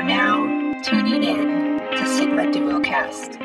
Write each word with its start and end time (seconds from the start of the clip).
are 0.00 0.04
now 0.04 0.80
tuning 0.82 1.22
in 1.22 1.78
to 1.90 2.06
Sigma 2.16 2.44
Duocast. 2.44 3.38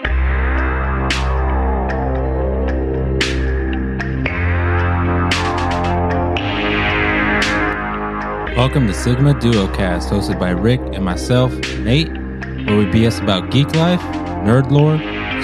Welcome 8.55 8.87
to 8.87 8.93
Sigma 8.93 9.33
Duocast, 9.33 10.07
hosted 10.07 10.39
by 10.39 10.51
Rick 10.51 10.79
and 10.93 11.03
myself, 11.03 11.51
Nate, 11.79 12.07
where 12.07 12.77
we 12.77 12.85
BS 12.85 13.21
about 13.21 13.51
geek 13.51 13.75
life, 13.75 13.99
nerd 14.45 14.71
lore, 14.71 14.97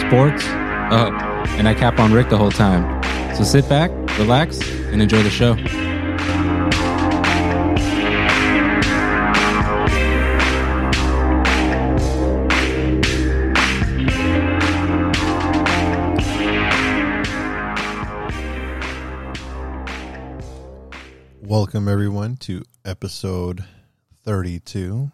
sports, 0.08 0.46
oh, 0.94 1.12
and 1.58 1.68
I 1.68 1.74
cap 1.74 2.00
on 2.00 2.14
Rick 2.14 2.30
the 2.30 2.38
whole 2.38 2.52
time. 2.52 3.04
So 3.36 3.44
sit 3.44 3.68
back, 3.68 3.92
relax, 4.18 4.62
and 4.94 5.02
enjoy 5.02 5.24
the 5.24 5.30
show. 5.30 5.58
Welcome 21.72 21.88
everyone 21.88 22.36
to 22.42 22.66
episode 22.84 23.64
32. 24.26 25.10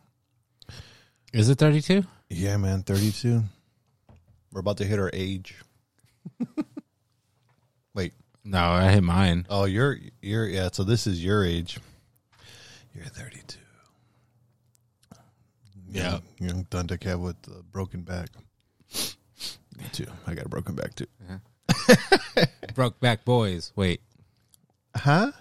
Is 1.32 1.50
it 1.50 1.60
32? 1.60 2.04
Yeah, 2.32 2.58
man, 2.58 2.82
32. 2.82 3.44
We're 4.52 4.62
about 4.62 4.78
to 4.78 4.84
hit 4.84 4.98
our 4.98 5.12
age. 5.14 5.54
Wait. 7.94 8.14
No, 8.44 8.58
I 8.58 8.90
hit 8.90 9.04
mine. 9.04 9.46
Oh, 9.52 9.66
you're 9.66 10.00
you're 10.20 10.48
yeah, 10.48 10.70
so 10.74 10.84
this 10.84 11.06
is 11.06 11.24
your 11.24 11.46
age. 11.46 11.80
You're 12.96 13.06
32. 13.06 13.60
Yeah. 15.92 16.10
Young, 16.10 16.22
young 16.40 16.66
Thundercat 16.72 17.20
with 17.20 17.36
a 17.56 17.62
broken 17.62 18.02
back. 18.02 18.30
Me 19.78 19.86
too. 19.92 20.08
I 20.26 20.34
got 20.34 20.48
a 20.48 20.50
broken 20.50 20.74
back 20.74 20.96
too. 20.96 21.06
Broke 22.74 23.00
back 23.00 23.26
boys. 23.26 23.74
Wait. 23.76 24.02
Huh? 24.96 25.34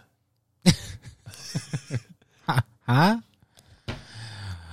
Huh? 2.88 3.18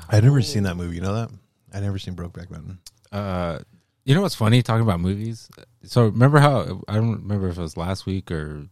I 0.07 0.19
never 0.19 0.43
seen 0.43 0.63
that 0.63 0.77
movie, 0.77 0.97
you 0.97 1.01
know 1.01 1.15
that? 1.15 1.31
I 1.73 1.79
never 1.79 1.97
seen 1.97 2.15
Brokeback 2.15 2.51
Mountain. 2.51 2.77
Uh, 3.11 3.57
you 4.05 4.13
know 4.13 4.21
what's 4.21 4.35
funny 4.35 4.61
talking 4.61 4.83
about 4.83 4.99
movies? 4.99 5.49
So 5.83 6.05
remember 6.05 6.37
how 6.37 6.83
I 6.87 6.93
don't 6.95 7.23
remember 7.23 7.47
if 7.49 7.57
it 7.57 7.61
was 7.61 7.75
last 7.75 8.05
week 8.05 8.29
or 8.29 8.67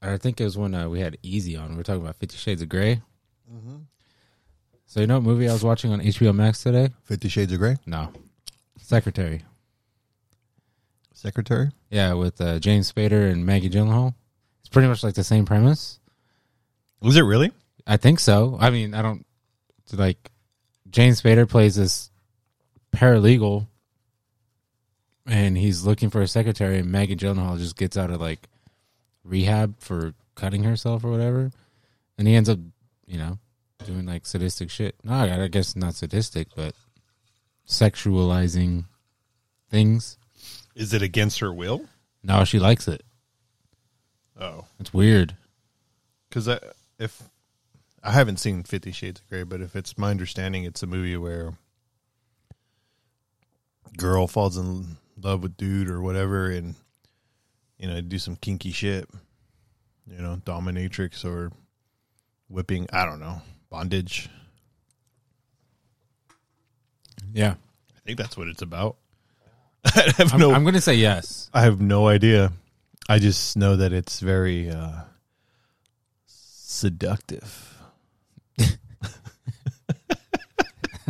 I 0.00 0.18
think 0.18 0.40
it 0.40 0.44
was 0.44 0.56
when 0.56 0.72
uh, 0.72 0.88
we 0.88 1.00
had 1.00 1.18
Easy 1.22 1.56
on. 1.56 1.70
We 1.70 1.76
were 1.78 1.82
talking 1.82 2.02
about 2.02 2.14
Fifty 2.16 2.36
Shades 2.36 2.62
of 2.62 2.68
Grey. 2.68 3.02
So 4.86 5.00
you 5.00 5.08
know 5.08 5.14
what 5.14 5.24
movie 5.24 5.48
I 5.48 5.52
was 5.52 5.64
watching 5.64 5.92
on 5.92 6.00
HBO 6.00 6.32
Max 6.32 6.62
today? 6.62 6.90
50 7.04 7.28
Shades 7.28 7.52
of 7.52 7.58
Grey? 7.58 7.76
No, 7.86 8.12
Secretary. 8.78 9.42
Secretary? 11.12 11.72
Yeah, 11.90 12.12
with 12.12 12.40
uh, 12.40 12.60
James 12.60 12.92
Spader 12.92 13.32
and 13.32 13.44
Maggie 13.44 13.70
Gyllenhaal. 13.70 14.14
It's 14.60 14.68
pretty 14.68 14.86
much 14.86 15.02
like 15.02 15.14
the 15.14 15.24
same 15.24 15.46
premise. 15.46 15.98
Was 17.04 17.16
it 17.16 17.22
really? 17.22 17.52
I 17.86 17.98
think 17.98 18.18
so. 18.18 18.56
I 18.58 18.70
mean, 18.70 18.94
I 18.94 19.02
don't 19.02 19.26
like 19.92 20.30
James 20.90 21.20
Spader 21.20 21.48
plays 21.48 21.76
this 21.76 22.10
paralegal 22.92 23.66
and 25.26 25.56
he's 25.56 25.84
looking 25.84 26.10
for 26.10 26.22
a 26.22 26.28
secretary 26.28 26.78
and 26.78 26.90
Maggie 26.90 27.16
Gyllenhaal 27.16 27.58
just 27.58 27.76
gets 27.76 27.96
out 27.96 28.10
of 28.10 28.20
like 28.20 28.48
rehab 29.22 29.74
for 29.80 30.14
cutting 30.34 30.64
herself 30.64 31.04
or 31.04 31.10
whatever. 31.10 31.50
And 32.16 32.26
he 32.26 32.34
ends 32.34 32.48
up, 32.48 32.58
you 33.06 33.18
know, 33.18 33.38
doing 33.84 34.06
like 34.06 34.24
sadistic 34.24 34.70
shit. 34.70 34.94
No, 35.04 35.12
I 35.12 35.42
I 35.42 35.48
guess 35.48 35.76
not 35.76 35.94
sadistic, 35.94 36.48
but 36.56 36.74
sexualizing 37.68 38.84
things. 39.70 40.16
Is 40.74 40.94
it 40.94 41.02
against 41.02 41.40
her 41.40 41.52
will? 41.52 41.84
No, 42.22 42.44
she 42.44 42.58
likes 42.58 42.88
it. 42.88 43.02
Oh. 44.40 44.64
It's 44.80 44.92
weird. 44.92 45.36
Because 46.28 46.48
if 46.98 47.22
I 48.02 48.12
haven't 48.12 48.38
seen 48.38 48.62
Fifty 48.62 48.92
Shades 48.92 49.20
of 49.20 49.28
Grey, 49.28 49.42
but 49.42 49.60
if 49.60 49.76
it's 49.76 49.98
my 49.98 50.10
understanding, 50.10 50.64
it's 50.64 50.82
a 50.82 50.86
movie 50.86 51.16
where 51.16 51.54
girl 53.96 54.26
falls 54.26 54.56
in 54.56 54.96
love 55.20 55.42
with 55.42 55.56
dude 55.56 55.88
or 55.90 56.00
whatever, 56.00 56.50
and 56.50 56.74
you 57.78 57.88
know 57.88 58.00
do 58.00 58.18
some 58.18 58.36
kinky 58.36 58.72
shit, 58.72 59.08
you 60.06 60.18
know, 60.18 60.40
dominatrix 60.44 61.24
or 61.24 61.52
whipping. 62.48 62.86
I 62.92 63.04
don't 63.04 63.20
know, 63.20 63.40
bondage. 63.70 64.28
Yeah. 67.32 67.54
I 67.96 68.00
think 68.06 68.18
that's 68.18 68.36
what 68.36 68.48
it's 68.48 68.62
about. 68.62 68.96
I 69.84 70.12
have 70.16 70.32
I'm, 70.34 70.40
no, 70.40 70.52
I'm 70.52 70.62
going 70.62 70.74
to 70.74 70.80
say 70.80 70.94
yes. 70.94 71.50
I 71.52 71.62
have 71.62 71.80
no 71.80 72.06
idea. 72.06 72.52
I 73.08 73.18
just 73.18 73.56
know 73.56 73.76
that 73.76 73.92
it's 73.92 74.20
very 74.20 74.70
uh, 74.70 75.00
seductive. 76.66 77.70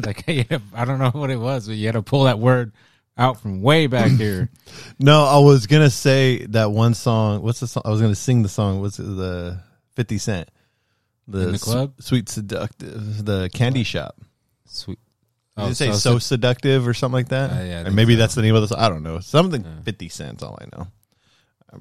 like 0.05 0.29
I 0.29 0.85
don't 0.85 0.99
know 0.99 1.11
what 1.11 1.31
it 1.31 1.39
was, 1.39 1.67
but 1.69 1.77
you 1.77 1.87
had 1.87 1.93
to 1.93 2.03
pull 2.03 2.25
that 2.25 2.39
word 2.39 2.73
out 3.17 3.41
from 3.41 3.63
way 3.63 3.87
back 3.87 4.11
here. 4.19 4.51
No, 4.99 5.25
I 5.25 5.39
was 5.39 5.67
gonna 5.67 5.91
say 5.91 6.47
that 6.47 6.71
one 6.73 6.95
song. 6.95 7.43
What's 7.43 7.61
the 7.61 7.67
song? 7.69 7.83
I 7.87 7.91
was 7.91 8.01
gonna 8.01 8.15
sing 8.15 8.43
the 8.43 8.49
song. 8.49 8.81
What's 8.81 8.99
it, 8.99 9.05
the 9.05 9.61
Fifty 9.95 10.19
Cent? 10.19 10.51
The 11.29 11.53
s- 11.53 11.63
club? 11.63 11.95
sweet 12.01 12.29
seductive, 12.29 13.25
the 13.25 13.49
candy 13.53 13.85
shop. 13.85 14.21
Sweet. 14.67 14.99
Did 15.57 15.69
it 15.71 15.75
say 15.77 15.93
so, 15.93 16.19
seductive 16.19 16.89
or 16.89 16.95
something 16.95 17.15
like 17.15 17.29
that? 17.29 17.53
Uh, 17.53 17.63
yeah, 17.63 17.87
or 17.87 17.93
maybe 17.93 18.15
so. 18.15 18.19
that's 18.19 18.35
the 18.35 18.43
name 18.43 18.57
of 18.57 18.63
the 18.63 18.69
song. 18.69 18.79
I 18.81 18.89
don't 18.89 19.05
know. 19.05 19.21
Something 19.21 19.63
Yeah. 19.63 19.83
Fifty 19.85 20.09
Cent's 20.09 20.43
all 20.43 20.59
I 20.61 20.77
know. 20.77 20.89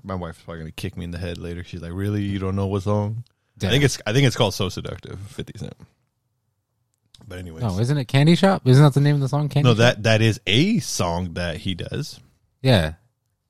My 0.04 0.14
wife's 0.16 0.42
probably 0.42 0.60
gonna 0.62 0.72
kick 0.72 0.96
me 0.98 1.04
in 1.06 1.12
the 1.12 1.18
head 1.18 1.38
later. 1.40 1.64
She's 1.64 1.82
like, 1.82 1.92
"Really? 1.94 2.22
You 2.22 2.38
don't 2.40 2.56
know 2.56 2.68
what 2.68 2.84
song?" 2.84 3.24
I 3.62 3.70
think 3.70 3.84
it's 3.84 4.00
I 4.06 4.14
think 4.14 4.28
it's 4.28 4.36
called 4.36 4.54
"So 4.54 4.70
Seductive." 4.70 5.20
Fifty 5.28 5.58
Cent. 5.58 5.76
But 7.28 7.40
anyways, 7.40 7.64
no, 7.64 7.80
isn't 7.80 7.98
it 7.98 8.06
Candy 8.06 8.36
Shop? 8.36 8.64
Isn't 8.66 8.84
that 8.84 8.94
the 8.94 9.00
name 9.00 9.16
of 9.16 9.22
the 9.22 9.30
song? 9.30 9.48
Candy. 9.48 9.70
no, 9.70 9.74
Shop? 9.74 9.78
that 9.80 10.04
that 10.04 10.22
is 10.22 10.42
a 10.48 10.80
song 10.80 11.34
that 11.36 11.58
he 11.58 11.76
does. 11.76 12.20
yeah. 12.62 12.94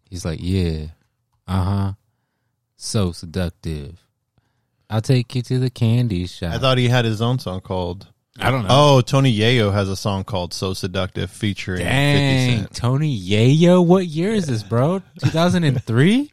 He's 0.09 0.23
like, 0.25 0.37
yeah, 0.43 0.89
uh 1.47 1.63
huh, 1.63 1.93
so 2.75 3.11
seductive. 3.11 3.97
I'll 4.87 5.01
take 5.01 5.33
you 5.33 5.41
to 5.41 5.57
the 5.57 5.71
candy 5.71 6.27
shop. 6.27 6.53
I 6.53 6.59
thought 6.59 6.77
he 6.77 6.87
had 6.87 7.03
his 7.03 7.19
own 7.19 7.39
song 7.39 7.61
called. 7.61 8.05
I 8.39 8.51
don't 8.51 8.61
know. 8.63 8.69
Oh, 8.69 9.01
Tony 9.01 9.35
Yayo 9.35 9.73
has 9.73 9.89
a 9.89 9.95
song 9.95 10.23
called 10.23 10.53
"So 10.53 10.75
Seductive" 10.75 11.31
featuring 11.31 11.79
dang, 11.79 12.65
Tony 12.67 13.19
Yayo. 13.19 13.83
What 13.83 14.05
year 14.05 14.33
is 14.33 14.45
this, 14.45 14.61
bro? 14.61 15.01
Two 15.19 15.31
thousand 15.31 15.63
and 15.63 15.83
three. 15.83 16.31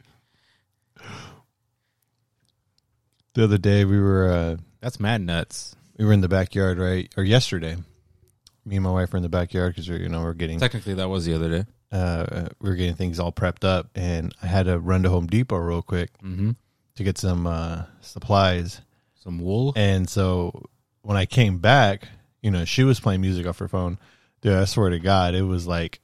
The 3.33 3.43
other 3.45 3.57
day 3.57 3.85
we 3.85 3.99
were 3.99 4.29
uh, 4.29 4.57
That's 4.81 4.99
mad 4.99 5.21
nuts. 5.21 5.75
we 5.97 6.05
were 6.05 6.13
in 6.13 6.21
the 6.21 6.27
backyard, 6.29 6.77
right? 6.77 7.11
Or 7.17 7.23
yesterday, 7.23 7.75
me 8.65 8.75
and 8.75 8.83
my 8.83 8.91
wife 8.91 9.13
were 9.13 9.17
in 9.17 9.23
the 9.23 9.29
backyard 9.29 9.73
because 9.73 9.87
you 9.87 10.09
know 10.09 10.21
we're 10.21 10.33
getting 10.33 10.59
Technically, 10.59 10.95
that 10.95 11.09
was 11.09 11.25
the 11.25 11.33
other 11.33 11.49
day. 11.49 11.65
uh, 11.91 12.49
we 12.59 12.69
were 12.69 12.75
getting 12.75 12.95
things 12.95 13.19
all 13.19 13.31
prepped 13.31 13.63
up, 13.63 13.89
and 13.95 14.33
I 14.41 14.47
had 14.47 14.65
to 14.65 14.79
run 14.79 15.03
to 15.03 15.09
Home 15.09 15.27
Depot 15.27 15.57
real 15.57 15.81
quick 15.81 16.09
Mm-hmm. 16.23 16.51
to 16.95 17.03
get 17.03 17.17
some 17.17 17.47
uh, 17.47 17.83
supplies. 18.01 18.81
Some 19.23 19.39
wool. 19.39 19.71
And 19.75 20.09
so 20.09 20.65
when 21.03 21.15
I 21.15 21.25
came 21.27 21.59
back, 21.59 22.07
you 22.41 22.49
know, 22.51 22.65
she 22.65 22.83
was 22.83 22.99
playing 22.99 23.21
music 23.21 23.45
off 23.45 23.59
her 23.59 23.67
phone. 23.67 23.99
Dude, 24.41 24.53
I 24.53 24.65
swear 24.65 24.89
to 24.89 24.99
God, 24.99 25.35
it 25.35 25.43
was 25.43 25.67
like 25.67 26.01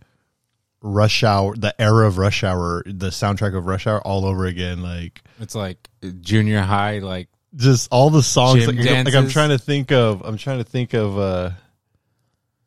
Rush 0.87 1.23
Hour, 1.23 1.55
the 1.55 1.79
era 1.81 2.07
of 2.07 2.17
Rush 2.17 2.43
Hour, 2.43 2.83
the 2.85 3.09
soundtrack 3.09 3.55
of 3.55 3.65
Rush 3.65 3.87
Hour, 3.87 4.01
all 4.01 4.25
over 4.25 4.45
again. 4.45 4.81
Like 4.81 5.21
It's 5.39 5.55
like 5.55 5.89
junior 6.21 6.61
high, 6.61 6.99
like 6.99 7.29
just 7.55 7.89
all 7.91 8.09
the 8.09 8.23
songs. 8.23 8.67
Like, 8.67 8.77
like 8.77 9.13
I'm 9.15 9.29
trying 9.29 9.49
to 9.49 9.57
think 9.57 9.91
of. 9.91 10.21
I'm 10.23 10.37
trying 10.37 10.59
to 10.59 10.63
think 10.63 10.93
of. 10.93 11.17
uh 11.17 11.51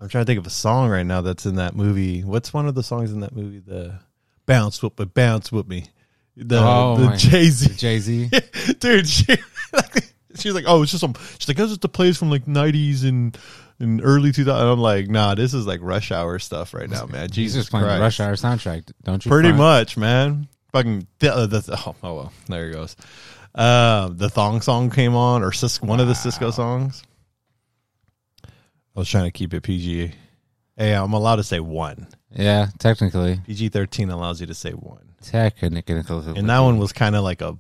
I'm 0.01 0.09
trying 0.09 0.23
to 0.23 0.27
think 0.27 0.39
of 0.39 0.47
a 0.47 0.51
song 0.51 0.89
right 0.89 1.05
now 1.05 1.21
that's 1.21 1.45
in 1.45 1.57
that 1.57 1.77
movie. 1.77 2.23
What's 2.23 2.55
one 2.55 2.67
of 2.67 2.75
the 2.75 2.83
songs 2.83 3.13
in 3.13 3.21
that 3.21 3.37
movie? 3.37 3.59
The 3.59 3.99
bounce 4.47 4.83
with 4.83 4.99
me, 4.99 5.05
bounce 5.05 5.53
with 5.53 5.69
me. 5.69 5.87
The 6.37 6.59
Oh, 6.59 6.97
the 6.97 7.17
Jay 7.17 7.45
Z 7.51 7.75
Jay 7.77 7.99
Z. 7.99 8.31
dude. 8.79 9.07
She, 9.07 9.27
she's 10.37 10.55
like, 10.55 10.65
oh, 10.67 10.83
it's 10.83 10.93
just 10.93 11.03
some. 11.03 11.15
She's 11.39 11.49
like, 11.49 11.59
that's 11.59 11.71
just 11.71 11.83
the 11.83 11.89
plays 11.89 12.17
from 12.17 12.31
like 12.31 12.47
'90s 12.47 13.07
and 13.07 13.37
and 13.81 14.01
early 14.05 14.33
2000. 14.33 14.69
I'm 14.69 14.79
like, 14.79 15.09
nah, 15.09 15.35
this 15.35 15.55
is 15.55 15.67
like 15.67 15.81
Rush 15.83 16.13
Hour 16.13 16.39
stuff 16.39 16.75
right 16.75 16.89
now, 16.89 17.07
man. 17.07 17.31
Jesus 17.33 17.69
playing 17.69 17.87
Christ. 17.87 18.01
Rush 18.01 18.21
Hour 18.21 18.35
soundtrack, 18.35 18.91
don't 19.03 19.25
you? 19.25 19.31
Pretty 19.31 19.49
find? 19.49 19.59
much, 19.59 19.97
man. 19.97 20.49
Fucking. 20.73 21.07
uh, 21.23 21.47
that's, 21.47 21.69
oh, 21.69 21.97
oh 22.03 22.15
well, 22.15 22.33
there 22.49 22.69
he 22.69 22.73
goes. 22.73 22.97
Uh, 23.55 24.11
the 24.13 24.31
thong 24.31 24.61
song 24.61 24.91
came 24.91 25.17
on, 25.17 25.43
or 25.43 25.53
one 25.81 25.99
of 25.99 26.07
the 26.07 26.15
Sisqo 26.15 26.53
songs. 26.53 27.03
I 28.45 28.49
was 28.99 29.09
trying 29.09 29.25
to 29.25 29.33
keep 29.33 29.53
it 29.55 29.63
PG. 29.63 30.13
Hey, 30.77 30.95
I'm 30.95 31.13
allowed 31.13 31.37
to 31.37 31.45
say 31.45 31.59
one. 31.59 32.07
Yeah, 32.33 32.69
technically, 32.79 33.41
PG 33.47 33.71
13 33.71 34.11
allows 34.11 34.41
you 34.41 34.47
to 34.47 34.55
say 34.55 34.71
one, 34.71 35.15
technically, 35.23 35.97
and 36.37 36.49
that 36.49 36.61
one 36.61 36.79
was 36.79 36.93
kind 36.93 37.17
of 37.17 37.25
like 37.25 37.43
a 37.43 37.59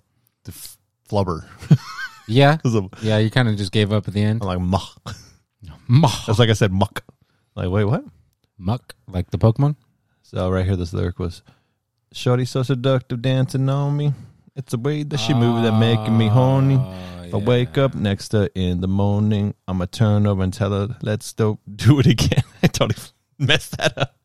flubber. 1.08 1.44
Yeah, 2.30 2.58
yeah. 3.02 3.18
You 3.18 3.30
kind 3.30 3.48
of 3.48 3.56
just 3.56 3.72
gave 3.72 3.92
up 3.92 4.06
at 4.06 4.14
the 4.14 4.22
end. 4.22 4.42
I'm 4.42 4.48
like, 4.48 4.60
"Mah." 4.60 5.12
Muck. 5.90 6.24
That's 6.26 6.38
like 6.38 6.50
I 6.50 6.52
said, 6.52 6.70
muck. 6.70 7.02
Like, 7.56 7.68
wait, 7.68 7.84
what? 7.84 8.04
Muck, 8.56 8.94
like 9.08 9.32
the 9.32 9.38
Pokemon. 9.38 9.74
So 10.22 10.48
right 10.48 10.64
here, 10.64 10.76
this 10.76 10.92
lyric 10.92 11.18
was, 11.18 11.42
"Shorty 12.12 12.44
so 12.44 12.62
seductive, 12.62 13.20
dancing 13.20 13.68
on 13.68 13.96
me. 13.96 14.14
It's 14.54 14.70
the 14.70 14.78
way 14.78 15.02
that 15.02 15.18
she 15.18 15.34
moves 15.34 15.62
that 15.62 15.72
making 15.72 16.16
me 16.16 16.28
ah, 16.28 16.32
horny. 16.32 16.80
If 17.26 17.34
I 17.34 17.38
wake 17.38 17.76
up 17.76 17.96
next 17.96 18.28
to 18.28 18.38
her 18.38 18.50
in 18.54 18.80
the 18.80 18.86
morning, 18.88 19.54
I'ma 19.66 19.86
turn 19.90 20.28
over 20.28 20.44
and 20.44 20.52
tell 20.52 20.70
her, 20.70 20.96
let's 21.02 21.32
do, 21.32 21.58
do 21.74 21.98
it 21.98 22.06
again. 22.06 22.44
I 22.62 22.68
totally 22.68 23.00
messed 23.38 23.76
that 23.78 23.98
up. 23.98 24.16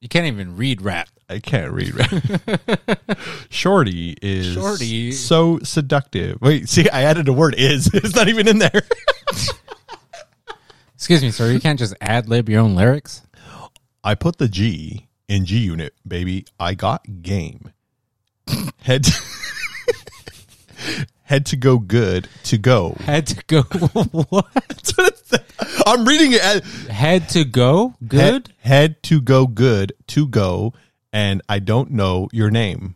You 0.00 0.08
can't 0.08 0.26
even 0.26 0.56
read 0.56 0.80
rap. 0.80 1.08
I 1.28 1.40
can't 1.40 1.72
read. 1.72 1.94
Right. 1.94 2.98
Shorty 3.50 4.16
is 4.20 4.54
Shorty. 4.54 5.12
so 5.12 5.58
seductive. 5.60 6.40
Wait, 6.40 6.68
see, 6.68 6.88
I 6.88 7.02
added 7.02 7.28
a 7.28 7.32
word 7.32 7.54
is. 7.56 7.90
It's 7.94 8.14
not 8.14 8.28
even 8.28 8.48
in 8.48 8.58
there. 8.58 8.82
Excuse 11.02 11.22
me, 11.22 11.32
sir. 11.32 11.50
You 11.50 11.58
can't 11.58 11.80
just 11.80 11.96
ad 12.00 12.28
lib 12.28 12.48
your 12.48 12.60
own 12.60 12.76
lyrics. 12.76 13.22
I 14.04 14.14
put 14.14 14.38
the 14.38 14.46
G 14.46 15.08
in 15.26 15.46
G 15.46 15.58
Unit, 15.58 15.94
baby. 16.06 16.46
I 16.60 16.74
got 16.74 17.22
game. 17.22 17.72
Head 18.82 19.02
to, 19.02 19.12
head 21.24 21.44
to 21.46 21.56
go 21.56 21.78
good 21.78 22.28
to 22.44 22.56
go. 22.56 22.94
Head 23.00 23.26
to 23.26 23.44
go. 23.48 23.62
what? 24.28 24.92
I'm 25.86 26.04
reading 26.04 26.34
it. 26.34 26.40
As, 26.40 26.62
Had 26.86 27.28
to 27.30 27.44
go. 27.46 27.94
Good. 28.06 28.20
Head, 28.20 28.52
head 28.58 29.02
to 29.02 29.20
go 29.20 29.48
good 29.48 29.94
to 30.06 30.28
go, 30.28 30.72
and 31.12 31.42
I 31.48 31.58
don't 31.58 31.90
know 31.90 32.28
your 32.32 32.52
name. 32.52 32.94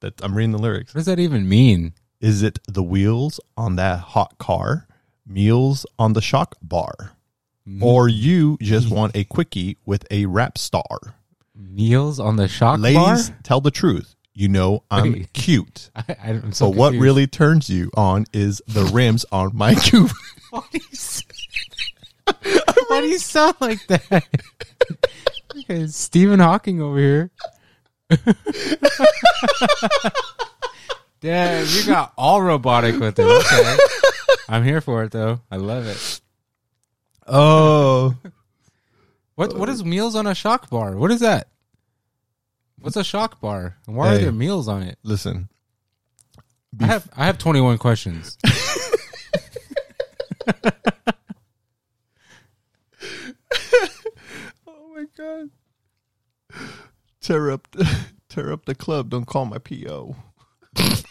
That 0.00 0.14
I'm 0.24 0.34
reading 0.34 0.52
the 0.52 0.58
lyrics. 0.58 0.94
What 0.94 1.00
does 1.00 1.06
that 1.06 1.18
even 1.18 1.46
mean? 1.46 1.92
Is 2.22 2.42
it 2.42 2.58
the 2.66 2.82
wheels 2.82 3.38
on 3.54 3.76
that 3.76 3.98
hot 3.98 4.38
car, 4.38 4.88
meals 5.26 5.86
on 5.98 6.12
the 6.12 6.20
shock 6.20 6.56
bar, 6.62 7.12
mm-hmm. 7.68 7.82
or 7.82 8.08
you 8.08 8.58
just 8.60 8.90
want 8.90 9.16
a 9.16 9.24
quickie 9.24 9.78
with 9.84 10.06
a 10.10 10.26
rap 10.26 10.58
star? 10.58 11.16
Meals 11.54 12.18
on 12.18 12.36
the 12.36 12.48
shock 12.48 12.80
Ladies, 12.80 13.30
bar. 13.30 13.38
tell 13.42 13.60
the 13.60 13.70
truth. 13.70 14.14
You 14.36 14.48
know 14.48 14.82
I'm 14.90 15.12
Wait. 15.12 15.32
cute. 15.32 15.90
I, 15.96 16.16
I'm 16.24 16.52
so 16.52 16.68
But 16.70 16.76
what 16.76 16.92
really 16.94 17.26
turns 17.28 17.70
you 17.70 17.90
on 17.96 18.26
is 18.32 18.60
the 18.66 18.84
rims 18.84 19.24
on 19.30 19.56
my 19.56 19.74
cube. 19.82 20.10
Why 20.50 20.62
do 20.72 20.78
you, 20.78 22.34
Why 22.88 23.00
do 23.00 23.06
you 23.06 23.18
sound 23.18 23.56
like 23.60 23.86
that? 23.86 24.24
Stephen 25.86 26.40
Hawking 26.40 26.82
over 26.82 26.98
here. 26.98 27.30
Damn, 31.24 31.66
you 31.66 31.86
got 31.86 32.12
all 32.18 32.42
robotic 32.42 33.00
with 33.00 33.18
it. 33.18 33.22
Okay. 33.24 33.76
I'm 34.46 34.62
here 34.62 34.82
for 34.82 35.04
it 35.04 35.10
though. 35.10 35.40
I 35.50 35.56
love 35.56 35.86
it. 35.86 36.20
Oh, 37.26 38.14
What 39.34 39.56
what 39.56 39.70
is 39.70 39.82
meals 39.82 40.14
on 40.16 40.26
a 40.26 40.34
shock 40.34 40.68
bar? 40.68 40.94
What 40.96 41.10
is 41.10 41.20
that? 41.20 41.48
What's 42.78 42.96
a 42.96 43.02
shock 43.04 43.40
bar? 43.40 43.78
And 43.86 43.96
why 43.96 44.08
are 44.08 44.18
Hey. 44.18 44.24
there 44.24 44.32
meals 44.32 44.68
on 44.68 44.82
it? 44.82 44.98
listen. 45.02 45.48
I 46.78 46.84
have 46.86 47.08
I 47.16 47.24
have 47.24 47.38
21 47.38 47.78
questions. 47.78 48.36
Oh 54.66 54.94
my 54.94 55.04
god. 55.16 55.50
Tear 57.20 57.50
up, 57.50 57.68
tear 58.28 58.52
up 58.52 58.64
the 58.66 58.74
club. 58.74 59.10
Don't 59.10 59.24
call 59.26 59.44
my 59.46 59.58
PO, 59.58 60.16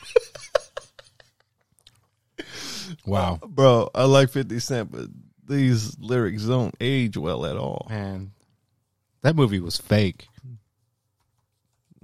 Wow. 3.05 3.39
bro. 3.45 3.89
I 3.95 4.03
like 4.03 4.29
Fifty 4.29 4.59
Cent, 4.59 4.91
but 4.91 5.07
these 5.47 5.97
lyrics 5.99 6.43
don't 6.43 6.75
age 6.79 7.17
well 7.17 7.45
at 7.45 7.57
all. 7.57 7.87
Man. 7.89 8.31
That 9.23 9.35
movie 9.35 9.59
was 9.59 9.77
fake. 9.77 10.27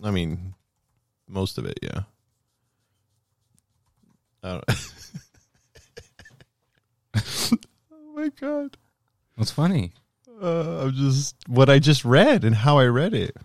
I 0.04 0.12
mean, 0.12 0.56
most 1.28 1.58
of 1.58 1.66
it, 1.66 1.80
yeah. 1.82 2.02
Oh 7.92 8.14
my 8.16 8.30
god. 8.40 8.78
What's 9.36 9.52
funny? 9.52 9.94
Uh, 10.42 10.84
I'm 10.84 10.94
just 10.94 11.36
what 11.48 11.70
I 11.70 11.80
just 11.80 12.04
read 12.06 12.44
and 12.44 12.56
how 12.56 12.78
I 12.78 12.86
read 12.86 13.14
it. 13.14 13.36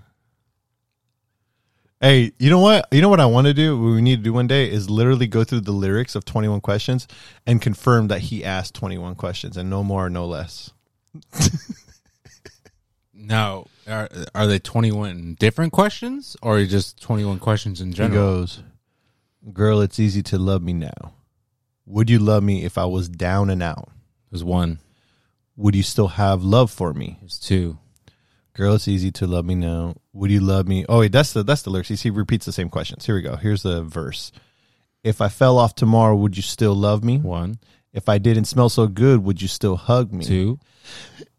Hey, 2.05 2.33
you 2.39 2.51
know 2.51 2.59
what? 2.59 2.87
You 2.93 3.01
know 3.01 3.09
what 3.09 3.19
I 3.21 3.25
want 3.25 3.47
to 3.47 3.55
do? 3.55 3.81
What 3.81 3.93
we 3.95 4.03
need 4.03 4.17
to 4.17 4.23
do 4.23 4.35
one 4.35 4.47
day 4.47 4.71
is 4.71 4.91
literally 4.91 5.27
go 5.27 5.43
through 5.43 5.63
the 5.63 5.73
lyrics 5.73 6.15
of 6.15 6.27
21 6.27 6.61
questions 6.61 7.09
and 7.47 7.63
confirm 7.63 8.09
that 8.09 8.21
he 8.21 8.45
asked 8.45 8.75
21 8.75 9.15
questions 9.15 9.57
and 9.57 9.71
no 9.71 9.83
more, 9.83 10.11
no 10.11 10.27
less. 10.27 10.71
No. 13.15 13.67
Are 13.87 14.09
are 14.35 14.47
they 14.47 14.59
21 14.59 15.37
different 15.39 15.73
questions 15.73 16.37
or 16.43 16.63
just 16.65 17.01
21 17.01 17.39
questions 17.39 17.81
in 17.81 17.89
He 17.89 17.95
general? 17.95 18.23
goes, 18.23 18.63
"Girl, 19.53 19.81
it's 19.81 19.99
easy 19.99 20.23
to 20.25 20.39
love 20.39 20.63
me 20.63 20.73
now. 20.75 21.15
Would 21.87 22.11
you 22.11 22.19
love 22.19 22.43
me 22.43 22.65
if 22.65 22.77
I 22.77 22.85
was 22.85 23.09
down 23.09 23.51
and 23.51 23.63
out? 23.63 23.91
There's 24.31 24.45
one. 24.45 24.79
Would 25.57 25.75
you 25.75 25.83
still 25.83 26.09
have 26.09 26.43
love 26.43 26.71
for 26.71 26.93
me? 26.93 27.19
There's 27.21 27.39
two. 27.39 27.79
Girl, 28.55 28.75
it's 28.75 28.89
easy 28.89 29.11
to 29.13 29.27
love 29.27 29.45
me 29.45 29.55
now. 29.55 29.97
Would 30.15 30.31
you 30.31 30.41
love 30.41 30.67
me? 30.67 30.85
Oh 30.89 31.01
wait, 31.01 31.13
that's 31.13 31.33
the 31.33 31.43
that's 31.43 31.63
the 31.63 31.71
lyrics. 31.71 31.89
He 32.03 32.11
repeats 32.11 32.47
the 32.47 32.53
same 32.53 32.71
questions. 32.71 33.05
Here 33.05 33.15
we 33.17 33.23
go. 33.23 33.37
Here's 33.37 33.63
the 33.63 33.83
verse. 33.83 34.33
If 35.03 35.21
I 35.21 35.29
fell 35.29 35.59
off 35.59 35.75
tomorrow, 35.75 36.17
would 36.17 36.37
you 36.37 36.43
still 36.43 36.75
love 36.75 37.05
me? 37.05 37.19
One, 37.19 37.59
If 37.93 38.09
I 38.09 38.17
didn't 38.19 38.47
smell 38.47 38.69
so 38.71 38.87
good, 38.87 39.23
would 39.23 39.43
you 39.43 39.49
still 39.49 39.77
hug 39.77 40.13
me? 40.13 40.25
two, 40.25 40.59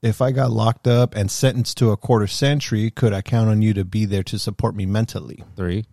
If 0.03 0.21
I 0.21 0.31
got 0.31 0.51
locked 0.51 0.87
up 0.87 1.15
and 1.15 1.31
sentenced 1.31 1.77
to 1.79 1.89
a 1.91 1.97
quarter 1.97 2.27
century, 2.27 2.91
could 2.91 3.11
I 3.13 3.21
count 3.23 3.49
on 3.49 3.61
you 3.63 3.73
to 3.73 3.83
be 3.83 4.05
there 4.05 4.23
to 4.23 4.37
support 4.37 4.75
me 4.75 4.85
mentally? 4.85 5.43
three, 5.55 5.85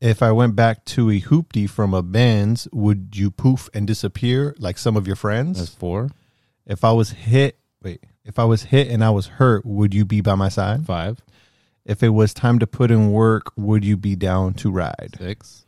If 0.00 0.22
I 0.22 0.32
went 0.32 0.56
back 0.56 0.84
to 0.86 1.10
a 1.10 1.20
hoopty 1.20 1.68
from 1.68 1.92
a 1.92 2.02
Benz, 2.02 2.66
would 2.72 3.10
you 3.14 3.30
poof 3.30 3.68
and 3.74 3.86
disappear 3.86 4.54
like 4.58 4.78
some 4.78 4.96
of 4.96 5.06
your 5.06 5.16
friends? 5.16 5.58
that's 5.58 5.74
four, 5.74 6.10
If 6.66 6.82
I 6.82 6.92
was 6.92 7.10
hit, 7.10 7.58
wait, 7.82 8.02
if 8.24 8.38
I 8.38 8.44
was 8.44 8.62
hit 8.64 8.88
and 8.88 9.04
I 9.04 9.10
was 9.10 9.26
hurt, 9.26 9.66
would 9.66 9.92
you 9.92 10.04
be 10.06 10.20
by 10.22 10.34
my 10.36 10.48
side? 10.48 10.86
five, 10.86 11.20
If 11.84 12.02
it 12.02 12.10
was 12.10 12.32
time 12.32 12.58
to 12.60 12.66
put 12.66 12.90
in 12.90 13.10
work, 13.12 13.52
would 13.56 13.84
you 13.84 13.96
be 13.96 14.14
down 14.16 14.54
to 14.54 14.70
ride? 14.70 15.16
six, 15.18 15.64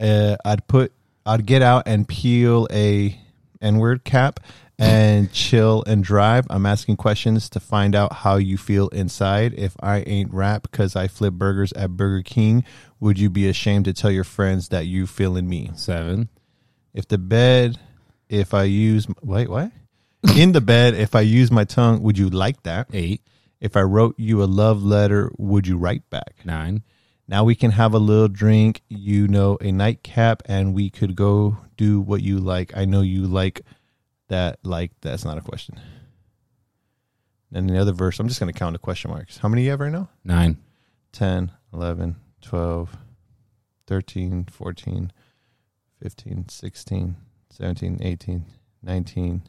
Uh, 0.00 0.36
I'd 0.44 0.66
put, 0.66 0.92
I'd 1.26 1.44
get 1.46 1.62
out 1.62 1.84
and 1.86 2.08
peel 2.08 2.66
a 2.72 3.18
N-word 3.60 4.04
cap 4.04 4.40
and 4.78 5.30
chill 5.32 5.84
and 5.86 6.02
drive. 6.02 6.46
I'm 6.48 6.64
asking 6.66 6.96
questions 6.96 7.50
to 7.50 7.60
find 7.60 7.94
out 7.94 8.12
how 8.12 8.36
you 8.36 8.56
feel 8.56 8.88
inside. 8.88 9.52
If 9.56 9.76
I 9.80 9.98
ain't 10.00 10.32
rap 10.32 10.62
because 10.70 10.96
I 10.96 11.06
flip 11.06 11.34
burgers 11.34 11.72
at 11.74 11.90
Burger 11.90 12.22
King, 12.22 12.64
would 12.98 13.18
you 13.18 13.28
be 13.30 13.46
ashamed 13.48 13.84
to 13.84 13.92
tell 13.92 14.10
your 14.10 14.24
friends 14.24 14.68
that 14.70 14.86
you 14.86 15.06
feeling 15.06 15.48
me? 15.48 15.70
seven, 15.74 16.28
If 16.94 17.06
the 17.08 17.18
bed, 17.18 17.78
if 18.28 18.54
I 18.54 18.62
use, 18.64 19.06
wait, 19.22 19.48
what? 19.50 19.70
In 20.36 20.52
the 20.52 20.60
bed, 20.62 20.94
if 20.94 21.14
I 21.14 21.20
use 21.20 21.50
my 21.50 21.64
tongue, 21.64 22.00
would 22.02 22.16
you 22.16 22.30
like 22.30 22.62
that? 22.62 22.86
eight, 22.92 23.20
If 23.62 23.76
I 23.76 23.82
wrote 23.82 24.16
you 24.18 24.42
a 24.42 24.44
love 24.44 24.82
letter, 24.82 25.30
would 25.38 25.68
you 25.68 25.78
write 25.78 26.10
back? 26.10 26.34
nine, 26.44 26.82
Now 27.28 27.44
we 27.44 27.54
can 27.54 27.70
have 27.70 27.94
a 27.94 27.98
little 27.98 28.26
drink, 28.26 28.82
you 28.88 29.28
know, 29.28 29.56
a 29.60 29.70
nightcap, 29.70 30.42
and 30.46 30.74
we 30.74 30.90
could 30.90 31.14
go 31.14 31.58
do 31.76 32.00
what 32.00 32.22
you 32.22 32.40
like. 32.40 32.76
I 32.76 32.86
know 32.86 33.02
you 33.02 33.28
like 33.28 33.60
that. 34.26 34.58
Like, 34.64 34.90
that's 35.00 35.24
not 35.24 35.38
a 35.38 35.42
question. 35.42 35.80
And 37.52 37.70
the 37.70 37.78
other 37.78 37.92
verse, 37.92 38.18
I'm 38.18 38.26
just 38.26 38.40
going 38.40 38.52
to 38.52 38.58
count 38.58 38.72
the 38.72 38.80
question 38.80 39.12
marks. 39.12 39.38
How 39.38 39.48
many 39.48 39.62
you 39.62 39.70
have 39.70 39.78
right 39.78 39.92
now? 39.92 40.08
nine, 40.24 40.58
10, 41.12 41.52
11, 41.72 42.16
12, 42.40 42.96
13, 43.86 44.44
14, 44.50 45.12
15, 46.02 46.48
16, 46.48 47.16
17, 47.50 47.98
18, 48.02 48.44
19, 48.82 49.42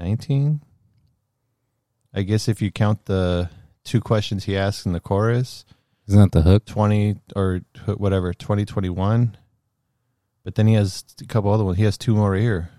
19. 0.00 0.62
I 2.12 2.22
guess 2.22 2.48
if 2.48 2.60
you 2.60 2.72
count 2.72 3.04
the 3.04 3.50
two 3.84 4.00
questions 4.00 4.44
he 4.44 4.56
asks 4.56 4.86
in 4.86 4.92
the 4.92 5.00
chorus, 5.00 5.64
Isn't 6.08 6.20
that 6.20 6.32
the 6.32 6.42
hook? 6.42 6.64
20 6.64 7.16
or 7.36 7.60
whatever, 7.96 8.32
2021. 8.32 9.36
But 10.42 10.54
then 10.54 10.66
he 10.66 10.74
has 10.74 11.04
a 11.20 11.26
couple 11.26 11.52
other 11.52 11.64
ones. 11.64 11.76
He 11.76 11.84
has 11.84 11.98
two 11.98 12.14
more 12.14 12.34
here 12.34 12.70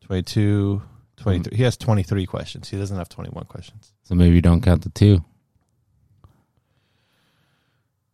22, 0.00 0.82
23. 1.16 1.56
He 1.56 1.62
has 1.62 1.76
23 1.76 2.26
questions. 2.26 2.68
He 2.68 2.78
doesn't 2.78 2.96
have 2.96 3.08
21 3.08 3.44
questions. 3.44 3.92
So 4.02 4.14
maybe 4.14 4.34
you 4.34 4.42
don't 4.42 4.62
count 4.62 4.82
the 4.82 4.90
two. 4.90 5.24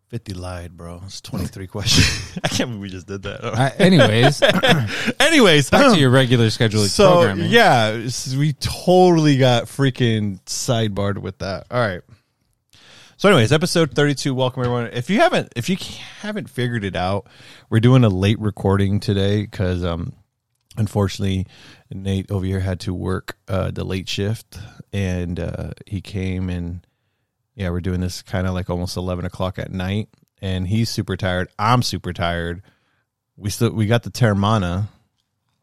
50 0.08 0.34
lied, 0.34 0.76
bro. 0.76 1.02
It's 1.04 1.20
23 1.20 1.66
questions. 1.68 2.38
I 2.44 2.48
can't 2.48 2.70
believe 2.70 2.80
we 2.80 2.88
just 2.88 3.06
did 3.06 3.22
that. 3.24 3.44
Uh, 3.44 3.70
anyways, 5.20 5.70
back 5.70 5.92
to 5.92 6.00
your 6.00 6.10
regular 6.10 6.48
scheduled 6.50 6.88
so 6.88 7.12
programming. 7.12 7.50
yeah, 7.50 8.08
we 8.36 8.54
totally 8.54 9.36
got 9.36 9.64
freaking 9.64 10.40
sidebarred 10.44 11.18
with 11.18 11.38
that. 11.38 11.66
All 11.70 11.80
right. 11.80 12.00
So, 13.18 13.28
anyways, 13.28 13.52
episode 13.52 13.94
thirty-two. 13.94 14.32
Welcome 14.32 14.62
everyone. 14.62 14.90
If 14.92 15.10
you 15.10 15.18
haven't, 15.18 15.52
if 15.56 15.68
you 15.68 15.76
haven't 16.20 16.48
figured 16.48 16.84
it 16.84 16.94
out, 16.94 17.26
we're 17.68 17.80
doing 17.80 18.04
a 18.04 18.08
late 18.08 18.38
recording 18.38 19.00
today 19.00 19.42
because, 19.42 19.82
um, 19.84 20.12
unfortunately, 20.76 21.46
Nate 21.90 22.30
over 22.30 22.46
here 22.46 22.60
had 22.60 22.78
to 22.80 22.94
work 22.94 23.36
uh, 23.48 23.72
the 23.72 23.82
late 23.82 24.08
shift, 24.08 24.58
and 24.92 25.40
uh, 25.40 25.70
he 25.84 26.00
came 26.00 26.48
and 26.48 26.86
yeah, 27.58 27.70
we're 27.70 27.80
doing 27.80 28.00
this 28.00 28.22
kind 28.22 28.46
of 28.46 28.54
like 28.54 28.70
almost 28.70 28.96
eleven 28.96 29.24
o'clock 29.24 29.58
at 29.58 29.72
night, 29.72 30.08
and 30.40 30.66
he's 30.66 30.88
super 30.88 31.16
tired. 31.16 31.48
I'm 31.58 31.82
super 31.82 32.12
tired. 32.12 32.62
We 33.36 33.50
still 33.50 33.70
we 33.72 33.86
got 33.86 34.04
the 34.04 34.10
Terramana, 34.10 34.86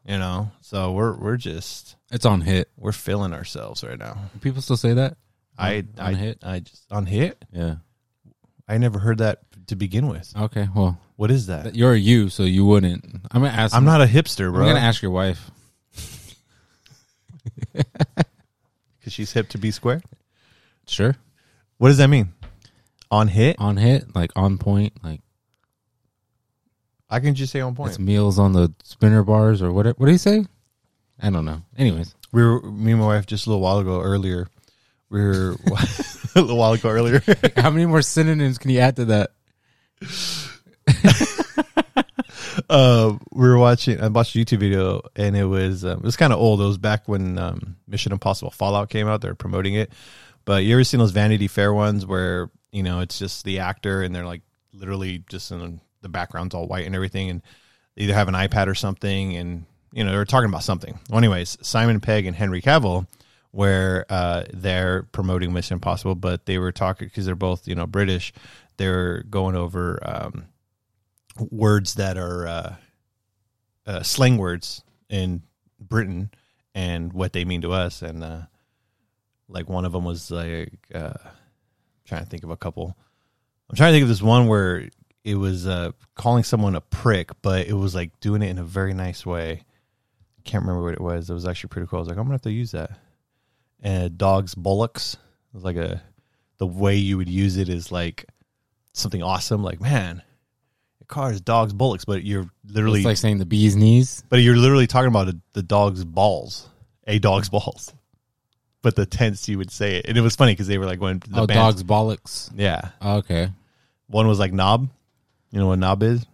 you 0.06 0.18
know, 0.18 0.50
so 0.60 0.92
we're 0.92 1.16
we're 1.16 1.36
just 1.38 1.96
It's 2.12 2.26
on 2.26 2.42
hit. 2.42 2.68
we're 2.76 2.92
feeling 2.92 3.32
ourselves 3.32 3.82
right 3.82 3.98
now. 3.98 4.18
People 4.42 4.60
still 4.62 4.76
say 4.76 4.92
that. 4.92 5.16
I 5.58 5.76
On 5.78 5.86
I 5.98 6.12
hit? 6.14 6.38
I 6.42 6.60
just 6.60 6.84
on 6.92 7.06
hit. 7.06 7.42
Yeah. 7.50 7.76
I 8.68 8.76
never 8.78 8.98
heard 8.98 9.18
that 9.18 9.40
to 9.68 9.76
begin 9.76 10.08
with. 10.08 10.32
Okay. 10.36 10.68
Well, 10.74 10.98
What 11.16 11.30
is 11.30 11.46
that? 11.46 11.74
you're 11.76 11.92
a 11.94 11.98
you, 11.98 12.28
so 12.28 12.42
you 12.42 12.66
wouldn't. 12.66 13.04
I'm 13.30 13.40
gonna 13.42 13.54
ask. 13.54 13.74
I'm 13.74 13.84
not 13.86 14.02
a 14.02 14.06
hipster, 14.06 14.52
bro. 14.52 14.62
I'm 14.66 14.68
gonna 14.74 14.84
ask 14.84 15.00
your 15.00 15.12
wife. 15.12 15.50
because 17.72 19.12
she's 19.12 19.32
hip 19.32 19.48
to 19.50 19.58
be 19.58 19.70
square. 19.70 20.02
Sure. 20.86 21.16
What 21.78 21.88
does 21.88 21.98
that 21.98 22.08
mean? 22.08 22.32
On 23.10 23.28
hit? 23.28 23.56
On 23.58 23.76
hit, 23.76 24.14
like 24.14 24.30
on 24.34 24.58
point, 24.58 24.92
like 25.02 25.20
I 27.08 27.20
can 27.20 27.34
just 27.34 27.52
say 27.52 27.60
on 27.60 27.74
point. 27.74 27.90
it's 27.90 27.98
meals 27.98 28.38
on 28.38 28.52
the 28.52 28.72
spinner 28.82 29.22
bars 29.22 29.62
or 29.62 29.72
what? 29.72 29.86
What 29.98 30.06
do 30.06 30.12
you 30.12 30.18
say? 30.18 30.44
I 31.20 31.30
don't 31.30 31.44
know. 31.44 31.62
Anyways, 31.78 32.14
we 32.32 32.42
were 32.42 32.60
me 32.62 32.92
and 32.92 33.00
my 33.00 33.06
wife 33.06 33.26
just 33.26 33.46
a 33.46 33.50
little 33.50 33.62
while 33.62 33.78
ago 33.78 34.00
earlier. 34.00 34.48
We 35.08 35.20
were 35.20 35.56
a 36.34 36.40
little 36.40 36.56
while 36.56 36.72
ago 36.72 36.90
earlier. 36.90 37.22
how 37.56 37.70
many 37.70 37.86
more 37.86 38.02
synonyms 38.02 38.58
can 38.58 38.70
you 38.70 38.80
add 38.80 38.96
to 38.96 39.04
that? 39.06 39.30
uh, 42.68 43.16
we 43.32 43.48
were 43.48 43.58
watching. 43.58 44.00
I 44.00 44.08
watched 44.08 44.34
a 44.34 44.38
YouTube 44.38 44.58
video, 44.58 45.02
and 45.14 45.36
it 45.36 45.44
was 45.44 45.84
um, 45.84 45.98
it 45.98 46.04
was 46.04 46.16
kind 46.16 46.32
of 46.32 46.40
old. 46.40 46.60
It 46.60 46.64
was 46.64 46.78
back 46.78 47.06
when 47.06 47.38
um, 47.38 47.76
Mission 47.86 48.12
Impossible 48.12 48.50
Fallout 48.50 48.90
came 48.90 49.06
out. 49.06 49.20
They're 49.20 49.34
promoting 49.34 49.74
it. 49.74 49.92
But 50.46 50.64
you 50.64 50.74
ever 50.74 50.84
seen 50.84 51.00
those 51.00 51.10
Vanity 51.10 51.48
Fair 51.48 51.74
ones 51.74 52.06
where 52.06 52.50
you 52.72 52.82
know 52.82 53.00
it's 53.00 53.18
just 53.18 53.44
the 53.44 53.58
actor, 53.58 54.02
and 54.02 54.14
they're 54.14 54.24
like 54.24 54.40
literally 54.72 55.22
just 55.28 55.50
in 55.50 55.80
the 56.00 56.08
background's 56.08 56.54
all 56.54 56.66
white 56.66 56.86
and 56.86 56.94
everything, 56.94 57.28
and 57.28 57.42
they 57.94 58.04
either 58.04 58.14
have 58.14 58.28
an 58.28 58.34
iPad 58.34 58.68
or 58.68 58.74
something, 58.74 59.36
and 59.36 59.66
you 59.92 60.02
know 60.02 60.12
they're 60.12 60.24
talking 60.24 60.48
about 60.48 60.62
something. 60.62 60.98
Well, 61.10 61.18
anyways, 61.18 61.58
Simon 61.60 62.00
Pegg 62.00 62.24
and 62.24 62.34
Henry 62.34 62.62
Cavill. 62.62 63.06
Where 63.52 64.04
uh, 64.10 64.44
they're 64.52 65.04
promoting 65.12 65.50
Mission 65.50 65.76
Impossible, 65.76 66.14
but 66.14 66.44
they 66.44 66.58
were 66.58 66.72
talking 66.72 67.08
because 67.08 67.24
they're 67.24 67.34
both 67.34 67.66
you 67.66 67.74
know 67.74 67.86
British. 67.86 68.34
They're 68.76 69.22
going 69.22 69.56
over 69.56 69.98
um, 70.02 70.48
words 71.50 71.94
that 71.94 72.18
are 72.18 72.46
uh, 72.46 72.74
uh, 73.86 74.02
slang 74.02 74.36
words 74.36 74.82
in 75.08 75.42
Britain 75.80 76.30
and 76.74 77.12
what 77.12 77.32
they 77.32 77.44
mean 77.44 77.62
to 77.62 77.72
us. 77.72 78.02
And 78.02 78.22
uh, 78.22 78.42
like 79.48 79.68
one 79.68 79.84
of 79.84 79.92
them 79.92 80.04
was 80.04 80.30
like, 80.30 80.72
uh, 80.94 81.12
trying 82.04 82.22
to 82.24 82.28
think 82.30 82.44
of 82.44 82.50
a 82.50 82.56
couple. 82.56 82.96
I'm 83.68 83.76
trying 83.76 83.90
to 83.90 83.94
think 83.94 84.02
of 84.02 84.08
this 84.08 84.22
one 84.22 84.46
where 84.46 84.88
it 85.24 85.34
was 85.34 85.66
uh, 85.66 85.90
calling 86.14 86.44
someone 86.44 86.76
a 86.76 86.80
prick, 86.80 87.30
but 87.42 87.66
it 87.66 87.72
was 87.72 87.94
like 87.94 88.18
doing 88.20 88.42
it 88.42 88.48
in 88.50 88.58
a 88.58 88.64
very 88.64 88.94
nice 88.94 89.26
way. 89.26 89.62
Can't 90.44 90.62
remember 90.62 90.84
what 90.84 90.94
it 90.94 91.00
was. 91.00 91.28
It 91.28 91.34
was 91.34 91.46
actually 91.46 91.68
pretty 91.68 91.88
cool. 91.88 91.98
I 91.98 92.00
was 92.00 92.08
like, 92.08 92.16
I'm 92.16 92.22
gonna 92.24 92.34
have 92.34 92.42
to 92.42 92.52
use 92.52 92.70
that. 92.70 92.90
And 93.82 94.16
dogs 94.16 94.54
bullocks. 94.54 95.14
It 95.14 95.54
was 95.54 95.64
like 95.64 95.76
a 95.76 96.00
the 96.58 96.66
way 96.66 96.94
you 96.94 97.16
would 97.16 97.28
use 97.28 97.56
it 97.56 97.68
is 97.68 97.90
like 97.90 98.26
something 98.92 99.22
awesome. 99.22 99.64
Like 99.64 99.80
man, 99.80 100.22
your 101.00 101.06
car 101.08 101.32
is 101.32 101.40
dogs 101.40 101.72
bullocks, 101.72 102.04
but 102.04 102.22
you're 102.22 102.48
literally 102.64 103.00
It's 103.00 103.06
like 103.06 103.16
saying 103.16 103.38
the 103.38 103.46
bee's 103.46 103.74
knees. 103.74 104.22
but 104.28 104.36
you're 104.36 104.56
literally 104.56 104.86
talking 104.86 105.08
about 105.08 105.28
a, 105.28 105.36
the 105.54 105.62
dog's 105.64 106.04
balls, 106.04 106.68
a 107.08 107.18
dog's 107.18 107.48
balls. 107.48 107.92
But 108.86 108.94
the 108.94 109.04
tense 109.04 109.48
you 109.48 109.58
would 109.58 109.72
say 109.72 109.96
it, 109.96 110.06
and 110.06 110.16
it 110.16 110.20
was 110.20 110.36
funny 110.36 110.52
because 110.52 110.68
they 110.68 110.78
were 110.78 110.86
like 110.86 111.00
going 111.00 111.18
the 111.18 111.40
oh, 111.40 111.46
bands- 111.48 111.82
dog's 111.82 111.82
bollocks. 111.82 112.52
Yeah, 112.54 112.90
Oh, 113.00 113.16
okay. 113.16 113.50
one 114.06 114.28
was 114.28 114.38
like 114.38 114.52
knob. 114.52 114.88
You 115.50 115.58
know 115.58 115.66
what 115.66 115.80
knob 115.80 116.04
is? 116.04 116.24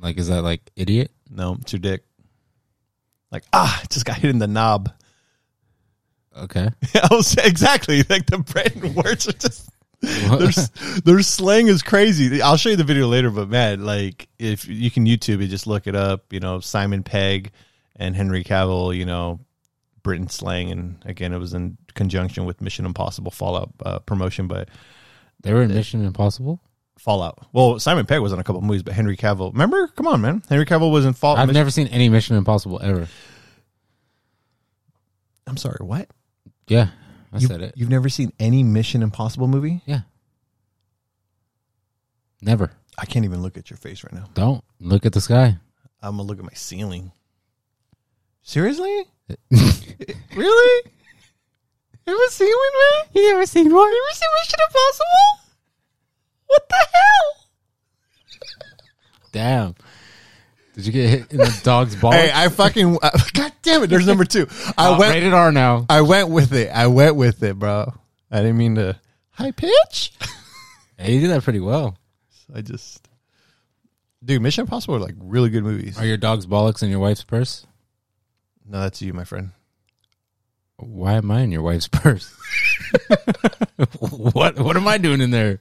Like, 0.00 0.18
is 0.18 0.26
that 0.26 0.42
like 0.42 0.60
idiot? 0.74 1.12
No, 1.30 1.56
it's 1.60 1.72
your 1.72 1.78
dick. 1.78 2.02
Like 3.30 3.44
ah, 3.52 3.80
just 3.90 4.04
got 4.06 4.16
hit 4.16 4.28
in 4.28 4.40
the 4.40 4.48
knob. 4.48 4.92
Okay. 6.36 6.68
I 6.96 7.08
was 7.12 7.36
exactly 7.36 8.02
like 8.10 8.26
the 8.26 8.38
Brandon 8.38 8.92
words 8.96 9.28
are 9.28 9.32
just 9.32 9.70
their 10.00 10.50
their 11.04 11.22
slang 11.22 11.68
is 11.68 11.84
crazy. 11.84 12.42
I'll 12.42 12.56
show 12.56 12.70
you 12.70 12.76
the 12.76 12.82
video 12.82 13.06
later, 13.06 13.30
but 13.30 13.48
man, 13.48 13.84
like 13.84 14.26
if 14.40 14.66
you 14.66 14.90
can 14.90 15.06
YouTube 15.06 15.40
it, 15.44 15.46
just 15.46 15.68
look 15.68 15.86
it 15.86 15.94
up. 15.94 16.32
You 16.32 16.40
know 16.40 16.58
Simon 16.58 17.04
Pegg 17.04 17.52
and 17.94 18.16
Henry 18.16 18.42
Cavill. 18.42 18.96
You 18.96 19.04
know 19.06 19.38
Britain 20.02 20.28
slang, 20.28 20.70
and 20.70 21.02
again, 21.04 21.32
it 21.32 21.38
was 21.38 21.54
in 21.54 21.76
conjunction 21.94 22.44
with 22.44 22.60
Mission 22.60 22.86
Impossible 22.86 23.30
Fallout 23.30 23.70
uh, 23.84 23.98
promotion, 24.00 24.46
but 24.48 24.68
They 25.42 25.52
were 25.52 25.62
in 25.62 25.68
Mission 25.74 26.04
Impossible. 26.04 26.60
Fallout. 26.98 27.46
Well, 27.54 27.78
Simon 27.78 28.04
Pegg 28.04 28.20
was 28.20 28.32
in 28.32 28.38
a 28.38 28.44
couple 28.44 28.60
movies, 28.60 28.82
but 28.82 28.92
Henry 28.92 29.16
Cavill. 29.16 29.52
Remember? 29.52 29.86
Come 29.88 30.06
on, 30.06 30.20
man. 30.20 30.42
Henry 30.50 30.66
Cavill 30.66 30.92
was 30.92 31.06
in 31.06 31.14
Fallout. 31.14 31.38
I've 31.38 31.54
never 31.54 31.70
seen 31.70 31.86
any 31.86 32.08
Mission 32.10 32.36
Impossible 32.36 32.78
ever. 32.82 33.08
I'm 35.46 35.56
sorry. 35.56 35.78
What? 35.80 36.08
Yeah, 36.68 36.88
I 37.32 37.38
You, 37.38 37.46
said 37.46 37.62
it. 37.62 37.74
You've 37.76 37.88
never 37.88 38.08
seen 38.10 38.32
any 38.38 38.62
Mission 38.62 39.02
Impossible 39.02 39.48
movie? 39.48 39.80
Yeah. 39.86 40.00
Never. 42.42 42.70
I 42.98 43.06
can't 43.06 43.24
even 43.24 43.42
look 43.42 43.56
at 43.56 43.70
your 43.70 43.76
face 43.76 44.04
right 44.04 44.12
now. 44.12 44.26
Don't 44.34 44.62
look 44.78 45.06
at 45.06 45.12
the 45.12 45.20
sky. 45.20 45.56
I'm 46.02 46.12
gonna 46.16 46.22
look 46.24 46.38
at 46.38 46.44
my 46.44 46.52
ceiling. 46.54 47.12
Seriously? 48.50 49.04
really? 49.52 50.82
You 52.04 52.12
ever 52.14 52.26
seen 52.30 52.48
one, 52.48 52.72
man? 52.74 53.06
You 53.14 53.30
ever 53.34 53.46
seen 53.46 53.72
one? 53.72 53.88
You 53.88 54.06
ever 54.08 54.16
seen 54.16 54.28
Mission 54.42 54.58
Impossible? 54.66 55.54
What 56.48 56.68
the 56.68 56.74
hell? 56.92 57.46
Damn. 59.30 59.74
Did 60.74 60.84
you 60.86 60.92
get 60.92 61.10
hit 61.10 61.30
in 61.30 61.36
the 61.38 61.60
dog's 61.62 61.94
ball? 61.94 62.10
Hey, 62.10 62.32
I 62.34 62.48
fucking 62.48 62.98
uh, 63.00 63.10
God 63.34 63.52
damn 63.62 63.84
it! 63.84 63.86
There's 63.86 64.08
number 64.08 64.24
two. 64.24 64.48
I 64.76 64.88
Uh, 64.88 64.98
went. 64.98 65.14
rated 65.14 65.32
R 65.32 65.52
now. 65.52 65.86
I 65.88 66.00
went 66.00 66.28
with 66.30 66.52
it. 66.52 66.70
I 66.74 66.88
went 66.88 67.14
with 67.14 67.44
it, 67.44 67.56
bro. 67.56 67.94
I 68.32 68.38
didn't 68.38 68.58
mean 68.58 68.74
to 68.74 68.98
high 69.30 69.52
pitch. 69.52 70.12
Hey, 70.98 71.14
you 71.14 71.20
did 71.20 71.30
that 71.30 71.44
pretty 71.44 71.60
well. 71.60 71.96
I 72.52 72.62
just, 72.62 73.08
dude, 74.24 74.42
Mission 74.42 74.62
Impossible 74.62 74.96
are 74.96 74.98
like 75.00 75.14
really 75.20 75.50
good 75.50 75.62
movies. 75.62 75.96
Are 76.00 76.04
your 76.04 76.16
dog's 76.16 76.46
bollocks 76.46 76.82
in 76.82 76.90
your 76.90 76.98
wife's 76.98 77.22
purse? 77.22 77.64
No, 78.70 78.78
that's 78.80 79.02
you, 79.02 79.12
my 79.12 79.24
friend. 79.24 79.50
Why 80.76 81.14
am 81.14 81.30
I 81.30 81.40
in 81.40 81.50
your 81.50 81.62
wife's 81.62 81.88
purse? 81.92 82.32
what 83.98 84.58
What 84.58 84.76
am 84.76 84.86
I 84.86 84.96
doing 84.96 85.20
in 85.20 85.30
there? 85.32 85.60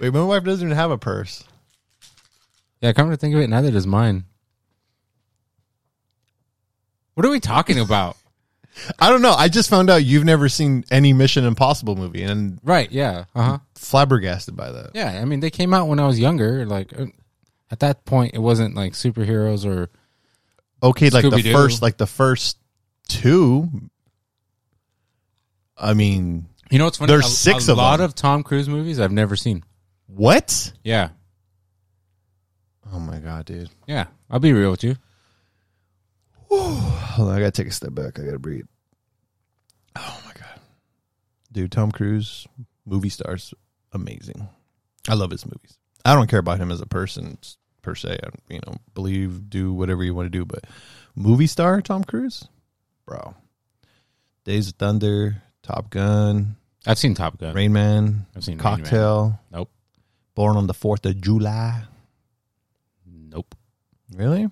Wait, 0.00 0.12
my 0.12 0.22
wife 0.24 0.42
doesn't 0.44 0.66
even 0.66 0.76
have 0.76 0.90
a 0.90 0.98
purse. 0.98 1.44
Yeah, 2.80 2.92
come 2.92 3.08
to 3.10 3.16
think 3.16 3.34
of 3.34 3.40
it, 3.40 3.48
neither 3.48 3.70
does 3.70 3.86
mine. 3.86 4.24
What 7.14 7.24
are 7.24 7.30
we 7.30 7.40
talking 7.40 7.78
about? 7.86 8.16
I 8.98 9.10
don't 9.10 9.22
know. 9.22 9.32
I 9.32 9.48
just 9.48 9.68
found 9.70 9.90
out 9.90 10.04
you've 10.04 10.24
never 10.24 10.48
seen 10.48 10.84
any 10.90 11.12
Mission 11.12 11.44
Impossible 11.44 11.96
movie, 11.96 12.22
and 12.22 12.58
right? 12.64 12.90
Yeah. 12.90 13.24
Uh 13.34 13.42
huh. 13.42 13.58
flabbergasted 13.76 14.56
by 14.56 14.72
that. 14.72 14.90
Yeah. 14.94 15.20
I 15.20 15.24
mean, 15.24 15.40
they 15.40 15.50
came 15.50 15.72
out 15.74 15.86
when 15.88 16.00
I 16.00 16.06
was 16.06 16.18
younger. 16.18 16.64
Like 16.66 16.98
uh, 16.98 17.06
at 17.70 17.80
that 17.80 18.04
point, 18.04 18.34
it 18.34 18.38
wasn't 18.40 18.74
like 18.74 18.92
superheroes 18.94 19.64
or 19.64 19.90
Okay, 20.82 21.10
like 21.10 21.22
the 21.22 21.30
Scooby-Doo. 21.30 21.52
first, 21.52 21.82
like 21.82 21.96
the 21.96 22.06
first 22.06 22.58
two. 23.08 23.68
I 25.76 25.94
mean, 25.94 26.46
you 26.70 26.78
know 26.78 26.84
what's 26.84 26.98
funny? 26.98 27.08
There's 27.12 27.26
a, 27.26 27.30
six 27.30 27.68
a 27.68 27.72
of 27.72 27.78
lot 27.78 27.98
them. 27.98 28.04
of 28.06 28.14
Tom 28.14 28.42
Cruise 28.42 28.68
movies 28.68 28.98
I've 29.00 29.12
never 29.12 29.36
seen. 29.36 29.62
what? 30.06 30.72
Yeah. 30.84 31.10
Oh 32.92 32.98
my 32.98 33.18
god, 33.18 33.44
dude! 33.46 33.70
Yeah. 33.86 34.06
I'll 34.30 34.40
be 34.40 34.52
real 34.52 34.70
with 34.70 34.82
you. 34.84 34.96
Hold 36.50 37.28
on, 37.28 37.34
I 37.36 37.38
gotta 37.38 37.50
take 37.52 37.68
a 37.68 37.72
step 37.72 37.94
back. 37.94 38.18
I 38.18 38.24
gotta 38.24 38.38
breathe. 38.38 38.66
Oh 39.96 40.20
my 40.24 40.32
god, 40.32 40.60
dude! 41.52 41.70
Tom 41.72 41.92
Cruise, 41.92 42.46
movie 42.86 43.08
stars, 43.08 43.54
amazing. 43.92 44.48
I 45.08 45.14
love 45.14 45.30
his 45.30 45.46
movies. 45.46 45.76
I 46.04 46.14
don't 46.14 46.28
care 46.28 46.38
about 46.40 46.58
him 46.58 46.70
as 46.72 46.80
a 46.80 46.86
person 46.86 47.38
per 47.82 47.94
se. 47.94 48.18
I, 48.22 48.28
you 48.52 48.60
know, 48.66 48.74
believe, 48.94 49.48
do 49.50 49.72
whatever 49.72 50.04
you 50.04 50.14
want 50.14 50.26
to 50.26 50.30
do, 50.30 50.44
but 50.44 50.64
movie 51.14 51.46
star 51.46 51.80
Tom 51.80 52.04
Cruise, 52.04 52.48
bro. 53.06 53.34
Days 54.44 54.68
of 54.68 54.74
Thunder, 54.74 55.42
Top 55.62 55.90
Gun, 55.90 56.56
I've 56.86 56.98
seen 56.98 57.14
Top 57.14 57.38
Gun. 57.38 57.54
Rain 57.54 57.72
Man, 57.72 58.26
I've 58.34 58.44
seen 58.44 58.58
Rain 58.58 58.64
Man. 58.64 58.78
Cocktail. 58.78 59.40
Nope. 59.52 59.70
Born 60.34 60.56
on 60.56 60.66
the 60.66 60.74
Fourth 60.74 61.04
of 61.04 61.20
July. 61.20 61.82
Nope. 63.06 63.54
Really? 64.14 64.48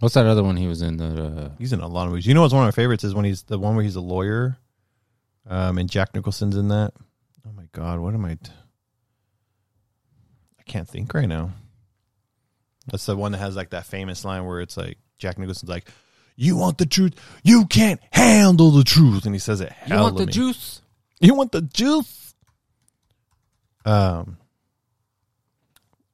What's 0.00 0.14
that 0.14 0.26
other 0.26 0.42
one 0.42 0.56
he 0.56 0.66
was 0.66 0.82
in? 0.82 0.96
The 0.96 1.24
uh, 1.24 1.50
He's 1.58 1.72
in 1.72 1.80
a 1.80 1.88
lot 1.88 2.04
of 2.04 2.10
movies. 2.10 2.26
You 2.26 2.34
know 2.34 2.42
what's 2.42 2.54
one 2.54 2.62
of 2.62 2.66
my 2.66 2.82
favorites 2.82 3.04
is 3.04 3.14
when 3.14 3.24
he's 3.24 3.42
the 3.44 3.58
one 3.58 3.74
where 3.74 3.84
he's 3.84 3.96
a 3.96 4.00
lawyer, 4.00 4.58
um, 5.46 5.78
and 5.78 5.88
Jack 5.88 6.14
Nicholson's 6.14 6.56
in 6.56 6.68
that. 6.68 6.92
Oh 7.46 7.52
my 7.52 7.68
God, 7.72 8.00
what 8.00 8.14
am 8.14 8.24
I? 8.24 8.34
T- 8.34 8.50
I 10.58 10.62
can't 10.64 10.88
think 10.88 11.14
right 11.14 11.28
now. 11.28 11.52
That's 12.86 13.06
the 13.06 13.16
one 13.16 13.32
that 13.32 13.38
has 13.38 13.56
like 13.56 13.70
that 13.70 13.86
famous 13.86 14.24
line 14.24 14.44
where 14.44 14.60
it's 14.60 14.76
like 14.76 14.98
Jack 15.18 15.38
Nicholson's 15.38 15.70
like, 15.70 15.88
"You 16.36 16.56
want 16.56 16.78
the 16.78 16.86
truth? 16.86 17.14
You 17.42 17.66
can't 17.66 18.00
handle 18.10 18.70
the 18.70 18.84
truth," 18.84 19.26
and 19.26 19.34
he 19.34 19.38
says 19.38 19.60
it. 19.60 19.72
You 19.86 19.96
want 19.96 20.16
the 20.16 20.26
mean. 20.26 20.32
juice? 20.32 20.82
You 21.20 21.34
want 21.34 21.52
the 21.52 21.62
juice? 21.62 22.34
Um. 23.84 24.38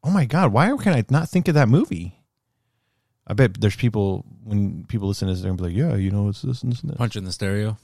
Oh 0.05 0.11
my 0.11 0.25
God! 0.25 0.52
Why 0.52 0.75
can 0.76 0.95
I 0.95 1.05
not 1.11 1.29
think 1.29 1.49
of 1.49 1.55
that 1.55 1.69
movie? 1.69 2.19
I 3.26 3.35
bet 3.35 3.61
there's 3.61 3.76
people 3.76 4.25
when 4.45 4.85
people 4.85 5.09
listen 5.09 5.29
to 5.29 5.35
this, 5.35 5.43
they're 5.43 5.52
gonna 5.52 5.62
be 5.62 5.69
like, 5.69 5.76
"Yeah, 5.76 5.97
you 5.97 6.11
know, 6.11 6.29
it's 6.29 6.43
this 6.43 6.62
and 6.62 6.73
this 6.73 6.81
and 6.81 6.91
that." 6.91 6.99
Punch 6.99 7.17
in 7.17 7.25
the 7.25 7.33
stereo. 7.33 7.76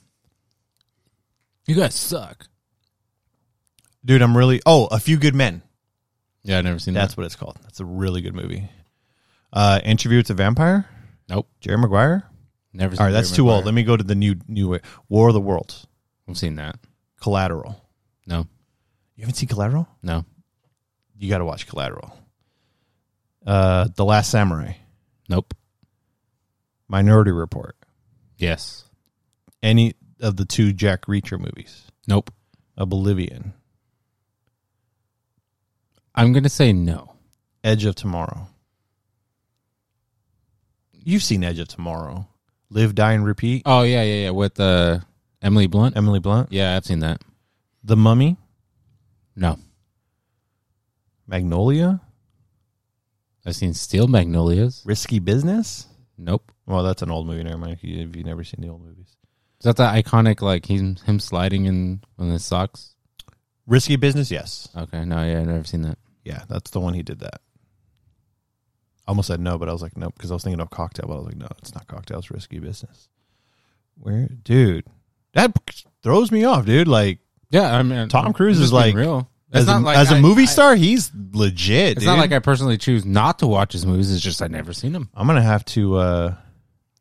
You 1.65 1.75
guys 1.75 1.95
suck. 1.95 2.47
Dude, 4.03 4.21
I'm 4.21 4.35
really. 4.35 4.61
Oh, 4.65 4.87
A 4.87 4.99
Few 4.99 5.17
Good 5.17 5.35
Men. 5.35 5.61
Yeah, 6.43 6.57
I've 6.57 6.63
never 6.63 6.79
seen 6.79 6.93
That's 6.93 7.01
that. 7.01 7.07
That's 7.07 7.17
what 7.17 7.25
it's 7.25 7.35
called. 7.35 7.57
That's 7.63 7.79
a 7.79 7.85
really 7.85 8.21
good 8.21 8.33
movie. 8.33 8.69
Uh, 9.51 9.79
Interview 9.83 10.17
with 10.17 10.27
the 10.27 10.33
Vampire. 10.33 10.87
Nope. 11.27 11.47
Jerry 11.59 11.77
Maguire. 11.77 12.23
Never 12.73 12.95
seen 12.95 13.01
All 13.01 13.07
right, 13.07 13.11
that's 13.11 13.31
too 13.31 13.49
old. 13.49 13.65
Let 13.65 13.73
me 13.73 13.83
go 13.83 13.97
to 13.97 14.03
the 14.03 14.15
new 14.15 14.35
new 14.47 14.69
way. 14.69 14.79
War 15.07 15.29
of 15.29 15.33
the 15.33 15.41
Worlds. 15.41 15.87
I've 16.27 16.37
seen 16.37 16.55
that. 16.55 16.77
Collateral. 17.19 17.83
No. 18.27 18.45
You 19.15 19.21
haven't 19.23 19.35
seen 19.35 19.49
Collateral? 19.49 19.87
No. 20.03 20.23
You 21.17 21.29
got 21.29 21.39
to 21.39 21.45
watch 21.45 21.67
Collateral. 21.67 22.15
Uh, 23.45 23.87
The 23.95 24.05
Last 24.05 24.29
Samurai. 24.29 24.73
Nope. 25.27 25.53
Minority 26.87 27.31
Report. 27.31 27.75
Yes. 28.37 28.85
Any 29.61 29.95
of 30.21 30.37
the 30.37 30.45
two 30.45 30.71
Jack 30.71 31.05
Reacher 31.07 31.39
movies. 31.39 31.83
Nope. 32.07 32.31
Oblivion. 32.77 33.53
I'm 36.15 36.33
gonna 36.33 36.49
say 36.49 36.71
no. 36.73 37.13
Edge 37.63 37.85
of 37.85 37.95
Tomorrow. 37.95 38.47
You've 41.03 41.23
seen 41.23 41.43
Edge 41.43 41.59
of 41.59 41.67
Tomorrow. 41.67 42.27
Live, 42.69 42.93
Die, 42.95 43.13
and 43.13 43.25
Repeat. 43.25 43.63
Oh 43.65 43.81
yeah, 43.83 44.03
yeah, 44.03 44.23
yeah. 44.25 44.29
With 44.31 44.59
uh, 44.59 44.99
Emily 45.41 45.67
Blunt. 45.67 45.97
Emily 45.97 46.19
Blunt. 46.19 46.51
Yeah, 46.51 46.75
I've 46.75 46.85
seen 46.85 46.99
that. 46.99 47.21
The 47.83 47.95
Mummy. 47.95 48.37
No, 49.35 49.57
Magnolia. 51.27 52.01
I've 53.45 53.55
seen 53.55 53.73
Steel 53.73 54.07
Magnolias. 54.07 54.83
Risky 54.85 55.19
Business. 55.19 55.87
Nope. 56.17 56.51
Well, 56.65 56.83
that's 56.83 57.01
an 57.01 57.09
old 57.09 57.25
movie. 57.25 57.43
Never 57.43 57.57
mind. 57.57 57.73
If 57.73 57.83
you- 57.83 58.05
if 58.07 58.15
you've 58.15 58.25
never 58.25 58.43
seen 58.43 58.61
the 58.61 58.67
old 58.67 58.81
movies. 58.83 59.15
Is 59.59 59.63
that 59.63 59.77
the 59.77 59.83
iconic 59.83 60.41
like 60.41 60.65
him 60.65 60.95
him 61.05 61.19
sliding 61.19 61.65
in 61.65 62.01
on 62.17 62.29
his 62.29 62.45
socks? 62.45 62.95
Risky 63.65 63.95
Business. 63.95 64.29
Yes. 64.31 64.67
Okay, 64.75 65.05
no, 65.05 65.23
yeah, 65.23 65.39
I've 65.41 65.47
never 65.47 65.63
seen 65.63 65.81
that. 65.83 65.97
Yeah, 66.23 66.43
that's 66.49 66.71
the 66.71 66.79
one 66.79 66.93
he 66.93 67.03
did 67.03 67.19
that. 67.19 67.41
I 69.09 69.11
almost 69.11 69.27
said 69.27 69.39
no, 69.39 69.57
but 69.57 69.67
I 69.67 69.71
was 69.73 69.81
like, 69.81 69.97
nope, 69.97 70.13
because 70.15 70.29
I 70.29 70.35
was 70.35 70.43
thinking 70.43 70.59
of 70.61 70.69
cocktail, 70.69 71.07
but 71.07 71.15
I 71.15 71.17
was 71.17 71.25
like, 71.25 71.35
no, 71.37 71.47
it's 71.57 71.73
not 71.73 71.87
cocktail, 71.87 72.19
it's 72.19 72.29
risky 72.29 72.59
business. 72.59 73.09
Where, 73.95 74.27
dude, 74.43 74.85
that 75.33 75.51
throws 76.03 76.31
me 76.31 76.43
off, 76.43 76.65
dude. 76.67 76.87
Like, 76.87 77.17
Yeah, 77.49 77.75
I 77.75 77.81
mean, 77.81 78.07
Tom 78.09 78.33
Cruise 78.33 78.59
is 78.59 78.71
like- 78.71 78.93
real. 78.93 79.27
as, 79.51 79.67
a, 79.67 79.79
like 79.79 79.97
as 79.97 80.11
a 80.11 80.15
I- 80.17 80.21
movie 80.21 80.43
I- 80.43 80.45
star, 80.45 80.75
he's 80.75 81.11
legit. 81.33 81.93
It's 81.93 81.99
dude. 82.01 82.05
not 82.05 82.19
like 82.19 82.31
I 82.31 82.37
personally 82.37 82.77
choose 82.77 83.03
not 83.03 83.39
to 83.39 83.47
watch 83.47 83.73
his 83.73 83.83
movies. 83.83 84.13
It's 84.13 84.21
just 84.23 84.43
I've 84.43 84.51
never 84.51 84.73
seen 84.73 84.91
them. 84.93 85.09
I'm 85.15 85.25
gonna 85.25 85.41
have 85.41 85.65
to. 85.65 85.95
uh 85.97 86.35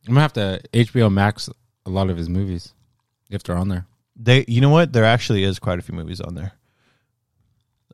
I'm 0.06 0.14
gonna 0.14 0.22
have 0.22 0.32
to 0.32 0.62
HBO 0.72 1.12
Max 1.12 1.50
a 1.84 1.90
lot 1.90 2.08
of 2.08 2.16
his 2.16 2.30
movies 2.30 2.72
if 3.28 3.42
they're 3.42 3.58
on 3.58 3.68
there. 3.68 3.84
They, 4.16 4.46
you 4.48 4.62
know 4.62 4.70
what? 4.70 4.94
There 4.94 5.04
actually 5.04 5.44
is 5.44 5.58
quite 5.58 5.78
a 5.78 5.82
few 5.82 5.94
movies 5.94 6.22
on 6.22 6.34
there 6.34 6.52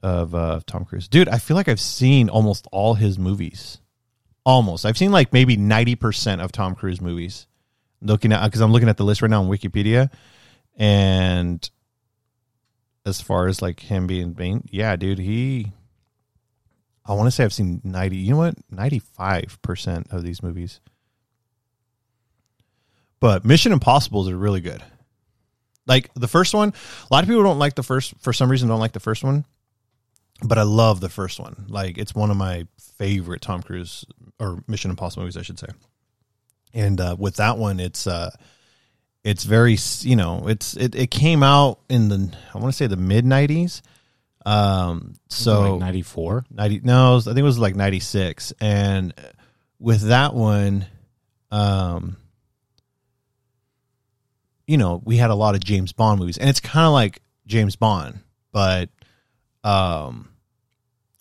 of 0.03 0.35
uh, 0.35 0.61
Tom 0.67 0.85
Cruise, 0.85 1.09
dude. 1.09 1.29
I 1.29 1.39
feel 1.39 1.57
like 1.57 1.69
I've 1.69 1.81
seen 1.81 2.29
almost 2.29 2.67
all 2.71 2.95
his 2.95 3.19
movies. 3.19 3.79
Almost, 4.47 4.85
I've 4.85 4.99
seen 4.99 5.11
like 5.11 5.33
maybe 5.33 5.57
ninety 5.57 5.95
percent 5.95 6.41
of 6.41 6.53
Tom 6.53 6.75
Cruise 6.75 7.01
movies. 7.01 7.47
Looking 8.03 8.33
at 8.33 8.45
because 8.45 8.61
I'm 8.61 8.73
looking 8.73 8.91
at 8.91 8.99
the 8.99 9.05
list 9.05 9.23
right 9.23 9.31
now 9.31 9.43
on 9.43 9.49
Wikipedia, 9.49 10.11
and 10.77 11.69
as 13.07 13.21
far 13.21 13.47
as 13.47 13.63
like 13.63 13.81
him 13.81 14.07
being 14.07 14.35
main, 14.37 14.65
yeah, 14.71 14.97
dude, 14.97 15.19
he. 15.19 15.73
I 17.07 17.15
want 17.15 17.27
to 17.27 17.31
say 17.31 17.45
I've 17.45 17.55
seen 17.55 17.81
ninety. 17.85 18.19
You 18.19 18.33
know 18.33 18.39
what? 18.39 18.57
Ninety 18.71 18.99
five 18.99 19.59
percent 19.63 20.09
of 20.11 20.23
these 20.23 20.43
movies. 20.43 20.81
But 23.21 23.47
Mission 23.47 23.73
Impossibles 23.73 24.29
are 24.29 24.37
really 24.37 24.61
good. 24.61 24.83
Like 25.87 26.11
the 26.15 26.29
first 26.29 26.53
one, 26.53 26.75
a 27.11 27.15
lot 27.15 27.25
of 27.25 27.29
people 27.29 27.43
don't 27.43 27.59
like 27.59 27.75
the 27.75 27.83
first 27.83 28.15
for 28.21 28.35
some 28.35 28.51
reason 28.51 28.69
don't 28.69 28.81
like 28.81 28.93
the 28.93 29.01
first 29.01 29.25
one, 29.25 29.47
but 30.43 30.59
I 30.59 30.63
love 30.63 31.01
the 31.01 31.09
first 31.09 31.41
one. 31.41 31.65
Like 31.69 31.97
it's 31.97 32.15
one 32.15 32.31
of 32.31 32.37
my 32.37 32.67
favorite 32.99 33.43
Tom 33.43 33.63
Cruise 33.63 34.05
or 34.39 34.63
Mission 34.67 34.91
Impossible 34.91 35.23
movies, 35.23 35.37
I 35.37 35.43
should 35.43 35.59
say. 35.59 35.69
And 36.73 37.01
uh, 37.01 37.17
with 37.19 37.37
that 37.37 37.57
one, 37.57 37.79
it's 37.81 38.07
uh, 38.07 38.31
it's 39.25 39.45
very 39.45 39.77
you 40.01 40.17
know 40.17 40.49
it's 40.49 40.77
it, 40.77 40.95
it 40.95 41.11
came 41.11 41.43
out 41.43 41.81
in 41.89 42.09
the 42.09 42.33
I 42.55 42.59
want 42.59 42.73
to 42.73 42.77
say 42.77 42.87
the 42.87 42.97
mid 42.97 43.25
nineties. 43.25 43.83
Um, 44.47 45.15
so 45.29 45.73
like 45.73 45.81
ninety 45.81 46.03
four. 46.03 46.45
90 46.51 46.81
no 46.85 47.17
i 47.17 47.21
think 47.21 47.39
it 47.39 47.43
was 47.43 47.59
like 47.59 47.75
96 47.75 48.53
and 48.61 49.15
with 49.79 50.03
that 50.09 50.35
one 50.35 50.85
um 51.51 52.19
you 54.67 54.77
know 54.77 55.01
we 55.03 55.17
had 55.17 55.31
a 55.31 55.35
lot 55.35 55.55
of 55.55 55.65
james 55.65 55.95
bond 55.95 56.21
movies 56.21 56.37
and 56.37 56.51
it's 56.51 56.61
kind 56.61 56.87
of 56.87 56.93
like 56.93 57.23
james 57.47 57.77
bond 57.77 58.19
but 58.53 58.91
um 59.63 60.29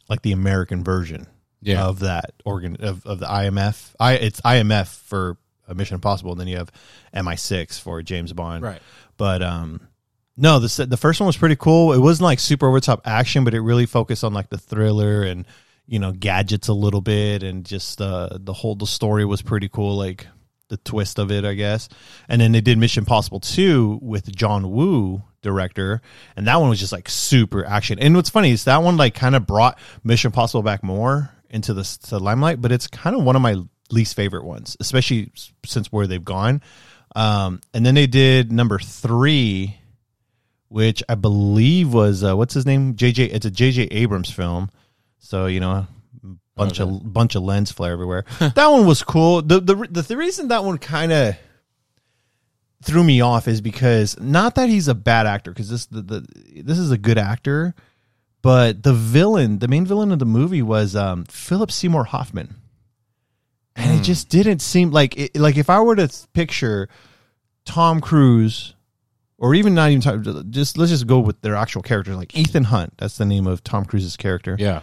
like 0.09 0.21
the 0.21 0.33
american 0.33 0.83
version 0.83 1.25
Yeah. 1.65 1.85
of 1.85 1.99
that 1.99 2.33
organ 2.45 2.77
of, 2.79 3.05
of 3.05 3.19
the 3.19 3.25
imf 3.25 3.93
i 3.99 4.13
it's 4.13 4.41
imf 4.41 4.87
for 4.87 5.37
mission 5.73 5.95
impossible 5.95 6.31
and 6.33 6.41
then 6.41 6.47
you 6.47 6.57
have 6.57 6.71
mi6 7.15 7.79
for 7.79 8.01
james 8.01 8.33
bond. 8.33 8.63
Right. 8.63 8.81
but 9.17 9.41
um 9.41 9.87
no 10.35 10.59
the 10.59 10.85
the 10.85 10.97
first 10.97 11.19
one 11.19 11.27
was 11.27 11.37
pretty 11.37 11.55
cool. 11.55 11.93
It 11.93 11.99
wasn't 11.99 12.25
like 12.25 12.39
super 12.39 12.67
over 12.67 12.79
top 12.79 13.01
action 13.05 13.43
but 13.43 13.53
it 13.53 13.61
really 13.61 13.85
focused 13.85 14.23
on 14.23 14.33
like 14.33 14.49
the 14.49 14.57
thriller 14.57 15.23
and 15.23 15.45
you 15.85 15.99
know 15.99 16.11
gadgets 16.11 16.67
a 16.69 16.73
little 16.73 17.01
bit 17.01 17.43
and 17.43 17.65
just 17.65 18.01
uh 18.01 18.29
the 18.39 18.53
whole 18.53 18.75
the 18.75 18.87
story 18.87 19.25
was 19.25 19.41
pretty 19.41 19.69
cool 19.69 19.95
like 19.95 20.27
the 20.69 20.77
twist 20.77 21.19
of 21.19 21.31
it 21.31 21.45
i 21.45 21.53
guess. 21.53 21.87
And 22.27 22.41
then 22.41 22.51
they 22.51 22.61
did 22.61 22.77
mission 22.77 23.05
possible 23.05 23.39
2 23.39 23.99
with 24.01 24.35
john 24.35 24.71
woo 24.71 25.21
director 25.43 26.01
and 26.35 26.47
that 26.47 26.55
one 26.59 26.69
was 26.69 26.79
just 26.79 26.91
like 26.93 27.09
super 27.09 27.65
action. 27.65 27.99
And 27.99 28.15
what's 28.15 28.29
funny 28.29 28.51
is 28.51 28.63
that 28.63 28.81
one 28.81 28.97
like 28.97 29.13
kind 29.13 29.35
of 29.35 29.45
brought 29.45 29.77
mission 30.03 30.31
possible 30.31 30.63
back 30.63 30.83
more 30.83 31.29
into 31.53 31.73
the, 31.73 31.97
the 32.09 32.19
limelight 32.19 32.61
but 32.61 32.71
it's 32.71 32.87
kind 32.87 33.15
of 33.15 33.23
one 33.23 33.35
of 33.35 33.41
my 33.41 33.55
least 33.91 34.15
favorite 34.15 34.43
ones 34.43 34.75
especially 34.79 35.31
since 35.65 35.91
where 35.91 36.07
they've 36.07 36.25
gone 36.25 36.61
um 37.15 37.61
and 37.73 37.85
then 37.85 37.95
they 37.95 38.07
did 38.07 38.51
number 38.51 38.79
three 38.79 39.77
which 40.73 41.03
I 41.07 41.13
believe 41.13 41.93
was 41.93 42.23
uh, 42.23 42.35
what's 42.35 42.55
his 42.55 42.65
name? 42.65 42.95
JJ. 42.95 43.29
It's 43.31 43.45
a 43.45 43.51
JJ 43.51 43.89
Abrams 43.91 44.31
film, 44.31 44.71
so 45.19 45.45
you 45.45 45.59
know, 45.59 45.85
bunch 46.55 46.79
of 46.79 47.13
bunch 47.13 47.35
of 47.35 47.43
lens 47.43 47.71
flare 47.71 47.93
everywhere. 47.93 48.25
that 48.39 48.67
one 48.67 48.87
was 48.87 49.03
cool. 49.03 49.43
The 49.43 49.59
the 49.59 49.75
the, 49.75 50.01
the 50.01 50.17
reason 50.17 50.47
that 50.47 50.63
one 50.63 50.79
kind 50.79 51.11
of 51.11 51.35
threw 52.83 53.03
me 53.03 53.21
off 53.21 53.47
is 53.47 53.61
because 53.61 54.19
not 54.19 54.55
that 54.55 54.67
he's 54.67 54.87
a 54.87 54.95
bad 54.95 55.27
actor, 55.27 55.51
because 55.51 55.69
this 55.69 55.85
the, 55.85 56.01
the 56.01 56.25
this 56.63 56.79
is 56.79 56.89
a 56.89 56.97
good 56.97 57.19
actor, 57.19 57.75
but 58.43 58.83
the 58.83 58.93
villain, 58.93 59.57
the 59.57 59.67
main 59.67 59.85
villain 59.87 60.11
of 60.11 60.19
the 60.19 60.25
movie 60.25 60.61
was 60.61 60.95
um, 60.95 61.25
Philip 61.25 61.71
Seymour 61.71 62.03
Hoffman, 62.03 62.55
and 63.75 63.99
it 63.99 64.03
just 64.03 64.29
didn't 64.29 64.59
seem 64.59 64.91
like 64.91 65.17
it, 65.17 65.35
like 65.35 65.57
if 65.57 65.69
I 65.69 65.79
were 65.81 65.95
to 65.95 66.07
picture 66.33 66.89
Tom 67.65 67.99
Cruise 68.01 68.75
or 69.39 69.55
even 69.55 69.73
not 69.73 69.89
even 69.89 70.01
Tom, 70.01 70.51
just 70.51 70.77
let's 70.77 70.91
just 70.91 71.07
go 71.07 71.19
with 71.19 71.41
their 71.41 71.55
actual 71.55 71.81
characters 71.81 72.15
like 72.15 72.37
Ethan 72.37 72.65
Hunt 72.65 72.93
that's 72.97 73.17
the 73.17 73.25
name 73.25 73.47
of 73.47 73.63
Tom 73.63 73.83
Cruise's 73.85 74.15
character 74.17 74.55
Yeah. 74.59 74.81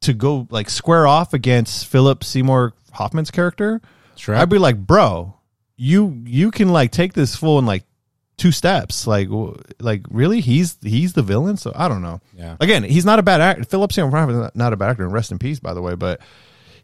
to 0.00 0.14
go 0.14 0.46
like 0.50 0.70
square 0.70 1.06
off 1.06 1.34
against 1.34 1.86
Philip 1.86 2.24
Seymour 2.24 2.72
Hoffman's 2.92 3.30
character 3.30 3.80
sure. 4.16 4.34
I'd 4.36 4.48
be 4.48 4.58
like 4.58 4.78
bro 4.78 5.34
you 5.76 6.22
you 6.24 6.50
can 6.52 6.68
like 6.68 6.92
take 6.92 7.12
this 7.12 7.34
full 7.36 7.58
and 7.58 7.66
like 7.66 7.84
two 8.36 8.52
steps. 8.52 9.06
Like 9.06 9.28
like 9.80 10.02
really? 10.10 10.40
He's 10.40 10.76
he's 10.82 11.12
the 11.12 11.22
villain? 11.22 11.56
So 11.56 11.72
I 11.74 11.88
don't 11.88 12.02
know. 12.02 12.20
Yeah. 12.36 12.56
again 12.60 12.82
he's 12.82 13.04
not 13.04 13.18
a 13.18 13.22
bad 13.22 13.40
actor 13.40 13.64
Philip 13.64 13.92
Seymour 13.92 14.10
Hoffman 14.10 14.42
is 14.42 14.50
not- 14.54 14.72
a 14.72 14.76
bad 14.76 14.90
actor. 14.90 15.04
And 15.04 15.12
rest 15.12 15.30
in 15.32 15.38
peace 15.38 15.60
by 15.60 15.74
the 15.74 15.80
way 15.82 15.94
but 15.94 16.20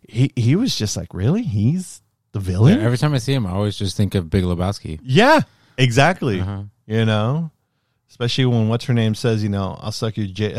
he 0.09 0.33
he 0.37 0.57
was 0.57 0.75
just 0.77 0.97
like 0.97 1.13
really? 1.15 1.43
He's 1.43 2.03
the 2.33 2.41
Yeah, 2.41 2.47
villain 2.47 2.81
Every 2.81 2.99
time 2.99 3.13
I 3.15 3.19
see 3.19 3.33
him, 3.33 3.47
I 3.47 3.51
always 3.51 3.77
just 3.77 3.97
think 3.97 4.15
of 4.15 4.31
Big 4.31 4.45
Lebowski. 4.45 5.01
yeah 5.03 5.41
exactly. 5.79 6.41
Uh-huh. 6.41 6.63
you 6.87 7.05
know? 7.05 7.51
Especially 8.09 8.45
when 8.47 8.69
what's 8.69 8.85
her 8.87 8.95
name 8.95 9.15
says 9.15 9.43
you 9.43 9.49
know 9.49 9.79
i'll 9.81 9.93
suck 9.93 10.17
your 10.17 10.27
j 10.27 10.55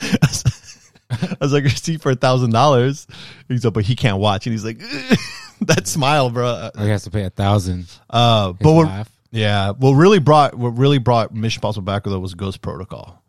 i 0.00 1.36
was 1.40 1.52
like 1.52 1.64
receipt 1.64 2.00
for 2.00 2.10
a 2.12 2.16
thousand 2.16 2.50
dollars. 2.52 3.06
He's 3.48 3.64
like 3.64 3.74
but 3.74 3.84
he 3.84 3.96
can't 3.96 4.18
watch. 4.18 4.46
And 4.46 4.52
he's 4.52 4.64
like 4.64 4.78
that 5.62 5.86
smile 5.86 6.30
bro 6.30 6.70
He 6.78 6.88
has 6.88 7.04
to 7.04 7.10
pay 7.10 7.24
a 7.24 7.30
thousand. 7.30 7.86
uh 8.08 8.52
but 8.52 8.72
what 8.72 8.86
laugh. 8.86 9.10
Yeah 9.30 9.70
what 9.70 9.92
really 9.92 10.18
brought 10.18 10.54
what 10.54 10.70
really 10.70 10.98
brought 10.98 11.34
mission 11.34 11.60
possible 11.60 11.84
back 11.84 12.04
though 12.04 12.18
was 12.18 12.34
ghost 12.34 12.62
protocol 12.62 13.20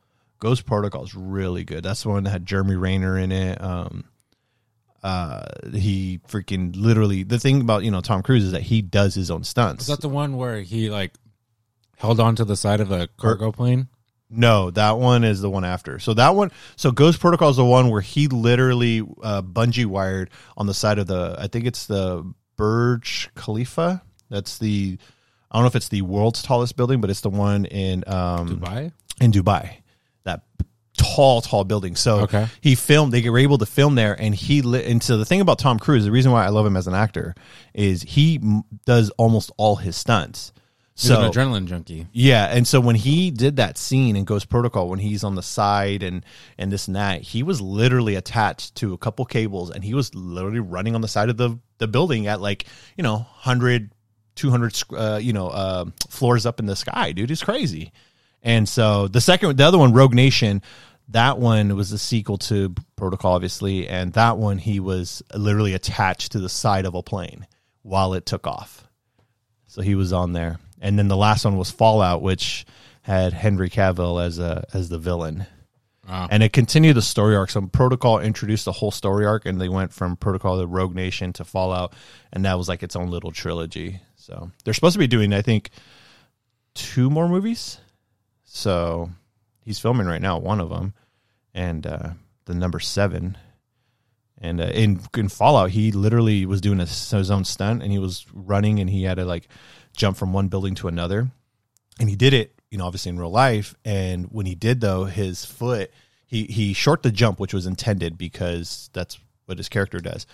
Ghost 0.41 0.65
Protocol 0.65 1.03
is 1.03 1.15
really 1.15 1.63
good. 1.63 1.83
That's 1.83 2.01
the 2.01 2.09
one 2.09 2.23
that 2.23 2.31
had 2.31 2.45
Jeremy 2.47 2.75
Renner 2.75 3.17
in 3.17 3.31
it. 3.31 3.61
Um, 3.61 4.05
uh, 5.03 5.45
he 5.71 6.19
freaking 6.27 6.75
literally 6.75 7.23
the 7.23 7.39
thing 7.39 7.61
about 7.61 7.83
you 7.83 7.91
know 7.91 8.01
Tom 8.01 8.21
Cruise 8.21 8.43
is 8.43 8.51
that 8.51 8.63
he 8.63 8.81
does 8.81 9.15
his 9.15 9.31
own 9.31 9.43
stunts. 9.43 9.83
Is 9.83 9.87
that 9.87 10.01
the 10.01 10.09
one 10.09 10.35
where 10.37 10.61
he 10.61 10.89
like 10.89 11.13
held 11.97 12.19
on 12.19 12.35
to 12.35 12.45
the 12.45 12.55
side 12.55 12.81
of 12.81 12.91
a 12.91 13.07
cargo 13.17 13.51
plane? 13.51 13.87
No, 14.31 14.71
that 14.71 14.97
one 14.97 15.23
is 15.23 15.41
the 15.41 15.49
one 15.49 15.63
after. 15.63 15.99
So 15.99 16.13
that 16.15 16.35
one, 16.35 16.51
so 16.75 16.91
Ghost 16.91 17.19
Protocol 17.19 17.49
is 17.49 17.57
the 17.57 17.65
one 17.65 17.89
where 17.89 18.01
he 18.01 18.27
literally 18.27 19.01
uh, 19.21 19.41
bungee 19.43 19.85
wired 19.85 20.31
on 20.57 20.65
the 20.65 20.73
side 20.73 20.97
of 20.97 21.07
the. 21.07 21.35
I 21.37 21.47
think 21.47 21.65
it's 21.65 21.85
the 21.85 22.31
Burj 22.57 23.29
Khalifa. 23.35 24.01
That's 24.29 24.57
the. 24.57 24.97
I 25.51 25.57
don't 25.57 25.63
know 25.63 25.67
if 25.67 25.75
it's 25.75 25.89
the 25.89 26.01
world's 26.01 26.41
tallest 26.41 26.77
building, 26.77 27.01
but 27.01 27.09
it's 27.09 27.21
the 27.21 27.29
one 27.29 27.65
in 27.65 28.03
um, 28.07 28.59
Dubai. 28.59 28.91
in 29.19 29.31
Dubai. 29.33 29.71
That 30.23 30.43
tall, 30.97 31.41
tall 31.41 31.63
building. 31.65 31.95
So 31.95 32.21
Okay. 32.21 32.47
he 32.61 32.75
filmed. 32.75 33.11
They 33.11 33.27
were 33.29 33.37
able 33.39 33.57
to 33.57 33.65
film 33.65 33.95
there, 33.95 34.13
and 34.19 34.33
he 34.33 34.61
lit. 34.61 34.85
And 34.85 35.03
so 35.03 35.17
the 35.17 35.25
thing 35.25 35.41
about 35.41 35.59
Tom 35.59 35.77
Cruise, 35.79 36.05
the 36.05 36.11
reason 36.11 36.31
why 36.31 36.45
I 36.45 36.49
love 36.49 36.65
him 36.65 36.77
as 36.77 36.87
an 36.87 36.93
actor, 36.93 37.35
is 37.73 38.01
he 38.03 38.37
m- 38.37 38.63
does 38.85 39.09
almost 39.11 39.51
all 39.57 39.75
his 39.77 39.95
stunts. 39.97 40.53
He's 40.95 41.07
So 41.07 41.21
an 41.23 41.31
adrenaline 41.31 41.65
junkie. 41.65 42.07
yeah, 42.11 42.45
and 42.55 42.67
so 42.67 42.79
when 42.79 42.95
he 42.95 43.31
did 43.31 43.55
that 43.55 43.77
scene 43.77 44.15
in 44.15 44.23
Ghost 44.25 44.49
Protocol, 44.49 44.89
when 44.89 44.99
he's 44.99 45.23
on 45.23 45.35
the 45.35 45.41
side 45.41 46.03
and 46.03 46.23
and 46.57 46.71
this 46.71 46.87
and 46.87 46.95
that, 46.95 47.21
he 47.21 47.43
was 47.43 47.59
literally 47.61 48.15
attached 48.15 48.75
to 48.75 48.93
a 48.93 48.97
couple 48.97 49.25
cables, 49.25 49.71
and 49.71 49.83
he 49.83 49.93
was 49.93 50.13
literally 50.13 50.59
running 50.59 50.93
on 50.93 51.01
the 51.01 51.07
side 51.07 51.29
of 51.29 51.37
the 51.37 51.57
the 51.79 51.87
building 51.87 52.27
at 52.27 52.39
like 52.41 52.65
you 52.97 53.03
know 53.03 53.15
100, 53.15 53.91
200, 54.41 54.83
uh, 54.91 55.19
you 55.21 55.33
know 55.33 55.49
uh, 55.49 55.85
floors 56.09 56.45
up 56.45 56.59
in 56.59 56.65
the 56.65 56.75
sky, 56.75 57.11
dude. 57.11 57.29
It's 57.29 57.43
crazy. 57.43 57.91
And 58.41 58.67
so 58.67 59.07
the 59.07 59.21
second, 59.21 59.55
the 59.57 59.63
other 59.63 59.77
one, 59.77 59.93
Rogue 59.93 60.15
Nation, 60.15 60.63
that 61.09 61.37
one 61.37 61.75
was 61.75 61.91
a 61.91 61.97
sequel 61.99 62.39
to 62.39 62.73
Protocol, 62.95 63.33
obviously, 63.33 63.87
and 63.87 64.13
that 64.13 64.39
one 64.39 64.57
he 64.57 64.79
was 64.79 65.21
literally 65.35 65.75
attached 65.75 66.31
to 66.31 66.39
the 66.39 66.49
side 66.49 66.85
of 66.85 66.95
a 66.95 67.03
plane 67.03 67.45
while 67.83 68.15
it 68.15 68.25
took 68.25 68.47
off. 68.47 68.87
So 69.67 69.81
he 69.83 69.93
was 69.93 70.11
on 70.11 70.33
there. 70.33 70.57
And 70.81 70.97
then 70.97 71.07
the 71.07 71.17
last 71.17 71.45
one 71.45 71.57
was 71.57 71.69
Fallout, 71.69 72.23
which 72.23 72.65
had 73.03 73.33
Henry 73.33 73.69
Cavill 73.69 74.23
as 74.23 74.39
a 74.39 74.65
as 74.73 74.89
the 74.89 74.97
villain. 74.97 75.45
Wow. 76.09 76.27
And 76.31 76.41
it 76.41 76.51
continued 76.51 76.95
the 76.95 77.01
story 77.03 77.35
arc. 77.35 77.51
So 77.51 77.61
Protocol 77.61 78.19
introduced 78.19 78.65
the 78.65 78.71
whole 78.71 78.91
story 78.91 79.25
arc, 79.25 79.45
and 79.45 79.61
they 79.61 79.69
went 79.69 79.93
from 79.93 80.17
Protocol 80.17 80.59
to 80.59 80.65
Rogue 80.65 80.95
Nation 80.95 81.31
to 81.33 81.45
Fallout, 81.45 81.93
and 82.33 82.43
that 82.45 82.57
was 82.57 82.67
like 82.67 82.81
its 82.81 82.95
own 82.95 83.11
little 83.11 83.31
trilogy. 83.31 84.01
So 84.21 84.51
they're 84.63 84.73
supposed 84.73 84.93
to 84.93 84.99
be 84.99 85.07
doing, 85.07 85.33
I 85.33 85.41
think, 85.41 85.71
two 86.73 87.09
more 87.09 87.27
movies. 87.27 87.79
So 88.45 89.09
he's 89.63 89.79
filming 89.79 90.07
right 90.07 90.21
now, 90.21 90.37
one 90.37 90.59
of 90.59 90.69
them, 90.69 90.93
and 91.53 91.85
uh, 91.87 92.09
the 92.45 92.53
number 92.53 92.79
seven. 92.79 93.37
And 94.37 94.59
uh, 94.59 94.65
in 94.65 95.01
in 95.15 95.29
Fallout, 95.29 95.71
he 95.71 95.91
literally 95.91 96.45
was 96.45 96.61
doing 96.61 96.79
a, 96.79 96.85
his 96.85 97.31
own 97.31 97.45
stunt, 97.45 97.83
and 97.83 97.91
he 97.91 97.99
was 97.99 98.25
running, 98.33 98.79
and 98.79 98.89
he 98.89 99.03
had 99.03 99.17
to 99.17 99.25
like 99.25 99.47
jump 99.95 100.17
from 100.17 100.33
one 100.33 100.47
building 100.47 100.75
to 100.75 100.87
another, 100.87 101.29
and 101.99 102.09
he 102.09 102.15
did 102.15 102.33
it, 102.33 102.53
you 102.69 102.77
know, 102.77 102.85
obviously 102.85 103.09
in 103.09 103.19
real 103.19 103.31
life. 103.31 103.75
And 103.85 104.27
when 104.31 104.45
he 104.45 104.55
did 104.55 104.81
though, 104.81 105.05
his 105.05 105.45
foot 105.45 105.91
he 106.25 106.45
he 106.45 106.73
short 106.73 107.03
the 107.03 107.11
jump, 107.11 107.39
which 107.39 107.53
was 107.53 107.65
intended 107.65 108.17
because 108.17 108.89
that's 108.93 109.19
what 109.45 109.57
his 109.57 109.69
character 109.69 109.99
does, 109.99 110.25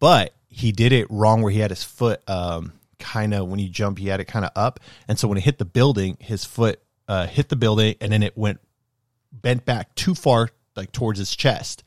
but 0.00 0.34
he 0.48 0.72
did 0.72 0.92
it 0.92 1.06
wrong 1.10 1.42
where 1.42 1.52
he 1.52 1.60
had 1.60 1.70
his 1.70 1.84
foot 1.84 2.28
um 2.28 2.72
kind 3.02 3.34
of 3.34 3.48
when 3.48 3.58
you 3.58 3.68
jump, 3.68 3.98
he 3.98 4.06
had 4.08 4.20
it 4.20 4.24
kind 4.26 4.44
of 4.44 4.52
up, 4.56 4.80
and 5.08 5.18
so 5.18 5.28
when 5.28 5.36
it 5.36 5.44
hit 5.44 5.58
the 5.58 5.64
building, 5.66 6.16
his 6.20 6.44
foot 6.44 6.80
uh, 7.08 7.26
hit 7.26 7.48
the 7.50 7.56
building, 7.56 7.96
and 8.00 8.10
then 8.12 8.22
it 8.22 8.36
went 8.38 8.60
bent 9.32 9.64
back 9.64 9.94
too 9.94 10.14
far, 10.14 10.48
like 10.76 10.92
towards 10.92 11.18
his 11.18 11.34
chest, 11.36 11.82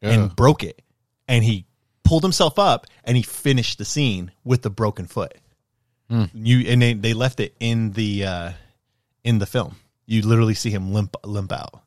Yeah. 0.00 0.10
and 0.10 0.34
broke 0.36 0.64
it. 0.64 0.82
And 1.28 1.44
he 1.44 1.66
pulled 2.02 2.22
himself 2.22 2.58
up, 2.58 2.86
and 3.04 3.16
he 3.16 3.22
finished 3.22 3.78
the 3.78 3.84
scene 3.84 4.30
with 4.44 4.62
the 4.62 4.70
broken 4.70 5.06
foot. 5.06 5.34
You 6.32 6.60
and 6.68 6.80
they, 6.80 6.92
they 6.94 7.12
left 7.14 7.40
it 7.40 7.56
in 7.58 7.90
the 7.92 8.24
uh, 8.24 8.52
in 9.24 9.38
the 9.38 9.46
film. 9.46 9.76
You 10.06 10.22
literally 10.22 10.54
see 10.54 10.70
him 10.70 10.92
limp 10.92 11.16
limp 11.24 11.50
out, 11.50 11.82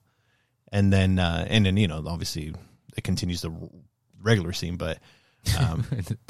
and 0.71 0.91
then 0.91 1.17
uh, 1.19 1.45
and 1.49 1.65
then 1.65 1.77
you 1.77 1.87
know 1.87 2.03
obviously 2.05 2.53
it 2.97 3.03
continues 3.05 3.41
the 3.41 3.51
regular 4.21 4.51
scene, 4.53 4.75
but 4.75 4.99
um, 5.59 5.85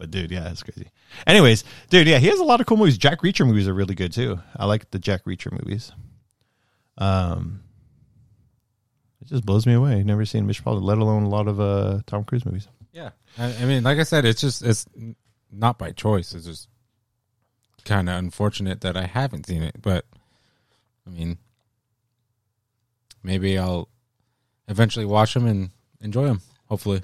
but 0.00 0.10
dude, 0.10 0.30
yeah, 0.30 0.50
it's 0.50 0.62
crazy. 0.62 0.88
Anyways, 1.26 1.62
dude, 1.90 2.08
yeah, 2.08 2.18
he 2.18 2.26
has 2.28 2.40
a 2.40 2.44
lot 2.44 2.60
of 2.60 2.66
cool 2.66 2.78
movies. 2.78 2.98
Jack 2.98 3.20
Reacher 3.20 3.46
movies 3.46 3.68
are 3.68 3.74
really 3.74 3.94
good 3.94 4.12
too. 4.12 4.40
I 4.56 4.64
like 4.64 4.90
the 4.90 4.98
Jack 4.98 5.24
Reacher 5.26 5.52
movies. 5.52 5.92
Um, 6.98 7.62
it 9.20 9.28
just 9.28 9.44
blows 9.44 9.66
me 9.66 9.74
away. 9.74 10.02
Never 10.02 10.24
seen 10.24 10.46
Mission 10.46 10.62
Impossible, 10.62 10.86
let 10.86 10.98
alone 10.98 11.24
a 11.24 11.28
lot 11.28 11.46
of 11.46 11.60
uh 11.60 12.00
Tom 12.06 12.24
Cruise 12.24 12.44
movies. 12.46 12.66
Yeah, 12.92 13.10
I, 13.38 13.54
I 13.54 13.64
mean, 13.66 13.84
like 13.84 13.98
I 13.98 14.02
said, 14.02 14.24
it's 14.24 14.40
just 14.40 14.62
it's 14.62 14.86
not 15.52 15.78
by 15.78 15.92
choice. 15.92 16.34
It's 16.34 16.46
just 16.46 16.68
kind 17.84 18.08
of 18.08 18.16
unfortunate 18.16 18.80
that 18.80 18.96
I 18.96 19.04
haven't 19.06 19.46
seen 19.46 19.62
it. 19.62 19.76
But 19.80 20.06
I 21.06 21.10
mean, 21.10 21.36
maybe 23.22 23.58
I'll 23.58 23.88
eventually 24.68 25.04
watch 25.06 25.34
them 25.34 25.46
and 25.46 25.70
enjoy 26.00 26.24
them. 26.24 26.40
Hopefully, 26.68 27.02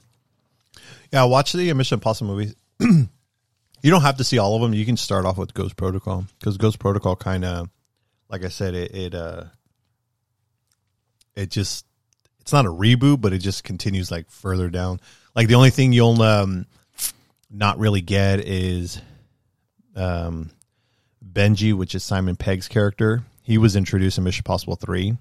Yeah, 1.13 1.25
watch 1.25 1.53
the 1.53 1.73
Mission 1.75 1.97
Impossible 1.97 2.33
movies. 2.35 2.55
you 2.81 3.91
don't 3.91 4.03
have 4.03 4.17
to 4.19 4.25
see 4.25 4.39
all 4.39 4.57
of 4.57 4.63
them. 4.63 4.75
You 4.75 4.85
can 4.85 4.97
start 4.97 5.25
off 5.25 5.39
with 5.39 5.55
Ghost 5.55 5.77
Protocol 5.77 6.27
because 6.39 6.57
Ghost 6.57 6.79
Protocol 6.79 7.17
kind 7.17 7.45
of, 7.45 7.69
like 8.29 8.45
I 8.45 8.49
said, 8.49 8.75
it 8.75 8.95
it 8.95 9.15
uh, 9.15 9.45
it 11.37 11.51
just 11.51 11.87
it's 12.41 12.53
not 12.53 12.67
a 12.67 12.71
reboot, 12.71 13.21
but 13.21 13.33
it 13.33 13.39
just 13.39 13.65
continues 13.65 14.11
like 14.11 14.31
further 14.31 14.71
down. 14.71 15.01
Like 15.35 15.49
the 15.49 15.55
only 15.55 15.71
thing 15.71 15.93
you'll 15.93 16.21
um 16.23 16.67
not 17.51 17.79
really 17.79 18.01
get 18.01 18.41
is 18.41 19.01
um 19.95 20.51
Benji, 21.25 21.75
which 21.75 21.95
is 21.95 22.03
Simon 22.03 22.35
Pegg's 22.37 22.67
character. 22.67 23.23
He 23.43 23.59
was 23.59 23.77
introduced 23.77 24.19
in 24.19 24.25
Mission 24.25 24.41
Impossible 24.41 24.77
three, 24.77 25.17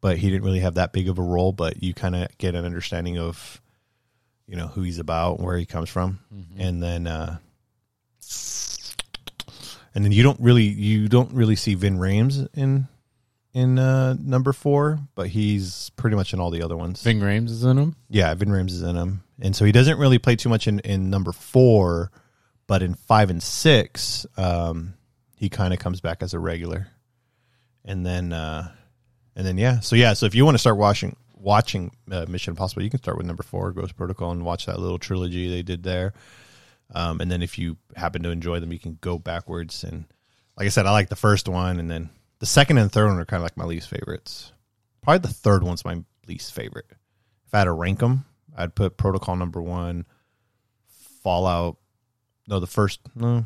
but 0.00 0.18
he 0.18 0.28
didn't 0.28 0.44
really 0.44 0.60
have 0.60 0.74
that 0.74 0.92
big 0.92 1.08
of 1.08 1.18
a 1.18 1.22
role. 1.22 1.52
But 1.52 1.82
you 1.82 1.94
kind 1.94 2.14
of 2.14 2.28
get 2.36 2.54
an 2.54 2.66
understanding 2.66 3.18
of 3.18 3.61
you 4.46 4.56
know 4.56 4.66
who 4.66 4.82
he's 4.82 4.98
about, 4.98 5.40
where 5.40 5.56
he 5.56 5.66
comes 5.66 5.88
from, 5.88 6.20
and 6.58 6.82
then 6.82 7.06
uh, 7.06 7.38
and 9.94 10.04
then 10.04 10.12
you 10.12 10.22
don't 10.22 10.40
really 10.40 10.64
you 10.64 11.08
don't 11.08 11.32
really 11.32 11.56
see 11.56 11.74
Vin 11.74 11.98
Rhames 11.98 12.48
in 12.54 12.88
in 13.54 13.78
uh, 13.78 14.14
number 14.18 14.52
four, 14.52 14.98
but 15.14 15.28
he's 15.28 15.90
pretty 15.96 16.16
much 16.16 16.32
in 16.32 16.40
all 16.40 16.50
the 16.50 16.62
other 16.62 16.76
ones. 16.76 17.02
Ving 17.02 17.20
Rhames 17.20 17.50
is 17.50 17.64
in 17.64 17.76
them. 17.76 17.96
Yeah, 18.08 18.32
Vin 18.34 18.48
Rhames 18.48 18.70
is 18.70 18.82
in 18.82 18.96
him, 18.96 19.22
and 19.40 19.54
so 19.54 19.64
he 19.64 19.72
doesn't 19.72 19.98
really 19.98 20.18
play 20.18 20.36
too 20.36 20.48
much 20.48 20.66
in 20.66 20.80
in 20.80 21.10
number 21.10 21.32
four, 21.32 22.10
but 22.66 22.82
in 22.82 22.94
five 22.94 23.30
and 23.30 23.42
six, 23.42 24.26
um, 24.36 24.94
he 25.36 25.48
kind 25.48 25.74
of 25.74 25.80
comes 25.80 26.00
back 26.00 26.22
as 26.22 26.34
a 26.34 26.38
regular, 26.38 26.88
and 27.84 28.06
then 28.06 28.32
uh, 28.32 28.70
and 29.36 29.46
then 29.46 29.58
yeah, 29.58 29.80
so 29.80 29.96
yeah, 29.96 30.14
so 30.14 30.26
if 30.26 30.34
you 30.34 30.44
want 30.44 30.54
to 30.54 30.60
start 30.60 30.78
watching 30.78 31.16
watching 31.42 31.90
uh, 32.10 32.26
Mission 32.28 32.52
Impossible, 32.52 32.82
you 32.82 32.90
can 32.90 33.00
start 33.02 33.18
with 33.18 33.26
number 33.26 33.42
four, 33.42 33.72
Ghost 33.72 33.96
Protocol, 33.96 34.30
and 34.30 34.44
watch 34.44 34.66
that 34.66 34.78
little 34.78 34.98
trilogy 34.98 35.48
they 35.48 35.62
did 35.62 35.82
there. 35.82 36.14
Um, 36.94 37.20
and 37.20 37.30
then 37.30 37.42
if 37.42 37.58
you 37.58 37.76
happen 37.96 38.22
to 38.22 38.30
enjoy 38.30 38.60
them, 38.60 38.72
you 38.72 38.78
can 38.78 38.98
go 39.00 39.18
backwards. 39.18 39.82
And 39.82 40.04
like 40.56 40.66
I 40.66 40.70
said, 40.70 40.86
I 40.86 40.92
like 40.92 41.08
the 41.08 41.16
first 41.16 41.48
one, 41.48 41.80
and 41.80 41.90
then 41.90 42.10
the 42.38 42.46
second 42.46 42.78
and 42.78 42.90
third 42.90 43.08
one 43.08 43.18
are 43.18 43.24
kind 43.24 43.40
of 43.40 43.44
like 43.44 43.56
my 43.56 43.64
least 43.64 43.88
favorites. 43.88 44.52
Probably 45.02 45.18
the 45.18 45.34
third 45.34 45.62
one's 45.62 45.84
my 45.84 46.02
least 46.28 46.52
favorite. 46.52 46.86
If 47.46 47.54
I 47.54 47.58
had 47.58 47.64
to 47.64 47.72
rank 47.72 47.98
them, 47.98 48.24
I'd 48.56 48.74
put 48.74 48.96
Protocol 48.96 49.36
number 49.36 49.60
one, 49.60 50.06
Fallout. 51.22 51.76
No, 52.46 52.60
the 52.60 52.66
first 52.66 53.00
no. 53.14 53.44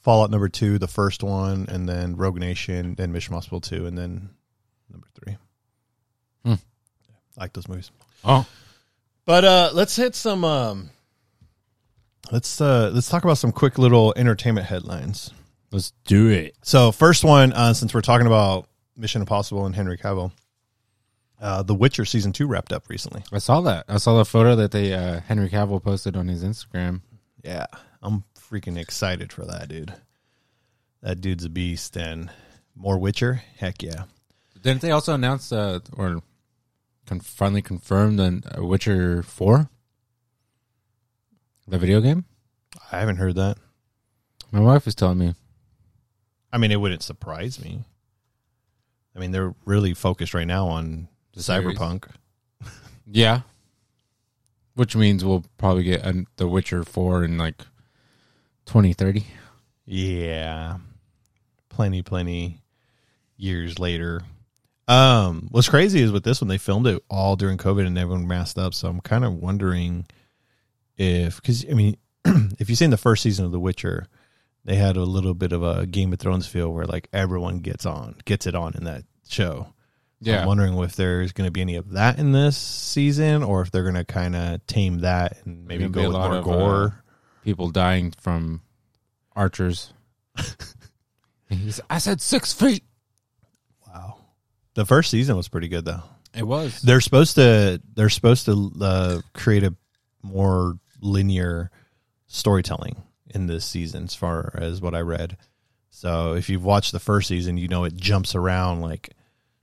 Fallout 0.00 0.30
number 0.30 0.48
two, 0.48 0.78
the 0.78 0.88
first 0.88 1.22
one, 1.22 1.66
and 1.68 1.88
then 1.88 2.16
Rogue 2.16 2.38
Nation, 2.38 2.96
then 2.96 3.12
Mission 3.12 3.34
Impossible 3.34 3.60
two, 3.60 3.86
and 3.86 3.96
then 3.96 4.30
number 4.90 5.06
three. 5.14 5.36
I 7.38 7.42
like 7.42 7.52
those 7.52 7.68
movies. 7.68 7.90
Oh, 8.24 8.46
But 9.24 9.44
uh 9.44 9.70
let's 9.72 9.96
hit 9.96 10.14
some 10.14 10.44
um 10.44 10.90
let's 12.30 12.60
uh 12.60 12.90
let's 12.92 13.08
talk 13.08 13.24
about 13.24 13.38
some 13.38 13.52
quick 13.52 13.78
little 13.78 14.12
entertainment 14.16 14.66
headlines. 14.66 15.30
let's 15.70 15.92
do 16.04 16.28
it. 16.28 16.54
So 16.62 16.92
first 16.92 17.24
one, 17.24 17.52
uh 17.52 17.74
since 17.74 17.94
we're 17.94 18.00
talking 18.02 18.26
about 18.26 18.68
Mission 18.96 19.22
Impossible 19.22 19.66
and 19.66 19.74
Henry 19.74 19.96
Cavill, 19.98 20.32
uh 21.40 21.62
The 21.62 21.74
Witcher 21.74 22.04
season 22.04 22.32
two 22.32 22.46
wrapped 22.46 22.72
up 22.72 22.88
recently. 22.88 23.22
I 23.32 23.38
saw 23.38 23.60
that. 23.62 23.86
I 23.88 23.96
saw 23.98 24.18
the 24.18 24.24
photo 24.24 24.54
that 24.56 24.70
they 24.70 24.92
uh, 24.92 25.20
Henry 25.20 25.48
Cavill 25.48 25.82
posted 25.82 26.16
on 26.16 26.28
his 26.28 26.44
Instagram. 26.44 27.00
Yeah. 27.42 27.66
I'm 28.02 28.24
freaking 28.38 28.76
excited 28.78 29.32
for 29.32 29.44
that, 29.46 29.68
dude. 29.68 29.92
That 31.02 31.20
dude's 31.20 31.44
a 31.44 31.48
beast 31.48 31.96
and 31.96 32.30
more 32.76 32.98
Witcher? 32.98 33.42
Heck 33.58 33.82
yeah. 33.82 34.04
Didn't 34.60 34.82
they 34.82 34.90
also 34.92 35.14
announce 35.14 35.50
uh, 35.52 35.80
or 35.94 36.20
con- 37.06 37.20
finally 37.20 37.62
confirmed 37.62 38.18
the 38.18 38.58
uh, 38.58 38.64
Witcher 38.64 39.22
Four, 39.22 39.68
the 41.66 41.78
video 41.78 42.00
game? 42.00 42.24
I 42.90 43.00
haven't 43.00 43.16
heard 43.16 43.34
that. 43.36 43.58
My 44.50 44.60
wife 44.60 44.84
was 44.84 44.94
telling 44.94 45.18
me. 45.18 45.34
I 46.52 46.58
mean, 46.58 46.70
it 46.70 46.80
wouldn't 46.80 47.02
surprise 47.02 47.62
me. 47.62 47.84
I 49.16 49.18
mean, 49.18 49.30
they're 49.30 49.54
really 49.64 49.94
focused 49.94 50.34
right 50.34 50.46
now 50.46 50.66
on 50.68 51.08
series. 51.34 51.78
Cyberpunk. 51.78 52.08
Yeah. 53.06 53.40
Which 54.74 54.94
means 54.96 55.24
we'll 55.24 55.44
probably 55.58 55.82
get 55.82 56.02
an 56.02 56.26
The 56.36 56.46
Witcher 56.48 56.84
4 56.84 57.24
in 57.24 57.36
like 57.36 57.58
2030. 58.66 59.26
Yeah. 59.84 60.78
Plenty, 61.68 62.00
plenty 62.02 62.62
years 63.36 63.78
later. 63.78 64.22
Um, 64.92 65.48
what's 65.50 65.68
crazy 65.68 66.00
is 66.00 66.12
with 66.12 66.24
this 66.24 66.40
one, 66.40 66.48
they 66.48 66.58
filmed 66.58 66.86
it 66.86 67.02
all 67.08 67.36
during 67.36 67.56
COVID 67.58 67.86
and 67.86 67.96
everyone 67.96 68.26
masked 68.26 68.58
up. 68.58 68.74
So 68.74 68.88
I'm 68.88 69.00
kind 69.00 69.24
of 69.24 69.34
wondering 69.34 70.06
if, 70.96 71.36
because 71.36 71.64
I 71.68 71.74
mean, 71.74 71.96
if 72.24 72.68
you've 72.68 72.78
seen 72.78 72.90
the 72.90 72.96
first 72.96 73.22
season 73.22 73.44
of 73.46 73.52
The 73.52 73.60
Witcher, 73.60 74.06
they 74.64 74.76
had 74.76 74.96
a 74.96 75.02
little 75.04 75.34
bit 75.34 75.52
of 75.52 75.62
a 75.62 75.86
Game 75.86 76.12
of 76.12 76.18
Thrones 76.18 76.46
feel 76.46 76.72
where 76.72 76.84
like 76.86 77.08
everyone 77.12 77.58
gets 77.60 77.86
on, 77.86 78.16
gets 78.24 78.46
it 78.46 78.54
on 78.54 78.74
in 78.74 78.84
that 78.84 79.04
show. 79.28 79.72
Yeah. 80.20 80.42
I'm 80.42 80.46
wondering 80.46 80.78
if 80.78 80.94
there's 80.94 81.32
going 81.32 81.48
to 81.48 81.50
be 81.50 81.62
any 81.62 81.74
of 81.76 81.90
that 81.92 82.18
in 82.18 82.30
this 82.32 82.56
season 82.56 83.42
or 83.42 83.62
if 83.62 83.70
they're 83.72 83.82
going 83.82 83.94
to 83.96 84.04
kind 84.04 84.36
of 84.36 84.64
tame 84.66 84.98
that 84.98 85.38
and 85.44 85.66
maybe 85.66 85.88
go 85.88 86.02
a 86.02 86.04
with 86.04 86.12
lot 86.12 86.28
more 86.30 86.38
of, 86.38 86.44
gore. 86.44 86.84
uh, 86.84 86.90
People 87.44 87.70
dying 87.70 88.12
from 88.20 88.60
archers. 89.34 89.92
I 91.90 91.98
said 91.98 92.20
six 92.20 92.52
feet. 92.52 92.84
The 94.74 94.86
first 94.86 95.10
season 95.10 95.36
was 95.36 95.48
pretty 95.48 95.68
good 95.68 95.84
though. 95.84 96.02
It 96.34 96.46
was. 96.46 96.80
They're 96.80 97.00
supposed 97.00 97.34
to 97.36 97.80
they're 97.94 98.08
supposed 98.08 98.46
to 98.46 98.72
uh, 98.80 99.20
create 99.34 99.64
a 99.64 99.74
more 100.22 100.78
linear 101.00 101.70
storytelling 102.26 103.02
in 103.34 103.46
this 103.46 103.64
season, 103.64 104.04
as 104.04 104.14
far 104.14 104.54
as 104.56 104.80
what 104.80 104.94
I 104.94 105.00
read. 105.00 105.36
So 105.90 106.34
if 106.34 106.48
you've 106.48 106.64
watched 106.64 106.92
the 106.92 107.00
first 107.00 107.28
season, 107.28 107.58
you 107.58 107.68
know 107.68 107.84
it 107.84 107.96
jumps 107.96 108.34
around 108.34 108.80
like 108.80 109.10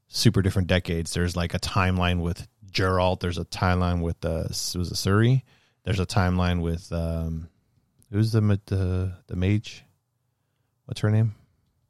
super 0.08 0.41
different 0.41 0.67
decades. 0.67 1.13
There's 1.13 1.36
like 1.36 1.54
a 1.54 1.60
timeline 1.60 2.22
with 2.22 2.48
Geralt. 2.72 3.19
There's 3.19 3.38
a 3.39 3.45
timeline 3.45 4.02
with 4.02 4.24
uh, 4.24 4.45
was 4.50 4.76
it 4.76 4.95
Ciri? 4.95 5.41
There's 5.84 6.00
a 6.00 6.06
timeline 6.06 6.62
with 6.62 6.91
um, 6.91 7.50
who's 8.12 8.32
the 8.32 8.41
the 8.67 9.13
the 9.28 9.36
mage? 9.36 9.84
What's 10.86 11.02
her 11.02 11.10
name? 11.10 11.36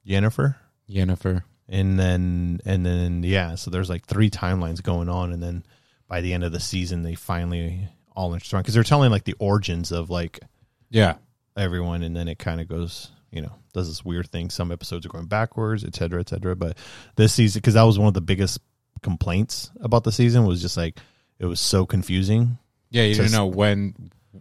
Yennefer 0.07 0.55
Yennefer. 0.89 1.43
And 1.69 1.99
then 1.99 2.59
and 2.65 2.85
then 2.85 3.23
yeah 3.23 3.55
so 3.55 3.69
there's 3.71 3.89
like 3.89 4.05
three 4.05 4.29
timelines 4.29 4.81
going 4.81 5.07
on 5.09 5.31
and 5.31 5.41
then 5.41 5.63
by 6.07 6.19
the 6.21 6.33
end 6.33 6.43
of 6.43 6.51
the 6.51 6.59
season 6.59 7.03
they 7.03 7.15
finally 7.15 7.87
all 8.15 8.33
intertwine 8.33 8.61
because 8.63 8.73
they're 8.73 8.83
telling 8.83 9.11
like 9.11 9.23
the 9.23 9.35
origins 9.39 9.91
of 9.91 10.09
like 10.09 10.39
Yeah. 10.89 11.15
everyone 11.55 12.01
and 12.03 12.15
then 12.15 12.27
it 12.27 12.39
kind 12.39 12.59
of 12.59 12.67
goes 12.67 13.11
you 13.31 13.41
know 13.41 13.51
does 13.73 13.87
this 13.87 14.03
weird 14.03 14.29
thing 14.31 14.49
some 14.49 14.71
episodes 14.71 15.05
are 15.05 15.09
going 15.09 15.27
backwards 15.27 15.83
et 15.83 15.95
cetera 15.95 16.19
et 16.19 16.27
cetera 16.29 16.55
but 16.55 16.75
this 17.15 17.33
season 17.33 17.59
because 17.59 17.75
that 17.75 17.83
was 17.83 17.99
one 17.99 18.07
of 18.07 18.13
the 18.15 18.21
biggest 18.21 18.59
complaints 19.03 19.69
about 19.81 20.03
the 20.03 20.11
season 20.11 20.45
was 20.45 20.61
just 20.61 20.75
like 20.77 20.97
it 21.37 21.45
was 21.45 21.59
so 21.59 21.85
confusing 21.85 22.57
Yeah, 22.89 23.03
you 23.03 23.15
don't 23.15 23.31
know 23.31 23.45
when. 23.47 23.93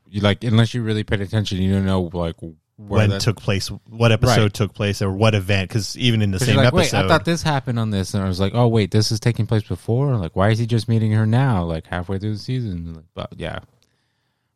You 0.09 0.21
like 0.23 0.43
unless 0.45 0.73
you 0.75 0.83
really 0.83 1.05
paid 1.05 1.21
attention, 1.21 1.59
you 1.63 1.73
don't 1.73 1.85
know 1.87 2.11
like 2.13 2.37
where 2.79 3.01
when 3.01 3.11
that- 3.11 3.21
took 3.21 3.37
place 3.41 3.69
what 3.89 4.13
episode 4.13 4.43
Right. 4.43 4.55
took 4.55 4.73
place 4.73 5.03
or 5.03 5.11
what 5.13 5.35
event 5.35 5.69
because 5.69 5.97
even 5.99 6.23
in 6.23 6.31
the 6.31 6.39
same 6.39 6.57
like, 6.57 6.69
episode 6.69 7.05
I 7.05 7.09
thought 7.09 7.25
this 7.27 7.43
happened 7.43 7.79
on 7.79 7.91
this, 7.91 8.15
and 8.15 8.23
I 8.25 8.29
was 8.29 8.41
like, 8.41 8.55
oh 8.55 8.69
wait, 8.69 8.91
this 8.91 9.13
is 9.13 9.21
taking 9.21 9.47
place 9.47 9.65
before. 9.65 10.17
Like, 10.17 10.35
why 10.37 10.51
is 10.51 10.59
he 10.59 10.67
just 10.67 10.89
meeting 10.89 11.13
her 11.13 11.27
now? 11.27 11.65
Like 11.65 11.87
halfway 11.87 12.19
through 12.19 12.33
the 12.35 12.39
season. 12.39 12.95
Like, 12.95 13.05
But 13.15 13.33
yeah, 13.37 13.59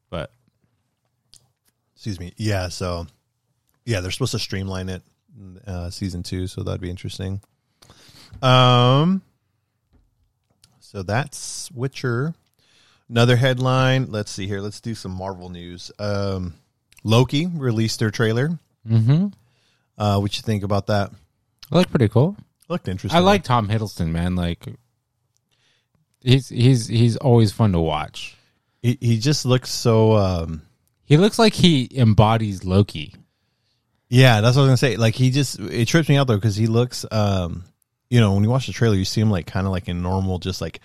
but 0.08 0.30
Excuse 1.94 2.18
me. 2.18 2.32
Yeah. 2.36 2.68
So, 2.68 3.06
yeah, 3.84 4.00
they're 4.00 4.10
supposed 4.10 4.32
to 4.32 4.40
streamline 4.40 4.88
it, 4.88 5.02
uh, 5.66 5.88
season 5.90 6.24
two. 6.24 6.48
So 6.48 6.62
that'd 6.64 6.80
be 6.80 6.90
interesting. 6.90 7.40
Um. 8.42 9.22
So 10.80 11.02
that's 11.04 11.70
Witcher. 11.72 12.34
Another 13.08 13.36
headline. 13.36 14.10
Let's 14.10 14.30
see 14.32 14.46
here. 14.48 14.60
Let's 14.60 14.80
do 14.80 14.94
some 14.96 15.12
Marvel 15.12 15.48
news. 15.48 15.92
Um, 15.98 16.54
Loki 17.04 17.46
released 17.46 17.98
their 17.98 18.10
trailer. 18.10 18.58
mm-hmm. 18.88 19.28
Uh, 19.98 20.18
what 20.18 20.36
you 20.36 20.42
think 20.42 20.62
about 20.64 20.86
that? 20.86 21.10
I 21.70 21.76
like 21.76 21.90
pretty 21.90 22.08
cool. 22.08 22.36
Looked 22.68 22.88
interesting. 22.88 23.16
I 23.16 23.20
like 23.20 23.44
Tom 23.44 23.68
Hiddleston, 23.68 24.08
man. 24.08 24.34
Like, 24.34 24.66
he's 26.22 26.48
he's 26.48 26.86
he's 26.86 27.16
always 27.16 27.52
fun 27.52 27.72
to 27.72 27.80
watch. 27.80 28.36
He, 28.80 28.98
he 29.00 29.18
just 29.18 29.44
looks 29.44 29.70
so. 29.70 30.12
Um, 30.16 30.62
He 31.04 31.16
looks 31.16 31.38
like 31.38 31.52
he 31.52 31.88
embodies 31.94 32.64
Loki. 32.64 33.14
Yeah, 34.08 34.40
that's 34.40 34.56
what 34.56 34.62
I 34.62 34.64
was 34.64 34.68
gonna 34.68 34.92
say. 34.92 34.96
Like 34.96 35.14
he 35.14 35.30
just 35.30 35.60
it 35.60 35.86
trips 35.88 36.08
me 36.08 36.16
out 36.16 36.26
though 36.26 36.36
because 36.36 36.56
he 36.56 36.66
looks, 36.66 37.04
um, 37.10 37.64
you 38.10 38.20
know, 38.20 38.32
when 38.34 38.44
you 38.44 38.50
watch 38.50 38.66
the 38.66 38.72
trailer, 38.72 38.94
you 38.96 39.04
see 39.04 39.20
him 39.20 39.30
like 39.30 39.46
kind 39.46 39.66
of 39.66 39.72
like 39.72 39.88
in 39.88 40.02
normal, 40.02 40.38
just 40.38 40.60
like 40.60 40.80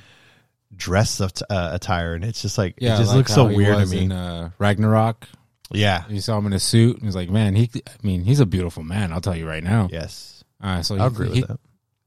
dress 0.75 1.19
of 1.19 1.32
uh, 1.49 1.69
attire, 1.73 2.13
and 2.13 2.23
it's 2.23 2.41
just 2.41 2.58
like 2.58 2.75
Yeah, 2.77 2.95
it 2.95 2.97
just 2.97 3.10
like 3.10 3.17
looks 3.17 3.34
so 3.34 3.47
weird 3.47 3.80
to 3.80 3.86
me. 3.86 4.03
In, 4.06 4.12
uh, 4.12 4.51
Ragnarok, 4.60 5.27
yeah. 5.71 6.03
you 6.10 6.21
saw 6.21 6.38
him 6.38 6.45
in 6.47 6.53
a 6.53 6.60
suit, 6.60 6.95
and 6.97 7.06
he's 7.06 7.15
like, 7.15 7.30
man, 7.30 7.56
he. 7.56 7.69
I 7.75 7.80
mean, 8.03 8.23
he's 8.23 8.39
a 8.39 8.45
beautiful 8.45 8.84
man. 8.84 9.12
I'll 9.13 9.21
tell 9.21 9.36
you 9.36 9.47
right 9.47 9.63
now. 9.63 9.89
Yes, 9.91 10.43
Uh, 10.62 10.82
so 10.82 10.95
I 10.95 10.99
he- 10.99 11.06
agree 11.06 11.30
he- 11.32 11.41
with 11.41 11.47
that. 11.49 11.60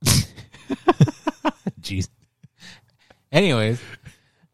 Jeez. 1.80 2.08
Anyways, 3.32 3.80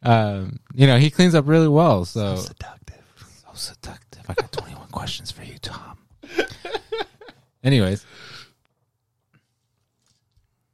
um, 0.03 0.59
you 0.75 0.87
know, 0.87 0.99
he 0.99 1.11
cleans 1.11 1.35
up 1.35 1.47
really 1.49 1.69
well. 1.69 2.05
So 2.05 2.37
Seductive. 2.37 3.03
so 3.43 3.49
seductive. 3.55 4.23
I 4.29 4.35
got 4.35 4.53
21 4.53 4.89
questions 4.89 5.31
for 5.31 5.43
you, 5.45 5.59
Tom. 5.59 5.99
Anyways, 7.65 8.05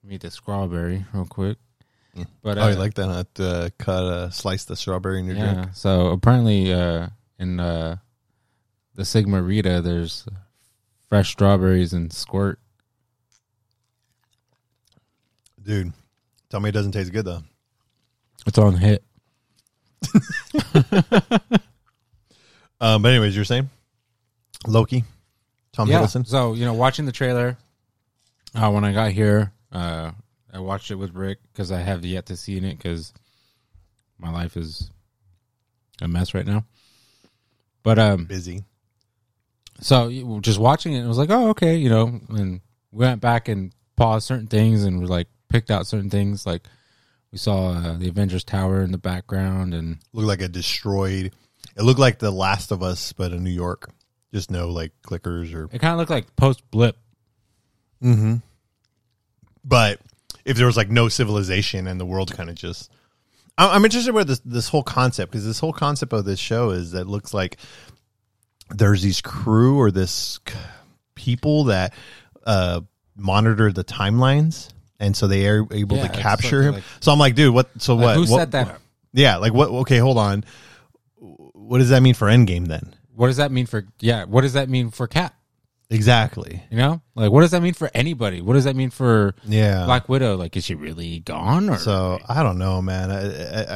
let 0.02 0.08
me 0.08 0.14
eat 0.16 0.20
the 0.22 0.30
strawberry 0.30 1.04
real 1.12 1.24
quick. 1.26 1.58
But 2.42 2.58
Oh, 2.58 2.62
uh, 2.62 2.68
you 2.70 2.74
like 2.74 2.94
that? 2.94 3.06
Huh? 3.06 3.24
To 3.34 3.72
cut, 3.78 4.04
uh, 4.04 4.30
slice 4.30 4.64
the 4.66 4.76
strawberry 4.76 5.20
in 5.20 5.26
your 5.26 5.36
yeah. 5.36 5.54
drink. 5.54 5.68
So 5.74 6.08
apparently, 6.08 6.72
uh, 6.72 7.06
in 7.38 7.58
uh, 7.60 7.96
the 9.02 9.06
Sigma 9.06 9.42
Rita, 9.42 9.80
there's 9.80 10.24
fresh 11.08 11.32
strawberries 11.32 11.92
and 11.92 12.12
squirt. 12.12 12.60
Dude, 15.60 15.92
tell 16.48 16.60
me 16.60 16.68
it 16.68 16.72
doesn't 16.72 16.92
taste 16.92 17.12
good 17.12 17.24
though. 17.24 17.42
It's 18.46 18.58
on 18.58 18.76
hit. 18.76 19.02
Um, 22.80 23.00
but 23.00 23.10
anyways, 23.10 23.36
you're 23.36 23.44
saying 23.44 23.70
Loki, 24.66 25.04
Tom 25.72 25.88
yeah. 25.88 26.00
Hiddleston. 26.00 26.26
So 26.26 26.54
you 26.54 26.64
know, 26.64 26.74
watching 26.74 27.06
the 27.06 27.12
trailer 27.12 27.56
uh, 28.56 28.72
when 28.72 28.82
I 28.82 28.92
got 28.92 29.12
here, 29.12 29.52
uh, 29.70 30.10
I 30.52 30.58
watched 30.58 30.90
it 30.90 30.96
with 30.96 31.14
Rick 31.14 31.38
because 31.52 31.70
I 31.70 31.78
have 31.78 32.04
yet 32.04 32.26
to 32.26 32.36
see 32.36 32.56
it 32.56 32.62
because 32.76 33.12
my 34.18 34.32
life 34.32 34.56
is 34.56 34.90
a 36.00 36.08
mess 36.08 36.34
right 36.34 36.44
now. 36.44 36.64
But 37.84 38.00
um, 38.00 38.24
Busy. 38.24 38.64
So 39.82 40.40
just 40.40 40.58
watching 40.58 40.92
it, 40.94 41.04
it 41.04 41.08
was 41.08 41.18
like, 41.18 41.30
oh, 41.30 41.50
okay, 41.50 41.76
you 41.76 41.90
know, 41.90 42.20
and 42.30 42.60
we 42.92 43.04
went 43.04 43.20
back 43.20 43.48
and 43.48 43.72
paused 43.96 44.26
certain 44.26 44.46
things 44.46 44.84
and 44.84 45.00
we 45.00 45.06
like 45.06 45.26
picked 45.48 45.70
out 45.70 45.86
certain 45.86 46.08
things. 46.08 46.46
Like 46.46 46.62
we 47.32 47.38
saw 47.38 47.72
uh, 47.72 47.96
the 47.98 48.08
Avengers 48.08 48.44
Tower 48.44 48.82
in 48.82 48.92
the 48.92 48.98
background, 48.98 49.74
and 49.74 49.98
Looked 50.12 50.28
like 50.28 50.42
a 50.42 50.48
destroyed. 50.48 51.32
It 51.76 51.82
looked 51.82 52.00
like 52.00 52.18
The 52.18 52.30
Last 52.30 52.70
of 52.70 52.82
Us, 52.82 53.12
but 53.12 53.32
in 53.32 53.42
New 53.42 53.50
York. 53.50 53.90
Just 54.32 54.50
no 54.50 54.68
like 54.70 54.92
clickers 55.02 55.54
or 55.54 55.64
it 55.64 55.80
kind 55.80 55.92
of 55.92 55.98
looked 55.98 56.10
like 56.10 56.34
post 56.36 56.62
blip. 56.70 56.96
Mm-hmm. 58.02 58.36
But 59.62 60.00
if 60.44 60.56
there 60.56 60.66
was 60.66 60.76
like 60.76 60.90
no 60.90 61.08
civilization 61.08 61.86
and 61.86 62.00
the 62.00 62.06
world 62.06 62.32
kind 62.32 62.48
of 62.48 62.56
just, 62.56 62.90
I'm 63.58 63.84
interested 63.84 64.14
where 64.14 64.24
this 64.24 64.40
this 64.40 64.68
whole 64.68 64.82
concept 64.82 65.32
because 65.32 65.44
this 65.44 65.58
whole 65.58 65.74
concept 65.74 66.14
of 66.14 66.24
this 66.24 66.38
show 66.38 66.70
is 66.70 66.92
that 66.92 67.02
it 67.02 67.06
looks 67.08 67.34
like 67.34 67.58
there's 68.74 69.02
these 69.02 69.20
crew 69.20 69.78
or 69.78 69.90
this 69.90 70.40
people 71.14 71.64
that 71.64 71.94
uh, 72.44 72.80
monitor 73.16 73.72
the 73.72 73.84
timelines, 73.84 74.70
and 74.98 75.16
so 75.16 75.26
they 75.26 75.46
are 75.48 75.66
able 75.70 75.96
Yeah, 75.98 76.08
to 76.08 76.18
capture 76.18 76.62
him. 76.62 76.74
like- 76.74 76.84
so 77.00 77.12
I'm 77.12 77.18
like, 77.18 77.34
dude, 77.34 77.54
what? 77.54 77.70
So 77.78 77.94
Like, 77.94 78.02
what? 78.04 78.14
who 78.16 78.20
what- 78.32 78.40
set 78.40 78.50
that 78.52 78.68
up? 78.68 78.80
Yeah, 79.12 79.36
like 79.36 79.52
what? 79.52 79.68
Okay, 79.68 79.98
hold 79.98 80.16
on. 80.18 80.44
What 81.18 81.78
does 81.78 81.90
that 81.90 82.02
mean 82.02 82.14
for 82.14 82.28
Endgame 82.28 82.66
then? 82.66 82.94
What 83.14 83.26
does 83.28 83.36
that 83.36 83.52
mean 83.52 83.66
for? 83.66 83.84
Yeah, 84.00 84.24
what 84.24 84.40
does 84.40 84.54
that 84.54 84.68
mean 84.68 84.90
for 84.90 85.06
Cap? 85.06 85.34
Exactly. 85.92 86.62
You 86.70 86.76
know, 86.78 87.02
like 87.14 87.30
what 87.30 87.42
does 87.42 87.50
that 87.50 87.62
mean 87.62 87.74
for 87.74 87.90
anybody? 87.94 88.40
What 88.40 88.54
does 88.54 88.64
that 88.64 88.74
mean 88.74 88.90
for 88.90 89.34
Yeah. 89.44 89.84
Black 89.84 90.08
Widow? 90.08 90.36
Like, 90.36 90.56
is 90.56 90.64
she 90.64 90.74
really 90.74 91.20
gone? 91.20 91.68
Or 91.68 91.76
So 91.78 92.18
I 92.28 92.42
don't 92.42 92.58
know, 92.58 92.80
man. 92.80 93.10
I, 93.10 93.20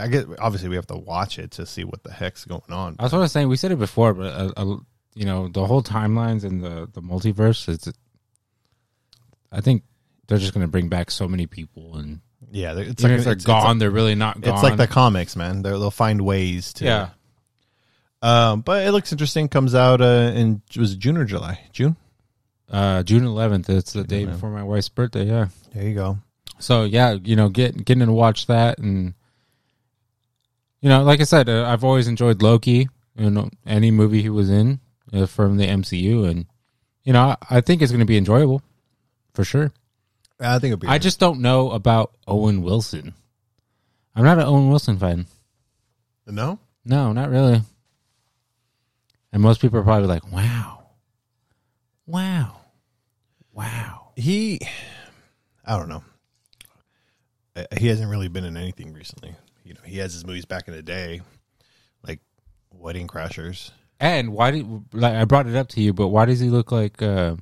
I, 0.01 0.03
I 0.05 0.07
get 0.09 0.27
obviously 0.39 0.69
we 0.71 0.77
have 0.77 0.87
to 0.89 0.97
watch 0.97 1.39
it 1.39 1.51
to 1.53 1.67
see 1.67 1.85
what 1.85 2.03
the 2.03 2.13
heck's 2.13 2.45
going 2.45 2.63
on. 2.71 2.97
that's 2.99 3.13
what 3.13 3.19
I 3.19 3.23
was 3.23 3.33
saying. 3.33 3.49
We 3.49 3.57
said 3.57 3.71
it 3.73 3.79
before, 3.79 4.15
but 4.15 4.27
uh, 4.33 4.53
uh, 4.57 4.77
you 5.15 5.25
know, 5.27 5.49
the 5.49 5.67
whole 5.67 5.83
timelines 5.83 6.45
and 6.45 6.63
the 6.65 6.89
the 6.93 7.03
multiverse. 7.03 7.69
It's, 7.69 7.89
I 9.53 9.61
think 9.61 9.83
they're 10.27 10.39
just 10.39 10.55
going 10.55 10.65
to 10.67 10.71
bring 10.71 10.89
back 10.89 11.11
so 11.11 11.29
many 11.29 11.47
people, 11.47 11.97
and 11.97 12.21
Yeah, 12.51 12.75
they're- 12.75 12.85
it's 12.85 13.03
like 13.03 13.13
if 13.13 13.25
they're 13.25 13.33
it's, 13.35 13.45
gone, 13.45 13.79
they're 13.79 13.91
really 13.91 14.15
not 14.15 14.39
It's, 14.39 14.45
gone. 14.47 14.55
it's 14.55 14.63
like 14.63 14.77
the 14.77 14.87
comics, 14.87 15.37
man. 15.37 15.63
They're, 15.63 15.79
they'll 15.79 15.91
find 15.91 16.21
ways 16.23 16.73
to. 16.75 16.85
yeah, 16.85 17.09
Um, 18.23 18.61
but 18.63 18.87
it 18.87 18.93
looks 18.93 19.13
interesting. 19.13 19.49
Comes 19.49 19.75
out 19.75 20.01
uh, 20.01 20.33
in 20.35 20.63
was 20.77 20.93
it 20.95 20.99
June 20.99 21.17
or 21.17 21.25
July? 21.25 21.61
June. 21.73 21.97
Uh, 22.71 23.03
June 23.03 23.23
11th. 23.25 23.69
It's 23.69 23.93
the 23.93 24.05
day 24.05 24.25
11th. 24.25 24.31
before 24.33 24.51
my 24.51 24.63
wife's 24.63 24.89
birthday. 24.89 25.25
Yeah, 25.25 25.49
There 25.75 25.85
you 25.85 25.95
go. 25.95 26.19
So 26.59 26.85
yeah, 26.85 27.17
you 27.23 27.37
know, 27.37 27.49
get 27.49 27.85
getting 27.85 28.07
to 28.07 28.13
watch 28.13 28.47
that, 28.47 28.79
and 28.79 29.13
you 30.81 30.89
know, 30.89 31.03
like 31.03 31.21
I 31.21 31.25
said, 31.25 31.49
uh, 31.49 31.67
I've 31.67 31.85
always 31.85 32.09
enjoyed 32.09 32.43
Loki. 32.43 32.89
You 33.15 33.31
know, 33.31 33.51
any 33.67 33.91
movie 33.91 34.23
he 34.23 34.31
was 34.31 34.49
in 34.51 34.81
uh, 35.13 35.27
from 35.27 35.59
the 35.59 35.67
MCU, 35.67 36.29
and 36.29 36.47
you 37.05 37.13
know, 37.13 37.21
I, 37.21 37.37
I 37.51 37.61
think 37.61 37.83
it's 37.83 37.93
going 37.93 38.01
to 38.01 38.07
be 38.07 38.17
enjoyable 38.17 38.63
for 39.35 39.45
sure. 39.45 39.71
I 40.41 40.59
think 40.59 40.73
it'll 40.73 40.81
be. 40.81 40.89
I 40.89 40.99
just 40.99 41.21
don't 41.21 41.41
know 41.41 41.71
about 41.71 42.13
Owen 42.27 42.63
Wilson. 42.63 43.13
I'm 44.15 44.25
not 44.25 44.39
an 44.39 44.45
Owen 44.45 44.69
Wilson 44.69 44.99
fan. 44.99 45.27
no. 46.27 46.59
No, 46.89 47.13
not 47.13 47.31
really. 47.31 47.61
And 49.33 49.43
most 49.43 49.61
people 49.61 49.81
are 49.81 49.83
probably 49.83 50.07
like, 50.07 50.31
"Wow, 50.33 50.76
wow, 52.07 52.61
wow." 53.53 54.13
He, 54.17 54.61
I 55.65 55.77
don't 55.77 55.89
know. 55.89 56.05
Uh, 57.55 57.65
He 57.79 57.89
hasn't 57.89 58.11
really 58.11 58.29
been 58.29 58.45
in 58.45 58.57
anything 58.57 58.93
recently. 58.93 59.35
You 59.65 59.75
know, 59.75 59.81
he 59.85 59.99
has 59.99 60.13
his 60.13 60.25
movies 60.25 60.45
back 60.45 60.69
in 60.69 60.75
the 60.75 60.83
day, 60.83 61.21
like 62.07 62.21
Wedding 62.73 63.07
Crashers. 63.09 63.71
And 63.99 64.33
why 64.33 64.51
did 64.51 64.67
like 64.95 65.15
I 65.15 65.25
brought 65.25 65.47
it 65.47 65.57
up 65.57 65.69
to 65.71 65.81
you? 65.81 65.93
But 65.93 66.09
why 66.09 66.25
does 66.27 66.39
he 66.41 66.51
look 66.51 66.71
like 66.71 67.01
uh, 67.03 67.37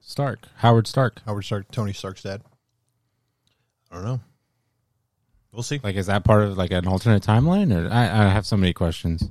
Stark, 0.00 0.40
Howard 0.56 0.86
Stark? 0.86 1.22
Howard 1.26 1.44
Stark, 1.44 1.70
Tony 1.70 1.92
Stark's 1.92 2.22
dad. 2.22 2.42
I 3.90 3.96
don't 3.96 4.04
know. 4.04 4.20
We'll 5.52 5.62
see. 5.64 5.80
Like, 5.82 5.96
is 5.96 6.06
that 6.06 6.22
part 6.24 6.42
of 6.44 6.56
like 6.56 6.70
an 6.70 6.86
alternate 6.86 7.22
timeline? 7.24 7.74
Or 7.74 7.90
I, 7.92 8.04
I 8.04 8.28
have 8.28 8.46
so 8.46 8.56
many 8.56 8.72
questions, 8.72 9.24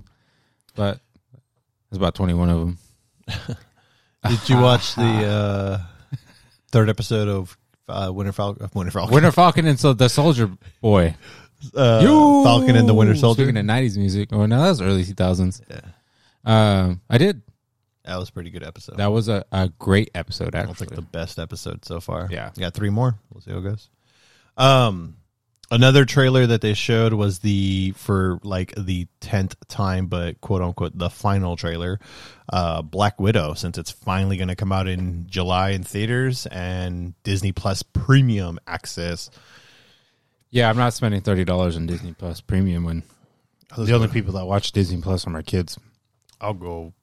but 0.76 1.00
there's 1.90 1.98
about 1.98 2.16
21 2.16 2.50
of 2.50 2.60
them. 2.60 2.78
Did 4.28 4.50
you 4.50 4.58
watch 4.58 4.96
the 4.96 5.02
uh, 5.26 6.18
third 6.72 6.90
episode 6.90 7.28
of 7.28 7.58
uh, 7.88 8.12
Winter 8.14 8.32
Falcon? 8.34 8.70
Winter 8.74 8.92
Falcon. 8.92 9.14
Winter 9.14 9.32
Falcon 9.32 9.66
and 9.66 9.80
so 9.80 9.94
the 9.94 10.10
Soldier 10.10 10.52
Boy, 10.82 11.16
uh, 11.76 12.00
you 12.02 12.44
Falcon 12.44 12.76
and 12.76 12.88
the 12.88 12.94
Winter 12.94 13.16
Soldier. 13.16 13.44
Speaking 13.44 13.58
of 13.58 13.66
90s 13.66 13.98
music, 13.98 14.30
oh 14.32 14.46
no, 14.46 14.62
that 14.62 14.70
was 14.70 14.82
early 14.82 15.04
2000s. 15.04 15.62
Yeah. 15.70 15.82
Um, 16.44 17.02
I 17.10 17.18
did. 17.18 17.42
That 18.06 18.18
was 18.18 18.30
a 18.30 18.32
pretty 18.32 18.50
good 18.50 18.64
episode. 18.64 18.98
That 18.98 19.12
was 19.12 19.28
a, 19.30 19.46
a 19.52 19.70
great 19.78 20.10
episode. 20.16 20.56
I 20.56 20.60
Actually, 20.62 20.76
think 20.76 20.96
the 20.96 21.02
best 21.02 21.38
episode 21.38 21.86
so 21.86 22.00
far. 22.00 22.28
Yeah. 22.32 22.50
We 22.56 22.62
got 22.62 22.74
three 22.74 22.90
more. 22.90 23.20
We'll 23.32 23.42
see 23.42 23.52
how 23.52 23.60
it 23.60 23.64
goes. 23.64 23.90
Um, 24.58 25.18
another 25.72 26.06
trailer 26.06 26.48
that 26.48 26.62
they 26.62 26.74
showed 26.74 27.14
was 27.14 27.40
the 27.40 27.94
for 27.96 28.40
like 28.44 28.74
the 28.76 29.08
tenth 29.20 29.56
time, 29.68 30.08
but 30.08 30.42
quote 30.42 30.62
unquote 30.62 30.98
the 30.98 31.10
final 31.10 31.56
trailer, 31.56 32.00
uh, 32.52 32.82
Black 32.82 33.20
Widow, 33.20 33.54
since 33.54 33.78
it's 33.78 33.92
finally 33.92 34.38
going 34.38 34.48
to 34.48 34.56
come 34.56 34.72
out 34.72 34.88
in 34.88 35.28
July 35.28 35.72
in 35.72 35.84
theaters 35.84 36.46
and 36.48 37.14
Disney 37.24 37.52
Plus 37.52 37.84
Premium 37.84 38.60
access. 38.68 39.30
yeah, 40.50 40.70
I'm 40.70 40.78
not 40.78 40.94
spending 40.94 41.22
thirty 41.22 41.46
dollars 41.46 41.76
on 41.76 41.88
Disney 41.88 42.14
Plus 42.14 42.42
Premium 42.42 42.84
when 42.84 43.04
the 43.78 43.94
only 43.94 44.08
people 44.08 44.34
that 44.34 44.46
watch 44.46 44.72
Disney 44.72 45.02
Plus 45.02 45.28
are 45.28 45.32
my 45.32 45.42
kids. 45.44 45.78
I'll 46.42 46.54
go. 46.54 46.94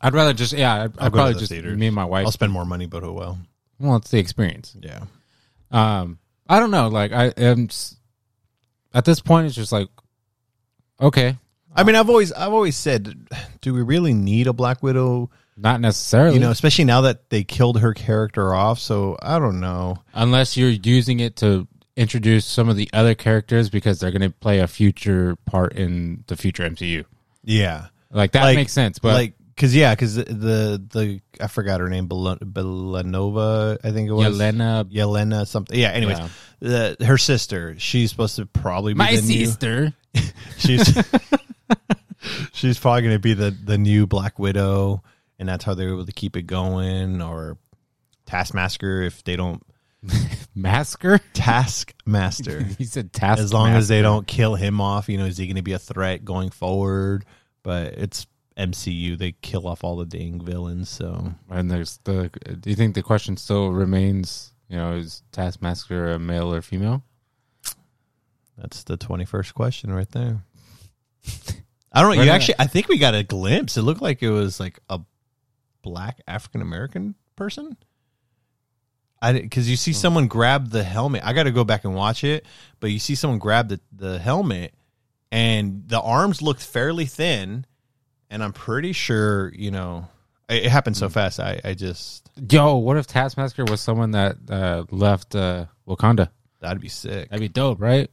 I'd 0.00 0.14
rather 0.14 0.32
just 0.32 0.52
yeah, 0.52 0.74
I'd, 0.74 0.80
I'll 0.80 0.86
I'd 0.86 0.96
go 0.98 1.04
to 1.04 1.10
probably 1.10 1.32
the 1.34 1.38
just 1.40 1.52
theaters. 1.52 1.78
me 1.78 1.86
and 1.86 1.94
my 1.94 2.04
wife. 2.04 2.26
I'll 2.26 2.32
spend 2.32 2.52
more 2.52 2.66
money, 2.66 2.86
but 2.86 3.04
oh 3.04 3.12
well. 3.12 3.38
well, 3.78 3.96
it's 3.96 4.10
the 4.10 4.18
experience. 4.18 4.76
Yeah. 4.80 5.04
Um, 5.70 6.18
I 6.48 6.58
don't 6.58 6.70
know. 6.70 6.88
Like 6.88 7.12
I 7.12 7.26
am 7.36 7.68
at 8.94 9.04
this 9.04 9.20
point, 9.20 9.46
it's 9.46 9.54
just 9.56 9.72
like 9.72 9.88
okay, 11.00 11.36
I 11.74 11.82
mean, 11.84 11.96
I've 11.96 12.08
always 12.08 12.32
I've 12.32 12.52
always 12.52 12.76
said, 12.76 13.28
do 13.60 13.74
we 13.74 13.82
really 13.82 14.14
need 14.14 14.46
a 14.46 14.52
Black 14.52 14.82
Widow? 14.82 15.30
not 15.54 15.80
necessarily. 15.82 16.34
You 16.34 16.40
know, 16.40 16.50
especially 16.50 16.84
now 16.86 17.02
that 17.02 17.28
they 17.28 17.44
killed 17.44 17.78
her 17.80 17.92
character 17.92 18.54
off. 18.54 18.78
So 18.78 19.18
I 19.20 19.38
don't 19.38 19.60
know. 19.60 19.98
unless 20.14 20.56
you're 20.56 20.70
using 20.70 21.20
it 21.20 21.36
to 21.36 21.68
introduce 21.94 22.46
some 22.46 22.70
of 22.70 22.76
the 22.76 22.88
other 22.94 23.14
characters 23.14 23.68
because 23.68 24.00
they're 24.00 24.10
going 24.10 24.22
to 24.22 24.30
play 24.30 24.60
a 24.60 24.66
future 24.66 25.36
part 25.44 25.74
in 25.74 26.24
the 26.26 26.36
future 26.36 26.62
MCU. 26.68 27.04
Yeah, 27.44 27.88
Like 28.10 28.32
that 28.32 28.44
Like- 28.44 28.56
makes 28.56 28.72
sense, 28.72 28.98
but 28.98 29.12
like 29.14 29.34
because 29.54 29.74
yeah, 29.74 29.94
because 29.94 30.14
the, 30.14 30.24
the 30.24 30.82
the 30.90 31.20
I 31.40 31.46
forgot 31.46 31.80
her 31.80 31.88
name, 31.88 32.06
Bel- 32.06 32.36
Belanova, 32.38 33.78
I 33.84 33.90
think 33.90 34.08
it 34.08 34.12
was 34.12 34.38
Yelena, 34.38 34.84
Yelena 34.84 35.46
something. 35.46 35.78
Yeah. 35.78 35.90
Anyways, 35.90 36.18
the, 36.60 36.96
her 37.04 37.18
sister, 37.18 37.78
she's 37.78 38.10
supposed 38.10 38.36
to 38.36 38.46
probably 38.46 38.94
be 38.94 38.98
my 38.98 39.16
the 39.16 39.22
new- 39.22 39.46
sister. 39.46 39.92
she's 40.58 40.98
she's 42.52 42.78
probably 42.78 43.02
going 43.02 43.14
to 43.14 43.18
be 43.18 43.34
the 43.34 43.50
the 43.50 43.78
new 43.78 44.06
Black 44.06 44.38
Widow, 44.38 45.02
and 45.38 45.48
that's 45.48 45.64
how 45.64 45.74
they're 45.74 45.90
able 45.90 46.06
to 46.06 46.12
keep 46.12 46.36
it 46.36 46.42
going. 46.42 47.20
Or 47.20 47.58
Taskmaster 48.26 49.02
if 49.02 49.22
they 49.24 49.36
don't 49.36 49.62
Masker. 50.54 51.20
Taskmaster. 51.34 52.62
He 52.78 52.84
said 52.84 53.12
task. 53.12 53.40
as 53.40 53.52
long 53.52 53.70
as 53.70 53.88
they 53.88 54.02
don't 54.02 54.26
kill 54.26 54.54
him 54.54 54.80
off, 54.80 55.08
you 55.08 55.18
know, 55.18 55.24
is 55.26 55.36
he 55.36 55.46
going 55.46 55.56
to 55.56 55.62
be 55.62 55.72
a 55.72 55.78
threat 55.78 56.24
going 56.24 56.50
forward? 56.50 57.24
But 57.62 57.94
it's 57.94 58.26
MCU; 58.56 59.16
they 59.16 59.32
kill 59.32 59.66
off 59.66 59.84
all 59.84 59.96
the 59.96 60.06
dang 60.06 60.40
villains. 60.40 60.88
So 60.88 61.34
And 61.50 61.70
there's 61.70 61.98
the. 62.04 62.30
Do 62.60 62.70
you 62.70 62.76
think 62.76 62.94
the 62.94 63.02
question 63.02 63.36
still 63.36 63.72
remains? 63.72 64.52
You 64.68 64.76
know, 64.76 64.94
is 64.94 65.22
Taskmaster 65.32 66.12
a 66.12 66.18
male 66.18 66.52
or 66.52 66.62
female? 66.62 67.02
that's 68.58 68.84
the 68.84 68.96
twenty-first 68.96 69.54
question 69.54 69.92
right 69.92 70.10
there. 70.10 70.44
I 71.92 72.00
don't 72.00 72.10
know. 72.10 72.16
Where 72.16 72.26
You 72.26 72.32
actually, 72.32 72.54
I 72.58 72.66
think 72.66 72.88
we 72.88 72.98
got 72.98 73.14
a 73.14 73.22
glimpse. 73.22 73.76
It 73.76 73.82
looked 73.82 74.02
like 74.02 74.22
it 74.22 74.30
was 74.30 74.58
like 74.58 74.78
a 74.88 75.00
black 75.82 76.20
African 76.26 76.62
American 76.62 77.14
person. 77.36 77.76
I 79.20 79.32
because 79.34 79.70
you 79.70 79.76
see 79.76 79.92
hmm. 79.92 79.96
someone 79.96 80.26
grab 80.26 80.70
the 80.70 80.82
helmet. 80.82 81.22
I 81.24 81.32
got 81.32 81.44
to 81.44 81.52
go 81.52 81.64
back 81.64 81.84
and 81.84 81.94
watch 81.94 82.24
it, 82.24 82.44
but 82.80 82.90
you 82.90 82.98
see 82.98 83.14
someone 83.14 83.38
grab 83.38 83.68
the 83.68 83.80
the 83.92 84.18
helmet, 84.18 84.74
and 85.30 85.84
the 85.86 86.00
arms 86.00 86.42
looked 86.42 86.62
fairly 86.62 87.06
thin, 87.06 87.66
and 88.32 88.42
I'm 88.42 88.52
pretty 88.52 88.92
sure 88.92 89.52
you 89.54 89.70
know 89.70 90.08
it, 90.48 90.64
it 90.64 90.70
happened 90.70 90.96
so 90.96 91.08
fast. 91.08 91.38
I 91.38 91.60
I 91.62 91.74
just 91.74 92.28
Yo, 92.50 92.76
what 92.76 92.96
if 92.96 93.06
Taskmaster 93.06 93.64
was 93.64 93.80
someone 93.80 94.12
that 94.12 94.36
uh, 94.50 94.84
left 94.90 95.36
uh, 95.36 95.66
Wakanda? 95.86 96.30
that'd 96.60 96.80
be 96.80 96.88
sick. 96.88 97.28
That'd 97.28 97.40
be 97.40 97.48
dope, 97.48 97.80
right? 97.80 98.10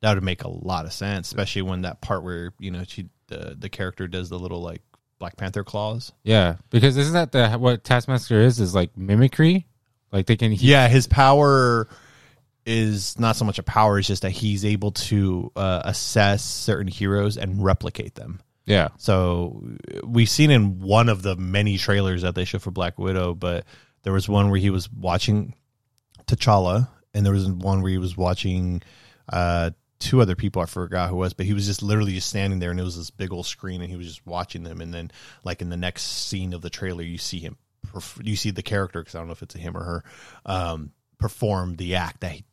That 0.00 0.14
would 0.14 0.24
make 0.24 0.42
a 0.42 0.48
lot 0.48 0.84
of 0.84 0.92
sense, 0.92 1.28
especially 1.28 1.62
when 1.62 1.82
that 1.82 2.00
part 2.00 2.24
where 2.24 2.52
you 2.58 2.70
know 2.70 2.82
she 2.86 3.06
the 3.28 3.56
the 3.58 3.68
character 3.68 4.08
does 4.08 4.28
the 4.28 4.38
little 4.38 4.60
like 4.60 4.82
Black 5.18 5.36
Panther 5.36 5.62
claws. 5.62 6.12
Yeah, 6.24 6.56
because 6.70 6.96
isn't 6.96 7.14
that 7.14 7.32
the 7.32 7.58
what 7.58 7.84
Taskmaster 7.84 8.40
is? 8.40 8.58
Is 8.58 8.74
like 8.74 8.96
mimicry. 8.96 9.66
Like 10.10 10.26
they 10.26 10.36
can. 10.36 10.52
Yeah, 10.52 10.88
his 10.88 11.06
power 11.06 11.88
is 12.66 13.18
not 13.18 13.36
so 13.36 13.44
much 13.44 13.58
a 13.60 13.62
power; 13.62 13.98
it's 13.98 14.08
just 14.08 14.22
that 14.22 14.30
he's 14.30 14.64
able 14.64 14.90
to 14.92 15.52
uh, 15.54 15.82
assess 15.84 16.44
certain 16.44 16.88
heroes 16.88 17.36
and 17.36 17.62
replicate 17.62 18.16
them. 18.16 18.40
Yeah. 18.64 18.88
So 18.98 19.62
we've 20.04 20.28
seen 20.28 20.50
in 20.50 20.80
one 20.80 21.08
of 21.08 21.22
the 21.22 21.36
many 21.36 21.78
trailers 21.78 22.22
that 22.22 22.34
they 22.34 22.44
show 22.44 22.58
for 22.58 22.70
Black 22.70 22.98
Widow, 22.98 23.34
but 23.34 23.64
there 24.02 24.12
was 24.12 24.28
one 24.28 24.50
where 24.50 24.60
he 24.60 24.70
was 24.70 24.90
watching 24.90 25.54
T'Challa, 26.26 26.88
and 27.14 27.24
there 27.26 27.32
was 27.32 27.48
one 27.48 27.82
where 27.82 27.90
he 27.90 27.98
was 27.98 28.16
watching 28.16 28.82
uh, 29.28 29.70
two 29.98 30.20
other 30.20 30.36
people. 30.36 30.62
I 30.62 30.66
forgot 30.66 31.10
who 31.10 31.16
it 31.16 31.18
was, 31.18 31.32
but 31.34 31.46
he 31.46 31.54
was 31.54 31.66
just 31.66 31.82
literally 31.82 32.12
just 32.14 32.28
standing 32.28 32.58
there, 32.58 32.70
and 32.70 32.80
it 32.80 32.84
was 32.84 32.96
this 32.96 33.10
big 33.10 33.32
old 33.32 33.46
screen, 33.46 33.80
and 33.80 33.90
he 33.90 33.96
was 33.96 34.06
just 34.06 34.26
watching 34.26 34.62
them. 34.62 34.80
And 34.80 34.92
then, 34.92 35.10
like 35.44 35.60
in 35.60 35.68
the 35.68 35.76
next 35.76 36.02
scene 36.02 36.52
of 36.52 36.62
the 36.62 36.70
trailer, 36.70 37.02
you 37.02 37.18
see 37.18 37.38
him, 37.38 37.56
you 38.22 38.36
see 38.36 38.50
the 38.50 38.62
character 38.62 39.00
because 39.00 39.14
I 39.14 39.18
don't 39.18 39.26
know 39.26 39.32
if 39.32 39.42
it's 39.42 39.54
a 39.54 39.58
him 39.58 39.76
or 39.76 39.82
her, 39.82 40.04
um, 40.46 40.92
perform 41.18 41.76
the 41.76 41.96
act 41.96 42.20
that 42.20 42.32
he, 42.32 42.44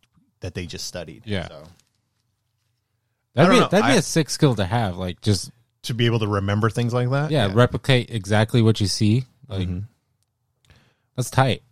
that 0.41 0.53
they 0.53 0.65
just 0.65 0.85
studied. 0.85 1.23
Yeah. 1.25 1.47
So, 1.47 1.63
That'd 3.35 3.51
be 3.51 3.59
know. 3.59 3.67
that'd 3.67 3.91
be 3.93 3.97
a 3.97 4.01
sick 4.01 4.29
skill 4.29 4.55
to 4.55 4.65
have. 4.65 4.97
Like 4.97 5.21
just 5.21 5.51
to 5.83 5.93
be 5.93 6.05
able 6.05 6.19
to 6.19 6.27
remember 6.27 6.69
things 6.69 6.93
like 6.93 7.09
that, 7.11 7.31
yeah, 7.31 7.51
replicate 7.53 8.09
exactly 8.11 8.61
what 8.61 8.79
you 8.81 8.87
see. 8.87 9.25
Like 9.47 9.67
Mhm. 9.67 9.85
that's 11.15 11.29
tight. 11.29 11.63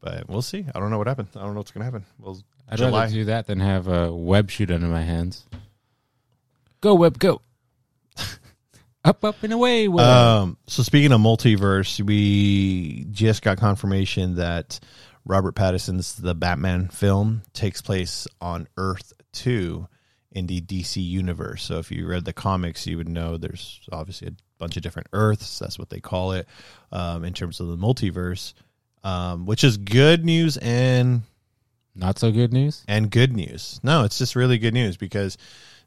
But 0.00 0.28
we'll 0.28 0.42
see. 0.42 0.66
I 0.74 0.80
don't 0.80 0.90
know 0.90 0.98
what 0.98 1.06
happened. 1.06 1.28
I 1.36 1.40
don't 1.40 1.52
know 1.54 1.60
what's 1.60 1.70
gonna 1.70 1.84
happen. 1.84 2.04
Well, 2.18 2.40
I'd 2.68 2.78
July. 2.78 3.02
rather 3.02 3.12
do 3.14 3.24
that 3.26 3.46
than 3.46 3.60
have 3.60 3.86
a 3.88 4.12
web 4.14 4.50
shoot 4.50 4.70
under 4.70 4.86
my 4.88 5.02
hands. 5.02 5.44
Go 6.80 6.94
web, 6.94 7.18
go. 7.18 7.40
up, 9.04 9.24
up 9.24 9.42
and 9.42 9.52
away. 9.52 9.86
Web. 9.88 10.04
Um, 10.06 10.56
so 10.66 10.82
speaking 10.82 11.12
of 11.12 11.20
multiverse, 11.20 12.00
we 12.04 13.06
just 13.12 13.42
got 13.42 13.58
confirmation 13.58 14.36
that 14.36 14.80
Robert 15.24 15.54
Pattinson's 15.54 16.14
The 16.14 16.34
Batman 16.34 16.88
film 16.88 17.42
takes 17.52 17.80
place 17.82 18.26
on 18.40 18.66
Earth 18.76 19.12
2 19.32 19.86
in 20.32 20.46
the 20.46 20.60
DC 20.60 21.02
universe. 21.06 21.62
So 21.62 21.78
if 21.78 21.90
you 21.90 22.06
read 22.06 22.24
the 22.24 22.32
comics, 22.32 22.86
you 22.86 22.96
would 22.96 23.08
know 23.08 23.36
there's 23.36 23.80
obviously 23.92 24.28
a 24.28 24.32
bunch 24.58 24.76
of 24.76 24.82
different 24.82 25.08
Earths. 25.12 25.58
That's 25.58 25.78
what 25.78 25.90
they 25.90 26.00
call 26.00 26.32
it 26.32 26.48
um, 26.90 27.24
in 27.24 27.32
terms 27.34 27.60
of 27.60 27.68
the 27.68 27.76
multiverse, 27.76 28.54
um, 29.04 29.46
which 29.46 29.62
is 29.64 29.76
good 29.76 30.24
news 30.24 30.56
and 30.56 31.22
Not 31.94 32.18
so 32.18 32.32
good 32.32 32.52
news. 32.52 32.82
and 32.88 33.10
good 33.10 33.32
news. 33.34 33.78
No, 33.82 34.04
it's 34.04 34.18
just 34.18 34.34
really 34.36 34.58
good 34.58 34.74
news 34.74 34.96
because 34.96 35.36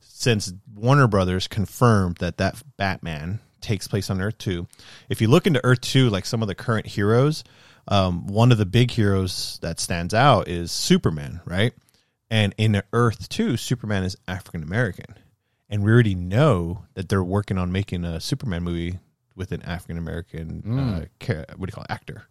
since 0.01 0.53
Warner 0.73 1.07
Brothers 1.07 1.47
confirmed 1.47 2.17
that 2.17 2.37
that 2.37 2.61
Batman 2.77 3.39
takes 3.61 3.87
place 3.87 4.09
on 4.09 4.21
Earth 4.21 4.37
2, 4.37 4.67
if 5.09 5.21
you 5.21 5.27
look 5.27 5.47
into 5.47 5.63
Earth 5.65 5.81
2, 5.81 6.09
like 6.09 6.25
some 6.25 6.41
of 6.41 6.47
the 6.47 6.55
current 6.55 6.85
heroes, 6.85 7.43
um, 7.87 8.27
one 8.27 8.51
of 8.51 8.57
the 8.57 8.65
big 8.65 8.91
heroes 8.91 9.59
that 9.61 9.79
stands 9.79 10.13
out 10.13 10.47
is 10.47 10.71
Superman, 10.71 11.41
right? 11.45 11.73
And 12.29 12.55
in 12.57 12.81
Earth 12.91 13.29
Two, 13.29 13.55
Superman 13.57 14.03
is 14.03 14.17
African 14.27 14.63
American, 14.63 15.15
and 15.69 15.83
we 15.83 15.91
already 15.91 16.15
know 16.15 16.85
that 16.95 17.07
they're 17.07 17.23
working 17.23 17.57
on 17.57 17.71
making 17.71 18.03
a 18.03 18.19
Superman 18.19 18.63
movie 18.63 18.99
with 19.35 19.51
an 19.51 19.61
African 19.61 19.97
American 19.97 20.79
uh, 20.79 21.05
ca- 21.19 21.45
what 21.55 21.67
do 21.67 21.71
you 21.71 21.73
call 21.73 21.83
it, 21.83 21.91
actor. 21.91 22.23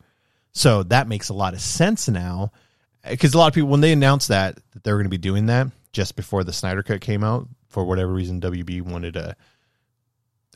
So 0.52 0.82
that 0.84 1.06
makes 1.08 1.28
a 1.28 1.34
lot 1.34 1.54
of 1.54 1.60
sense 1.60 2.08
now, 2.08 2.50
because 3.08 3.34
a 3.34 3.38
lot 3.38 3.48
of 3.48 3.54
people 3.54 3.70
when 3.70 3.80
they 3.80 3.92
announced 3.92 4.28
that 4.28 4.58
that 4.72 4.82
they 4.84 4.90
were 4.92 4.98
going 4.98 5.06
to 5.06 5.10
be 5.10 5.18
doing 5.18 5.46
that 5.46 5.68
just 5.92 6.16
before 6.16 6.42
the 6.42 6.52
Snyder 6.52 6.82
Cut 6.82 7.00
came 7.00 7.22
out, 7.22 7.48
for 7.68 7.84
whatever 7.84 8.12
reason, 8.12 8.40
WB 8.40 8.82
wanted 8.82 9.14
to. 9.14 9.36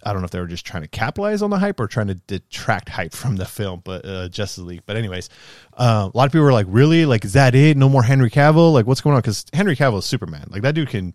I 0.04 0.12
don't 0.12 0.22
know 0.22 0.26
if 0.26 0.30
they 0.30 0.40
were 0.40 0.46
just 0.46 0.64
trying 0.64 0.82
to 0.82 0.88
capitalize 0.88 1.42
on 1.42 1.50
the 1.50 1.58
hype 1.58 1.80
or 1.80 1.86
trying 1.86 2.06
to 2.08 2.14
detract 2.14 2.88
hype 2.88 3.12
from 3.12 3.36
the 3.36 3.44
film, 3.46 3.80
but 3.84 4.04
uh, 4.04 4.28
Justice 4.28 4.64
League. 4.64 4.82
But 4.86 4.96
anyways, 4.96 5.28
uh, 5.76 6.08
a 6.12 6.16
lot 6.16 6.26
of 6.26 6.32
people 6.32 6.44
were 6.44 6.52
like, 6.52 6.66
"Really? 6.68 7.04
Like, 7.06 7.24
is 7.24 7.32
that 7.34 7.54
it? 7.54 7.76
No 7.76 7.88
more 7.88 8.02
Henry 8.02 8.30
Cavill? 8.30 8.72
Like, 8.72 8.86
what's 8.86 9.00
going 9.00 9.14
on?" 9.14 9.20
Because 9.20 9.44
Henry 9.52 9.74
Cavill 9.76 9.98
is 9.98 10.04
Superman. 10.04 10.46
Like 10.50 10.62
that 10.62 10.74
dude 10.74 10.88
can 10.88 11.14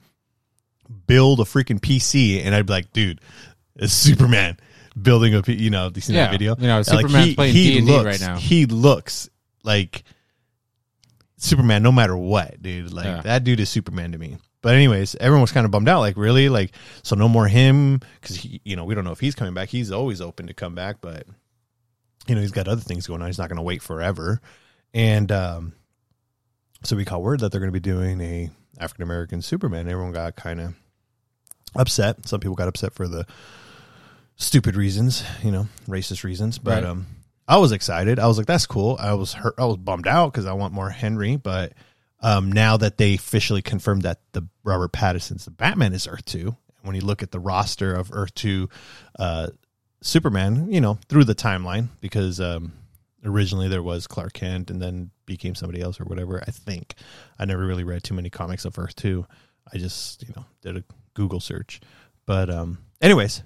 build 1.07 1.39
a 1.39 1.43
freaking 1.43 1.79
PC, 1.79 2.43
and 2.45 2.53
I'd 2.53 2.65
be 2.65 2.73
like, 2.73 2.91
"Dude, 2.93 3.21
it's 3.75 3.93
Superman 3.93 4.57
building 5.01 5.33
a 5.33 5.41
P-" 5.41 5.53
you 5.53 5.69
know, 5.69 5.89
you 5.93 6.01
seen 6.01 6.15
Yeah, 6.15 6.25
that 6.25 6.31
video? 6.31 6.55
you 6.57 6.67
know, 6.67 6.77
Like, 6.77 6.85
Superman's 6.85 7.35
playing 7.35 7.53
D&D 7.53 7.81
looks, 7.91 8.05
right 8.05 8.19
now. 8.21 8.37
He 8.37 8.65
looks 8.65 9.29
like 9.63 10.03
Superman, 11.37 11.83
no 11.83 11.91
matter 11.91 12.15
what, 12.15 12.61
dude. 12.61 12.93
Like 12.93 13.05
Yeah. 13.05 13.21
that 13.21 13.43
dude 13.43 13.59
is 13.59 13.69
Superman 13.69 14.11
to 14.13 14.17
me. 14.17 14.37
But 14.63 14.73
anyways, 14.73 15.15
everyone 15.19 15.41
was 15.41 15.51
kind 15.51 15.65
of 15.65 15.71
bummed 15.71 15.87
out. 15.89 15.99
Like, 15.99 16.17
really? 16.17 16.49
Like, 16.49 16.71
so 17.03 17.15
no 17.15 17.29
more 17.29 17.47
him 17.47 17.99
because 18.19 18.37
he, 18.37 18.59
you 18.63 18.75
know, 18.75 18.85
we 18.85 18.95
don't 18.95 19.03
know 19.03 19.11
if 19.11 19.19
he's 19.19 19.35
coming 19.35 19.53
back. 19.53 19.69
He's 19.69 19.91
always 19.91 20.19
open 20.21 20.47
to 20.47 20.53
come 20.55 20.73
back, 20.73 20.97
but 21.01 21.27
you 22.27 22.33
know, 22.33 22.41
he's 22.41 22.51
got 22.51 22.67
other 22.67 22.81
things 22.81 23.05
going 23.05 23.21
on. 23.21 23.27
He's 23.27 23.37
not 23.37 23.49
going 23.49 23.57
to 23.57 23.61
wait 23.63 23.81
forever. 23.83 24.41
And 24.93 25.31
um, 25.31 25.73
so 26.83 26.95
we 26.95 27.05
caught 27.05 27.21
word 27.21 27.41
that 27.41 27.51
they're 27.51 27.59
going 27.61 27.71
to 27.73 27.79
be 27.79 27.79
doing 27.81 28.21
a 28.21 28.49
African 28.79 29.03
American 29.03 29.41
Superman. 29.41 29.87
Everyone 29.89 30.13
got 30.13 30.35
kind 30.37 30.59
of 30.61 30.73
upset. 31.75 32.25
Some 32.27 32.39
people 32.39 32.55
got 32.55 32.67
upset 32.69 32.93
for 32.93 33.07
the 33.07 33.25
stupid 34.35 34.75
reasons, 34.75 35.23
you 35.43 35.51
know, 35.51 35.67
racist 35.87 36.23
reasons. 36.23 36.57
But 36.57 36.83
Right. 36.83 36.85
um, 36.85 37.07
I 37.47 37.57
was 37.57 37.71
excited. 37.73 38.19
I 38.19 38.27
was 38.27 38.37
like, 38.37 38.47
"That's 38.47 38.65
cool." 38.65 38.95
I 38.99 39.13
was 39.13 39.33
hurt. 39.33 39.55
I 39.57 39.65
was 39.65 39.75
bummed 39.77 40.07
out 40.07 40.31
because 40.31 40.45
I 40.45 40.53
want 40.53 40.73
more 40.73 40.89
Henry. 40.89 41.35
But 41.35 41.73
um, 42.23 42.51
now 42.51 42.77
that 42.77 42.97
they 42.97 43.13
officially 43.13 43.61
confirmed 43.61 44.01
that 44.03 44.19
the 44.31 44.47
Robert 44.63 44.93
Pattinson's 44.93 45.45
the 45.45 45.51
Batman 45.51 45.93
is 45.93 46.07
Earth 46.07 46.25
Two, 46.25 46.55
when 46.81 46.95
you 46.95 47.01
look 47.01 47.21
at 47.21 47.31
the 47.31 47.39
roster 47.39 47.93
of 47.93 48.09
Earth 48.11 48.33
Two, 48.33 48.69
uh, 49.19 49.49
Superman, 50.01 50.71
you 50.71 50.81
know, 50.81 50.97
through 51.09 51.25
the 51.25 51.35
timeline, 51.35 51.89
because 52.01 52.39
um, 52.39 52.73
originally 53.23 53.67
there 53.67 53.83
was 53.83 54.07
Clark 54.07 54.33
Kent 54.33 54.71
and 54.71 54.81
then 54.81 55.11
became 55.25 55.53
somebody 55.53 55.81
else 55.81 55.99
or 55.99 56.05
whatever. 56.05 56.41
I 56.45 56.51
think 56.51 56.95
I 57.37 57.45
never 57.45 57.65
really 57.65 57.83
read 57.83 58.03
too 58.03 58.13
many 58.13 58.29
comics 58.29 58.65
of 58.65 58.79
Earth 58.79 58.95
Two. 58.95 59.27
I 59.73 59.77
just 59.77 60.23
you 60.23 60.33
know 60.35 60.45
did 60.61 60.77
a 60.77 60.83
Google 61.13 61.39
search. 61.39 61.81
But 62.25 62.49
um, 62.49 62.77
anyways, 63.01 63.43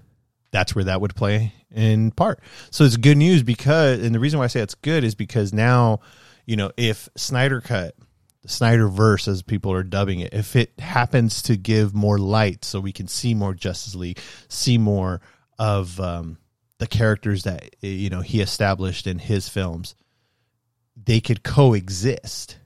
that's 0.51 0.75
where 0.75 0.85
that 0.85 1.01
would 1.01 1.15
play 1.15 1.53
in 1.71 2.11
part. 2.11 2.39
So 2.69 2.83
it's 2.83 2.97
good 2.97 3.17
news 3.17 3.43
because, 3.43 4.03
and 4.03 4.13
the 4.13 4.19
reason 4.19 4.39
why 4.39 4.45
I 4.45 4.49
say 4.49 4.61
it's 4.61 4.75
good 4.75 5.03
is 5.03 5.15
because 5.15 5.51
now, 5.51 5.99
you 6.45 6.55
know, 6.55 6.71
if 6.77 7.09
Snyder 7.15 7.59
Cut, 7.61 7.95
the 8.41 8.49
Snyder 8.49 8.87
verse, 8.87 9.27
as 9.27 9.41
people 9.41 9.71
are 9.73 9.83
dubbing 9.83 10.19
it, 10.19 10.33
if 10.33 10.55
it 10.55 10.79
happens 10.79 11.41
to 11.43 11.57
give 11.57 11.93
more 11.93 12.17
light 12.17 12.63
so 12.63 12.79
we 12.79 12.91
can 12.91 13.07
see 13.07 13.33
more 13.33 13.53
Justice 13.53 13.95
League, 13.95 14.19
see 14.47 14.77
more 14.77 15.21
of 15.59 15.99
um, 15.99 16.37
the 16.77 16.87
characters 16.87 17.43
that, 17.43 17.75
you 17.81 18.09
know, 18.09 18.21
he 18.21 18.41
established 18.41 19.07
in 19.07 19.19
his 19.19 19.49
films, 19.49 19.95
they 20.95 21.19
could 21.19 21.43
coexist. 21.43 22.57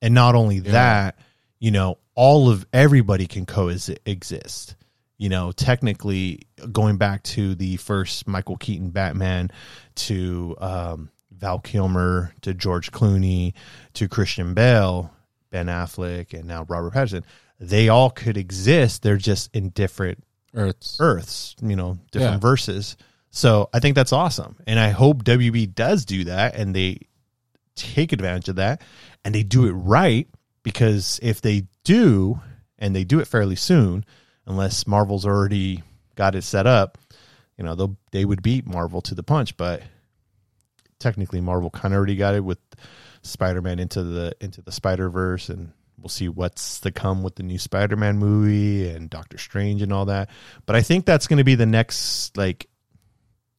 And 0.00 0.14
not 0.14 0.34
only 0.34 0.60
that, 0.60 1.18
you 1.58 1.70
know, 1.70 1.98
all 2.14 2.48
of 2.48 2.66
everybody 2.72 3.26
can 3.26 3.46
coexist 3.46 4.76
you 5.18 5.28
know, 5.28 5.52
technically 5.52 6.42
going 6.72 6.98
back 6.98 7.22
to 7.22 7.54
the 7.54 7.76
first 7.76 8.26
Michael 8.28 8.56
Keaton 8.56 8.90
Batman 8.90 9.50
to 9.94 10.56
um, 10.60 11.10
Val 11.30 11.58
Kilmer 11.58 12.34
to 12.42 12.52
George 12.52 12.92
Clooney 12.92 13.54
to 13.94 14.08
Christian 14.08 14.54
Bale, 14.54 15.10
Ben 15.56 15.68
Affleck, 15.68 16.34
and 16.38 16.44
now 16.44 16.66
Robert 16.68 16.92
Pattinson, 16.92 17.22
they 17.58 17.88
all 17.88 18.10
could 18.10 18.36
exist. 18.36 19.02
They're 19.02 19.16
just 19.16 19.48
in 19.56 19.70
different 19.70 20.22
Earths. 20.52 20.98
Earths, 21.00 21.56
you 21.62 21.76
know, 21.76 21.98
different 22.12 22.34
Yeah. 22.42 22.48
verses. 22.48 22.96
So 23.30 23.70
I 23.72 23.80
think 23.80 23.94
that's 23.94 24.12
awesome. 24.12 24.56
And 24.66 24.78
I 24.78 24.90
hope 24.90 25.24
WB 25.24 25.64
does 25.74 26.04
do 26.04 26.24
that 26.24 26.54
and 26.56 26.76
they 26.76 26.98
take 27.74 28.12
advantage 28.12 28.50
of 28.50 28.56
that 28.56 28.82
and 29.24 29.34
they 29.34 29.42
do 29.42 29.64
it 29.66 29.72
right 29.72 30.28
because 30.62 31.18
if 31.22 31.40
they 31.40 31.64
do 31.84 32.38
and 32.78 32.94
they 32.94 33.04
do 33.04 33.18
it 33.20 33.26
fairly 33.26 33.56
soon, 33.56 34.04
unless 34.46 34.86
Marvel's 34.86 35.24
already 35.24 35.82
got 36.16 36.34
it 36.34 36.42
set 36.42 36.66
up, 36.66 36.98
you 37.56 37.64
know, 37.64 37.74
they'll 37.74 37.96
they 38.12 38.26
would 38.26 38.42
beat 38.42 38.66
Marvel 38.66 39.00
to 39.02 39.14
the 39.14 39.22
punch, 39.22 39.56
but 39.56 39.82
technically 40.98 41.40
Marvel 41.40 41.70
kind 41.70 41.94
of 41.94 41.98
already 41.98 42.16
got 42.16 42.34
it 42.34 42.44
with 42.44 42.58
Spider-Man 43.26 43.78
into 43.78 44.02
the 44.02 44.34
into 44.40 44.62
the 44.62 44.72
Spider-Verse 44.72 45.48
and 45.48 45.72
we'll 45.98 46.08
see 46.08 46.28
what's 46.28 46.80
to 46.80 46.90
come 46.92 47.22
with 47.22 47.36
the 47.36 47.42
new 47.42 47.58
Spider-Man 47.58 48.18
movie 48.18 48.88
and 48.88 49.08
Doctor 49.08 49.38
Strange 49.38 49.82
and 49.82 49.92
all 49.92 50.06
that. 50.06 50.30
But 50.66 50.76
I 50.76 50.82
think 50.82 51.06
that's 51.06 51.26
going 51.26 51.38
to 51.38 51.44
be 51.44 51.54
the 51.54 51.66
next 51.66 52.36
like 52.36 52.68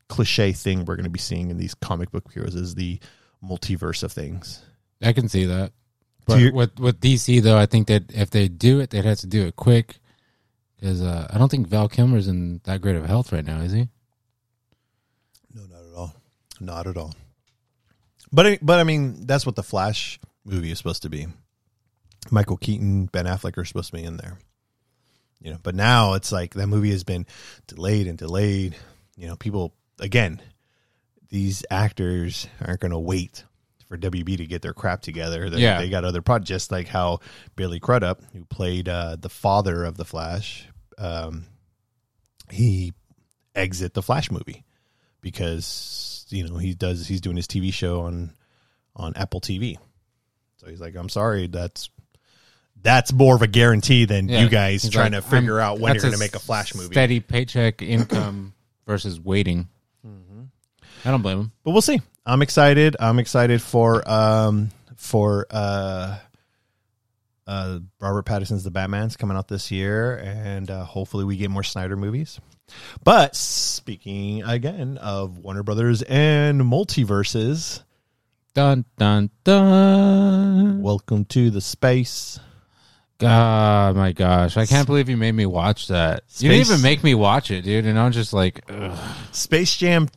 cliche 0.07 0.53
thing 0.53 0.85
we're 0.85 0.95
going 0.95 1.03
to 1.03 1.09
be 1.09 1.19
seeing 1.19 1.49
in 1.49 1.57
these 1.57 1.73
comic 1.73 2.11
book 2.11 2.31
heroes 2.31 2.55
is 2.55 2.75
the 2.75 2.99
multiverse 3.43 4.03
of 4.03 4.11
things. 4.11 4.63
I 5.01 5.13
can 5.13 5.27
see 5.29 5.45
that. 5.45 5.73
But 6.25 6.39
you- 6.39 6.53
with 6.53 6.79
with 6.79 6.99
DC 6.99 7.41
though, 7.41 7.57
I 7.57 7.65
think 7.65 7.87
that 7.87 8.11
if 8.13 8.29
they 8.29 8.47
do 8.47 8.79
it, 8.79 8.89
they'd 8.89 9.05
have 9.05 9.19
to 9.19 9.27
do 9.27 9.45
it 9.45 9.55
quick. 9.55 9.99
Because 10.79 11.01
uh, 11.01 11.27
I 11.33 11.39
don't 11.39 11.49
think 11.49 11.67
Val 11.67 11.89
Kilmer's 11.89 12.27
in 12.27 12.61
that 12.65 12.81
great 12.81 12.95
of 12.95 13.05
health 13.05 13.31
right 13.31 13.43
now, 13.45 13.61
is 13.61 13.71
he? 13.71 13.89
No, 15.53 15.63
not 15.65 15.81
at 15.81 15.95
all. 15.95 16.13
Not 16.59 16.87
at 16.87 16.97
all. 16.97 17.15
But 18.31 18.47
I- 18.47 18.59
but 18.61 18.79
I 18.79 18.83
mean, 18.83 19.25
that's 19.25 19.45
what 19.45 19.55
the 19.55 19.63
Flash 19.63 20.19
movie 20.45 20.71
is 20.71 20.77
supposed 20.77 21.03
to 21.03 21.09
be. 21.09 21.27
Michael 22.31 22.57
Keaton, 22.57 23.05
Ben 23.05 23.25
Affleck 23.25 23.57
are 23.57 23.65
supposed 23.65 23.91
to 23.91 23.97
be 23.97 24.03
in 24.03 24.17
there. 24.17 24.37
You 25.39 25.51
know, 25.51 25.59
but 25.61 25.75
now 25.75 26.13
it's 26.13 26.31
like 26.31 26.55
that 26.55 26.67
movie 26.67 26.91
has 26.91 27.03
been 27.03 27.25
delayed 27.67 28.07
and 28.07 28.17
delayed. 28.17 28.75
You 29.15 29.27
know, 29.27 29.35
people 29.35 29.73
again, 29.99 30.41
these 31.29 31.63
actors 31.69 32.47
aren't 32.59 32.79
going 32.81 32.91
to 32.91 32.99
wait 32.99 33.43
for 33.87 33.97
WB 33.97 34.37
to 34.37 34.45
get 34.45 34.61
their 34.61 34.73
crap 34.73 35.01
together. 35.01 35.49
They, 35.49 35.61
Yeah. 35.61 35.79
they 35.79 35.89
got 35.89 36.03
other 36.03 36.21
projects, 36.21 36.49
just 36.49 36.71
like 36.71 36.87
how 36.87 37.19
Billy 37.55 37.79
Crudup, 37.79 38.21
who 38.33 38.43
played 38.45 38.89
uh, 38.89 39.15
the 39.17 39.29
father 39.29 39.85
of 39.85 39.95
the 39.95 40.03
Flash, 40.05 40.67
um, 40.97 41.45
he 42.49 42.93
exit 43.55 43.93
the 43.93 44.01
Flash 44.01 44.29
movie 44.31 44.65
because 45.21 46.16
you 46.31 46.47
know 46.47 46.57
he 46.57 46.73
does 46.73 47.07
he's 47.07 47.21
doing 47.21 47.35
his 47.35 47.47
TV 47.47 47.73
show 47.73 48.01
on 48.01 48.33
on 48.95 49.13
Apple 49.15 49.41
TV. 49.41 49.77
So 50.57 50.67
he's 50.67 50.81
like, 50.81 50.95
I'm 50.95 51.09
sorry, 51.09 51.47
that's 51.47 51.89
that's 52.81 53.11
more 53.13 53.35
of 53.35 53.41
a 53.41 53.47
guarantee 53.47 54.05
than 54.05 54.29
Yeah. 54.29 54.41
you 54.43 54.49
guys 54.49 54.83
He's 54.83 54.91
trying 54.91 55.13
like, 55.13 55.23
to 55.23 55.29
figure 55.29 55.59
I'm- 55.59 55.73
out 55.73 55.79
when 55.79 55.93
you're 55.95 56.01
going 56.01 56.13
to 56.13 56.19
make 56.19 56.35
a 56.35 56.39
Flash 56.39 56.75
movie. 56.75 56.93
Steady 56.93 57.19
paycheck 57.19 57.81
income 57.81 58.53
versus 58.85 59.19
waiting. 59.19 59.67
Mm-hmm. 60.05 60.43
I 61.05 61.11
don't 61.11 61.21
blame 61.21 61.39
him. 61.39 61.51
but 61.63 61.71
we'll 61.71 61.81
see. 61.81 62.01
I'm 62.25 62.41
excited. 62.41 62.95
I'm 62.99 63.19
excited 63.19 63.61
for 63.61 64.07
um 64.09 64.69
for 64.95 65.45
uh 65.49 66.17
uh 67.45 67.79
Robert 68.01 68.25
Pattinson's 68.25 68.63
The 68.63 68.71
Batman's 68.71 69.15
coming 69.15 69.37
out 69.37 69.47
this 69.47 69.71
year, 69.71 70.17
and 70.17 70.69
uh, 70.69 70.83
hopefully 70.83 71.23
we 71.23 71.37
get 71.37 71.49
more 71.49 71.63
Snyder 71.63 71.95
movies. 71.95 72.39
But 73.03 73.35
speaking 73.35 74.43
again 74.43 74.97
of 74.97 75.37
Warner 75.39 75.63
Brothers 75.63 76.01
and 76.03 76.61
multiverses, 76.61 77.83
Dun 78.53 78.85
dun 78.97 79.29
dun. 79.43 80.81
welcome 80.81 81.25
to 81.25 81.49
the 81.49 81.61
space. 81.61 82.39
God, 83.19 83.95
my 83.95 84.11
gosh, 84.11 84.57
I 84.57 84.65
can't 84.65 84.85
believe 84.85 85.09
you 85.09 85.17
made 85.17 85.31
me 85.31 85.45
watch 85.45 85.87
that. 85.87 86.23
You 86.37 86.49
didn't 86.49 86.65
Space- 86.65 86.71
even 86.77 86.83
make 86.83 87.03
me 87.03 87.15
watch 87.15 87.49
it, 87.51 87.63
dude. 87.63 87.85
And 87.85 87.97
I'm 87.97 88.11
just 88.11 88.33
like, 88.33 88.61
ugh. 88.69 88.97
Space 89.31 89.75
Jam, 89.75 90.07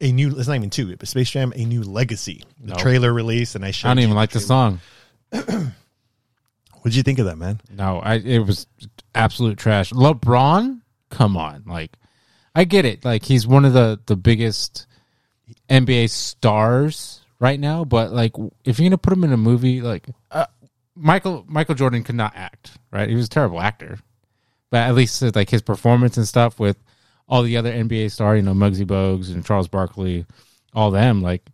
a 0.00 0.12
new. 0.12 0.38
It's 0.38 0.48
not 0.48 0.56
even 0.56 0.70
two, 0.70 0.96
but 0.96 1.08
Space 1.08 1.30
Jam, 1.30 1.52
a 1.56 1.64
new 1.64 1.82
legacy. 1.82 2.42
The 2.60 2.68
No. 2.74 2.74
trailer 2.76 3.12
release, 3.12 3.54
and 3.54 3.64
I 3.64 3.70
showed. 3.70 3.88
I 3.88 3.90
don't 3.94 3.98
you 3.98 4.04
even 4.04 4.16
like 4.16 4.30
the 4.30 4.40
trailer. 4.40 4.78
song. 5.32 5.72
What'd 6.82 6.96
you 6.96 7.02
think 7.02 7.18
of 7.20 7.26
that, 7.26 7.36
man? 7.36 7.60
No, 7.70 8.00
I 8.00 8.14
it 8.16 8.40
was 8.40 8.66
absolute 9.14 9.56
trash. 9.58 9.92
LeBron, 9.92 10.80
come 11.12 11.36
on, 11.36 11.62
like 11.66 11.92
I 12.54 12.64
get 12.64 12.84
it, 12.84 13.04
like 13.04 13.24
he's 13.24 13.46
one 13.46 13.64
of 13.64 13.72
the 13.72 14.00
the 14.06 14.16
biggest 14.16 14.86
NBA 15.68 16.10
stars 16.10 17.20
right 17.38 17.60
now, 17.60 17.84
but 17.84 18.12
like 18.12 18.32
if 18.64 18.78
you're 18.78 18.88
gonna 18.88 18.98
put 18.98 19.12
him 19.12 19.24
in 19.24 19.32
a 19.32 19.36
movie, 19.36 19.80
like 19.80 20.08
uh, 20.30 20.46
Michael 20.96 21.44
Michael 21.46 21.74
Jordan 21.74 22.02
could 22.02 22.16
not 22.16 22.32
act, 22.34 22.72
right? 22.90 23.08
He 23.08 23.14
was 23.14 23.26
a 23.26 23.30
terrible 23.30 23.60
actor, 23.60 23.98
but 24.70 24.78
at 24.78 24.94
least 24.94 25.22
like 25.36 25.50
his 25.50 25.62
performance 25.62 26.16
and 26.16 26.26
stuff 26.26 26.58
with 26.58 26.76
all 27.28 27.42
the 27.42 27.56
other 27.56 27.72
NBA 27.72 28.10
star, 28.10 28.36
you 28.36 28.42
know, 28.42 28.54
Muggsy 28.54 28.86
Bogues 28.86 29.32
and 29.32 29.44
Charles 29.44 29.68
Barkley, 29.68 30.26
all 30.74 30.90
them, 30.90 31.22
like 31.22 31.48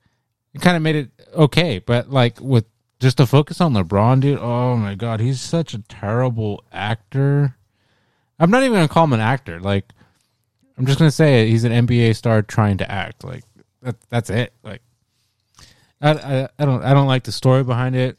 it 0.54 0.62
kind 0.62 0.76
of 0.76 0.82
made 0.82 0.96
it 0.96 1.11
okay. 1.34 1.78
But 1.80 2.11
like 2.11 2.40
with 2.40 2.64
just 3.00 3.18
to 3.18 3.26
focus 3.26 3.61
on 3.61 3.74
LeBron, 3.74 4.20
dude. 4.20 4.38
Oh 4.40 4.76
my 4.76 4.94
god, 4.94 5.20
he's 5.20 5.40
such 5.40 5.74
a 5.74 5.82
terrible 5.82 6.64
actor. 6.72 7.56
I'm 8.39 8.51
not 8.51 8.62
even 8.62 8.74
gonna 8.74 8.89
call 8.89 9.05
him 9.05 9.12
an 9.12 9.20
actor. 9.20 9.61
Like, 9.61 9.93
I'm 10.76 10.86
just 10.86 10.99
gonna 10.99 11.11
say 11.11 11.43
it. 11.43 11.49
He's 11.49 11.64
an 11.64 11.72
NBA 11.72 12.16
star 12.16 12.43
trying 12.43 12.78
to 12.78 12.91
act. 12.91 13.24
Like 13.24 13.45
that. 13.82 13.97
That's 14.11 14.30
it. 14.30 14.53
Like, 14.62 14.82
I, 16.01 16.12
I, 16.12 16.49
I 16.59 16.64
don't 16.64 16.82
I 16.82 16.95
don't 16.95 17.07
like 17.07 17.24
the 17.24 17.32
story 17.32 17.64
behind 17.64 17.97
it. 17.97 18.18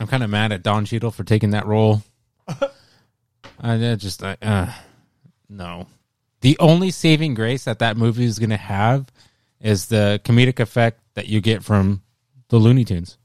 I'm 0.00 0.06
kind 0.06 0.22
of 0.22 0.30
mad 0.30 0.52
at 0.52 0.62
Don 0.62 0.84
Cheadle 0.84 1.10
for 1.10 1.24
taking 1.24 1.50
that 1.50 1.66
role. 1.66 2.02
I 3.60 3.96
just 3.96 4.22
I, 4.22 4.36
uh, 4.40 4.72
no. 5.48 5.86
The 6.40 6.56
only 6.60 6.90
saving 6.90 7.34
grace 7.34 7.64
that 7.64 7.80
that 7.80 7.96
movie 7.96 8.24
is 8.24 8.38
going 8.38 8.50
to 8.50 8.56
have 8.56 9.10
is 9.60 9.86
the 9.86 10.20
comedic 10.24 10.60
effect 10.60 11.00
that 11.14 11.26
you 11.26 11.40
get 11.40 11.64
from 11.64 12.02
the 12.48 12.58
Looney 12.58 12.84
Tunes. 12.84 13.18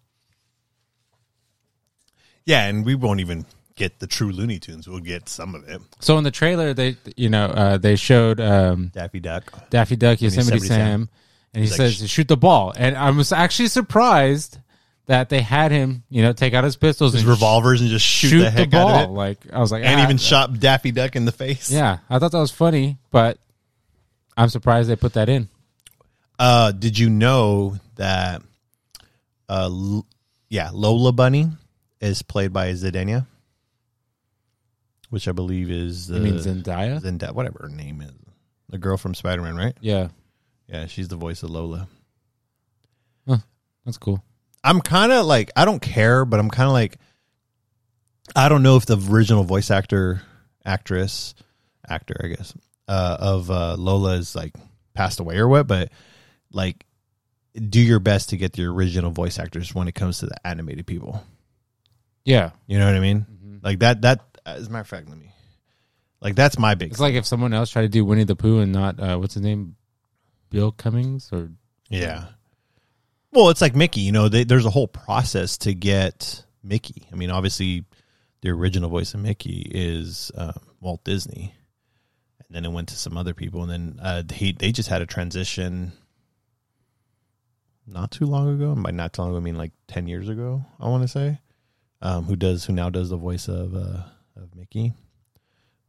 Yeah, 2.46 2.66
and 2.66 2.84
we 2.84 2.96
won't 2.96 3.20
even 3.20 3.46
get 3.76 4.00
the 4.00 4.08
true 4.08 4.32
Looney 4.32 4.60
Tunes. 4.60 4.88
We'll 4.88 5.00
get 5.00 5.30
some 5.30 5.56
of 5.56 5.68
it. 5.68 5.82
So 6.00 6.18
in 6.18 6.24
the 6.24 6.32
trailer, 6.32 6.74
they 6.74 6.98
you 7.16 7.30
know 7.30 7.46
uh, 7.46 7.78
they 7.78 7.96
showed 7.96 8.40
um, 8.40 8.92
Daffy 8.94 9.20
Duck. 9.20 9.70
Daffy 9.70 9.96
Duck, 9.96 10.22
Yosemite, 10.22 10.46
Yosemite 10.56 10.68
Sam, 10.68 10.78
Sam. 10.78 11.10
and 11.54 11.64
he 11.64 11.70
He's 11.70 11.80
like, 11.80 11.92
says, 11.94 12.10
"Shoot 12.10 12.28
the 12.28 12.38
ball." 12.38 12.74
And 12.76 12.96
I 12.98 13.10
was 13.12 13.32
actually 13.32 13.68
surprised 13.70 14.58
that 15.08 15.28
they 15.30 15.42
had 15.42 15.72
him, 15.72 16.04
you 16.10 16.22
know, 16.22 16.32
take 16.32 16.54
out 16.54 16.64
his 16.64 16.78
pistols 16.78 17.12
His 17.12 17.24
and 17.24 17.30
revolvers 17.30 17.82
and 17.82 17.90
just 17.90 18.06
shoot, 18.06 18.30
shoot 18.30 18.40
the 18.44 18.50
heck 18.52 18.70
ball. 18.70 18.88
out 18.88 19.04
of 19.04 19.10
it. 19.10 19.14
Like 19.14 19.38
I 19.52 19.60
was 19.60 19.70
like, 19.72 19.84
And 19.84 20.00
ah, 20.00 20.04
even 20.04 20.18
shot 20.18 20.58
Daffy 20.60 20.92
Duck 20.92 21.16
in 21.18 21.26
the 21.26 21.32
face. 21.34 21.70
Yeah, 21.70 21.98
I 22.10 22.20
thought 22.20 22.32
that 22.32 22.40
was 22.40 22.52
funny, 22.52 22.98
but 23.12 23.38
I'm 24.38 24.48
surprised 24.50 24.90
they 24.90 24.96
put 24.96 25.14
that 25.14 25.28
in. 25.30 25.50
Uh, 26.40 26.72
did 26.72 26.98
you 26.98 27.10
know 27.10 27.78
that? 27.96 28.42
Uh, 29.50 29.66
L- 29.66 30.06
yeah, 30.50 30.70
Lola 30.74 31.12
Bunny 31.12 31.50
is 32.00 32.22
played 32.22 32.54
by 32.54 32.72
Zendaya, 32.72 33.28
which 35.14 35.28
I 35.28 35.32
believe 35.32 35.70
is 35.70 36.08
the 36.08 36.16
You 36.16 36.22
mean 36.22 36.34
Zendaya? 36.40 37.00
Zendaya, 37.00 37.36
whatever 37.36 37.60
her 37.62 37.70
name 37.70 38.02
is, 38.02 38.12
the 38.68 38.80
girl 38.80 38.98
from 38.98 39.14
Spider 39.14 39.44
Man, 39.44 39.56
right? 39.56 39.78
Yeah, 39.80 40.08
Yeah, 40.68 40.88
she's 40.88 41.08
the 41.08 41.18
voice 41.18 41.44
of 41.44 41.52
Lola. 41.52 41.88
that's 43.86 44.00
cool. 44.00 44.24
I'm 44.64 44.82
kind 44.82 45.12
of 45.12 45.28
like 45.28 45.52
I 45.56 45.66
don't 45.66 45.82
care, 45.84 46.26
but 46.26 46.40
I'm 46.40 46.50
kind 46.50 46.66
of 46.66 46.74
like 46.74 46.98
I 48.36 48.50
don't 48.50 48.64
know 48.64 48.76
if 48.76 48.88
the 48.88 48.98
original 48.98 49.44
voice 49.44 49.70
actor, 49.70 50.24
actress, 50.66 51.36
actor, 51.88 52.16
I 52.24 52.28
guess, 52.30 52.56
uh, 52.88 53.18
of 53.20 53.52
uh, 53.52 53.76
Lola 53.78 54.14
is 54.16 54.36
like 54.36 54.56
passed 54.96 55.20
away 55.20 55.38
or 55.38 55.48
what, 55.48 55.68
but 55.68 55.92
like 56.52 56.88
do 57.54 57.80
your 57.80 58.00
best 58.00 58.30
to 58.30 58.38
get 58.38 58.54
the 58.54 58.66
original 58.66 59.12
voice 59.12 59.38
actors 59.38 59.76
when 59.76 59.88
it 59.88 59.94
comes 59.94 60.20
to 60.20 60.26
the 60.26 60.48
animated 60.48 60.88
people. 60.88 61.24
Yeah, 62.26 62.50
You 62.66 62.80
know 62.80 62.88
what 62.88 62.96
I 62.96 63.00
mean? 63.00 63.28
Like 63.62 63.80
that. 63.80 64.02
That 64.02 64.33
as 64.46 64.68
a 64.68 64.70
matter 64.70 64.82
of 64.82 64.88
fact, 64.88 65.10
let 65.10 65.18
me. 65.18 65.32
Like 66.22 66.36
that's 66.36 66.58
my 66.58 66.76
big. 66.76 66.92
it's 66.92 67.00
like 67.02 67.16
if 67.16 67.26
someone 67.26 67.54
else 67.54 67.70
tried 67.70 67.82
to 67.82 67.90
do 67.90 68.06
Winnie 68.06 68.24
the 68.24 68.36
Pooh 68.36 68.60
and 68.60 68.72
not 68.72 69.00
uh, 69.00 69.18
what's 69.18 69.34
his 69.34 69.44
name, 69.44 69.76
Bill 70.50 70.72
Cummings 70.72 71.30
or 71.34 71.52
Yeah. 71.90 72.26
Well, 73.34 73.50
it's 73.50 73.62
like 73.62 73.76
Mickey. 73.76 74.02
You 74.02 74.12
know, 74.12 74.30
they, 74.30 74.44
there's 74.44 74.66
a 74.66 74.70
whole 74.70 74.88
process 74.88 75.58
to 75.60 75.74
get 75.74 76.46
Mickey. 76.64 77.08
I 77.12 77.16
mean, 77.16 77.30
obviously, 77.30 77.84
the 78.42 78.50
original 78.50 78.90
voice 78.90 79.14
of 79.14 79.20
Mickey 79.20 79.70
is 79.70 80.32
uh, 80.38 80.54
Walt 80.80 81.04
Disney, 81.04 81.54
and 82.40 82.56
then 82.56 82.64
it 82.64 82.72
went 82.72 82.90
to 82.90 82.96
some 82.96 83.18
other 83.18 83.34
people, 83.34 83.64
and 83.64 83.72
then 83.72 84.00
uh, 84.02 84.24
he 84.32 84.54
they 84.54 84.72
just 84.72 84.90
had 84.90 85.02
a 85.02 85.06
transition 85.06 85.92
not 87.86 88.12
too 88.12 88.26
long 88.26 88.54
ago. 88.54 88.72
And 88.72 88.84
by 88.84 88.92
not 88.92 89.14
too 89.14 89.24
long 89.24 89.32
ago, 89.32 89.38
I 89.38 89.42
mean 89.42 89.58
like 89.58 89.72
ten 89.88 90.08
years 90.08 90.30
ago. 90.30 90.64
I 90.80 90.88
want 90.88 91.04
to 91.04 91.08
say, 91.10 91.40
um, 92.02 92.26
who 92.26 92.36
does 92.36 92.64
who 92.64 92.74
now 92.74 92.90
does 92.90 93.10
the 93.10 93.18
voice 93.18 93.48
of 93.50 93.76
uh, 93.76 94.04
of 94.44 94.56
Mickey. 94.56 94.94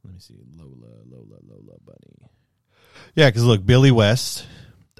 Let 0.04 0.14
me 0.14 0.20
see, 0.20 0.34
Lola, 0.56 0.92
Lola, 1.10 1.38
Lola 1.48 1.76
Bunny. 1.84 2.30
Yeah, 3.14 3.28
because 3.28 3.44
look, 3.44 3.64
Billy 3.64 3.90
West. 3.90 4.46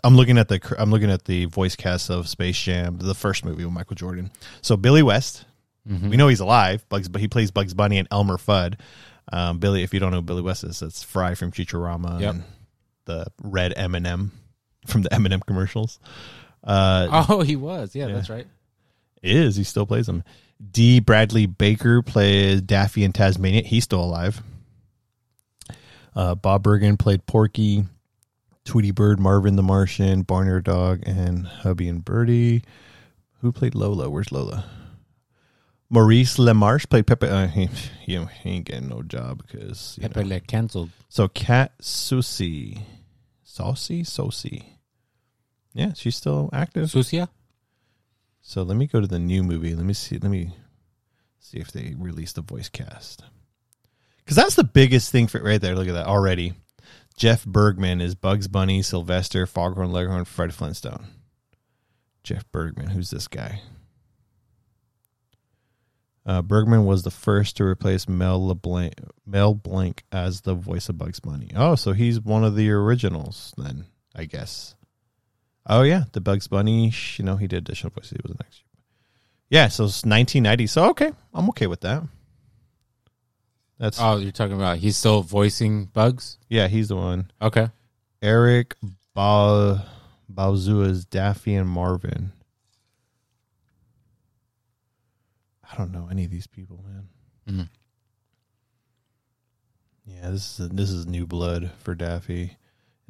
I'm 0.03 0.17
looking 0.17 0.37
at 0.37 0.49
the 0.49 0.61
I'm 0.79 0.91
looking 0.91 1.11
at 1.11 1.25
the 1.25 1.47
voice 1.47 1.77
cast 1.77 2.11
of 2.11 2.29
Space 2.29 2.61
Jam, 2.61 2.99
the 2.99 3.15
first 3.15 3.45
movie 3.45 3.65
with 3.65 3.73
Michael 3.73 3.97
Jordan. 3.97 4.31
So 4.61 4.77
Billy 4.77 5.03
West, 5.03 5.45
we 5.87 6.17
know 6.17 6.29
he's 6.29 6.41
alive. 6.41 6.87
Bugs, 6.89 7.09
but 7.09 7.21
he 7.21 7.29
plays 7.29 7.51
Bugs 7.51 7.73
Bunny 7.75 7.99
and 7.99 8.09
Elmer 8.11 8.37
Fudd. 8.37 8.79
Um, 9.33 9.59
Billy, 9.59 9.83
if 9.83 9.95
you 9.95 10.01
don't 10.01 10.11
know 10.11 10.19
who 10.19 10.23
Billy 10.23 10.43
West 10.43 10.65
is, 10.65 10.81
that's 10.81 11.03
Fry 11.03 11.35
from 11.35 11.53
Futurama 11.53 12.21
Yep. 12.21 12.35
and 12.35 12.45
the 13.07 13.27
red 13.43 13.73
M&M 13.77 14.33
from 14.87 15.03
the 15.03 15.13
M&M 15.15 15.41
commercials. 15.41 15.99
Uh, 16.63 17.25
oh, 17.29 17.41
he 17.43 17.57
was. 17.57 17.95
Yeah, 17.95 18.09
that's 18.09 18.29
right. 18.31 18.47
is 19.23 19.57
he 19.57 19.65
still 19.65 19.87
plays 19.87 20.09
him? 20.09 20.23
Dee 20.71 21.01
Bradley 21.01 21.47
Baker 21.47 22.03
plays 22.03 22.61
Daffy 22.61 23.05
in 23.05 23.12
Tasmania. 23.12 23.62
He's 23.62 23.85
still 23.85 24.03
alive. 24.03 24.43
Uh, 26.15 26.35
Bob 26.35 26.62
Bergen 26.62 26.97
played 26.97 27.27
Porky, 27.27 27.85
Tweety 28.65 28.93
Bird, 28.93 29.19
Marvin 29.19 29.57
the 29.57 29.62
Martian, 29.62 30.23
Barnyard 30.23 30.65
Dog, 30.65 31.03
and 31.07 31.47
Hubie 31.47 31.89
and 31.89 32.05
Birdie. 32.05 32.62
Who 33.41 33.53
played 33.53 33.75
Lola? 33.75 34.09
Where's 34.09 34.33
Lola? 34.33 34.65
Maurice 35.91 36.39
LaMarche 36.39 36.89
played 36.89 37.07
Pepe. 37.07 37.29
Uh, 37.29 37.47
he, 37.47 37.69
he, 38.07 38.27
ain't 38.45 38.65
getting 38.65 38.89
no 38.89 39.03
job 39.03 39.43
because 39.47 39.99
know. 40.01 40.09
Pepe 40.09 40.25
Le 40.25 40.41
canceled. 40.41 40.91
So 41.09 41.29
Kat 41.29 41.73
Susi, 41.81 42.85
Saucy, 43.45 44.03
Sosi. 44.03 44.65
Yeah, 45.73 45.93
she's 45.95 46.17
still 46.17 46.49
active. 46.53 46.89
Susia. 46.89 47.29
So 48.47 48.63
let 48.63 48.77
me 48.77 48.87
go 48.87 49.01
to 49.01 49.07
the 49.07 49.19
new 49.19 49.43
movie. 49.43 49.75
Let 49.75 49.87
me 49.87 49.95
see. 49.95 50.19
Let 50.19 50.31
me 50.31 50.55
see 51.41 51.59
if 51.59 51.73
they 51.73 51.95
released 51.99 52.37
the 52.37 52.43
voice 52.43 52.69
cast. 52.69 53.25
Because 54.19 54.37
that's 54.37 54.55
the 54.55 54.65
biggest 54.65 55.11
thing 55.11 55.27
for 55.27 55.43
right 55.43 55.61
there. 55.61 55.75
Look 55.75 55.89
at 55.89 55.95
that 55.95 56.07
already. 56.07 56.53
Jeff 57.17 57.45
Bergman 57.47 58.03
is 58.03 58.15
Bugs 58.15 58.47
Bunny, 58.47 58.83
Sylvester, 58.83 59.47
Foghorn 59.47 59.93
Leghorn, 59.93 60.27
Fred 60.27 60.53
Flintstone. 60.53 61.07
Jeff 62.23 62.45
Bergman, 62.53 62.89
who's 62.89 63.11
this 63.11 63.29
guy? 63.29 63.63
Uh, 66.27 66.43
Bergman 66.43 66.85
was 66.85 67.03
the 67.03 67.11
first 67.11 67.57
to 67.57 67.65
replace 67.65 68.09
Mel 68.09 68.47
LeBlanc, 68.47 68.95
Mel 69.27 69.55
Blanc 69.55 70.05
as 70.13 70.43
the 70.43 70.55
voice 70.55 70.91
of 70.91 70.99
Bugs 70.99 71.21
Bunny. 71.21 71.51
Oh, 71.57 71.77
so 71.77 71.93
he's 71.93 72.21
one 72.21 72.45
of 72.45 72.57
the 72.57 72.71
originals 72.71 73.55
then, 73.57 73.87
I 74.15 74.27
guess. 74.27 74.75
Oh 75.67 75.83
yeah, 75.83 76.05
the 76.12 76.21
Bugs 76.21 76.47
Bunny. 76.49 76.91
sh- 76.91 77.19
You 77.21 77.25
know, 77.25 77.37
he 77.37 77.47
did 77.47 77.59
additional 77.59 77.91
voices. 77.95 78.11
He 78.12 78.19
was 78.23 78.33
an 78.33 78.39
extra. 78.41 78.67
Yeah, 79.51 79.69
so 79.69 79.85
it's 79.85 80.05
1990. 80.05 80.67
So 80.67 80.91
okay, 80.91 81.12
I'm 81.33 81.49
okay 81.51 81.67
with 81.67 81.81
that. 81.83 82.03
That's 83.79 83.99
Oh, 84.01 84.17
you're 84.19 84.31
talking 84.33 84.57
about 84.57 84.79
he's 84.79 84.97
still 84.97 85.23
voicing 85.23 85.87
bugs. 85.87 86.39
yeah, 86.49 86.69
he's 86.69 86.89
the 86.89 86.97
one. 86.97 87.31
Okay. 87.43 87.69
Eric 88.23 88.77
ba- 89.15 89.85
Bauzua's 90.33 91.05
Daffy 91.05 91.55
and 91.55 91.69
Marvin. 91.69 92.33
I 95.71 95.77
don't 95.77 95.93
know 95.93 96.09
any 96.11 96.25
of 96.25 96.31
these 96.31 96.47
people, 96.47 96.83
man. 96.87 97.09
Mhm. 97.49 97.69
Yeah, 100.07 100.31
this 100.31 100.61
is 100.61 100.69
this 100.71 100.91
is 100.91 101.07
new 101.07 101.27
blood 101.27 101.71
for 101.79 101.95
Daffy. 101.95 102.57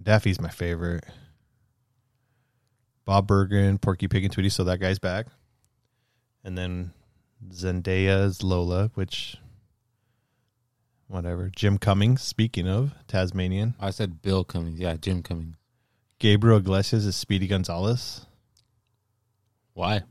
Daffy's 0.02 0.40
my 0.40 0.48
favorite. 0.50 1.04
Bob 3.04 3.26
Bergen, 3.26 3.78
Porky 3.78 4.08
Pig, 4.08 4.24
and 4.24 4.32
Tweety. 4.32 4.48
So 4.48 4.64
that 4.64 4.80
guy's 4.80 4.98
back. 4.98 5.26
And 6.42 6.56
then 6.56 6.92
Zendaya's 7.50 8.42
Lola, 8.42 8.90
which 8.94 9.36
whatever. 11.08 11.50
Jim 11.54 11.78
Cummings. 11.78 12.22
Speaking 12.22 12.68
of 12.68 12.92
Tasmanian, 13.06 13.74
I 13.80 13.90
said 13.90 14.22
Bill 14.22 14.44
Cummings. 14.44 14.78
Yeah, 14.78 14.96
Jim 14.96 15.22
Cummings. 15.22 15.56
Gabriel 16.18 16.58
Iglesias 16.58 17.04
is 17.04 17.16
Speedy 17.16 17.46
Gonzales. 17.46 18.26
Why? 19.74 20.02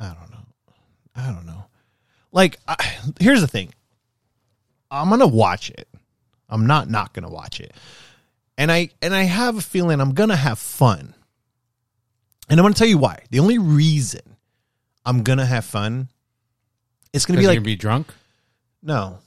I 0.00 0.06
don't 0.06 0.30
know. 0.30 0.46
I 1.14 1.26
don't 1.26 1.46
know. 1.46 1.64
Like, 2.30 2.58
I, 2.68 2.76
here's 3.20 3.40
the 3.40 3.48
thing. 3.48 3.74
I'm 4.90 5.10
gonna 5.10 5.26
watch 5.26 5.70
it. 5.70 5.88
I'm 6.48 6.66
not 6.66 6.88
not 6.88 7.12
gonna 7.12 7.28
watch 7.28 7.60
it, 7.60 7.74
and 8.56 8.72
I 8.72 8.90
and 9.02 9.14
I 9.14 9.24
have 9.24 9.58
a 9.58 9.60
feeling 9.60 10.00
I'm 10.00 10.14
gonna 10.14 10.36
have 10.36 10.58
fun. 10.58 11.14
And 12.50 12.58
I'm 12.58 12.64
gonna 12.64 12.74
tell 12.74 12.88
you 12.88 12.98
why. 12.98 13.22
The 13.30 13.40
only 13.40 13.58
reason 13.58 14.20
I'm 15.04 15.22
gonna 15.22 15.46
have 15.46 15.64
fun, 15.64 16.08
it's 17.12 17.26
gonna 17.26 17.36
Because 17.38 17.48
be 17.50 17.52
you're 17.54 17.60
like 17.60 17.64
be 17.64 17.76
drunk. 17.76 18.08
no. 18.82 19.18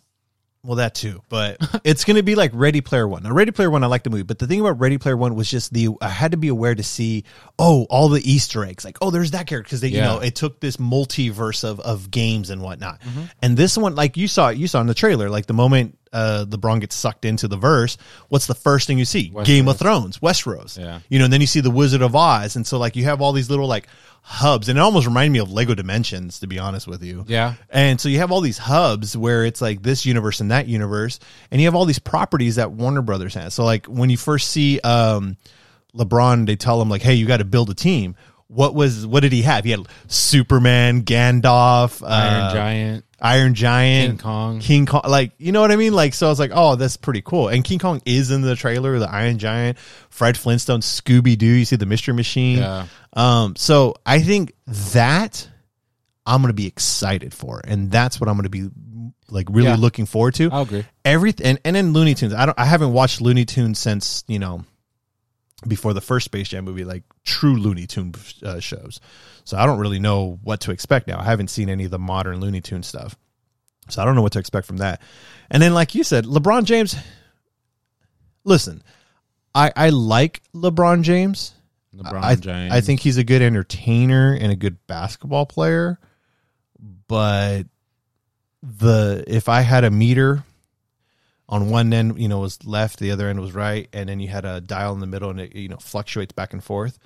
Well, 0.63 0.75
that 0.75 0.93
too, 0.93 1.23
but 1.27 1.57
it's 1.83 2.05
going 2.05 2.17
to 2.17 2.21
be 2.21 2.35
like 2.35 2.51
Ready 2.53 2.81
Player 2.81 3.07
One. 3.07 3.23
Now, 3.23 3.31
Ready 3.31 3.49
Player 3.49 3.71
One, 3.71 3.83
I 3.83 3.87
like 3.87 4.03
the 4.03 4.11
movie, 4.11 4.21
but 4.21 4.37
the 4.37 4.45
thing 4.45 4.59
about 4.59 4.79
Ready 4.79 4.99
Player 4.99 5.17
One 5.17 5.33
was 5.33 5.49
just 5.49 5.73
the 5.73 5.87
I 5.99 6.09
had 6.09 6.33
to 6.33 6.37
be 6.37 6.49
aware 6.49 6.75
to 6.75 6.83
see 6.83 7.23
oh 7.57 7.87
all 7.89 8.09
the 8.09 8.21
Easter 8.31 8.63
eggs, 8.63 8.85
like 8.85 8.99
oh 9.01 9.09
there's 9.09 9.31
that 9.31 9.47
character 9.47 9.63
because 9.69 9.81
they 9.81 9.87
you 9.87 9.97
Yeah. 9.97 10.03
know 10.05 10.19
it 10.19 10.35
took 10.35 10.59
this 10.59 10.77
multiverse 10.77 11.63
of 11.63 11.79
of 11.79 12.11
games 12.11 12.51
and 12.51 12.61
whatnot. 12.61 13.01
Mm-hmm. 13.01 13.21
And 13.41 13.57
this 13.57 13.75
one, 13.75 13.95
like 13.95 14.17
you 14.17 14.27
saw, 14.27 14.49
you 14.49 14.67
saw 14.67 14.81
in 14.81 14.85
the 14.85 14.93
trailer, 14.93 15.31
like 15.31 15.47
the 15.47 15.53
moment 15.55 15.97
uh, 16.13 16.45
LeBron 16.47 16.81
gets 16.81 16.95
sucked 16.95 17.25
into 17.25 17.47
the 17.47 17.57
verse, 17.57 17.97
what's 18.29 18.47
the 18.47 18.55
first 18.55 18.87
thing 18.87 18.97
you 18.97 19.05
see? 19.05 19.33
Game 19.43 19.67
of 19.67 19.77
Thrones, 19.77 20.19
Westeros. 20.19 20.77
Yeah. 20.77 20.99
You 21.09 21.19
know, 21.19 21.25
and 21.25 21.33
then 21.33 21.41
you 21.41 21.47
see 21.47 21.61
the 21.61 21.71
Wizard 21.71 22.01
of 22.01 22.15
Oz, 22.15 22.55
and 22.55 22.65
so 22.67 22.77
like 22.77 22.95
you 22.95 23.05
have 23.05 23.21
all 23.21 23.31
these 23.31 23.49
little 23.49 23.67
like 23.67 23.87
hubs, 24.21 24.69
and 24.69 24.77
it 24.77 24.81
almost 24.81 25.07
reminded 25.07 25.31
me 25.31 25.39
of 25.39 25.51
Lego 25.51 25.73
Dimensions, 25.73 26.39
to 26.39 26.47
be 26.47 26.59
honest 26.59 26.87
with 26.87 27.03
you. 27.03 27.25
Yeah. 27.27 27.55
And 27.69 27.99
so 27.99 28.09
you 28.09 28.19
have 28.19 28.31
all 28.31 28.41
these 28.41 28.57
hubs 28.57 29.17
where 29.17 29.45
it's 29.45 29.61
like 29.61 29.81
this 29.81 30.05
universe 30.05 30.41
and 30.41 30.51
that 30.51 30.67
universe, 30.67 31.19
and 31.49 31.61
you 31.61 31.67
have 31.67 31.75
all 31.75 31.85
these 31.85 31.99
properties 31.99 32.55
that 32.55 32.71
Warner 32.71 33.01
Brothers 33.01 33.33
has. 33.33 33.53
So 33.53 33.63
like 33.63 33.85
when 33.87 34.09
you 34.09 34.17
first 34.17 34.49
see 34.49 34.79
um, 34.81 35.37
LeBron, 35.95 36.45
they 36.45 36.55
tell 36.55 36.81
him 36.81 36.89
like, 36.89 37.01
"Hey, 37.01 37.15
you 37.15 37.25
got 37.25 37.37
to 37.37 37.45
build 37.45 37.69
a 37.69 37.73
team." 37.75 38.15
What 38.47 38.75
was 38.75 39.07
what 39.07 39.21
did 39.21 39.31
he 39.31 39.43
have? 39.43 39.63
He 39.63 39.71
had 39.71 39.87
Superman, 40.07 41.03
Gandalf, 41.03 42.05
Iron 42.05 42.43
uh, 42.43 42.53
Giant. 42.53 43.05
Iron 43.21 43.53
Giant, 43.53 44.09
King 44.09 44.17
Kong. 44.17 44.59
King 44.59 44.85
Kong. 44.85 45.01
Like 45.07 45.33
you 45.37 45.51
know 45.51 45.61
what 45.61 45.71
I 45.71 45.75
mean? 45.75 45.93
Like 45.93 46.13
so, 46.13 46.27
I 46.27 46.29
was 46.29 46.39
like, 46.39 46.51
"Oh, 46.53 46.75
that's 46.75 46.97
pretty 46.97 47.21
cool." 47.21 47.47
And 47.49 47.63
King 47.63 47.79
Kong 47.79 48.01
is 48.05 48.31
in 48.31 48.41
the 48.41 48.55
trailer. 48.55 48.97
The 48.99 49.09
Iron 49.09 49.37
Giant, 49.37 49.77
Fred 50.09 50.37
Flintstone, 50.37 50.81
Scooby 50.81 51.37
Doo. 51.37 51.45
You 51.45 51.65
see 51.65 51.75
the 51.75 51.85
Mystery 51.85 52.13
Machine. 52.13 52.57
Yeah. 52.59 52.87
Um, 53.13 53.55
so 53.55 53.95
I 54.05 54.21
think 54.21 54.53
that 54.93 55.47
I'm 56.25 56.41
gonna 56.41 56.53
be 56.53 56.67
excited 56.67 57.33
for, 57.33 57.61
and 57.63 57.91
that's 57.91 58.19
what 58.19 58.27
I'm 58.29 58.35
gonna 58.37 58.49
be 58.49 58.69
like 59.29 59.47
really 59.49 59.69
Yeah. 59.69 59.75
looking 59.75 60.05
forward 60.05 60.33
to. 60.35 60.49
I'll 60.51 60.63
agree. 60.63 60.85
Everything, 61.05 61.45
and, 61.47 61.59
and 61.63 61.75
then 61.75 61.93
Looney 61.93 62.15
Tunes. 62.15 62.33
I 62.33 62.45
don't. 62.45 62.59
I 62.59 62.65
haven't 62.65 62.93
watched 62.93 63.21
Looney 63.21 63.45
Tunes 63.45 63.79
since 63.79 64.23
you 64.27 64.39
know 64.39 64.65
before 65.67 65.93
the 65.93 66.01
first 66.01 66.25
Space 66.25 66.49
Jam 66.49 66.65
movie, 66.65 66.83
like 66.83 67.03
true 67.23 67.55
Looney 67.55 67.85
Tune 67.85 68.13
uh, 68.43 68.59
shows. 68.59 68.99
So 69.51 69.57
I 69.57 69.65
don't 69.65 69.79
really 69.79 69.99
know 69.99 70.39
what 70.43 70.61
to 70.61 70.71
expect 70.71 71.07
now. 71.07 71.19
I 71.19 71.25
haven't 71.25 71.49
seen 71.49 71.69
any 71.69 71.83
of 71.83 71.91
the 71.91 71.99
modern 71.99 72.39
Looney 72.39 72.61
Tune 72.61 72.83
stuff, 72.83 73.17
so 73.89 74.01
I 74.01 74.05
don't 74.05 74.15
know 74.15 74.21
what 74.21 74.31
to 74.31 74.39
expect 74.39 74.65
from 74.65 74.77
that. 74.77 75.01
And 75.49 75.61
then, 75.61 75.73
like 75.73 75.93
you 75.93 76.05
said, 76.05 76.23
LeBron 76.23 76.63
James. 76.63 76.95
Listen, 78.45 78.81
I 79.53 79.73
I 79.75 79.89
like 79.89 80.41
LeBron 80.55 81.01
James. 81.01 81.53
LeBron 81.93 82.23
I, 82.23 82.35
James. 82.35 82.71
I 82.71 82.79
think 82.79 83.01
he's 83.01 83.17
a 83.17 83.25
good 83.25 83.41
entertainer 83.41 84.37
and 84.39 84.53
a 84.53 84.55
good 84.55 84.77
basketball 84.87 85.45
player, 85.45 85.99
but 87.09 87.63
the 88.63 89.25
if 89.27 89.49
I 89.49 89.63
had 89.63 89.83
a 89.83 89.91
meter 89.91 90.45
on 91.49 91.69
one 91.69 91.91
end, 91.91 92.17
you 92.17 92.29
know, 92.29 92.39
was 92.39 92.65
left, 92.65 92.99
the 92.99 93.11
other 93.11 93.27
end 93.27 93.41
was 93.41 93.53
right, 93.53 93.89
and 93.91 94.07
then 94.07 94.21
you 94.21 94.29
had 94.29 94.45
a 94.45 94.61
dial 94.61 94.93
in 94.93 95.01
the 95.01 95.07
middle, 95.07 95.29
and 95.29 95.41
it 95.41 95.53
you 95.57 95.67
know 95.67 95.75
fluctuates 95.75 96.31
back 96.31 96.53
and 96.53 96.63
forth. 96.63 96.97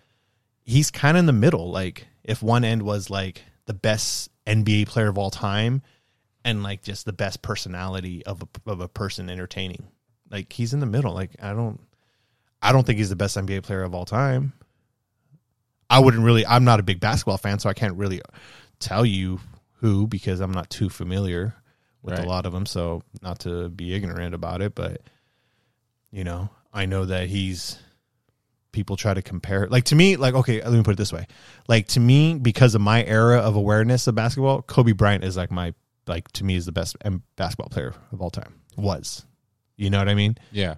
He's 0.65 0.91
kind 0.91 1.15
of 1.15 1.19
in 1.19 1.25
the 1.25 1.33
middle. 1.33 1.71
Like 1.71 2.07
if 2.23 2.43
one 2.43 2.63
end 2.65 2.81
was 2.81 3.09
like 3.09 3.43
the 3.65 3.73
best 3.73 4.29
NBA 4.45 4.87
player 4.87 5.07
of 5.07 5.17
all 5.17 5.31
time, 5.31 5.81
and 6.43 6.61
like 6.61 6.81
just 6.83 7.05
the 7.05 7.13
best 7.13 7.41
personality 7.41 8.25
of 8.25 8.43
a, 8.43 8.69
of 8.69 8.79
a 8.81 8.87
person 8.87 9.29
entertaining, 9.29 9.87
like 10.29 10.51
he's 10.51 10.73
in 10.73 10.79
the 10.79 10.85
middle. 10.85 11.13
Like 11.13 11.31
I 11.41 11.53
don't, 11.53 11.79
I 12.61 12.71
don't 12.71 12.85
think 12.85 12.97
he's 12.97 13.09
the 13.09 13.15
best 13.15 13.37
NBA 13.37 13.63
player 13.63 13.83
of 13.83 13.95
all 13.95 14.05
time. 14.05 14.53
I 15.89 15.99
wouldn't 15.99 16.23
really. 16.23 16.45
I'm 16.45 16.63
not 16.63 16.79
a 16.79 16.83
big 16.83 16.99
basketball 16.99 17.37
fan, 17.37 17.59
so 17.59 17.69
I 17.69 17.73
can't 17.73 17.95
really 17.95 18.21
tell 18.79 19.05
you 19.05 19.39
who 19.79 20.07
because 20.07 20.39
I'm 20.39 20.51
not 20.51 20.69
too 20.69 20.89
familiar 20.89 21.53
with 22.01 22.15
Right. 22.15 22.23
a 22.25 22.27
lot 22.27 22.45
of 22.45 22.53
them. 22.53 22.65
So 22.65 23.03
not 23.21 23.39
to 23.39 23.69
be 23.69 23.93
ignorant 23.93 24.33
about 24.35 24.61
it, 24.61 24.73
but 24.75 25.01
you 26.11 26.23
know, 26.23 26.49
I 26.73 26.85
know 26.85 27.05
that 27.05 27.27
he's. 27.27 27.77
People 28.75 28.97
try 28.97 29.13
to 29.13 29.21
compare. 29.21 29.67
Like 29.69 29.85
to 29.85 29.95
me, 29.95 30.17
like 30.17 30.33
okay, 30.33 30.61
let 30.61 30.73
me 30.73 30.83
put 30.83 30.91
it 30.91 30.97
this 30.97 31.13
way. 31.13 31.27
Like 31.69 31.87
to 31.89 32.01
me, 32.01 32.33
because 32.33 32.75
of 32.75 32.81
my 32.81 33.05
era 33.05 33.37
of 33.37 33.55
awareness 33.55 34.05
of 34.07 34.15
basketball, 34.15 34.61
Kobe 34.63 34.91
Bryant 34.91 35.23
is 35.23 35.37
like 35.37 35.49
my 35.49 35.73
like 36.07 36.29
to 36.33 36.43
me 36.43 36.57
is 36.57 36.65
the 36.65 36.73
best 36.73 36.97
basketball 37.37 37.69
player 37.69 37.93
of 38.11 38.21
all 38.21 38.29
time. 38.29 38.53
Was, 38.75 39.25
you 39.77 39.89
know 39.89 39.97
what 39.97 40.09
I 40.09 40.13
mean? 40.13 40.37
Yeah. 40.51 40.75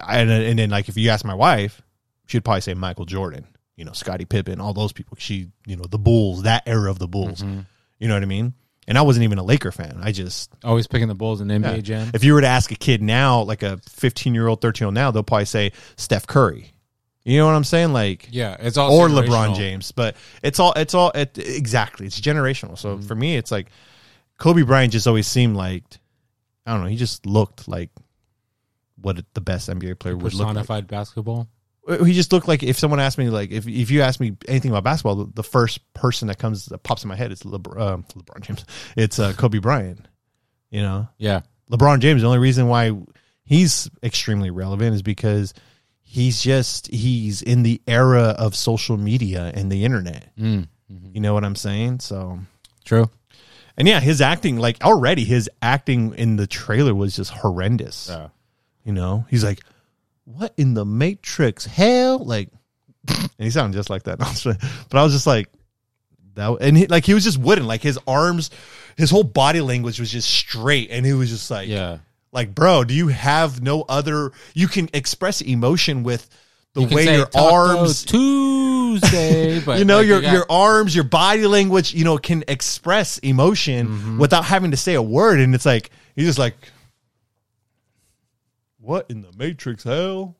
I, 0.00 0.18
and, 0.18 0.30
and 0.32 0.58
then 0.58 0.70
like 0.70 0.88
if 0.88 0.96
you 0.96 1.10
ask 1.10 1.24
my 1.24 1.34
wife, 1.34 1.80
she'd 2.26 2.44
probably 2.44 2.62
say 2.62 2.74
Michael 2.74 3.04
Jordan, 3.04 3.46
you 3.76 3.84
know, 3.84 3.92
Scottie 3.92 4.24
Pippen, 4.24 4.60
all 4.60 4.74
those 4.74 4.92
people. 4.92 5.16
She, 5.20 5.52
you 5.64 5.76
know, 5.76 5.84
the 5.88 5.98
Bulls, 5.98 6.42
that 6.42 6.64
era 6.66 6.90
of 6.90 6.98
the 6.98 7.06
Bulls. 7.06 7.40
Mm-hmm. 7.40 7.60
You 8.00 8.08
know 8.08 8.14
what 8.14 8.24
I 8.24 8.26
mean? 8.26 8.54
And 8.86 8.98
I 8.98 9.02
wasn't 9.02 9.24
even 9.24 9.38
a 9.38 9.42
Laker 9.42 9.72
fan. 9.72 10.00
I 10.02 10.12
just 10.12 10.50
Always 10.62 10.86
picking 10.86 11.08
the 11.08 11.14
Bulls 11.14 11.40
in 11.40 11.48
NBA 11.48 11.76
yeah. 11.76 11.80
Jam. 11.80 12.10
If 12.12 12.24
you 12.24 12.34
were 12.34 12.40
to 12.40 12.46
ask 12.46 12.70
a 12.70 12.76
kid 12.76 13.02
now, 13.02 13.42
like 13.42 13.62
a 13.62 13.78
15 13.88 14.34
year 14.34 14.46
old, 14.46 14.60
13 14.60 14.84
year 14.84 14.86
old 14.88 14.94
now, 14.94 15.10
they'll 15.10 15.22
probably 15.22 15.46
say 15.46 15.72
Steph 15.96 16.26
Curry. 16.26 16.72
You 17.24 17.38
know 17.38 17.46
what 17.46 17.54
I'm 17.54 17.64
saying? 17.64 17.94
Like, 17.94 18.28
yeah, 18.30 18.56
it's 18.60 18.76
all 18.76 18.92
or. 18.92 19.08
LeBron 19.08 19.56
James. 19.56 19.92
But 19.92 20.16
it's 20.42 20.60
all, 20.60 20.74
it's 20.76 20.92
all, 20.92 21.10
it, 21.12 21.38
exactly. 21.38 22.06
It's 22.06 22.20
generational. 22.20 22.76
So 22.76 22.96
mm-hmm. 22.96 23.06
for 23.06 23.14
me, 23.14 23.36
it's 23.36 23.50
like 23.50 23.68
Kobe 24.36 24.62
Bryant 24.62 24.92
just 24.92 25.06
always 25.06 25.26
seemed 25.26 25.56
like, 25.56 25.84
I 26.66 26.72
don't 26.72 26.82
know, 26.82 26.88
he 26.88 26.96
just 26.96 27.24
looked 27.24 27.66
like 27.66 27.90
what 29.00 29.24
the 29.32 29.40
best 29.40 29.68
NBA 29.70 29.98
player 29.98 30.16
would 30.16 30.34
look 30.34 30.46
like. 30.46 30.48
Personified 30.48 30.86
basketball. 30.86 31.48
He 32.04 32.12
just 32.14 32.32
looked 32.32 32.48
like 32.48 32.62
if 32.62 32.78
someone 32.78 33.00
asked 33.00 33.18
me 33.18 33.28
like 33.30 33.50
if 33.50 33.66
if 33.68 33.90
you 33.90 34.02
ask 34.02 34.18
me 34.20 34.36
anything 34.48 34.70
about 34.70 34.84
basketball, 34.84 35.16
the, 35.16 35.32
the 35.34 35.42
first 35.42 35.80
person 35.92 36.28
that 36.28 36.38
comes 36.38 36.66
that 36.66 36.78
pops 36.78 37.04
in 37.04 37.08
my 37.08 37.16
head 37.16 37.30
is 37.32 37.42
LeBron, 37.42 37.78
uh, 37.78 37.96
LeBron 38.18 38.40
James. 38.40 38.64
It's 38.96 39.18
uh, 39.18 39.32
Kobe 39.34 39.58
Bryant. 39.58 40.06
You 40.70 40.82
know, 40.82 41.08
Yeah. 41.18 41.42
LeBron 41.70 42.00
James. 42.00 42.22
The 42.22 42.26
only 42.26 42.38
reason 42.40 42.68
why 42.68 42.92
he's 43.44 43.88
extremely 44.02 44.50
relevant 44.50 44.94
is 44.94 45.02
because 45.02 45.54
he's 46.02 46.42
just 46.42 46.86
he's 46.88 47.42
in 47.42 47.62
the 47.62 47.80
era 47.86 48.34
of 48.38 48.54
social 48.54 48.96
media 48.96 49.50
and 49.54 49.70
the 49.70 49.84
internet. 49.84 50.34
Mm. 50.36 50.68
You 51.12 51.20
know 51.20 51.34
what 51.34 51.44
I'm 51.44 51.56
saying? 51.56 52.00
So. 52.00 52.38
True. 52.84 53.10
And 53.76 53.88
yeah, 53.88 54.00
his 54.00 54.20
acting, 54.20 54.56
like 54.58 54.82
already 54.84 55.24
his 55.24 55.50
acting 55.60 56.14
in 56.14 56.36
the 56.36 56.46
trailer 56.46 56.94
was 56.94 57.16
just 57.16 57.30
horrendous. 57.30 58.08
Yeah. 58.08 58.28
You 58.84 58.92
know, 58.92 59.24
he's 59.30 59.42
like, 59.42 59.60
"What 60.24 60.52
in 60.56 60.74
the 60.74 60.84
Matrix? 60.84 61.64
Hell!" 61.66 62.18
Like, 62.24 62.48
and 63.08 63.30
he 63.38 63.50
sounded 63.50 63.76
just 63.76 63.90
like 63.90 64.04
that. 64.04 64.18
But 64.90 64.98
I 64.98 65.02
was 65.04 65.12
just 65.12 65.26
like, 65.26 65.48
that, 66.34 66.56
and 66.60 66.76
he, 66.76 66.86
like 66.86 67.04
he 67.04 67.14
was 67.14 67.24
just 67.24 67.38
wooden. 67.38 67.66
Like 67.66 67.82
his 67.82 67.98
arms, 68.06 68.50
his 68.96 69.10
whole 69.10 69.24
body 69.24 69.60
language 69.60 70.00
was 70.00 70.10
just 70.10 70.28
straight, 70.28 70.90
and 70.90 71.04
he 71.06 71.12
was 71.12 71.30
just 71.30 71.50
like, 71.50 71.68
Yeah. 71.68 71.98
like, 72.32 72.54
bro, 72.54 72.84
do 72.84 72.94
you 72.94 73.08
have 73.08 73.62
no 73.62 73.82
other? 73.88 74.32
You 74.54 74.68
can 74.68 74.88
express 74.92 75.40
emotion 75.40 76.02
with 76.02 76.28
the 76.74 76.82
You 76.82 76.96
way 76.96 77.16
your 77.16 77.28
arms. 77.36 78.04
Tuesday, 78.04 79.60
but 79.64 79.78
you 79.78 79.84
know 79.84 79.98
like, 79.98 80.06
your 80.06 80.20
got- 80.20 80.32
your 80.32 80.46
arms, 80.50 80.94
your 80.94 81.04
body 81.04 81.46
language, 81.46 81.94
you 81.94 82.04
know, 82.04 82.18
can 82.18 82.42
express 82.48 83.18
emotion 83.18 83.86
Mm-hmm. 83.88 84.18
without 84.18 84.44
having 84.44 84.70
to 84.72 84.76
say 84.76 84.94
a 84.94 85.02
word, 85.02 85.38
and 85.40 85.54
it's 85.54 85.66
like 85.66 85.90
he's 86.16 86.26
just 86.26 86.38
like, 86.38 86.56
"What 88.84 89.10
in 89.10 89.22
the 89.22 89.32
Matrix? 89.36 89.84
Hell, 89.84 90.36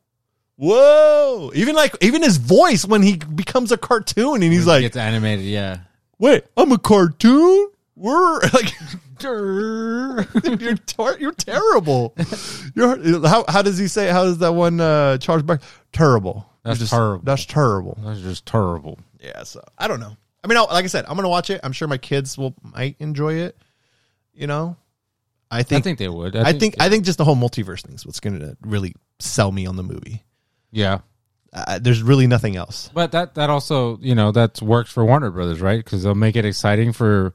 whoa!" 0.57 1.51
Even 1.55 1.75
like 1.75 1.97
even 2.01 2.23
his 2.23 2.37
voice 2.37 2.85
when 2.85 3.03
he 3.03 3.17
becomes 3.17 3.73
a 3.73 3.77
cartoon, 3.77 4.43
and 4.43 4.53
he's 4.53 4.67
like, 4.67 4.83
gets 4.83 4.97
animated. 4.97 5.45
Yeah. 5.45 5.79
"Wait, 6.19 6.45
I'm 6.57 6.73
a 6.73 6.79
cartoon." 6.79 7.71
We're 7.97 8.41
like, 8.53 8.73
you're 9.23 10.77
tar- 10.87 11.17
you're 11.19 11.33
terrible. 11.33 12.15
You're 12.75 13.27
how 13.27 13.45
how 13.49 13.63
does 13.63 13.79
he 13.79 13.87
say? 13.87 14.09
How 14.11 14.25
does 14.25 14.39
that 14.39 14.53
one 14.53 14.81
uh, 14.81 15.17
Charles 15.19 15.45
Back? 15.45 15.63
Terrible. 15.93 16.45
That's 16.65 16.81
just- 16.81 16.93
terrible. 16.93 17.23
That's 17.25 17.47
terrible. 17.47 17.97
That's 18.05 18.21
just 18.21 18.47
terrible. 18.47 18.99
Yeah, 19.21 19.45
so 19.45 19.63
I 19.79 19.87
don't 19.87 20.01
know. 20.01 20.17
I 20.43 20.49
mean, 20.49 20.59
like 20.59 20.85
I 20.85 20.89
said, 20.89 21.05
I'm 21.09 21.15
gonna 21.17 21.29
watch 21.29 21.51
it. 21.51 21.61
I'm 21.63 21.73
sure 21.73 21.87
my 21.89 21.99
kids 21.99 22.37
will 22.37 22.55
might 22.63 22.97
enjoy 22.99 23.35
it. 23.35 23.57
You 24.35 24.49
know, 24.49 24.77
I 25.55 25.59
I 25.59 25.63
think 25.63 25.85
think 25.85 25.99
they 25.99 26.09
would. 26.09 26.37
I 26.37 26.53
think 26.53 26.77
I 26.81 26.89
think 26.89 27.05
just 27.05 27.19
the 27.19 27.25
whole 27.25 27.37
multiverse 27.37 27.83
thing 27.83 27.95
is 27.95 28.05
what's 28.07 28.21
gonna 28.21 28.57
really 28.63 28.95
sell 29.19 29.51
me 29.53 29.67
on 29.67 29.77
the 29.77 29.83
movie. 29.85 30.23
yeah. 30.71 30.99
Uh, 31.57 31.79
there's 31.79 32.03
really 32.03 32.27
nothing 32.27 32.57
else. 32.57 32.91
But 32.93 33.13
that 33.13 33.37
that 33.37 33.49
also 33.49 33.97
you 34.03 34.17
know 34.17 34.33
that 34.33 34.61
works 34.61 34.91
for 34.91 35.05
Warner 35.05 35.31
Brothers, 35.31 35.61
right? 35.61 35.79
Because 35.79 36.03
they'll 36.03 36.17
make 36.17 36.35
it 36.35 36.45
exciting 36.45 36.93
for 36.93 37.33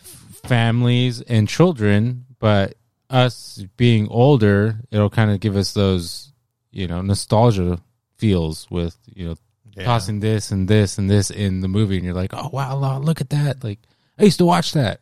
f- 0.00 0.40
families 0.44 1.20
and 1.22 1.48
children. 1.48 2.26
But 2.38 2.74
us 3.10 3.64
being 3.76 4.06
older, 4.08 4.78
it'll 4.92 5.10
kind 5.10 5.32
of 5.32 5.40
give 5.40 5.56
us 5.56 5.72
those 5.74 6.32
you 6.70 6.86
know 6.86 7.02
nostalgia 7.02 7.80
feels 8.18 8.70
with 8.70 8.96
you 9.12 9.26
know 9.30 9.34
Yeah. 9.76 9.84
tossing 9.84 10.20
this 10.20 10.52
and 10.52 10.68
this 10.68 10.96
and 10.98 11.10
this 11.10 11.30
in 11.30 11.60
the 11.60 11.66
movie, 11.68 11.96
and 11.96 12.04
you're 12.04 12.14
like, 12.14 12.30
oh 12.32 12.50
wow, 12.52 12.98
look 13.00 13.20
at 13.20 13.30
that! 13.30 13.64
Like 13.64 13.80
I 14.16 14.22
used 14.24 14.38
to 14.38 14.44
watch 14.44 14.74
that, 14.74 15.00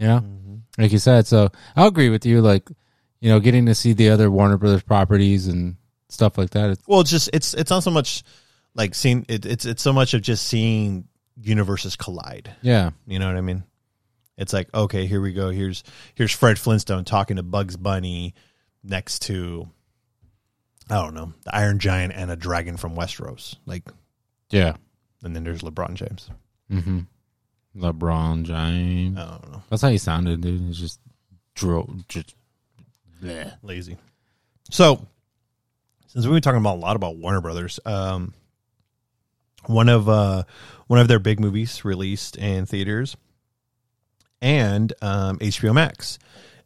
you 0.00 0.08
know, 0.08 0.24
like 0.78 0.92
you 0.92 0.98
said. 0.98 1.26
So 1.26 1.50
I'll 1.76 1.88
agree 1.88 2.10
with 2.10 2.26
you. 2.26 2.40
Like 2.40 2.68
you 3.20 3.30
know, 3.30 3.40
getting 3.40 3.66
to 3.66 3.74
see 3.74 3.92
the 3.92 4.10
other 4.10 4.30
Warner 4.30 4.58
Brothers 4.58 4.82
properties 4.82 5.46
and 5.46 5.76
stuff 6.10 6.36
like 6.36 6.50
that. 6.50 6.70
It's, 6.70 6.82
Well, 6.86 7.00
it's 7.00 7.10
just 7.10 7.30
it's 7.32 7.54
it's 7.54 7.70
not 7.70 7.82
so 7.82 7.90
much 7.90 8.22
like 8.74 8.94
seeing 8.94 9.24
it, 9.28 9.46
it's 9.46 9.64
it's 9.64 9.82
so 9.82 9.92
much 9.92 10.14
of 10.14 10.22
just 10.22 10.46
seeing 10.46 11.08
universes 11.40 11.96
collide. 11.96 12.54
yeah, 12.62 12.90
You 13.06 13.18
know 13.18 13.26
what 13.26 13.36
I 13.36 13.40
mean? 13.40 13.64
It's 14.36 14.52
like 14.52 14.68
okay, 14.74 15.06
here 15.06 15.20
we 15.20 15.32
go. 15.32 15.50
Here's 15.50 15.84
here's 16.14 16.32
Fred 16.32 16.58
Flintstone 16.58 17.04
talking 17.04 17.36
to 17.36 17.42
Bugs 17.42 17.76
Bunny 17.76 18.34
next 18.82 19.22
to 19.22 19.68
I 20.90 20.96
don't 20.96 21.14
know 21.14 21.32
the 21.44 21.54
Iron 21.54 21.78
Giant 21.78 22.12
and 22.14 22.30
a 22.30 22.36
dragon 22.36 22.76
from 22.76 22.94
Westeros. 22.94 23.56
Like, 23.64 23.88
yeah. 24.50 24.74
and 25.22 25.34
then 25.34 25.44
there's 25.44 25.62
LeBron 25.62 25.94
James. 25.94 26.30
Mm-hmm. 26.70 27.00
LeBron 27.76 28.44
James. 28.44 29.18
I 29.18 29.24
don't 29.24 29.52
know. 29.52 29.62
That's 29.70 29.82
how 29.82 29.88
he 29.88 29.98
sounded, 29.98 30.40
dude. 30.40 30.68
It's 30.68 30.78
just 30.78 31.00
dro- 31.54 31.94
just 32.08 32.34
Bleh. 33.22 33.52
lazy. 33.62 33.96
So, 34.70 35.06
since 36.06 36.24
we've 36.24 36.34
been 36.34 36.42
talking 36.42 36.60
about 36.60 36.76
a 36.76 36.80
lot 36.80 36.96
about 36.96 37.16
Warner 37.16 37.40
Brothers, 37.40 37.80
um, 37.84 38.32
one 39.66 39.88
of 39.88 40.08
uh, 40.08 40.44
one 40.86 41.00
of 41.00 41.08
their 41.08 41.18
big 41.18 41.40
movies 41.40 41.84
released 41.84 42.36
in 42.36 42.66
theaters 42.66 43.16
and 44.40 44.92
um, 45.02 45.38
HBO 45.38 45.74
Max, 45.74 46.18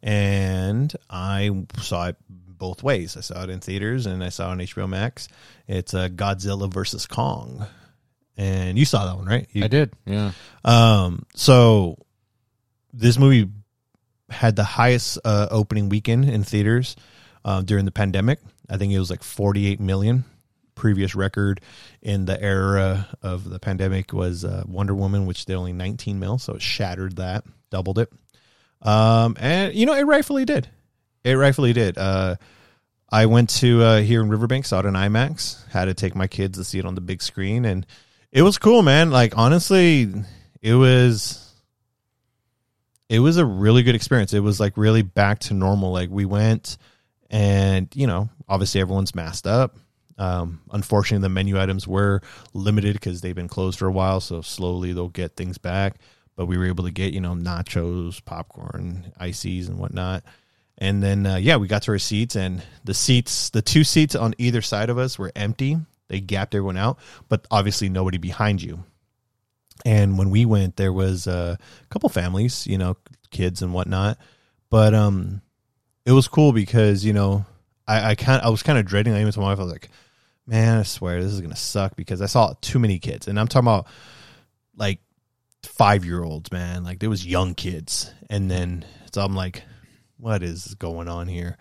and 0.03 0.93
I 1.09 1.65
saw 1.79 2.07
it 2.07 2.17
both 2.29 2.83
ways. 2.83 3.15
I 3.17 3.21
saw 3.21 3.43
it 3.43 3.49
in 3.49 3.61
theaters 3.61 4.05
and 4.05 4.23
I 4.23 4.29
saw 4.29 4.49
it 4.49 4.51
on 4.51 4.57
HBO 4.59 4.87
Max. 4.89 5.29
It's 5.67 5.93
uh, 5.93 6.09
Godzilla 6.09 6.71
versus 6.71 7.05
Kong, 7.05 7.65
and 8.39 8.79
you 8.79 8.85
saw 8.85 9.05
that 9.05 9.17
one, 9.17 9.25
right? 9.27 9.47
You- 9.51 9.65
I 9.65 9.67
did. 9.67 9.91
Yeah. 10.05 10.31
um, 10.65 11.25
so 11.35 11.97
this 12.93 13.17
movie 13.19 13.49
had 14.29 14.55
the 14.55 14.63
highest 14.63 15.19
uh, 15.25 15.47
opening 15.51 15.89
weekend 15.89 16.25
in 16.29 16.43
theaters 16.43 16.95
uh, 17.45 17.61
during 17.61 17.85
the 17.85 17.91
pandemic. 17.91 18.39
I 18.69 18.77
think 18.77 18.93
it 18.93 18.99
was 18.99 19.09
like 19.09 19.23
48 19.23 19.79
million. 19.79 20.23
Previous 20.75 21.13
record 21.13 21.59
in 22.01 22.23
the 22.23 22.41
era 22.41 23.07
of 23.21 23.49
the 23.49 23.59
pandemic 23.59 24.13
was 24.13 24.45
uh, 24.45 24.63
Wonder 24.65 24.95
Woman, 24.95 25.25
which 25.25 25.43
did 25.45 25.55
only 25.55 25.73
19 25.73 26.19
mil, 26.19 26.37
so 26.37 26.53
it 26.53 26.61
shattered 26.61 27.17
that, 27.17 27.43
doubled 27.69 27.99
it. 27.99 28.09
Um, 28.81 29.35
and 29.39 29.73
you 29.75 29.85
know, 29.85 29.93
it 29.93 30.03
rightfully 30.03 30.45
did. 30.45 30.69
It 31.25 31.33
rightfully 31.33 31.73
did. 31.73 31.97
Uh, 31.97 32.37
I 33.09 33.25
went 33.25 33.49
to 33.57 33.83
uh, 33.83 33.99
here 34.01 34.21
in 34.21 34.29
Riverbank, 34.29 34.65
saw 34.65 34.79
it 34.79 34.85
in 34.85 34.93
IMAX. 34.93 35.67
Had 35.69 35.85
to 35.85 35.93
take 35.93 36.15
my 36.15 36.27
kids 36.27 36.57
to 36.57 36.63
see 36.63 36.79
it 36.79 36.85
on 36.85 36.95
the 36.95 37.01
big 37.01 37.21
screen, 37.21 37.65
and 37.65 37.85
it 38.31 38.41
was 38.41 38.57
cool, 38.57 38.81
man. 38.81 39.11
Like 39.11 39.37
honestly, 39.37 40.11
it 40.61 40.73
was 40.73 41.53
it 43.09 43.19
was 43.19 43.37
a 43.37 43.45
really 43.45 43.83
good 43.83 43.95
experience. 43.95 44.33
It 44.33 44.41
was 44.41 44.59
like 44.59 44.77
really 44.77 45.01
back 45.01 45.39
to 45.39 45.53
normal. 45.53 45.91
Like 45.91 46.09
we 46.09 46.25
went, 46.25 46.77
and 47.29 47.87
you 47.93 48.07
know, 48.07 48.29
obviously 48.47 48.81
everyone's 48.81 49.15
masked 49.15 49.47
up. 49.47 49.77
Um, 50.17 50.61
unfortunately, 50.71 51.23
the 51.23 51.29
menu 51.29 51.59
items 51.59 51.87
were 51.87 52.21
limited 52.53 52.93
because 52.93 53.21
they've 53.21 53.35
been 53.35 53.47
closed 53.47 53.79
for 53.79 53.87
a 53.87 53.91
while. 53.91 54.19
So 54.19 54.41
slowly 54.41 54.93
they'll 54.93 55.09
get 55.09 55.35
things 55.35 55.57
back. 55.57 55.95
But 56.35 56.45
we 56.45 56.57
were 56.57 56.67
able 56.67 56.85
to 56.85 56.91
get 56.91 57.13
you 57.13 57.21
know 57.21 57.33
nachos, 57.33 58.23
popcorn, 58.23 59.11
ices, 59.19 59.69
and 59.69 59.79
whatnot. 59.79 60.23
And 60.77 61.03
then 61.03 61.25
uh, 61.25 61.35
yeah, 61.37 61.57
we 61.57 61.67
got 61.67 61.81
to 61.83 61.91
our 61.91 61.99
seats, 61.99 62.35
and 62.35 62.61
the 62.83 62.93
seats, 62.93 63.49
the 63.49 63.61
two 63.61 63.83
seats 63.83 64.15
on 64.15 64.35
either 64.37 64.61
side 64.61 64.89
of 64.89 64.97
us 64.97 65.17
were 65.17 65.31
empty. 65.35 65.77
They 66.09 66.19
gapped 66.19 66.53
everyone 66.53 66.77
out, 66.77 66.99
but 67.29 67.47
obviously 67.49 67.87
nobody 67.87 68.17
behind 68.17 68.61
you. 68.61 68.83
And 69.85 70.17
when 70.17 70.29
we 70.29 70.45
went, 70.45 70.75
there 70.75 70.91
was 70.91 71.27
a 71.27 71.57
couple 71.89 72.09
families, 72.09 72.67
you 72.67 72.77
know, 72.77 72.97
kids 73.31 73.61
and 73.61 73.73
whatnot. 73.73 74.17
But 74.69 74.93
um, 74.93 75.41
it 76.05 76.11
was 76.11 76.27
cool 76.27 76.51
because 76.51 77.05
you 77.05 77.13
know, 77.13 77.45
I 77.87 78.11
I 78.11 78.15
kind 78.15 78.41
I 78.41 78.49
was 78.49 78.63
kind 78.63 78.77
of 78.77 78.85
dreading. 78.85 79.13
I 79.13 79.21
even 79.21 79.31
told 79.31 79.45
my 79.45 79.51
wife, 79.51 79.59
I 79.59 79.63
was 79.63 79.71
like, 79.71 79.89
man, 80.45 80.79
I 80.79 80.83
swear 80.83 81.21
this 81.21 81.31
is 81.31 81.41
gonna 81.41 81.55
suck 81.55 81.95
because 81.95 82.21
I 82.21 82.25
saw 82.25 82.53
too 82.61 82.79
many 82.79 82.99
kids, 82.99 83.27
and 83.27 83.39
I'm 83.39 83.47
talking 83.47 83.67
about 83.67 83.87
like 84.75 84.99
five 85.63 86.05
year 86.05 86.23
olds, 86.23 86.51
man. 86.51 86.83
Like 86.83 86.99
there 86.99 87.09
was 87.09 87.25
young 87.25 87.55
kids, 87.55 88.11
and 88.29 88.49
then 88.49 88.85
so 89.13 89.21
I'm 89.21 89.35
like, 89.35 89.63
what 90.17 90.43
is 90.43 90.75
going 90.75 91.07
on 91.07 91.27
here? 91.27 91.57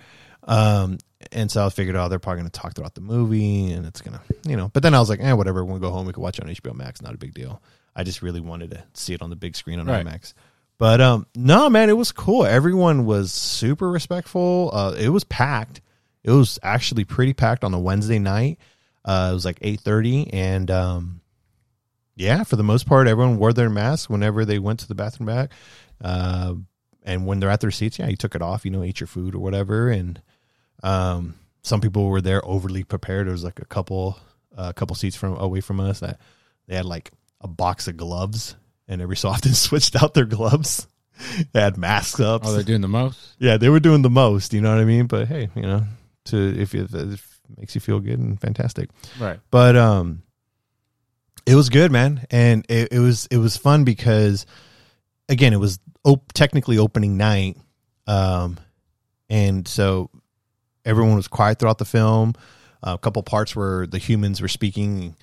Um, 0.49 0.99
and 1.31 1.51
so 1.51 1.65
I 1.67 1.69
figured, 1.69 1.95
oh, 1.95 2.09
they're 2.09 2.19
probably 2.19 2.41
gonna 2.41 2.51
talk 2.51 2.75
throughout 2.75 2.95
the 2.95 3.01
movie, 3.01 3.71
and 3.73 3.87
it's 3.87 4.01
gonna, 4.01 4.21
you 4.45 4.57
know. 4.57 4.71
But 4.73 4.83
then 4.83 4.95
I 4.95 4.99
was 5.01 5.09
like, 5.11 5.21
eh, 5.21 5.33
whatever. 5.33 5.65
We'll 5.65 5.79
go 5.79 5.91
home. 5.91 6.07
We 6.07 6.13
can 6.13 6.23
watch 6.23 6.39
it 6.39 6.45
on 6.45 6.51
HBO 6.51 6.75
Max. 6.75 7.03
Not 7.03 7.15
a 7.15 7.19
big 7.19 7.35
deal. 7.35 7.63
I 7.95 8.03
just 8.03 8.23
really 8.23 8.41
wanted 8.41 8.71
to 8.73 8.83
see 8.95 9.13
it 9.15 9.23
on 9.23 9.31
the 9.31 9.37
big 9.37 9.55
screen 9.57 9.79
on 9.79 9.87
Right. 9.87 10.05
IMAX. 10.07 10.33
But 10.79 11.01
um, 11.01 11.27
no, 11.35 11.69
man, 11.69 11.91
it 11.91 11.97
was 11.97 12.13
cool. 12.13 12.47
Everyone 12.47 13.05
was 13.05 13.33
super 13.33 13.91
respectful. 13.91 14.71
Uh, 14.73 14.95
it 14.99 15.09
was 15.09 15.25
packed. 15.25 15.81
It 16.23 16.31
was 16.31 16.59
actually 16.63 17.05
pretty 17.05 17.33
packed 17.35 17.65
on 17.65 17.73
the 17.73 17.79
Wednesday 17.79 18.19
night. 18.21 18.59
Uh, 19.05 19.29
it 19.31 19.35
was 19.35 19.45
like 19.45 19.59
eight 19.63 19.81
thirty, 19.81 20.33
and 20.33 20.71
um, 20.71 21.21
yeah, 22.15 22.45
for 22.45 22.57
the 22.57 22.63
most 22.63 22.87
part, 22.87 23.07
everyone 23.09 23.39
wore 23.39 23.53
their 23.53 23.71
mask 23.71 24.09
whenever 24.09 24.45
they 24.45 24.59
went 24.59 24.81
to 24.81 24.89
the 24.89 24.95
bathroom 24.95 25.27
back. 25.27 25.51
Uh, 26.01 26.55
and 27.03 27.27
when 27.27 27.41
they're 27.41 27.51
at 27.51 27.61
their 27.61 27.71
seats, 27.71 27.99
yeah, 27.99 28.09
you 28.09 28.17
took 28.17 28.35
it 28.35 28.43
off, 28.43 28.65
you 28.65 28.71
know, 28.71 28.83
ate 28.83 29.01
your 29.01 29.07
food 29.07 29.35
or 29.35 29.39
whatever. 29.39 29.89
And 29.91 30.21
um, 30.83 31.35
some 31.63 31.81
people 31.81 32.07
were 32.07 32.21
there 32.21 32.45
overly 32.45 32.85
prepared. 32.85 33.27
There 33.27 33.33
was 33.33 33.45
like 33.45 33.61
a 33.61 33.65
couple, 33.65 34.19
a 34.57 34.73
couple 34.73 34.97
seats 34.97 35.17
from 35.17 35.37
away 35.37 35.61
from 35.61 35.81
us 35.81 36.01
that 36.01 36.21
they 36.67 36.77
had 36.77 36.85
like 36.85 37.11
a 37.41 37.49
box 37.49 37.89
of 37.89 37.97
gloves, 37.97 38.57
and 38.87 39.01
every 39.03 39.17
so 39.17 39.29
often 39.31 39.55
switched 39.55 40.01
out 40.03 40.15
their 40.15 40.25
gloves. 40.25 40.87
they 41.53 41.61
had 41.61 41.77
masks 41.77 42.21
up. 42.21 42.43
Oh, 42.45 42.53
they're 42.53 42.63
doing 42.63 42.81
the 42.81 42.89
most. 42.89 43.35
yeah, 43.39 43.57
they 43.57 43.69
were 43.69 43.81
doing 43.81 44.03
the 44.03 44.11
most. 44.11 44.53
You 44.55 44.61
know 44.61 44.71
what 44.71 44.81
I 44.81 44.85
mean? 44.85 45.07
But 45.07 45.29
hey, 45.29 45.49
you 45.55 45.63
know, 45.63 45.83
to 46.27 46.37
if 46.61 46.75
it, 46.75 46.95
if 46.95 47.41
it 47.51 47.59
makes 47.59 47.75
you 47.75 47.81
feel 47.81 48.01
good 48.01 48.19
and 48.19 48.41
fantastic. 48.41 48.91
Right. 49.19 49.41
But 49.51 49.77
um 49.77 50.23
it 51.47 51.55
was 51.55 51.71
good, 51.71 51.91
man. 51.91 52.27
And 52.31 52.67
it, 52.69 52.93
it 52.93 52.99
was 52.99 53.27
it 53.31 53.39
was 53.39 53.57
fun 53.57 53.85
because 53.85 54.47
again, 55.29 55.53
it 55.53 55.59
was 55.59 55.79
op- 56.05 56.33
technically 56.35 56.79
opening 56.79 57.17
night. 57.17 57.57
Um 58.07 58.59
and 59.29 59.67
so 59.67 60.11
everyone 60.89 61.15
was 61.17 61.29
quiet 61.29 61.59
throughout 61.59 61.79
the 61.79 61.85
film. 61.85 62.35
a 62.83 62.97
couple 62.99 63.23
parts 63.23 63.55
where 63.55 63.87
the 63.87 63.99
humans 63.99 64.41
were 64.41 64.49
speaking 64.49 65.15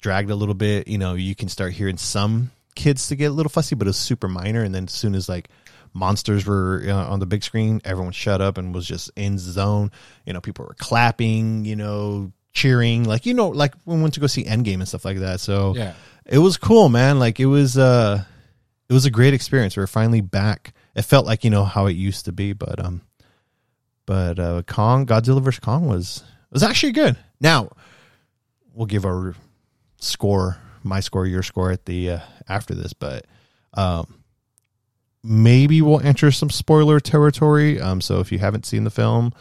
dragged 0.00 0.30
a 0.30 0.34
little 0.34 0.54
bit, 0.54 0.88
you 0.88 0.98
know, 0.98 1.14
you 1.14 1.34
can 1.34 1.48
start 1.48 1.72
hearing 1.72 1.96
some 1.96 2.50
kids 2.74 3.08
to 3.08 3.16
get 3.16 3.26
a 3.26 3.32
little 3.32 3.50
fussy, 3.50 3.74
but 3.76 3.86
it 3.86 3.90
was 3.90 3.96
super 3.96 4.28
minor 4.28 4.62
and 4.62 4.74
then 4.74 4.84
as 4.84 4.92
soon 4.92 5.14
as 5.14 5.28
like 5.28 5.48
monsters 5.94 6.44
were 6.46 6.82
uh, 6.86 6.92
on 7.12 7.20
the 7.20 7.26
big 7.26 7.42
screen, 7.42 7.80
everyone 7.84 8.12
shut 8.12 8.40
up 8.40 8.58
and 8.58 8.74
was 8.74 8.86
just 8.86 9.10
in 9.16 9.38
zone. 9.38 9.90
You 10.26 10.32
know, 10.32 10.40
people 10.40 10.64
were 10.66 10.74
clapping, 10.78 11.64
you 11.64 11.76
know, 11.76 12.32
cheering, 12.52 13.04
like 13.04 13.24
you 13.26 13.34
know, 13.34 13.48
like 13.48 13.74
when 13.84 13.98
we 13.98 14.02
went 14.02 14.14
to 14.14 14.20
go 14.20 14.26
see 14.26 14.44
Endgame 14.44 14.74
and 14.80 14.88
stuff 14.88 15.04
like 15.04 15.18
that. 15.18 15.38
So 15.40 15.74
Yeah. 15.76 15.94
it 16.26 16.38
was 16.38 16.56
cool, 16.56 16.88
man. 16.88 17.18
Like 17.20 17.38
it 17.40 17.46
was, 17.46 17.78
uh, 17.78 18.24
it 18.88 18.92
was 18.92 19.06
a 19.06 19.10
great 19.10 19.32
experience. 19.34 19.76
We 19.76 19.82
are 19.84 19.86
finally 19.86 20.20
back. 20.22 20.72
It 20.96 21.02
felt 21.02 21.24
like 21.26 21.44
you 21.44 21.50
know 21.50 21.64
how 21.64 21.86
it 21.86 21.92
used 21.92 22.24
to 22.24 22.32
be, 22.32 22.52
but 22.52 22.84
um, 22.84 23.02
but 24.08 24.38
uh, 24.38 24.62
Kong, 24.62 25.04
Godzilla 25.04 25.42
vs 25.42 25.60
Kong 25.60 25.86
was 25.86 26.24
was 26.50 26.62
actually 26.62 26.92
good. 26.92 27.18
Now 27.42 27.70
we'll 28.72 28.86
give 28.86 29.04
our 29.04 29.34
score, 29.98 30.56
my 30.82 31.00
score, 31.00 31.26
your 31.26 31.42
score 31.42 31.70
at 31.70 31.84
the 31.84 32.12
uh, 32.12 32.20
after 32.48 32.74
this, 32.74 32.94
but 32.94 33.26
um, 33.74 34.22
maybe 35.22 35.82
we'll 35.82 36.00
enter 36.00 36.30
some 36.30 36.48
spoiler 36.48 37.00
territory. 37.00 37.78
Um, 37.78 38.00
so 38.00 38.20
if 38.20 38.32
you 38.32 38.38
haven't 38.38 38.64
seen 38.64 38.84
the 38.84 38.90
film 38.90 39.34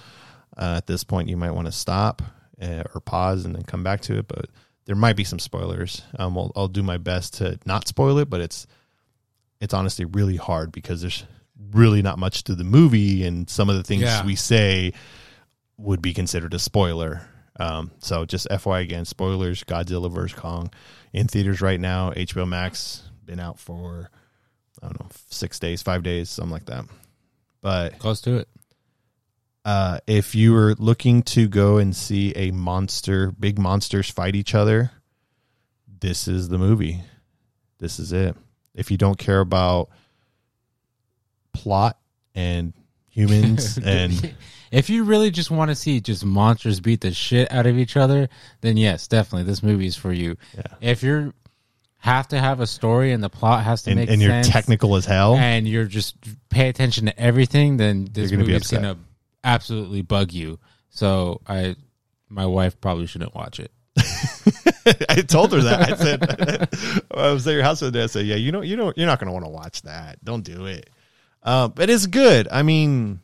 uh, 0.57 0.75
at 0.75 0.85
this 0.85 1.05
point, 1.05 1.29
you 1.29 1.37
might 1.37 1.51
want 1.51 1.67
to 1.67 1.71
stop 1.71 2.21
uh, 2.61 2.83
or 2.93 2.99
pause 2.99 3.45
and 3.45 3.55
then 3.55 3.63
come 3.63 3.83
back 3.83 4.01
to 4.01 4.17
it. 4.17 4.27
But 4.27 4.47
there 4.83 4.97
might 4.97 5.15
be 5.15 5.23
some 5.23 5.39
spoilers. 5.39 6.01
Um, 6.19 6.37
I'll, 6.37 6.51
I'll 6.57 6.67
do 6.67 6.83
my 6.83 6.97
best 6.97 7.35
to 7.35 7.57
not 7.65 7.87
spoil 7.87 8.17
it, 8.17 8.29
but 8.29 8.41
it's 8.41 8.67
it's 9.61 9.73
honestly 9.73 10.03
really 10.03 10.35
hard 10.35 10.73
because 10.73 10.99
there's 10.99 11.23
really 11.71 12.01
not 12.01 12.17
much 12.19 12.43
to 12.45 12.55
the 12.55 12.63
movie, 12.63 13.25
and 13.25 13.49
some 13.49 13.69
of 13.69 13.75
the 13.75 13.83
things 13.83 14.03
Yeah. 14.03 14.25
we 14.25 14.35
say 14.35 14.93
would 15.77 16.01
be 16.01 16.13
considered 16.13 16.53
a 16.53 16.59
spoiler. 16.59 17.27
Um, 17.59 17.91
so 17.99 18.25
just 18.25 18.47
FYI 18.49 18.81
again, 18.81 19.05
spoilers. 19.05 19.63
Godzilla 19.63 20.11
vs 20.11 20.37
Kong 20.37 20.71
in 21.13 21.27
theaters 21.27 21.61
right 21.61 21.79
now. 21.79 22.11
HBO 22.11 22.47
Max 22.47 23.03
been 23.25 23.39
out 23.39 23.59
for 23.59 24.09
I 24.81 24.87
don't 24.87 24.99
know 24.99 25.09
six 25.31 25.57
days, 25.59 25.81
five 25.81 26.03
days, 26.03 26.29
something 26.29 26.51
like 26.51 26.65
that. 26.67 26.85
But 27.61 27.97
Close 27.99 28.21
to 28.21 28.37
it. 28.37 28.47
uh, 29.65 29.99
if 30.05 30.35
you 30.35 30.53
were 30.53 30.75
looking 30.77 31.23
to 31.23 31.47
go 31.47 31.77
and 31.77 31.95
see 31.95 32.31
a 32.35 32.51
monster, 32.51 33.31
big 33.31 33.57
monsters 33.57 34.09
fight 34.09 34.35
each 34.35 34.53
other, 34.53 34.91
this 35.99 36.27
is 36.27 36.49
the 36.49 36.59
movie. 36.59 37.01
This 37.79 37.99
is 37.99 38.13
it. 38.13 38.35
If 38.75 38.91
you 38.91 38.97
don't 38.97 39.17
care 39.17 39.39
about 39.39 39.89
plot 41.57 41.97
and 42.35 42.73
humans 43.09 43.77
and 43.83 44.35
if 44.71 44.89
you 44.89 45.03
really 45.03 45.31
just 45.31 45.49
want 45.49 45.69
to 45.69 45.75
see 45.75 45.99
just 45.99 46.25
monsters 46.25 46.79
beat 46.79 47.01
the 47.01 47.13
shit 47.13 47.51
out 47.51 47.65
of 47.65 47.77
each 47.77 47.97
other, 47.97 48.29
then 48.61 48.77
yes, 48.77 49.07
definitely 49.07 49.43
this 49.43 49.63
movie 49.63 49.87
is 49.87 49.95
for 49.95 50.11
you. 50.11 50.37
Yeah. 50.55 50.63
If 50.81 51.03
you're 51.03 51.33
have 51.99 52.27
to 52.27 52.39
have 52.39 52.59
a 52.59 52.67
story 52.67 53.11
and 53.11 53.23
the 53.23 53.29
plot 53.29 53.63
has 53.63 53.83
to 53.83 53.91
and, 53.91 53.99
make 53.99 54.09
and 54.09 54.21
you're 54.21 54.31
sense 54.31 54.49
technical 54.49 54.95
as 54.95 55.05
hell, 55.05 55.35
and 55.35 55.67
you're 55.67 55.85
just 55.85 56.15
pay 56.49 56.69
attention 56.69 57.05
to 57.05 57.19
everything, 57.19 57.77
then 57.77 58.07
this 58.11 58.31
movie 58.31 58.53
is 58.53 58.69
gonna 58.69 58.97
absolutely 59.43 60.01
bug 60.01 60.31
you. 60.31 60.59
So 60.89 61.41
I, 61.47 61.75
my 62.29 62.45
wife 62.45 62.79
probably 62.79 63.07
shouldn't 63.07 63.35
watch 63.35 63.59
it. 63.59 63.71
I 65.09 65.21
told 65.21 65.53
her 65.53 65.61
that. 65.61 65.91
I 65.91 65.95
said 65.95 67.05
I 67.11 67.31
was 67.31 67.47
at 67.47 67.53
your 67.53 67.63
house 67.63 67.79
the 67.79 67.87
other 67.87 67.99
day. 67.99 68.03
I 68.03 68.07
said, 68.07 68.25
"Yeah, 68.25 68.35
you 68.35 68.51
know, 68.51 68.61
you 68.61 68.77
know, 68.77 68.93
you're 68.95 69.07
not 69.07 69.19
going 69.19 69.27
to 69.27 69.33
want 69.33 69.45
to 69.45 69.51
watch 69.51 69.81
that. 69.83 70.23
Don't 70.23 70.43
do 70.43 70.65
it." 70.65 70.89
Uh, 71.47 71.69
but 71.69 71.89
it's 71.89 72.07
good. 72.07 72.49
I 72.51 72.61
mean, 72.61 73.21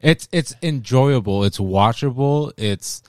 It's 0.00 0.28
it's 0.32 0.54
enjoyable. 0.62 1.44
It's 1.44 1.58
watchable. 1.58 2.52
It's 2.56 3.02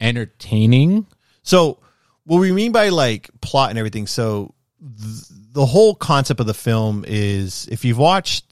entertaining. 0.00 1.06
So, 1.42 1.78
what 2.24 2.38
we 2.38 2.52
mean 2.52 2.72
by 2.72 2.88
like 2.88 3.28
plot 3.42 3.68
and 3.68 3.78
everything. 3.78 4.06
So, 4.06 4.54
th- 4.80 5.24
the 5.52 5.66
whole 5.66 5.94
concept 5.94 6.40
of 6.40 6.46
the 6.46 6.54
film 6.54 7.04
is 7.06 7.68
if 7.70 7.84
you've 7.84 7.98
watched, 7.98 8.44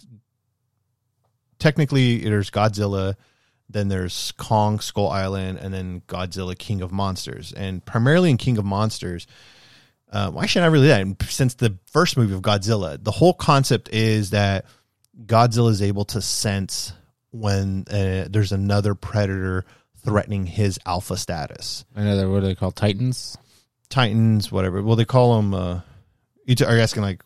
technically, 1.58 2.18
there's 2.18 2.50
Godzilla, 2.50 3.14
Then 3.70 3.88
there's 3.88 4.32
Kong, 4.36 4.78
Skull 4.80 5.08
Island, 5.08 5.58
and 5.58 5.72
then 5.72 6.02
Godzilla, 6.06 6.56
King 6.56 6.82
of 6.82 6.92
Monsters. 6.92 7.52
And 7.52 7.82
primarily 7.84 8.28
in 8.30 8.36
King 8.36 8.58
of 8.58 8.64
Monsters, 8.64 9.26
uh, 10.12 10.30
why 10.30 10.46
should 10.46 10.62
I 10.62 10.66
really 10.66 10.88
that? 10.88 11.22
Since 11.24 11.54
the 11.54 11.78
first 11.86 12.16
movie 12.16 12.34
of 12.34 12.42
Godzilla, 12.42 13.02
the 13.02 13.10
whole 13.10 13.34
concept 13.34 13.88
is 13.88 14.30
that 14.30 14.66
Godzilla 15.24 15.70
is 15.70 15.82
able 15.82 16.04
to 16.06 16.20
sense 16.20 16.92
when 17.30 17.84
uh, 17.90 18.26
there's 18.30 18.52
another 18.52 18.94
predator 18.94 19.64
threatening 20.04 20.46
his 20.46 20.78
alpha 20.86 21.16
status. 21.16 21.84
Another 21.94 22.28
what 22.30 22.42
are 22.42 22.46
they 22.46 22.54
called? 22.54 22.76
Titans. 22.76 23.36
Titans, 23.88 24.50
whatever. 24.52 24.82
Well, 24.82 24.96
they 24.96 25.04
call 25.04 25.36
them. 25.36 25.54
Uh, 25.54 25.80
you 26.44 26.54
t- 26.54 26.64
are 26.64 26.74
you 26.74 26.82
asking 26.82 27.02
like, 27.02 27.22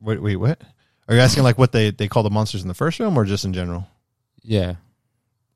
wait, 0.00 0.22
wait, 0.22 0.36
what? 0.36 0.62
Are 1.08 1.14
you 1.14 1.20
asking 1.20 1.42
like 1.42 1.58
what 1.58 1.72
they 1.72 1.90
they 1.90 2.08
call 2.08 2.22
the 2.22 2.30
monsters 2.30 2.62
in 2.62 2.68
the 2.68 2.74
first 2.74 2.98
film, 2.98 3.16
or 3.18 3.24
just 3.24 3.44
in 3.44 3.52
general? 3.52 3.86
Yeah. 4.42 4.74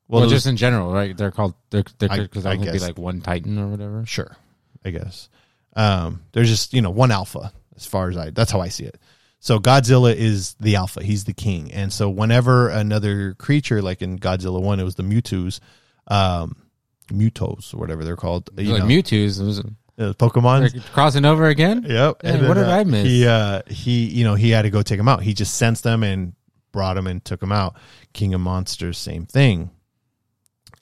Well, 0.09 0.21
Well, 0.21 0.21
was- 0.23 0.31
just 0.31 0.47
in 0.47 0.57
general, 0.57 0.91
right? 0.91 1.15
They're 1.15 1.31
called 1.31 1.53
they're 1.69 1.83
they're 1.99 2.11
I- 2.11 2.19
because 2.19 2.45
I 2.45 2.51
I, 2.51 2.57
think 2.57 2.71
be 2.71 2.79
like 2.79 2.97
one 2.97 3.21
Titan 3.21 3.57
or 3.59 3.67
whatever. 3.67 4.05
Sure, 4.05 4.35
I 4.85 4.89
guess. 4.91 5.29
Um, 5.75 6.23
there's 6.31 6.49
just 6.49 6.73
you 6.73 6.81
know 6.81 6.89
one 6.89 7.11
alpha 7.11 7.51
as 7.75 7.85
far 7.85 8.09
as 8.09 8.17
I. 8.17 8.29
That's 8.31 8.51
how 8.51 8.61
I 8.61 8.69
see 8.69 8.85
it. 8.85 8.99
So 9.39 9.59
Godzilla 9.59 10.15
is 10.15 10.55
the 10.59 10.75
alpha. 10.77 11.03
He's 11.03 11.25
the 11.25 11.33
king. 11.33 11.71
And 11.71 11.93
so 11.93 12.09
whenever 12.09 12.69
another 12.69 13.35
creature, 13.35 13.81
like 13.81 14.01
in 14.01 14.17
Godzilla 14.17 14.61
one, 14.61 14.79
it 14.79 14.83
was 14.83 14.95
the 14.95 15.03
Mewtwo's, 15.03 15.61
um, 16.07 16.55
Mutos 17.11 17.73
or 17.73 17.77
whatever 17.77 18.03
they're 18.03 18.15
called. 18.15 18.49
You 18.57 18.73
like 18.73 18.83
know, 18.83 18.89
Mewtwo's. 18.89 19.39
It 19.39 19.45
was 19.45 19.59
uh, 19.59 20.13
Pokemon. 20.13 20.83
crossing 20.91 21.25
over 21.25 21.47
again. 21.47 21.85
Yep. 21.87 22.21
Hey, 22.21 22.47
what 22.47 22.55
did 22.55 22.67
I 22.67 22.83
miss? 22.83 23.07
He 23.07 23.25
uh 23.25 23.61
he 23.67 24.05
you 24.05 24.23
know 24.23 24.35
he 24.35 24.51
had 24.51 24.63
to 24.63 24.69
go 24.69 24.81
take 24.81 24.97
them 24.97 25.07
out. 25.07 25.23
He 25.23 25.33
just 25.33 25.55
sensed 25.55 25.83
them 25.83 26.03
and 26.03 26.33
brought 26.71 26.95
them 26.95 27.07
and 27.07 27.23
took 27.23 27.39
them 27.39 27.51
out. 27.51 27.75
King 28.13 28.33
of 28.33 28.41
Monsters, 28.41 28.97
same 28.97 29.25
thing. 29.25 29.71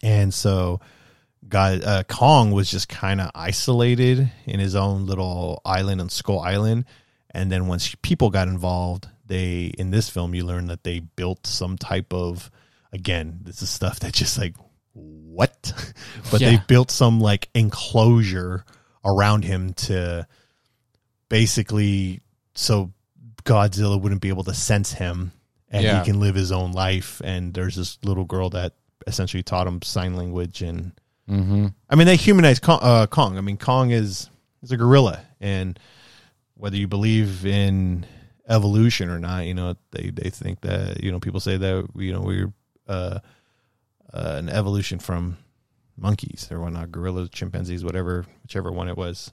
And 0.03 0.33
so, 0.33 0.81
God, 1.47 1.83
uh, 1.83 2.03
Kong 2.03 2.51
was 2.51 2.69
just 2.69 2.89
kind 2.89 3.21
of 3.21 3.31
isolated 3.33 4.29
in 4.45 4.59
his 4.59 4.75
own 4.75 5.05
little 5.05 5.61
island 5.63 6.01
on 6.01 6.09
Skull 6.09 6.39
Island. 6.39 6.85
And 7.35 7.51
then 7.51 7.67
once 7.67 7.93
people 8.01 8.29
got 8.31 8.47
involved, 8.47 9.07
they 9.25 9.65
in 9.77 9.91
this 9.91 10.09
film 10.09 10.33
you 10.33 10.45
learn 10.45 10.67
that 10.67 10.83
they 10.83 10.99
built 10.99 11.45
some 11.47 11.77
type 11.77 12.13
of 12.13 12.49
again 12.93 13.39
this 13.43 13.61
is 13.61 13.69
stuff 13.69 13.99
that 14.01 14.13
just 14.13 14.37
like 14.37 14.55
what, 14.93 15.73
but 16.31 16.39
they 16.39 16.59
built 16.67 16.89
some 16.91 17.19
like 17.19 17.49
enclosure 17.53 18.63
around 19.03 19.43
him 19.43 19.73
to 19.73 20.25
basically 21.29 22.21
so 22.53 22.91
Godzilla 23.43 23.99
wouldn't 23.99 24.21
be 24.21 24.29
able 24.29 24.43
to 24.45 24.53
sense 24.53 24.93
him 24.93 25.31
and 25.69 25.83
Yeah. 25.83 25.99
he 25.99 26.05
can 26.05 26.19
live 26.19 26.35
his 26.35 26.51
own 26.51 26.71
life. 26.71 27.21
And 27.23 27.53
there's 27.53 27.75
this 27.75 27.97
little 28.03 28.23
girl 28.25 28.49
that 28.51 28.73
essentially 29.07 29.43
taught 29.43 29.67
him 29.67 29.81
sign 29.81 30.15
language. 30.15 30.61
And 30.61 30.93
Mm-hmm. 31.29 31.67
I 31.89 31.95
mean, 31.95 32.05
they 32.05 32.17
humanized 32.17 32.61
Kong. 32.61 32.77
Uh, 32.83 33.07
Kong. 33.07 33.35
I 33.39 33.41
mean, 33.41 33.57
Kong 33.57 33.89
is 33.89 34.29
is 34.61 34.71
a 34.71 34.77
gorilla, 34.77 35.21
and 35.41 35.79
whether 36.55 36.77
you 36.77 36.87
believe 36.87 37.45
in 37.45 38.05
evolution 38.47 39.09
or 39.09 39.19
not, 39.19 39.45
you 39.45 39.53
know, 39.53 39.75
they 39.91 40.09
they 40.09 40.29
think 40.29 40.61
that 40.61 41.03
you 41.03 41.11
know 41.11 41.19
people 41.19 41.39
say 41.39 41.57
that 41.57 41.87
you 41.95 42.13
know 42.13 42.21
we're 42.21 42.53
uh, 42.87 43.19
uh, 44.13 44.35
an 44.37 44.49
evolution 44.49 44.99
from 44.99 45.37
monkeys 45.97 46.47
or 46.51 46.59
whatnot, 46.59 46.91
gorillas, 46.91 47.29
chimpanzees, 47.29 47.83
whatever, 47.83 48.25
whichever 48.43 48.71
one 48.71 48.87
it 48.87 48.97
was. 48.97 49.31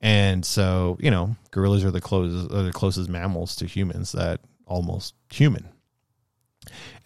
And 0.00 0.44
so, 0.44 0.96
you 1.00 1.10
know, 1.10 1.36
gorillas 1.50 1.84
are 1.84 1.90
the 1.90 2.00
closest 2.00 2.52
are 2.52 2.62
the 2.62 2.72
closest 2.72 3.08
mammals 3.08 3.56
to 3.56 3.66
humans 3.66 4.12
that 4.12 4.40
almost 4.66 5.14
human. 5.30 5.68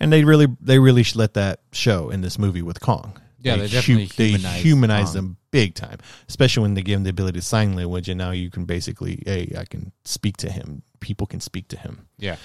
And 0.01 0.13
they 0.13 0.25
really 0.25 0.49
they 0.61 0.79
really 0.79 1.05
let 1.15 1.35
that 1.35 1.61
show 1.73 2.11
in 2.11 2.21
this 2.21 2.39
movie 2.39 2.63
with 2.63 2.81
Kong. 2.81 3.21
Yeah, 3.41 3.57
they 3.57 3.69
definitely 3.69 4.07
they 4.17 4.29
humanized 4.31 4.65
humanize 4.65 5.05
Kong. 5.07 5.15
them 5.15 5.37
big 5.51 5.75
time, 5.75 5.99
especially 6.29 6.63
when 6.63 6.75
they 6.75 6.83
give 6.83 6.97
them 6.97 7.05
the 7.05 7.11
ability 7.11 7.39
to 7.39 7.45
sign 7.45 7.75
language, 7.77 8.09
and 8.09 8.19
now 8.19 8.31
you 8.31 8.51
can 8.51 8.65
basically, 8.65 9.23
hey, 9.27 9.55
I 9.59 9.65
can 9.65 9.93
speak 10.05 10.37
to 10.39 10.51
him. 10.51 10.83
People 11.01 11.27
can 11.27 11.41
speak 11.41 11.69
to 11.69 11.77
him. 11.79 12.07
Yeah. 12.19 12.37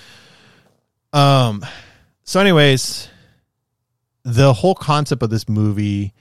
Um. 1.13 1.65
So, 2.23 2.39
anyways, 2.39 3.09
the 4.23 4.53
whole 4.53 4.75
concept 4.75 5.23
of 5.23 5.29
this 5.29 5.47
movie 5.49 6.13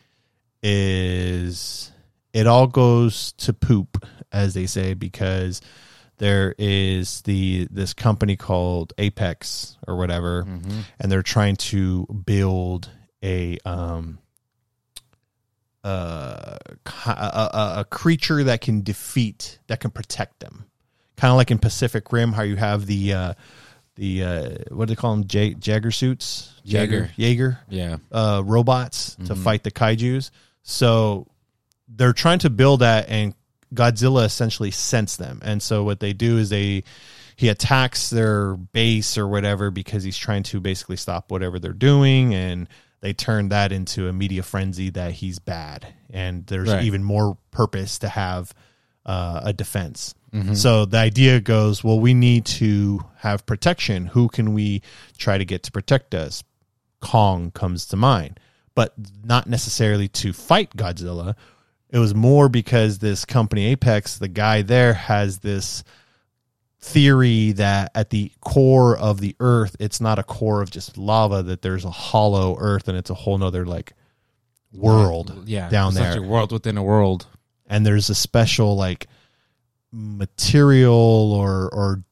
is 0.62 1.90
it 2.32 2.46
all 2.46 2.66
goes 2.66 3.32
to 3.32 3.52
poop, 3.52 4.04
as 4.32 4.54
they 4.54 4.66
say, 4.66 4.94
because 4.94 5.60
there 6.18 6.54
is 6.58 7.22
the 7.22 7.66
this 7.70 7.94
company 7.94 8.36
called 8.36 8.92
Apex 8.98 9.76
or 9.86 9.96
whatever, 9.96 10.44
Mm-hmm. 10.44 10.80
and 11.00 11.10
they're 11.12 11.22
trying 11.22 11.56
to 11.56 12.06
build 12.24 12.88
a 13.22 13.58
um 13.64 14.18
uh, 15.84 16.56
a, 17.06 17.10
a, 17.10 17.74
a 17.78 17.84
creature 17.88 18.44
that 18.44 18.60
can 18.60 18.82
defeat 18.82 19.58
that 19.68 19.80
can 19.80 19.90
protect 19.90 20.40
them. 20.40 20.66
Kind 21.16 21.30
of 21.32 21.36
like 21.36 21.50
in 21.50 21.58
pacific 21.58 22.12
rim 22.12 22.32
how 22.32 22.42
you 22.42 22.56
have 22.56 22.86
the 22.86 23.12
uh 23.12 23.34
the 23.96 24.22
uh 24.24 24.50
what 24.74 24.88
do 24.88 24.94
they 24.94 24.96
call 25.00 25.12
them 25.16 25.26
Jag- 25.26 25.60
jagger 25.60 25.90
suits? 25.90 26.52
Jaeger. 26.64 27.10
jaeger? 27.16 27.58
Yeah. 27.68 27.96
uh 28.12 28.42
robots 28.44 29.14
to 29.26 29.34
Mhm. 29.34 29.42
fight 29.42 29.64
the 29.64 29.70
kaijus. 29.70 30.30
So 30.62 31.26
they're 31.88 32.12
trying 32.12 32.38
to 32.40 32.50
build 32.50 32.80
that 32.80 33.08
and 33.08 33.34
godzilla 33.74 34.24
essentially 34.24 34.70
sensed 34.70 35.18
them. 35.18 35.40
And 35.42 35.62
so 35.62 35.84
what 35.84 36.00
they 36.00 36.12
do 36.12 36.38
is 36.38 36.48
they 36.50 36.84
he 37.36 37.48
attacks 37.48 38.10
their 38.10 38.54
base 38.56 39.16
or 39.16 39.26
whatever 39.26 39.70
because 39.70 40.02
he's 40.04 40.18
trying 40.18 40.42
to 40.44 40.60
basically 40.60 40.96
stop 40.96 41.30
whatever 41.30 41.58
they're 41.58 41.72
doing 41.72 42.34
and 42.34 42.68
they 43.00 43.12
turn 43.12 43.48
that 43.48 43.72
into 43.72 44.08
a 44.08 44.12
media 44.12 44.42
frenzy 44.42 44.90
that 44.90 45.12
he's 45.12 45.38
bad. 45.38 45.94
And 46.10 46.46
there's 46.46 46.68
Right. 46.68 46.84
even 46.84 47.02
more 47.04 47.36
purpose 47.50 47.98
to 48.00 48.08
have 48.08 48.52
uh, 49.06 49.40
a 49.44 49.52
defense. 49.54 50.14
Mhm. 50.32 50.54
so 50.56 50.84
the 50.84 50.98
idea 50.98 51.40
goes 51.40 51.82
well 51.82 51.98
we 51.98 52.14
need 52.14 52.44
to 52.44 53.00
have 53.16 53.44
protection. 53.46 54.06
Who 54.06 54.28
can 54.28 54.52
we 54.52 54.82
try 55.18 55.38
to 55.38 55.44
get 55.44 55.62
to 55.64 55.72
protect 55.72 56.14
us? 56.14 56.44
Kong 57.00 57.50
comes 57.50 57.86
to 57.86 57.96
mind 57.96 58.38
but 58.74 58.94
not 59.24 59.48
necessarily 59.48 60.06
to 60.08 60.32
fight 60.32 60.76
godzilla. 60.76 61.34
It 61.88 61.98
was 61.98 62.14
more 62.14 62.48
because 62.48 62.98
this 62.98 63.24
company 63.24 63.64
apex 63.66 64.18
the 64.18 64.28
guy 64.28 64.62
there 64.62 64.92
has 64.94 65.38
this 65.38 65.82
theory 66.80 67.52
that 67.52 67.90
at 67.94 68.08
the 68.10 68.32
core 68.40 68.96
of 68.96 69.20
the 69.20 69.36
earth 69.38 69.76
it's 69.78 70.00
not 70.00 70.18
a 70.18 70.22
core 70.22 70.62
of 70.62 70.70
just 70.70 70.96
lava 70.96 71.42
that 71.42 71.60
there's 71.62 71.84
a 71.84 71.90
hollow 71.90 72.56
earth 72.58 72.88
and 72.88 72.96
it's 72.96 73.10
a 73.10 73.14
whole 73.14 73.36
nother 73.36 73.66
like 73.66 73.92
world 74.72 75.42
Yeah. 75.46 75.68
down 75.68 75.92
there 75.94 76.04
essentially 76.04 76.28
World 76.28 76.52
within 76.52 76.78
a 76.78 76.82
world. 76.82 77.26
and 77.66 77.84
there's 77.84 78.08
a 78.08 78.14
special 78.14 78.76
like 78.76 79.08
material 79.92 81.32
or 81.34 81.68
or 81.74 82.02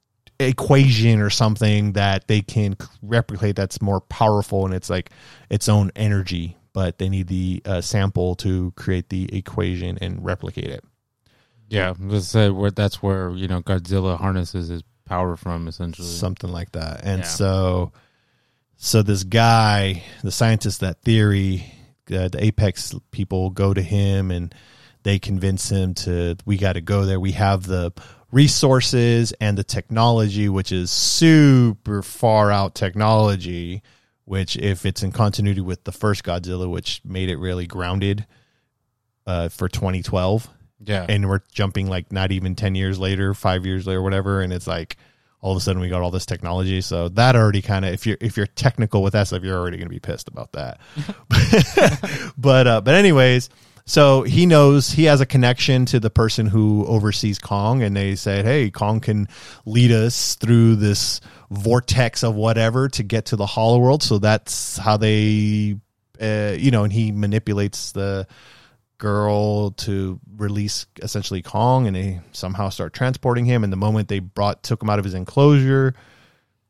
equation 0.40 1.20
or 1.20 1.30
something 1.30 1.92
that 1.94 2.28
they 2.28 2.40
can 2.42 2.76
replicate 3.02 3.56
that's 3.56 3.80
more 3.82 4.00
powerful 4.02 4.64
and 4.66 4.74
it's 4.74 4.88
like 4.90 5.10
its 5.50 5.68
own 5.68 5.90
energy 5.96 6.56
but 6.72 6.98
they 6.98 7.08
need 7.08 7.26
the 7.26 7.60
uh, 7.64 7.80
sample 7.80 8.36
to 8.36 8.72
create 8.76 9.08
the 9.08 9.34
equation 9.36 9.98
and 10.00 10.24
replicate 10.24 10.66
it 10.68 10.84
Yeah. 11.68 11.94
Let's 11.98 12.28
say 12.28 12.50
where 12.50 12.70
that's 12.70 13.02
where 13.02 13.30
you 13.30 13.48
know 13.48 13.60
Godzilla 13.62 14.18
harnesses 14.18 14.68
his 14.68 14.82
power 15.04 15.36
from 15.36 15.68
essentially. 15.68 16.06
something 16.06 16.50
like 16.50 16.72
that 16.72 17.00
and 17.04 17.20
Yeah. 17.20 17.26
so 17.28 17.92
so 18.76 19.02
this 19.02 19.24
guy 19.24 20.02
the 20.22 20.30
scientist 20.30 20.80
that 20.80 21.00
theory 21.02 21.64
uh, 22.12 22.28
the 22.28 22.44
apex 22.44 22.94
people 23.10 23.48
go 23.50 23.72
to 23.72 23.80
him 23.82 24.30
and 24.30 24.54
they 25.04 25.18
convince 25.18 25.70
him 25.70 25.94
to 25.94 26.36
we 26.44 26.58
got 26.58 26.74
to 26.74 26.82
go 26.82 27.06
there 27.06 27.18
we 27.18 27.32
have 27.32 27.62
the 27.66 27.90
resources 28.30 29.32
and 29.40 29.56
the 29.56 29.64
technology 29.64 30.48
which 30.50 30.72
is 30.72 30.90
super 30.90 32.02
far 32.02 32.50
out 32.52 32.74
technology 32.74 33.82
which 34.26 34.56
if 34.58 34.84
it's 34.84 35.02
in 35.02 35.10
continuity 35.10 35.62
with 35.62 35.82
the 35.84 35.92
first 35.92 36.22
godzilla 36.22 36.68
which 36.70 37.00
made 37.04 37.30
it 37.30 37.36
really 37.38 37.66
grounded 37.66 38.26
uh, 39.26 39.48
for 39.48 39.68
2012 39.68 40.48
yeah. 40.84 41.06
and 41.08 41.28
we're 41.28 41.40
jumping 41.52 41.88
like 41.88 42.12
not 42.12 42.32
even 42.32 42.54
10 42.54 42.74
years 42.74 42.98
later 42.98 43.34
5 43.34 43.66
years 43.66 43.86
later 43.86 44.02
whatever 44.02 44.40
and 44.40 44.52
it's 44.52 44.66
like 44.66 44.96
all 45.40 45.52
of 45.52 45.56
a 45.56 45.60
sudden 45.60 45.80
we 45.80 45.88
got 45.88 46.02
all 46.02 46.10
this 46.10 46.26
technology 46.26 46.80
so 46.80 47.08
that 47.10 47.36
already 47.36 47.62
kind 47.62 47.84
of 47.84 47.92
if 47.92 48.06
you're 48.06 48.18
if 48.20 48.36
you're 48.36 48.46
technical 48.46 49.02
with 49.02 49.12
that 49.12 49.26
stuff 49.26 49.42
you're 49.42 49.58
already 49.58 49.76
going 49.76 49.88
to 49.88 49.94
be 49.94 50.00
pissed 50.00 50.28
about 50.28 50.52
that 50.52 50.80
but 52.38 52.66
uh 52.66 52.80
but 52.80 52.94
anyways 52.94 53.50
so 53.88 54.22
he 54.22 54.44
knows 54.44 54.90
he 54.90 55.04
has 55.04 55.22
a 55.22 55.26
connection 55.26 55.86
to 55.86 55.98
the 55.98 56.10
person 56.10 56.44
who 56.44 56.84
oversees 56.84 57.38
Kong, 57.38 57.82
and 57.82 57.96
they 57.96 58.16
said, 58.16 58.44
"Hey, 58.44 58.70
Kong 58.70 59.00
can 59.00 59.28
lead 59.64 59.92
us 59.92 60.34
through 60.34 60.76
this 60.76 61.22
vortex 61.50 62.22
of 62.22 62.34
whatever 62.34 62.90
to 62.90 63.02
get 63.02 63.24
to 63.26 63.36
the 63.36 63.46
Hollow 63.46 63.78
World." 63.78 64.02
So 64.02 64.18
that's 64.18 64.76
how 64.76 64.98
they, 64.98 65.78
uh, 66.20 66.54
you 66.58 66.70
know, 66.70 66.84
and 66.84 66.92
he 66.92 67.12
manipulates 67.12 67.92
the 67.92 68.26
girl 68.98 69.70
to 69.72 70.20
release 70.36 70.86
essentially 71.02 71.40
Kong, 71.42 71.86
and 71.86 71.96
they 71.96 72.20
somehow 72.32 72.68
start 72.68 72.92
transporting 72.92 73.44
him. 73.44 73.64
And 73.64 73.72
the 73.72 73.76
moment 73.76 74.08
they 74.08 74.18
brought 74.18 74.62
took 74.62 74.82
him 74.82 74.90
out 74.90 74.98
of 74.98 75.04
his 75.04 75.14
enclosure, 75.14 75.94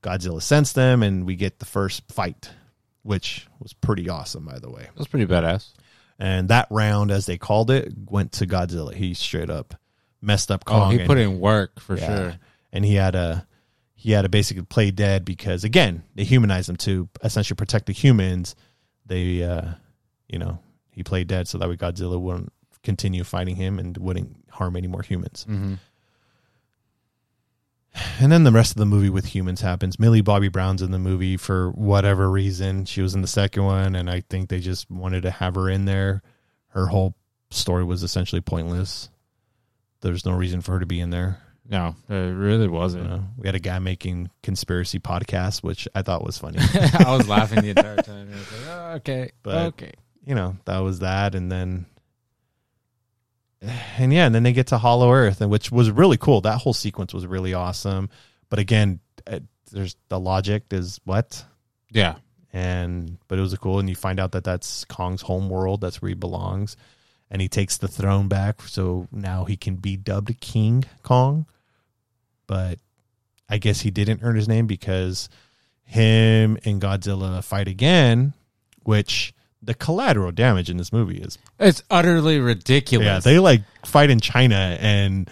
Godzilla 0.02 0.42
sensed 0.42 0.74
them, 0.74 1.02
and 1.02 1.26
we 1.26 1.34
get 1.36 1.58
the 1.58 1.66
first 1.66 2.02
fight 2.12 2.50
which 3.04 3.46
was 3.58 3.72
pretty 3.72 4.08
awesome, 4.10 4.44
by 4.44 4.58
the 4.58 4.68
way. 4.68 4.82
That 4.82 4.98
was 4.98 5.06
pretty 5.08 5.24
badass. 5.24 5.72
And 6.18 6.48
that 6.48 6.66
round, 6.68 7.10
as 7.10 7.24
they 7.24 7.38
called 7.38 7.70
it, 7.70 7.90
went 8.10 8.32
to 8.32 8.46
Godzilla. 8.46 8.92
He 8.92 9.14
straight 9.14 9.48
up 9.48 9.74
messed 10.20 10.50
up 10.50 10.64
Oh, 10.66 10.70
Kong. 10.72 10.92
he 10.92 10.98
and- 10.98 11.06
put 11.06 11.16
in 11.16 11.40
work 11.40 11.80
for 11.80 11.96
yeah. 11.96 12.06
sure. 12.06 12.34
and 12.72 12.84
he 12.84 12.96
had 12.96 13.14
a 13.14 13.46
he 13.94 14.12
had 14.12 14.22
to 14.22 14.28
basically 14.28 14.64
play 14.64 14.90
dead 14.90 15.24
because 15.24 15.64
again 15.64 16.02
they 16.16 16.24
humanized 16.24 16.68
him 16.68 16.76
to 16.76 17.08
essentially 17.24 17.54
protect 17.56 17.86
the 17.86 17.92
humans. 17.92 18.54
They, 19.06 19.42
uh, 19.42 19.70
you 20.28 20.38
know, 20.38 20.58
he 20.98 21.04
played 21.04 21.28
dead 21.28 21.46
so 21.48 21.56
that 21.58 21.68
way 21.68 21.76
Godzilla 21.76 22.20
wouldn't 22.20 22.52
continue 22.82 23.24
fighting 23.24 23.56
him 23.56 23.78
and 23.78 23.96
wouldn't 23.96 24.36
harm 24.50 24.76
any 24.76 24.86
more 24.88 25.02
humans. 25.02 25.44
hmm 25.48 25.74
And 28.20 28.30
then 28.30 28.44
the 28.44 28.52
rest 28.52 28.72
of 28.72 28.76
the 28.76 28.86
movie 28.86 29.10
with 29.10 29.26
humans 29.26 29.60
happens. 29.60 29.98
Millie 29.98 30.20
Bobby 30.20 30.48
Brown's 30.48 30.82
in 30.82 30.90
the 30.90 30.98
movie 30.98 31.36
for 31.36 31.70
whatever 31.70 32.30
reason. 32.30 32.84
She 32.84 33.00
was 33.02 33.14
in 33.14 33.22
the 33.22 33.26
second 33.28 33.64
one, 33.64 33.94
and 33.96 34.08
I 34.10 34.22
think 34.28 34.48
they 34.48 34.60
just 34.60 34.90
wanted 34.90 35.22
to 35.22 35.30
have 35.30 35.54
her 35.56 35.68
in 35.68 35.84
there. 35.84 36.22
Her 36.68 36.86
whole 36.86 37.14
story 37.50 37.84
was 37.84 38.02
essentially 38.02 38.40
pointless. 38.40 39.08
There's 40.00 40.24
no 40.26 40.32
reason 40.32 40.60
for 40.60 40.72
her 40.72 40.80
to 40.80 40.86
be 40.86 41.00
in 41.00 41.10
there. 41.10 41.40
No, 41.70 41.96
it 42.08 42.14
really 42.14 42.68
wasn't. 42.68 43.08
know, 43.10 43.24
we 43.36 43.46
had 43.48 43.54
a 43.54 43.58
guy 43.60 43.78
making 43.78 44.30
conspiracy 44.42 44.98
podcasts, 45.00 45.62
which 45.62 45.86
I 45.94 46.02
thought 46.02 46.24
was 46.24 46.38
funny. 46.38 46.58
I 46.98 47.14
was 47.16 47.28
laughing 47.28 47.60
the 47.62 47.70
entire 47.70 47.96
time. 48.02 48.30
Like, 48.30 48.68
oh, 48.68 48.92
okay, 48.96 49.30
But- 49.42 49.66
okay. 49.74 49.92
You 50.28 50.34
know, 50.34 50.58
that 50.66 50.80
was 50.80 50.98
that, 50.98 51.34
and 51.34 51.50
then, 51.50 51.86
and 53.96 54.12
yeah, 54.12 54.26
and 54.26 54.34
then 54.34 54.42
they 54.42 54.52
get 54.52 54.66
to 54.68 54.78
Hollow 54.78 55.10
Earth, 55.10 55.40
and 55.40 55.50
which 55.50 55.72
was 55.72 55.90
really 55.90 56.18
cool. 56.18 56.42
That 56.42 56.58
whole 56.58 56.74
sequence 56.74 57.14
was 57.14 57.26
really 57.26 57.54
awesome. 57.54 58.10
But 58.50 58.58
again, 58.58 59.00
uh, 59.26 59.40
there's 59.72 59.96
the 60.10 60.20
logic 60.20 60.64
is 60.70 61.00
what, 61.04 61.42
Yeah, 61.90 62.16
and 62.52 63.16
but 63.26 63.38
it 63.38 63.40
was 63.40 63.56
cool, 63.56 63.78
and 63.78 63.88
you 63.88 63.96
find 63.96 64.20
out 64.20 64.32
that 64.32 64.44
that's 64.44 64.84
Kong's 64.84 65.22
home 65.22 65.48
world. 65.48 65.80
That's 65.80 66.02
where 66.02 66.10
he 66.10 66.14
belongs, 66.14 66.76
and 67.30 67.40
he 67.40 67.48
takes 67.48 67.78
the 67.78 67.88
throne 67.88 68.28
back, 68.28 68.60
so 68.60 69.08
now 69.10 69.44
he 69.46 69.56
can 69.56 69.76
be 69.76 69.96
dubbed 69.96 70.38
King 70.40 70.84
Kong. 71.02 71.46
But 72.46 72.78
I 73.48 73.56
guess 73.56 73.80
he 73.80 73.90
didn't 73.90 74.20
earn 74.22 74.36
his 74.36 74.46
name 74.46 74.66
because 74.66 75.30
him 75.84 76.58
and 76.66 76.82
Godzilla 76.82 77.42
fight 77.42 77.66
again, 77.66 78.34
which 78.82 79.32
the 79.62 79.74
collateral 79.74 80.32
damage 80.32 80.70
in 80.70 80.76
this 80.76 80.92
movie 80.92 81.18
is 81.18 81.38
it's 81.58 81.82
utterly 81.90 82.38
ridiculous. 82.38 83.04
yeah 83.06 83.18
they 83.20 83.38
like 83.38 83.62
fight 83.84 84.10
in 84.10 84.20
China 84.20 84.76
and 84.80 85.28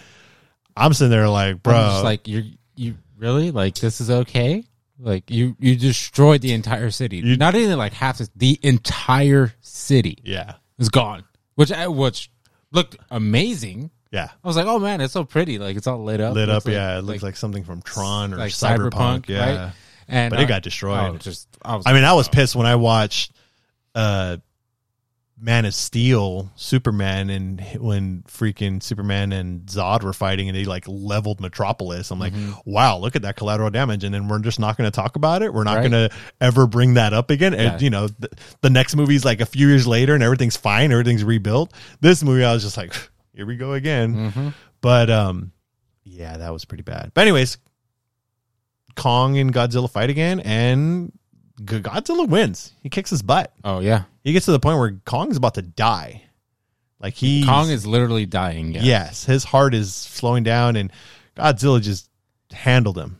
I'm 0.75 0.93
sitting 0.93 1.11
there 1.11 1.29
like 1.29 1.63
bro 1.63 1.75
I'm 1.75 1.91
just 1.91 2.03
like 2.03 2.27
you, 2.27 2.43
you 2.75 2.95
really 3.17 3.51
like 3.51 3.75
this 3.75 4.01
is 4.01 4.09
okay? 4.09 4.63
Like 4.99 5.29
you, 5.29 5.55
you 5.59 5.75
destroyed 5.75 6.41
the 6.41 6.53
entire 6.53 6.89
city. 6.89 7.17
You- 7.17 7.37
Not 7.37 7.55
even 7.55 7.77
like 7.77 7.93
half 7.93 8.17
this, 8.17 8.29
the 8.35 8.59
entire 8.61 9.53
city 9.61 10.19
yeah 10.23 10.55
is 10.77 10.89
gone. 10.89 11.23
Which, 11.55 11.71
which 11.71 12.31
looked 12.71 12.97
amazing. 13.09 13.91
yeah 14.11 14.29
I 14.43 14.47
was 14.47 14.57
like, 14.57 14.67
oh 14.67 14.79
man, 14.79 15.01
it's 15.01 15.13
so 15.13 15.23
pretty. 15.23 15.57
Like 15.57 15.77
it's 15.77 15.87
all 15.87 16.03
lit 16.03 16.19
up. 16.19 16.33
lit 16.33 16.49
up 16.49 16.65
yeah 16.65 16.97
it 16.97 17.03
looks 17.03 17.23
like, 17.23 17.37
something 17.37 17.63
from 17.63 17.81
Tron 17.81 18.33
or 18.33 18.37
like 18.37 18.51
Cyberpunk, 18.51 19.25
cyberpunk, 19.25 19.29
yeah 19.29 19.63
right? 19.63 19.73
And 20.09 20.31
but 20.31 20.39
it 20.39 20.43
uh, 20.43 20.47
got 20.47 20.63
destroyed 20.63 21.15
oh, 21.15 21.17
just 21.17 21.47
I. 21.63 21.81
I 21.85 21.93
mean 21.93 22.03
I 22.03 22.13
was 22.13 22.27
oh. 22.27 22.31
pissed 22.31 22.55
when 22.55 22.65
I 22.65 22.75
watched 22.75 23.33
uh 23.97 24.37
Man 25.39 25.65
of 25.65 25.75
Steel, 25.75 26.51
Superman, 26.55 27.29
and 27.29 27.61
when 27.79 28.23
freaking 28.23 28.81
Superman 28.81 29.31
and 29.31 29.67
Zod 29.67 30.01
were 30.01 30.11
fighting, 30.11 30.49
and 30.49 30.57
they 30.57 30.65
like 30.65 30.85
leveled 30.87 31.39
Metropolis. 31.39 32.09
I'm 32.09 32.17
like, 32.17 32.33
Mm-hmm. 32.33 32.53
wow, 32.65 32.97
look 32.97 33.15
at 33.15 33.21
that 33.21 33.35
collateral 33.35 33.69
damage, 33.69 34.03
and 34.03 34.11
then 34.15 34.27
we're 34.29 34.39
just 34.39 34.59
not 34.59 34.77
going 34.77 34.87
to 34.89 34.95
talk 34.95 35.15
about 35.15 35.43
it. 35.43 35.53
We're 35.53 35.63
not 35.63 35.75
Right. 35.77 35.91
going 35.91 36.09
to 36.09 36.15
ever 36.41 36.65
bring 36.65 36.95
that 36.95 37.13
up 37.13 37.29
again. 37.29 37.53
Yeah. 37.53 37.73
And 37.73 37.81
you 37.83 37.91
know, 37.91 38.07
the, 38.07 38.29
the 38.61 38.71
next 38.71 38.95
movie's 38.95 39.23
like 39.25 39.39
a 39.39 39.45
few 39.45 39.67
years 39.67 39.85
later, 39.85 40.15
and 40.15 40.23
everything's 40.23 40.57
fine, 40.57 40.91
everything's 40.91 41.23
rebuilt. 41.23 41.71
This 42.01 42.23
movie, 42.23 42.43
I 42.43 42.51
was 42.53 42.63
just 42.63 42.75
like, 42.77 42.95
here 43.35 43.45
we 43.45 43.57
go 43.57 43.73
again. 43.73 44.31
Mhm. 44.31 44.53
But 44.81 45.11
um, 45.11 45.51
yeah, 46.03 46.37
that 46.37 46.51
was 46.51 46.65
pretty 46.65 46.81
bad. 46.83 47.11
But 47.13 47.21
anyways, 47.21 47.59
Kong 48.95 49.37
and 49.37 49.53
Godzilla 49.53 49.89
fight 49.89 50.09
again, 50.09 50.39
and 50.39 51.11
Godzilla 51.61 52.27
wins. 52.27 52.73
He 52.83 52.89
kicks 52.89 53.09
his 53.09 53.21
butt. 53.21 53.51
Oh 53.63 53.79
yeah, 53.79 54.03
He 54.23 54.33
gets 54.33 54.45
to 54.45 54.51
the 54.51 54.59
point 54.59 54.77
where 54.77 54.91
Kong's 55.05 55.37
about 55.37 55.55
to 55.55 55.61
die. 55.61 56.23
Like 56.99 57.13
he 57.13 57.45
Kong 57.45 57.69
is 57.69 57.85
literally 57.85 58.25
dying. 58.25 58.73
Yeah. 58.73 58.81
yes, 58.83 59.25
his 59.25 59.43
heart 59.43 59.73
is 59.73 59.93
slowing 59.93 60.43
down, 60.43 60.75
and 60.75 60.91
Godzilla 61.35 61.81
just 61.81 62.09
handled 62.51 62.97
him. 62.97 63.19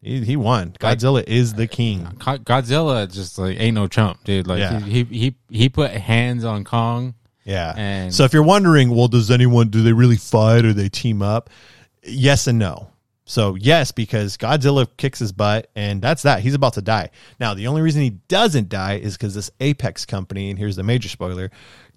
He, 0.00 0.24
he 0.24 0.36
won. 0.36 0.74
Like- 0.82 0.98
Godzilla 0.98 1.22
is 1.26 1.54
the 1.54 1.68
king. 1.68 2.04
Godzilla 2.18 3.12
just 3.12 3.38
like 3.38 3.60
ain't 3.60 3.74
no 3.76 3.86
chump, 3.86 4.24
dude. 4.24 4.46
Like 4.48 4.58
Yeah. 4.58 4.80
he, 4.80 5.04
he 5.04 5.18
he 5.18 5.36
he 5.58 5.68
put 5.68 5.90
hands 5.92 6.44
on 6.44 6.64
Kong. 6.64 7.14
Yeah. 7.44 7.72
And- 7.76 8.14
so 8.14 8.24
if 8.24 8.32
you're 8.32 8.42
wondering, 8.42 8.90
well, 8.90 9.08
does 9.08 9.30
anyone 9.30 9.68
do 9.68 9.82
they 9.82 9.92
really 9.92 10.16
fight 10.16 10.64
or 10.64 10.72
they 10.72 10.88
team 10.88 11.22
up? 11.22 11.50
Yes 12.04 12.46
and 12.48 12.58
no. 12.58 12.88
So 13.32 13.54
yes, 13.54 13.92
because 13.92 14.36
Godzilla 14.36 14.86
kicks 14.98 15.18
his 15.18 15.32
butt, 15.32 15.70
and 15.74 16.02
that's 16.02 16.24
that. 16.24 16.40
He's 16.40 16.52
about 16.52 16.74
to 16.74 16.82
die. 16.82 17.08
Now, 17.40 17.54
the 17.54 17.66
only 17.66 17.80
reason 17.80 18.02
he 18.02 18.10
doesn't 18.10 18.68
die 18.68 18.96
is 18.96 19.16
because 19.16 19.32
this 19.32 19.50
Apex 19.58 20.04
company, 20.04 20.50
and 20.50 20.58
here's 20.58 20.76
the 20.76 20.82
major 20.82 21.08
spoiler, 21.08 21.50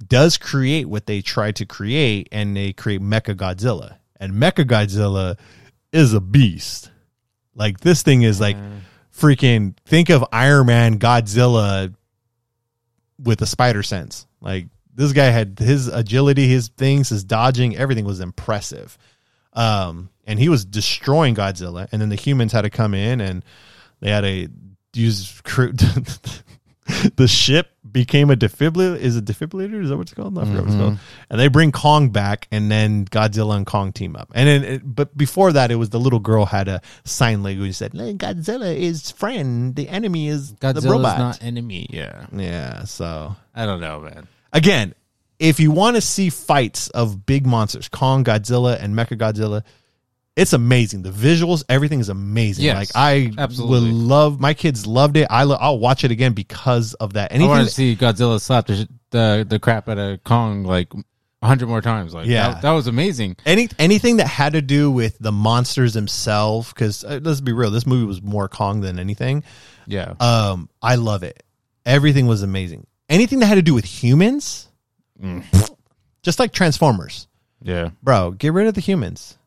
does 0.08 0.38
create 0.38 0.88
what 0.88 1.08
they 1.08 1.20
tried 1.22 1.58
to 1.58 1.66
create, 1.66 2.30
and 2.32 2.56
they 2.56 2.72
create 2.72 3.02
Mecha 3.02 3.36
Godzilla. 3.36 3.98
And 4.18 4.36
Mecha 4.36 4.64
Godzilla 4.64 5.38
is 5.92 6.14
a 6.14 6.22
beast. 6.22 6.90
Like 7.54 7.82
this 7.82 8.02
thing 8.02 8.22
is 8.22 8.40
like 8.40 8.56
freaking 9.14 9.76
think 9.86 10.10
of 10.10 10.24
Iron 10.32 10.68
Man 10.68 11.00
Godzilla 11.00 11.94
with 13.22 13.42
a 13.42 13.46
spider 13.46 13.84
sense. 13.84 14.26
Like 14.40 14.68
this 14.94 15.12
guy 15.12 15.26
had 15.26 15.60
his 15.60 15.90
agility, 15.90 16.48
his 16.48 16.70
things, 16.70 17.10
his 17.10 17.26
dodging, 17.26 17.76
everything 17.76 18.06
was 18.06 18.22
impressive. 18.22 18.98
Um, 19.56 20.10
and 20.26 20.40
he 20.40 20.50
was 20.50 20.66
destroying 20.66 21.36
Godzilla, 21.36 21.88
and 21.92 22.02
then 22.02 22.10
the 22.10 22.16
humans 22.16 22.52
had 22.52 22.62
to 22.62 22.70
come 22.70 22.94
in 22.94 23.22
and 23.22 23.44
they 24.02 24.10
had 24.10 24.22
to 24.22 24.50
use 24.94 25.42
crew. 25.44 25.72
the 27.16 27.28
ship 27.28 27.72
became 27.90 28.30
a 28.30 28.36
defibrillator. 28.36 28.98
Is 28.98 29.16
it 29.16 29.26
defibrillator? 29.26 29.82
Is 29.82 29.90
that 29.90 29.98
what 29.98 30.04
it's 30.04 30.14
called? 30.14 30.38
I 30.38 30.46
forgot 30.46 30.62
what 30.62 30.68
it's 30.68 30.76
called. 30.76 31.00
And 31.30 31.40
they 31.40 31.48
bring 31.48 31.72
Kong 31.72 32.10
back, 32.10 32.48
and 32.52 32.70
then 32.70 33.06
Godzilla 33.06 33.56
and 33.56 33.66
Kong 33.66 33.92
team 33.92 34.16
up. 34.16 34.32
And 34.36 34.48
then, 34.48 34.64
it, 34.64 34.82
but 34.84 35.16
before 35.18 35.52
that, 35.54 35.72
it 35.72 35.76
was 35.76 35.90
the 35.90 36.00
little 36.00 36.20
girl 36.20 36.46
had 36.46 36.68
a 36.68 36.82
sign 37.04 37.44
language 37.44 37.76
said, 37.76 37.94
"Godzilla 37.94 38.76
is 38.76 39.12
friend. 39.12 39.76
The 39.76 39.90
enemy 39.90 40.28
is 40.28 40.54
the 40.54 40.82
robot." 40.86 41.18
not 41.18 41.44
enemy. 41.44 41.88
Yeah, 41.90 42.28
yeah. 42.32 42.84
So 42.84 43.36
I 43.54 43.66
don't 43.66 43.80
know, 43.80 44.02
man. 44.02 44.28
again, 44.54 44.94
if 45.40 45.60
you 45.60 45.72
want 45.72 45.96
to 45.96 46.02
see 46.02 46.30
fights 46.30 46.90
of 46.90 47.26
big 47.26 47.46
monsters, 47.46 47.90
Kong, 47.90 48.24
Godzilla, 48.24 48.82
and 48.82 48.96
Mecha 48.96 49.18
Godzilla, 49.18 49.64
it's 50.36 50.54
amazing. 50.54 51.02
The 51.04 51.12
visuals, 51.12 51.64
everything 51.70 52.00
is 52.02 52.10
amazing. 52.10 52.66
Yes, 52.66 52.76
like 52.76 52.90
I 52.96 53.32
absolutely. 53.38 53.90
would 53.92 53.96
love. 53.96 54.40
My 54.40 54.54
kids 54.54 54.86
loved 54.86 55.16
it. 55.18 55.28
I 55.30 55.44
lo- 55.44 55.58
I'll 55.60 55.80
watch 55.80 56.04
it 56.04 56.12
again 56.12 56.34
because 56.34 56.94
of 56.96 57.14
that. 57.14 57.32
I 57.32 57.36
Anything. 57.36 57.50
want 57.50 57.68
to 57.68 57.74
see 57.74 57.96
Godzilla 57.96 58.40
slap 58.42 58.68
the, 58.68 58.88
the 59.12 59.46
the 59.48 59.60
crap 59.60 59.88
out 59.88 59.98
of 59.98 60.24
Kong 60.26 60.64
like 60.64 60.94
a 61.42 61.48
hundred 61.48 61.68
more 61.70 61.82
times. 61.82 62.14
Like 62.14 62.28
Yeah. 62.28 62.50
that, 62.54 62.62
that 62.64 62.72
was 62.72 62.88
amazing. 62.88 63.38
any 63.46 63.70
anything 63.80 64.18
that 64.18 64.28
had 64.28 64.54
to 64.54 64.62
do 64.62 64.92
with 64.92 65.18
the 65.20 65.32
monsters 65.32 65.94
themselves, 65.94 66.68
because 66.74 67.04
uh, 67.06 67.20
let's 67.24 67.40
be 67.40 67.54
real, 67.54 67.72
this 67.72 67.86
movie 67.86 68.06
was 68.06 68.22
more 68.22 68.50
Kong 68.50 68.82
than 68.82 69.00
anything. 69.00 69.44
Yeah, 69.88 70.16
Um, 70.20 70.68
I 70.82 70.96
love 70.96 71.24
it. 71.24 71.44
Everything 71.86 72.26
was 72.28 72.42
amazing. 72.42 72.88
Anything 73.08 73.40
that 73.40 73.46
had 73.46 73.56
to 73.56 73.62
do 73.62 73.74
with 73.76 73.86
humans, 73.86 74.65
Mm. 75.22 75.76
just 76.24 76.40
like 76.40 76.52
Transformers, 76.52 77.28
yeah. 77.62 77.90
bro. 78.04 78.32
Get 78.32 78.54
rid 78.54 78.68
of 78.68 78.74
the 78.74 78.82
humans. 78.82 79.38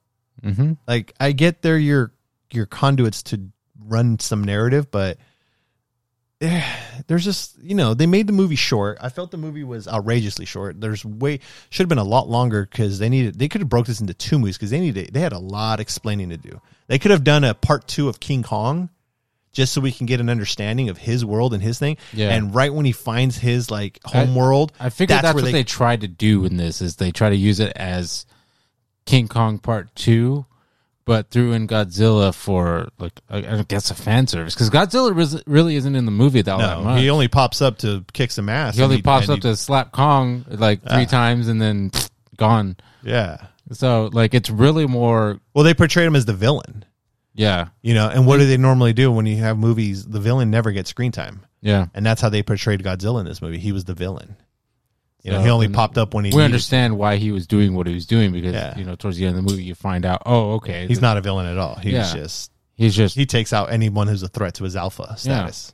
Mm-hmm. 0.42 0.74
like 0.86 1.12
I 1.18 1.32
get 1.32 1.62
they're 1.62 1.78
your 1.78 2.12
your 2.52 2.66
conduits 2.66 3.24
to 3.24 3.40
run 3.86 4.18
some 4.18 4.44
narrative, 4.44 4.90
but 4.90 5.18
eh, 6.40 6.62
there's 7.06 7.24
just 7.24 7.58
you 7.62 7.74
know 7.74 7.94
they 7.94 8.06
made 8.06 8.26
the 8.26 8.32
movie 8.32 8.56
short. 8.56 8.98
I 9.00 9.08
felt 9.08 9.30
the 9.30 9.36
movie 9.36 9.64
was 9.64 9.88
outrageously 9.88 10.44
short. 10.44 10.80
There's 10.80 11.04
way 11.04 11.40
should 11.70 11.84
have 11.84 11.88
been 11.88 11.98
a 11.98 12.04
lot 12.04 12.28
longer 12.28 12.66
because 12.70 12.98
they 12.98 13.08
needed 13.08 13.38
they 13.38 13.48
could 13.48 13.60
have 13.60 13.68
broke 13.68 13.86
this 13.86 14.00
into 14.00 14.14
two 14.14 14.38
movies 14.38 14.56
because 14.56 14.70
they 14.70 14.80
needed 14.80 15.12
they 15.12 15.20
had 15.20 15.32
a 15.32 15.38
lot 15.38 15.80
explaining 15.80 16.30
to 16.30 16.36
do. 16.36 16.60
They 16.86 16.98
could 16.98 17.10
have 17.10 17.24
done 17.24 17.44
a 17.44 17.54
part 17.54 17.88
two 17.88 18.08
of 18.08 18.20
King 18.20 18.42
Kong. 18.42 18.90
Just 19.52 19.72
so 19.72 19.80
we 19.80 19.90
can 19.92 20.06
get 20.06 20.20
an 20.20 20.28
understanding 20.28 20.88
of 20.88 20.98
his 20.98 21.24
world 21.24 21.52
and 21.54 21.62
his 21.62 21.78
thing, 21.78 21.96
Yeah. 22.12 22.28
and 22.30 22.54
right 22.54 22.72
when 22.72 22.84
he 22.86 22.92
finds 22.92 23.38
his 23.38 23.70
like 23.70 23.98
home 24.04 24.30
I- 24.30 24.36
world, 24.36 24.72
I 24.78 24.90
figured 24.90 25.20
that's, 25.22 25.34
where 25.34 25.42
what 25.42 25.52
they, 25.52 25.64
tried 25.64 26.02
to 26.02 26.08
do 26.08 26.44
in 26.44 26.56
this 26.58 26.80
is 26.82 26.96
they 26.96 27.10
try 27.10 27.30
to 27.30 27.36
use 27.36 27.58
it 27.58 27.72
as 27.74 28.26
King 29.06 29.26
Kong 29.26 29.58
Part 29.58 29.94
Two, 29.96 30.44
but 31.06 31.30
threw 31.30 31.52
in 31.54 31.66
Godzilla 31.66 32.34
for 32.34 32.88
like 32.98 33.12
I 33.30 33.38
I 33.38 33.62
guess 33.66 33.90
a 33.90 33.94
fan 33.94 34.26
service 34.26 34.54
because 34.54 34.68
Godzilla 34.70 35.16
res- 35.16 35.42
really 35.46 35.76
isn't 35.76 35.96
in 35.96 36.04
the 36.04 36.10
movie 36.10 36.42
that, 36.42 36.58
that 36.58 36.82
much. 36.82 37.00
he 37.00 37.08
only 37.08 37.28
pops 37.28 37.62
up 37.62 37.78
to 37.78 38.04
kick 38.12 38.30
some 38.30 38.48
ass. 38.50 38.76
He 38.76 38.82
only 38.82 39.00
pops 39.02 39.28
and 39.28 39.38
up 39.38 39.40
to 39.42 39.56
slap 39.56 39.92
Kong 39.92 40.44
like 40.48 40.82
three 40.82 41.00
Yeah. 41.00 41.04
times 41.06 41.48
and 41.48 41.60
then 41.60 41.90
pfft, 41.90 42.10
gone. 42.36 42.76
yeah. 43.02 43.38
So 43.72 44.10
like 44.12 44.34
it's 44.34 44.50
really 44.50 44.86
more 44.86 45.40
Well, 45.54 45.64
they 45.64 45.74
portrayed 45.74 46.06
him 46.06 46.14
as 46.16 46.26
the 46.26 46.34
villain. 46.34 46.84
Yeah 47.38 47.68
You 47.80 47.94
know, 47.94 48.08
and 48.10 48.26
what 48.26 48.38
do 48.38 48.46
they 48.46 48.56
normally 48.58 48.92
do 48.92 49.10
when 49.10 49.24
you 49.24 49.36
have 49.38 49.56
movies? 49.56 50.04
The 50.04 50.20
villain 50.20 50.50
never 50.50 50.70
gets 50.72 50.90
screen 50.90 51.12
time. 51.12 51.46
Yeah. 51.62 51.86
and 51.94 52.04
that's 52.06 52.20
how 52.20 52.28
they 52.28 52.42
portrayed 52.42 52.82
Godzilla 52.84 53.20
in 53.20 53.26
this 53.26 53.40
movie. 53.42 53.58
He 53.58 53.72
was 53.72 53.84
the 53.84 53.94
villain. 53.94 54.36
You 55.24 55.32
know, 55.32 55.38
So, 55.38 55.44
he 55.44 55.50
only 55.50 55.68
popped 55.68 55.98
up 55.98 56.14
when 56.14 56.24
he. 56.24 56.30
We 56.30 56.36
needed- 56.36 56.44
understand 56.44 56.96
why 56.96 57.16
he 57.16 57.32
was 57.32 57.46
doing 57.48 57.74
what 57.74 57.86
he 57.88 57.94
was 57.94 58.06
doing 58.06 58.30
because 58.32 58.52
Yeah. 58.54 58.76
you 58.78 58.84
know 58.84 58.94
towards 58.94 59.16
the 59.16 59.26
end 59.26 59.36
of 59.36 59.44
the 59.44 59.50
movie 59.50 59.64
you 59.64 59.74
find 59.74 60.04
out 60.04 60.22
oh 60.26 60.52
okay 60.54 60.86
He's 60.86 61.00
not 61.00 61.16
a 61.16 61.20
villain 61.20 61.46
at 61.46 61.58
all. 61.58 61.74
He's 61.76 61.92
Yeah. 61.94 62.14
just 62.14 62.52
he's 62.76 62.94
just 62.94 63.16
he 63.16 63.26
takes 63.26 63.52
out 63.52 63.72
anyone 63.72 64.06
who's 64.08 64.22
a 64.22 64.28
threat 64.28 64.54
to 64.54 64.64
his 64.64 64.76
alpha 64.76 65.14
status. 65.16 65.72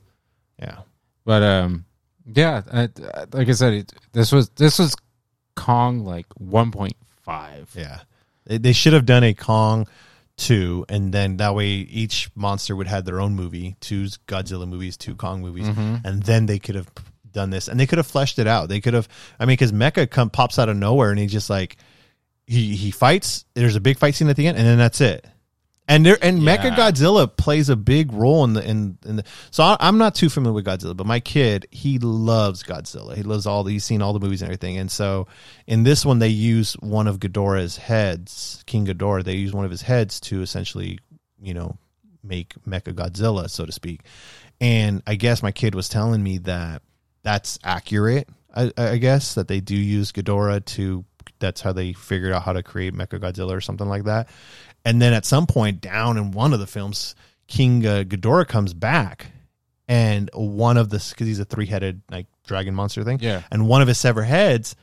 Yeah. 0.59 0.77
but 1.25 1.43
um 1.43 1.85
yeah 2.25 2.63
I, 2.73 2.89
like 3.33 3.47
I 3.49 3.51
said 3.51 3.73
it, 3.73 3.93
this 4.13 4.31
was 4.31 4.49
this 4.49 4.79
was 4.79 4.95
Kong 5.55 6.03
like 6.03 6.25
1.5 6.41 7.67
Yeah. 7.75 7.99
They, 8.45 8.57
they 8.57 8.73
should 8.73 8.93
have 8.93 9.05
done 9.05 9.23
a 9.23 9.33
Kong 9.35 9.87
two, 10.37 10.85
and 10.89 11.13
then 11.13 11.37
that 11.37 11.55
way 11.55 11.67
each 11.67 12.29
monster 12.35 12.75
would 12.75 12.87
have 12.87 13.05
their 13.05 13.19
own 13.19 13.35
movie, 13.35 13.75
two 13.79 14.03
Godzilla 14.27 14.67
movies, 14.67 14.97
two 14.97 15.15
Kong 15.15 15.41
movies, 15.41 15.67
mm-hmm. 15.67 15.97
and 16.03 16.23
then 16.23 16.45
they 16.45 16.59
could 16.59 16.75
have 16.75 16.89
done 17.31 17.49
this, 17.49 17.67
and 17.67 17.79
they 17.79 17.85
could 17.85 17.97
have 17.97 18.07
fleshed 18.07 18.39
it 18.39 18.47
out. 18.47 18.69
They 18.69 18.81
could 18.81 18.93
have, 18.93 19.07
I 19.39 19.45
mean, 19.45 19.53
because 19.53 19.71
Mecha 19.71 20.09
come 20.09 20.29
pops 20.29 20.59
out 20.59 20.69
of 20.69 20.77
nowhere, 20.77 21.11
and 21.11 21.19
he 21.19 21.27
just 21.27 21.49
like 21.49 21.77
he 22.47 22.75
he 22.75 22.91
fights. 22.91 23.45
There's 23.53 23.75
a 23.75 23.81
big 23.81 23.97
fight 23.97 24.15
scene 24.15 24.29
at 24.29 24.35
the 24.35 24.47
end, 24.47 24.57
and 24.57 24.65
then 24.65 24.77
that's 24.77 25.01
it. 25.01 25.25
And 25.87 26.05
there 26.05 26.17
and 26.21 26.41
Yeah. 26.41 26.57
Mecha 26.57 26.75
Godzilla 26.75 27.35
plays 27.35 27.69
a 27.69 27.75
big 27.75 28.11
role 28.11 28.43
in 28.43 28.53
the 28.53 28.67
in 28.67 28.97
in 29.05 29.17
the. 29.17 29.23
So 29.51 29.63
I, 29.63 29.77
I'm 29.79 29.97
not 29.97 30.15
too 30.15 30.29
familiar 30.29 30.55
with 30.55 30.65
Godzilla, 30.65 30.97
but 30.97 31.05
my 31.05 31.19
kid 31.19 31.67
he 31.69 31.99
loves 31.99 32.63
Godzilla. 32.63 33.15
He 33.15 33.23
loves 33.23 33.45
all 33.45 33.63
the 33.63 33.71
he's 33.73 33.85
seen 33.85 34.01
all 34.01 34.13
the 34.13 34.19
movies 34.19 34.41
and 34.41 34.49
everything. 34.49 34.77
And 34.77 34.89
so 34.89 35.27
in 35.67 35.83
this 35.83 36.03
one 36.03 36.19
they 36.19 36.29
use 36.29 36.73
one 36.73 37.07
of 37.07 37.19
Ghidorah's 37.19 37.77
heads, 37.77 38.63
King 38.65 38.87
Ghidorah. 38.87 39.23
They 39.23 39.35
use 39.35 39.53
one 39.53 39.65
of 39.65 39.71
his 39.71 39.83
heads 39.83 40.19
to 40.21 40.41
essentially 40.41 40.99
you 41.39 41.53
know 41.53 41.77
make 42.23 42.55
Mecha 42.67 42.93
Godzilla, 42.93 43.47
so 43.49 43.65
to 43.65 43.71
speak. 43.71 44.01
And 44.59 45.03
I 45.05 45.15
guess 45.15 45.43
my 45.43 45.51
kid 45.51 45.75
was 45.75 45.87
telling 45.89 46.23
me 46.23 46.39
that 46.39 46.81
that's 47.21 47.59
accurate. 47.63 48.27
I, 48.55 48.71
I 48.77 48.97
guess 48.97 49.35
that 49.35 49.47
they 49.47 49.59
do 49.59 49.75
use 49.75 50.11
Ghidorah 50.11 50.65
to. 50.65 51.05
That's 51.39 51.59
how 51.59 51.73
they 51.73 51.93
figured 51.93 52.31
out 52.31 52.43
how 52.43 52.53
to 52.53 52.63
create 52.63 52.93
Mecha 52.93 53.19
Godzilla 53.19 53.51
or 53.51 53.61
something 53.61 53.87
like 53.87 54.05
that. 54.05 54.29
And 54.85 55.01
then 55.01 55.13
at 55.13 55.25
some 55.25 55.47
point 55.47 55.81
down 55.81 56.17
in 56.17 56.31
one 56.31 56.53
of 56.53 56.59
the 56.59 56.67
films, 56.67 57.15
King 57.47 57.85
uh, 57.85 58.03
Ghidorah 58.07 58.47
comes 58.47 58.73
back, 58.73 59.27
and 59.87 60.29
one 60.33 60.77
of 60.77 60.89
the 60.89 60.97
because 60.97 61.27
he's 61.27 61.39
a 61.39 61.45
three 61.45 61.65
headed 61.65 62.01
like 62.09 62.27
dragon 62.47 62.73
monster 62.75 63.03
thing, 63.03 63.19
Yeah. 63.21 63.41
and 63.51 63.67
one 63.67 63.81
of 63.81 63.87
his 63.87 63.97
severed 63.97 64.23
heads 64.23 64.75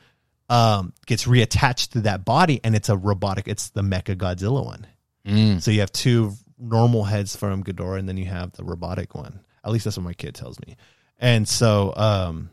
um, 0.49 0.93
gets 1.05 1.25
reattached 1.25 1.89
to 1.93 2.01
that 2.01 2.25
body, 2.25 2.59
and 2.63 2.75
it's 2.75 2.89
a 2.89 2.97
robotic. 2.97 3.47
It's 3.47 3.69
the 3.69 3.81
Mecha 3.81 4.15
Godzilla 4.17 4.63
one. 4.63 4.85
Mm. 5.25 5.61
So 5.61 5.71
you 5.71 5.79
have 5.79 5.91
two 5.91 6.33
normal 6.59 7.05
heads 7.05 7.35
from 7.35 7.63
Ghidorah, 7.63 7.99
and 7.99 8.07
then 8.09 8.17
you 8.17 8.25
have 8.25 8.51
the 8.51 8.63
robotic 8.65 9.15
one. 9.15 9.39
At 9.63 9.71
least 9.71 9.85
that's 9.85 9.95
what 9.97 10.03
my 10.03 10.13
kid 10.13 10.35
tells 10.35 10.59
me. 10.67 10.75
And 11.17 11.47
so, 11.47 11.93
um, 11.95 12.49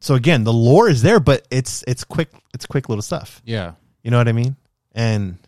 so 0.00 0.14
again, 0.16 0.42
the 0.42 0.52
lore 0.52 0.88
is 0.88 1.02
there, 1.02 1.20
but 1.20 1.46
it's 1.50 1.84
it's 1.86 2.02
quick. 2.02 2.30
It's 2.52 2.66
quick 2.66 2.88
little 2.88 3.02
stuff. 3.02 3.40
yeah 3.44 3.74
You 4.02 4.10
know 4.10 4.18
what 4.18 4.26
I 4.28 4.32
mean? 4.32 4.56
And 4.92 5.38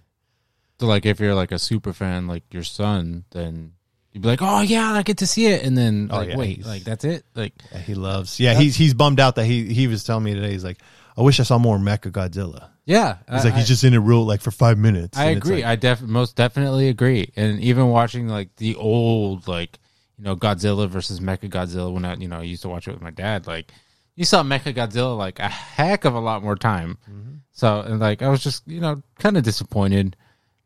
so 0.81 0.87
like 0.87 1.07
if 1.07 1.21
you're 1.21 1.35
like 1.37 1.53
a 1.53 1.59
super 1.59 1.93
fan 1.93 2.27
like 2.27 2.43
your 2.53 2.65
son 2.65 3.25
then 3.31 3.73
you'd 4.13 4.23
be 4.23 4.29
like 4.29 4.43
oh 4.43 4.61
yeah 4.63 4.93
I 4.93 5.03
get 5.03 5.19
to 5.19 5.27
see 5.27 5.47
it 5.47 5.63
and 5.63 5.77
then 5.79 6.09
Oh, 6.11 6.17
like 6.17 6.31
yeah, 6.31 6.37
wait 6.37 6.67
like 6.67 6.83
that's 6.83 7.05
it 7.05 7.25
like 7.37 7.53
Yeah, 7.71 7.79
he 7.79 7.95
loves. 7.95 8.41
Yeah, 8.41 8.55
he's 8.55 8.75
he's 8.75 8.95
bummed 8.95 9.21
out 9.21 9.37
that 9.37 9.45
he 9.45 9.73
he 9.73 9.87
was 9.87 10.03
telling 10.03 10.25
me 10.25 10.35
today. 10.35 10.51
He's 10.51 10.65
like, 10.65 10.79
I 11.17 11.23
wish 11.23 11.39
I 11.39 11.45
saw 11.45 11.59
more 11.59 11.79
Mecha 11.79 12.11
Godzilla. 12.11 12.71
yeah 12.87 13.19
He's 13.31 13.45
I- 13.45 13.49
like, 13.51 13.55
he's 13.55 13.65
I- 13.65 13.69
just 13.69 13.85
in 13.85 13.95
it 13.95 13.99
real 13.99 14.25
like 14.25 14.41
for 14.41 14.51
five 14.51 14.79
minutes. 14.79 15.17
I 15.19 15.27
agree. 15.27 15.57
like- 15.57 15.65
I 15.67 15.77
def 15.77 16.01
most 16.03 16.35
definitely 16.35 16.89
agree. 16.89 17.31
And 17.37 17.61
even 17.61 17.89
watching 17.89 18.27
like 18.27 18.57
the 18.57 18.75
old 18.77 19.47
like 19.47 19.79
you 20.19 20.25
know 20.25 20.35
Godzilla 20.35 20.89
versus 20.89 21.21
Mecha 21.21 21.49
Godzilla 21.51 21.93
when 21.93 22.05
I 22.05 22.15
you 22.17 22.27
know 22.29 22.39
I 22.39 22.43
used 22.43 22.63
to 22.63 22.69
watch 22.69 22.89
it 22.89 22.93
with 22.93 23.03
my 23.03 23.11
dad. 23.11 23.47
Like 23.47 23.71
you 24.17 24.25
saw 24.25 24.43
Mecha 24.43 24.75
Godzilla 24.75 25.17
like 25.17 25.39
a 25.39 25.49
heck 25.49 26.05
of 26.05 26.15
a 26.15 26.21
lot 26.21 26.43
more 26.43 26.57
time. 26.57 26.99
Mm-hmm. 27.09 27.35
So 27.53 27.81
and 27.83 28.01
like 28.01 28.23
I 28.23 28.29
was 28.29 28.43
just 28.43 28.67
you 28.67 28.81
know 28.81 29.03
kind 29.19 29.37
of 29.37 29.45
disappointed, 29.45 30.17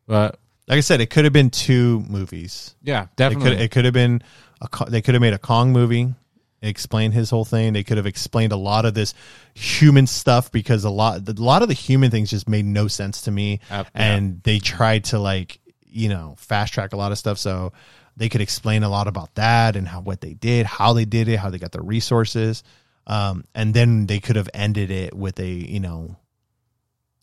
but 0.07 0.39
like 0.67 0.77
I 0.77 0.81
said, 0.81 1.01
it 1.01 1.09
could 1.09 1.23
have 1.25 1.33
been 1.33 1.49
two 1.51 1.99
movies. 2.09 2.75
yeah, 2.81 3.03
It 3.03 3.07
could 3.09 3.15
definitely. 3.17 3.57
it 3.65 3.71
could 3.71 3.85
have 3.85 3.93
been 3.93 4.21
a 4.61 4.89
they 4.89 5.01
could 5.01 5.13
have 5.15 5.21
made 5.21 5.33
a 5.33 5.37
Kong 5.39 5.71
movie, 5.71 6.13
explain 6.61 7.11
his 7.11 7.29
whole 7.29 7.45
thing. 7.45 7.73
They 7.73 7.83
could 7.83 7.97
have 7.97 8.07
explained 8.07 8.51
a 8.51 8.57
lot 8.57 8.85
of 8.85 8.93
this 8.93 9.13
human 9.53 10.07
stuff 10.07 10.51
because 10.51 10.83
a 10.83 10.89
lot 10.89 11.27
a 11.27 11.33
lot 11.33 11.61
of 11.61 11.67
the 11.67 11.73
human 11.75 12.09
things 12.11 12.29
just 12.31 12.49
made 12.49 12.65
no 12.65 12.87
sense 12.87 13.21
to 13.23 13.31
me, 13.31 13.59
Uh, 13.69 13.83
yeah. 13.95 14.15
and 14.15 14.41
they 14.43 14.59
tried 14.59 15.05
to 15.05 15.19
like 15.19 15.59
you 15.87 16.09
know 16.09 16.35
fast 16.37 16.73
track 16.73 16.93
a 16.93 16.97
lot 16.97 17.11
of 17.11 17.17
stuff 17.17 17.37
so 17.37 17.71
they 18.17 18.29
could 18.29 18.41
explain 18.41 18.83
a 18.83 18.89
lot 18.89 19.07
about 19.07 19.35
that 19.35 19.75
and 19.75 19.87
how 19.87 19.99
what 20.01 20.21
they 20.21 20.33
did, 20.33 20.65
how 20.65 20.93
they 20.93 21.05
did 21.05 21.27
it, 21.27 21.37
how 21.37 21.49
they 21.49 21.57
got 21.59 21.71
the 21.73 21.81
resources, 21.81 22.63
um, 23.07 23.43
and 23.53 23.73
then 23.73 24.07
they 24.07 24.19
could 24.19 24.35
have 24.37 24.49
ended 24.53 24.89
it 24.89 25.13
with 25.13 25.39
a 25.39 25.47
you 25.49 25.79
know 25.79 26.15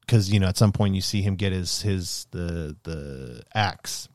because 0.03 0.31
you 0.33 0.39
know 0.39 0.49
at 0.49 0.57
some 0.57 0.73
point 0.73 0.95
you 0.95 1.01
see 1.01 1.23
him 1.23 1.37
get 1.37 1.53
his 1.53 1.83
his 1.83 2.27
the 2.31 2.77
the 2.83 3.43
axe 3.55 4.09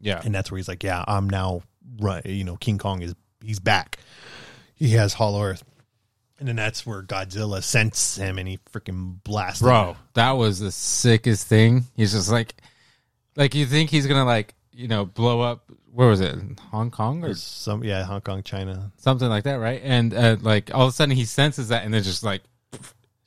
yeah, 0.00 0.20
and 0.24 0.34
that's 0.34 0.50
where 0.50 0.56
he's 0.56 0.68
like, 0.68 0.82
"Yeah, 0.82 1.04
I'm 1.06 1.28
now 1.28 1.62
right." 2.00 2.24
You 2.24 2.44
know, 2.44 2.56
King 2.56 2.78
Kong 2.78 3.02
is 3.02 3.14
he's 3.44 3.60
back. 3.60 3.98
He 4.74 4.90
has 4.90 5.12
Hollow 5.12 5.42
Earth, 5.42 5.62
and 6.38 6.48
then 6.48 6.56
that's 6.56 6.86
where 6.86 7.02
Godzilla 7.02 7.62
senses 7.62 8.16
him 8.16 8.38
and 8.38 8.48
he 8.48 8.58
freaking 8.72 9.22
blasts. 9.22 9.60
bro, 9.62 9.90
him. 9.90 9.96
that 10.14 10.32
was 10.32 10.58
the 10.58 10.72
sickest 10.72 11.46
thing. 11.46 11.84
He's 11.94 12.12
just 12.12 12.30
like, 12.30 12.54
like 13.36 13.54
you 13.54 13.66
think 13.66 13.90
he's 13.90 14.06
gonna 14.06 14.24
like 14.24 14.54
you 14.72 14.88
know 14.88 15.04
blow 15.04 15.40
up. 15.40 15.70
Where 15.92 16.08
was 16.08 16.20
it? 16.20 16.38
Hong 16.70 16.90
Kong 16.90 17.22
or 17.22 17.34
some 17.34 17.84
yeah, 17.84 18.04
Hong 18.04 18.22
Kong, 18.22 18.42
China 18.42 18.92
something 18.96 19.28
like 19.28 19.44
that, 19.44 19.56
right? 19.56 19.82
And 19.84 20.14
uh, 20.14 20.36
like 20.40 20.74
all 20.74 20.86
of 20.86 20.88
a 20.88 20.92
sudden 20.92 21.14
he 21.14 21.26
senses 21.26 21.68
that, 21.68 21.84
and 21.84 21.92
then 21.92 22.02
just 22.02 22.22
like 22.22 22.42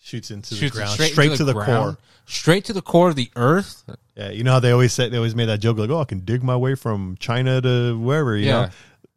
shoots 0.04 0.30
into 0.32 0.54
shoots 0.56 0.74
the 0.76 0.80
ground 0.82 0.92
straight, 0.92 1.12
straight, 1.14 1.38
to 1.38 1.44
the, 1.46 1.54
ground, 1.54 1.68
core. 1.68 1.98
straight 2.26 2.66
to 2.66 2.74
the 2.74 2.82
core 2.82 3.10
of 3.10 3.16
the 3.16 3.32
earth. 3.36 3.84
Yeah, 4.16 4.30
you 4.32 4.44
know 4.44 4.52
how 4.52 4.60
they 4.60 4.72
always 4.72 4.92
said 4.94 5.12
they 5.12 5.18
always 5.18 5.34
made 5.36 5.46
that 5.46 5.60
joke 5.60 5.78
like, 5.78 5.90
"Oh, 5.90 6.00
I 6.02 6.06
can 6.06 6.20
dig 6.20 6.44
my 6.44 6.56
way 6.58 6.76
from 6.76 7.16
China 7.20 7.62
to 7.62 7.98
wherever." 7.98 8.36
You 8.38 8.46
Yeah. 8.48 8.70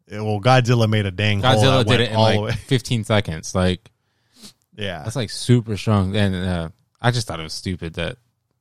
know, 0.09 0.23
well, 0.25 0.39
Godzilla 0.41 0.89
made 0.89 1.05
a 1.05 1.11
dang 1.11 1.41
hole 1.41 1.55
Godzilla 1.61 1.85
did 1.85 1.99
it 1.99 2.09
in 2.11 2.15
all 2.15 2.23
like 2.23 2.39
way. 2.39 2.51
15 2.67 3.03
seconds. 3.03 3.53
Like 3.53 3.91
Yeah, 4.75 5.03
that's 5.03 5.15
like 5.17 5.29
super 5.29 5.75
strong. 5.77 6.15
And 6.15 6.33
uh, 6.35 6.69
I 7.01 7.11
just 7.11 7.27
thought 7.27 7.39
it 7.39 7.43
was 7.43 7.53
stupid 7.53 7.95
that 7.95 8.17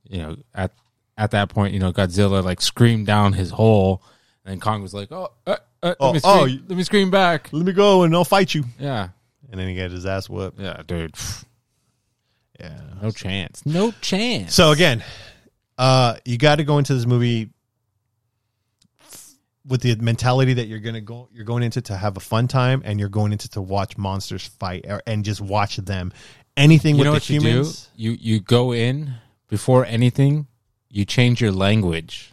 you 0.08 0.18
know 0.22 0.36
at 0.54 0.72
at 1.16 1.30
that 1.30 1.48
point 1.48 1.72
you 1.74 1.80
know 1.80 1.92
Godzilla 1.92 2.42
like 2.44 2.60
screamed 2.60 3.06
down 3.06 3.32
his 3.34 3.50
hole, 3.50 4.02
and 4.44 4.60
Kong 4.60 4.82
was 4.82 4.92
like, 4.92 5.12
"Oh, 5.12 5.28
uh, 5.46 5.56
uh, 5.82 5.94
Oh, 6.00 6.06
let 6.06 6.14
me 6.14 6.18
scream, 6.18 6.34
oh, 6.34 6.64
let 6.68 6.76
me 6.78 6.82
scream 6.82 7.10
back." 7.10 7.48
let 7.52 7.64
me 7.64 7.72
go 7.72 8.02
and 8.02 8.14
I'll 8.14 8.24
fight 8.24 8.52
you. 8.54 8.64
Yeah, 8.78 9.08
And 9.50 9.60
then 9.60 9.68
he 9.68 9.76
got 9.76 9.90
his 9.92 10.04
ass 10.04 10.28
whooped. 10.28 10.58
yeah, 10.60 10.82
dude, 10.86 11.14
Yeah, 12.58 12.80
no 13.02 13.10
chance, 13.10 13.64
no 13.66 13.92
chance. 14.00 14.54
So 14.54 14.70
again, 14.70 15.02
uh, 15.78 16.16
you 16.24 16.38
got 16.38 16.56
to 16.56 16.64
go 16.64 16.78
into 16.78 16.94
this 16.94 17.06
movie 17.06 17.50
with 19.66 19.80
the 19.82 19.96
mentality 19.96 20.54
that 20.54 20.66
you're 20.66 20.78
gonna 20.78 21.00
go, 21.00 21.28
you're 21.32 21.44
going 21.44 21.62
into 21.62 21.80
to 21.82 21.96
have 21.96 22.16
a 22.16 22.20
fun 22.20 22.48
time, 22.48 22.82
and 22.84 23.00
you're 23.00 23.08
going 23.08 23.32
into 23.32 23.48
to 23.50 23.60
watch 23.60 23.98
monsters 23.98 24.46
fight 24.46 24.86
or, 24.88 25.02
and 25.06 25.24
just 25.24 25.40
watch 25.40 25.76
them. 25.76 26.12
Anything 26.56 26.94
you 26.94 27.00
with 27.00 27.06
the 27.06 27.12
what 27.12 27.30
you 27.30 27.40
humans, 27.40 27.90
do? 27.96 28.02
You 28.02 28.10
you 28.12 28.40
go 28.40 28.72
in 28.72 29.14
before 29.48 29.84
anything, 29.84 30.46
you 30.88 31.04
change 31.04 31.40
your 31.40 31.52
language 31.52 32.32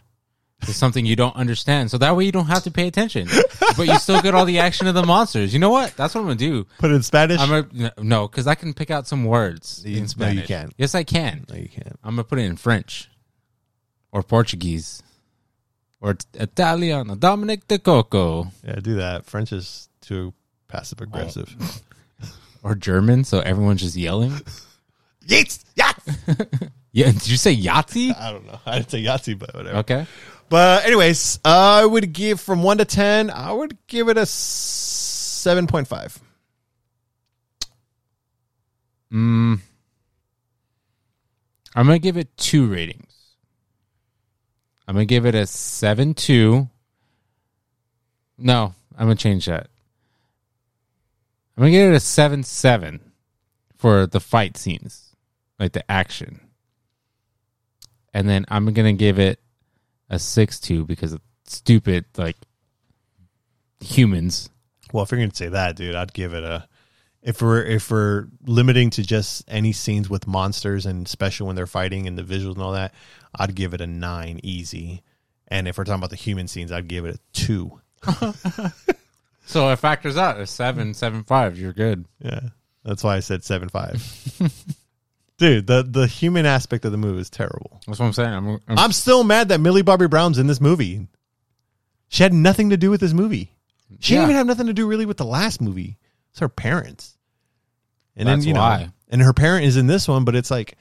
to 0.66 0.74
something 0.74 1.04
you 1.06 1.16
don't 1.16 1.34
understand, 1.36 1.90
so 1.90 1.98
that 1.98 2.16
way 2.16 2.24
you 2.24 2.32
don't 2.32 2.46
have 2.46 2.62
to 2.64 2.70
pay 2.70 2.86
attention, 2.88 3.28
but 3.76 3.86
you 3.86 3.98
still 3.98 4.20
get 4.22 4.34
all 4.34 4.44
the 4.44 4.58
action 4.58 4.86
of 4.86 4.94
the 4.94 5.04
monsters. 5.04 5.52
You 5.52 5.58
know 5.60 5.70
what? 5.70 5.96
That's 5.96 6.14
what 6.14 6.20
I'm 6.22 6.26
gonna 6.26 6.36
do. 6.36 6.66
put 6.78 6.90
it 6.90 6.94
in 6.94 7.02
Spanish. 7.02 7.40
I'm 7.40 7.52
a, 7.74 7.92
no, 8.02 8.28
because 8.28 8.46
I 8.46 8.54
can 8.54 8.74
pick 8.74 8.90
out 8.90 9.06
some 9.06 9.24
words 9.24 9.82
You- 9.84 9.92
no, 9.92 9.96
in 9.98 10.02
you 10.04 10.08
Spanish. 10.08 10.46
can't. 10.46 10.72
Yes, 10.78 10.94
I 10.94 11.04
can. 11.04 11.44
no, 11.48 11.56
you 11.56 11.68
can't. 11.68 11.98
I'm 12.04 12.12
gonna 12.16 12.24
put 12.24 12.38
it 12.38 12.42
in 12.42 12.56
French 12.56 13.10
or 14.12 14.22
Portuguese 14.22 15.02
or 16.00 16.16
Italian. 16.34 17.18
Dominic 17.18 17.66
de 17.68 17.78
Coco 17.78 18.48
Yeah, 18.64 18.76
do 18.76 18.96
that. 18.96 19.24
French 19.26 19.52
is 19.52 19.88
too 20.00 20.34
passive 20.68 21.00
aggressive. 21.00 21.54
or 22.62 22.74
German, 22.74 23.24
so 23.24 23.40
everyone's 23.40 23.80
just 23.80 23.96
yelling. 23.96 24.32
Yates, 25.26 25.64
yeah. 25.76 25.92
Yeah, 26.96 27.06
did 27.10 27.26
you 27.28 27.36
say 27.36 27.56
Yahtzee? 27.56 28.16
I 28.16 28.30
don't 28.30 28.46
know. 28.46 28.60
I 28.64 28.76
didn't 28.78 28.92
say 28.92 29.02
Yahtzee, 29.02 29.36
but 29.36 29.52
whatever. 29.52 29.78
Okay. 29.78 30.06
But 30.54 30.84
anyways, 30.84 31.40
I 31.44 31.84
would 31.84 32.12
give 32.12 32.40
from 32.40 32.62
one 32.62 32.78
to 32.78 32.84
ten. 32.84 33.28
I 33.28 33.52
would 33.52 33.76
give 33.88 34.08
it 34.08 34.16
a 34.16 34.24
seven 34.24 35.66
point 35.66 35.88
five. 35.88 36.16
Mm, 39.12 39.58
I'm 41.74 41.86
gonna 41.86 41.98
give 41.98 42.16
it 42.16 42.36
two 42.36 42.68
ratings. 42.68 43.34
I'm 44.86 44.94
gonna 44.94 45.06
give 45.06 45.26
it 45.26 45.34
a 45.34 45.44
seven 45.44 46.14
two. 46.14 46.68
No, 48.38 48.76
I'm 48.96 49.06
gonna 49.06 49.16
change 49.16 49.46
that. 49.46 49.66
I'm 51.56 51.62
gonna 51.62 51.72
give 51.72 51.92
it 51.92 51.96
a 51.96 51.98
seven 51.98 52.44
seven 52.44 53.00
for 53.74 54.06
the 54.06 54.20
fight 54.20 54.56
scenes, 54.56 55.16
like 55.58 55.72
the 55.72 55.90
action, 55.90 56.38
and 58.12 58.28
then 58.28 58.44
I'm 58.48 58.72
gonna 58.72 58.92
give 58.92 59.18
it 59.18 59.40
a 60.14 60.18
six 60.18 60.60
two 60.60 60.84
because 60.84 61.12
of 61.12 61.20
stupid 61.46 62.04
like 62.16 62.36
humans. 63.80 64.50
Well, 64.92 65.04
if 65.04 65.10
you're 65.10 65.20
gonna 65.20 65.34
say 65.34 65.48
that, 65.48 65.76
dude, 65.76 65.94
I'd 65.94 66.12
give 66.12 66.34
it 66.34 66.44
a. 66.44 66.68
If 67.22 67.40
we're 67.40 67.62
if 67.62 67.90
we're 67.90 68.26
limiting 68.44 68.90
to 68.90 69.02
just 69.02 69.44
any 69.48 69.72
scenes 69.72 70.10
with 70.10 70.26
monsters 70.26 70.84
and 70.86 71.06
especially 71.06 71.46
when 71.46 71.56
they're 71.56 71.66
fighting 71.66 72.06
and 72.06 72.18
the 72.18 72.22
visuals 72.22 72.54
and 72.54 72.62
all 72.62 72.72
that, 72.72 72.94
I'd 73.34 73.54
give 73.54 73.74
it 73.74 73.80
a 73.80 73.86
nine 73.86 74.40
easy. 74.42 75.02
And 75.48 75.66
if 75.68 75.78
we're 75.78 75.84
talking 75.84 76.00
about 76.00 76.10
the 76.10 76.16
human 76.16 76.48
scenes, 76.48 76.70
I'd 76.70 76.88
give 76.88 77.06
it 77.06 77.16
a 77.16 77.18
two. 77.32 77.80
So 79.46 79.68
it 79.70 79.76
factors 79.76 80.16
out 80.16 80.40
a 80.40 80.46
seven, 80.46 80.94
seven 80.94 81.22
five. 81.22 81.58
You're 81.58 81.72
good. 81.72 82.06
Yeah, 82.18 82.40
that's 82.84 83.04
why 83.04 83.16
I 83.16 83.20
said 83.20 83.44
seven 83.44 83.68
five. 83.68 84.02
dude, 85.38 85.66
the 85.66 85.82
the 85.82 86.06
human 86.06 86.46
aspect 86.46 86.84
of 86.84 86.92
the 86.92 86.98
movie 86.98 87.20
is 87.20 87.30
terrible. 87.30 87.80
That's 87.86 87.98
what 87.98 88.06
I'm 88.06 88.12
saying. 88.12 88.32
I'm, 88.34 88.48
I'm, 88.48 88.60
I'm 88.78 88.92
still 88.92 89.24
mad 89.24 89.48
that 89.48 89.60
Millie 89.60 89.82
Bobby 89.82 90.06
Brown's 90.06 90.38
in 90.38 90.46
this 90.46 90.60
movie. 90.60 91.06
She 92.08 92.22
had 92.22 92.32
nothing 92.32 92.70
to 92.70 92.76
do 92.76 92.90
with 92.90 93.00
this 93.00 93.12
movie. 93.12 93.50
She 94.00 94.14
Yeah. 94.14 94.20
didn't 94.20 94.30
even 94.30 94.36
have 94.38 94.46
nothing 94.46 94.66
to 94.66 94.72
do 94.74 94.86
really 94.86 95.06
with 95.06 95.16
the 95.16 95.24
last 95.24 95.60
movie. 95.60 95.98
It's 96.30 96.40
her 96.40 96.48
parents. 96.48 97.16
And 98.16 98.28
That's 98.28 98.40
then 98.42 98.48
you 98.48 98.54
know, 98.54 98.60
why. 98.60 98.88
and 99.08 99.20
her 99.22 99.32
parent 99.32 99.64
is 99.66 99.76
in 99.76 99.86
this 99.88 100.06
one, 100.06 100.24
but 100.24 100.36
it's 100.36 100.50
like 100.50 100.76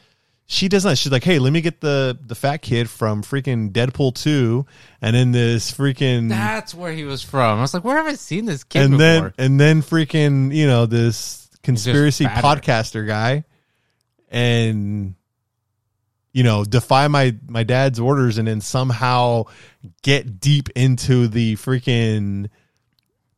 she 0.46 0.68
does 0.68 0.84
not. 0.86 0.98
She's 0.98 1.12
like, 1.12 1.24
hey, 1.24 1.40
let 1.40 1.52
me 1.54 1.62
get 1.62 1.80
the 1.82 2.18
the 2.24 2.36
fat 2.36 2.58
kid 2.58 2.90
from 2.90 3.24
freaking 3.24 3.72
Deadpool 3.72 4.14
two, 4.14 4.66
and 5.02 5.16
then 5.16 5.32
this 5.32 5.72
freaking 5.72 6.30
That's 6.30 6.76
where 6.76 6.92
he 6.92 7.06
was 7.06 7.24
from. 7.24 7.58
I 7.58 7.62
was 7.62 7.74
like, 7.74 7.84
where 7.84 7.98
have 7.98 8.06
I 8.06 8.14
seen 8.16 8.46
this 8.46 8.64
kid 8.64 8.82
and 8.84 8.92
before? 8.92 9.00
then 9.00 9.34
and 9.40 9.60
then 9.60 9.82
freaking 9.82 10.54
you 10.54 10.68
know 10.68 10.86
this 10.86 11.50
conspiracy 11.64 12.26
fatter. 12.26 12.46
podcaster 12.62 13.08
guy 13.08 13.46
and 14.34 15.14
you 16.34 16.44
know 16.44 16.66
defy 16.66 17.08
my 17.08 17.36
my 17.48 17.64
dad's 17.64 18.00
orders 18.00 18.38
and 18.38 18.48
then 18.48 18.60
somehow 18.60 19.44
get 20.02 20.42
deep 20.42 20.70
into 20.76 21.28
the 21.28 21.56
freaking 21.56 22.50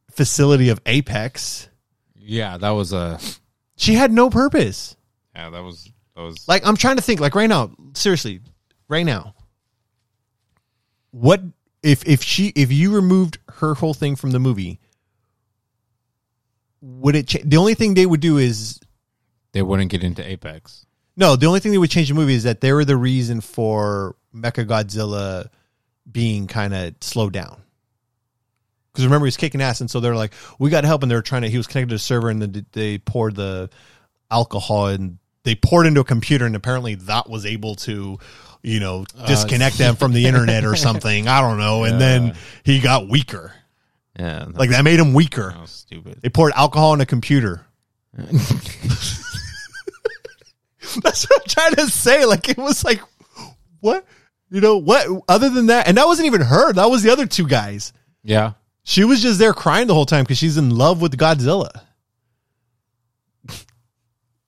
facility 0.09 0.69
of 0.69 0.79
apex 0.87 1.69
yeah, 2.27 2.57
that 2.57 2.71
was 2.71 2.91
a. 2.91 3.19
she 3.75 3.93
had 3.93 4.11
no 4.11 4.31
purpose 4.31 4.95
Yeah, 5.35 5.51
that 5.51 5.61
was 5.61 5.91
that 6.15 6.21
was 6.21 6.47
like 6.47 6.65
i'm 6.65 6.77
trying 6.77 6.95
to 6.95 7.03
think 7.03 7.19
like 7.19 7.35
right 7.35 7.49
now 7.49 7.71
seriously 7.93 8.39
right 8.87 9.05
now 9.05 9.35
what 11.11 11.41
if 11.83 12.07
if 12.07 12.23
she 12.23 12.47
if 12.55 12.71
you 12.71 12.95
removed 12.95 13.37
her 13.49 13.73
whole 13.75 13.93
thing 13.93 14.15
from 14.15 14.31
the 14.31 14.39
movie 14.39 14.79
would 16.81 17.15
it 17.15 17.27
cha- 17.27 17.39
the 17.43 17.57
only 17.57 17.73
thing 17.73 17.93
they 17.95 18.05
would 18.05 18.21
do 18.21 18.37
is 18.37 18.79
they 19.55 19.61
wouldn't 19.61 19.89
get 19.89 20.03
into 20.03 20.21
Apex. 20.21 20.84
No 21.17 21.35
the 21.35 21.45
only 21.45 21.59
thing 21.59 21.71
they 21.71 21.77
would 21.77 21.89
change 21.89 22.09
the 22.09 22.13
movie 22.15 22.35
is 22.35 22.43
that 22.43 22.61
they 22.61 22.73
were 22.73 22.85
the 22.85 22.97
reason 22.97 23.41
for 23.41 24.15
mecha 24.35 24.65
godzilla 24.65 25.47
being 26.09 26.47
kind 26.47 26.73
of 26.73 26.95
slowed 27.01 27.33
down. 27.33 27.61
Because 28.91 29.05
remember 29.05 29.25
he's 29.25 29.37
kicking 29.37 29.61
ass 29.61 29.81
and 29.81 29.91
so 29.91 29.99
they're 29.99 30.15
like 30.15 30.33
we 30.59 30.69
got 30.69 30.83
help 30.85 31.03
and 31.03 31.11
they're 31.11 31.21
trying 31.21 31.41
to 31.41 31.49
he 31.49 31.57
was 31.57 31.67
connected 31.67 31.89
to 31.89 31.95
a 31.95 31.99
server 31.99 32.29
and 32.29 32.41
then 32.41 32.65
they 32.71 32.97
poured 32.97 33.35
the 33.35 33.69
alcohol 34.31 34.87
and 34.87 35.17
they 35.43 35.55
poured 35.55 35.85
into 35.85 35.99
a 35.99 36.05
computer 36.05 36.45
and 36.45 36.55
apparently 36.55 36.95
that 36.95 37.29
was 37.29 37.45
able 37.45 37.75
to 37.75 38.17
you 38.63 38.79
know 38.79 39.05
uh, 39.17 39.27
disconnect 39.27 39.77
them 39.77 39.95
from 39.95 40.13
the 40.13 40.25
internet 40.27 40.63
or 40.63 40.75
something. 40.75 41.27
I 41.27 41.41
don't 41.41 41.57
know. 41.57 41.83
And 41.83 41.99
then 41.99 42.35
he 42.63 42.79
got 42.79 43.09
weaker. 43.09 43.53
Yeah, 44.17 44.45
that, 44.45 44.55
like 44.55 44.69
that 44.69 44.83
made 44.85 44.99
him 44.99 45.13
weaker. 45.13 45.51
That 45.51 45.61
was 45.61 45.71
stupid. 45.71 46.19
they 46.21 46.29
poured 46.29 46.53
alcohol 46.53 46.93
in 46.93 47.01
a 47.01 47.05
computer 47.05 47.65
that's 51.03 51.29
what 51.29 51.41
i'm 51.41 51.47
trying 51.47 51.75
to 51.75 51.89
say 51.91 52.25
like 52.25 52.49
it 52.49 52.57
was 52.57 52.83
like 52.83 53.01
what 53.79 54.05
you 54.49 54.61
know 54.61 54.77
what 54.77 55.07
other 55.27 55.49
than 55.49 55.67
that 55.67 55.87
and 55.87 55.97
that 55.97 56.05
wasn't 56.07 56.25
even 56.25 56.41
her 56.41 56.71
that 56.73 56.89
was 56.89 57.03
the 57.03 57.11
other 57.11 57.25
two 57.25 57.47
guys 57.47 57.93
Yeah, 58.23 58.53
she 58.83 59.03
was 59.03 59.21
just 59.21 59.39
there 59.39 59.53
crying 59.53 59.87
the 59.87 59.93
whole 59.93 60.05
time 60.05 60.23
because 60.23 60.37
she's 60.37 60.57
in 60.57 60.69
love 60.69 61.01
with 61.01 61.17
godzilla 61.17 61.69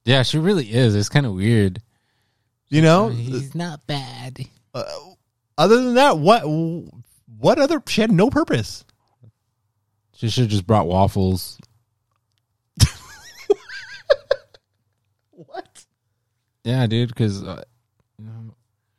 yeah, 0.05 0.23
she 0.23 0.37
really 0.37 0.71
is. 0.71 0.95
It's 0.95 1.09
kind 1.09 1.25
of 1.25 1.33
weird. 1.33 1.81
you 2.69 2.81
know 2.81 3.09
He's 3.09 3.53
not 3.53 3.85
bad. 3.87 4.39
Uh, 4.73 4.85
other 5.57 5.83
than 5.83 5.95
that 5.95 6.17
what 6.17 6.43
what 7.37 7.59
other 7.59 7.83
she 7.87 7.99
had 8.01 8.11
no 8.11 8.29
purpose 8.29 8.85
She 10.15 10.29
should 10.29 10.43
have 10.43 10.51
just 10.51 10.65
brought 10.67 10.87
waffles. 10.87 11.59
Yeah, 16.67 16.85
dude. 16.85 17.09
Because 17.09 17.43
uh, 17.43 17.63
you 18.19 18.53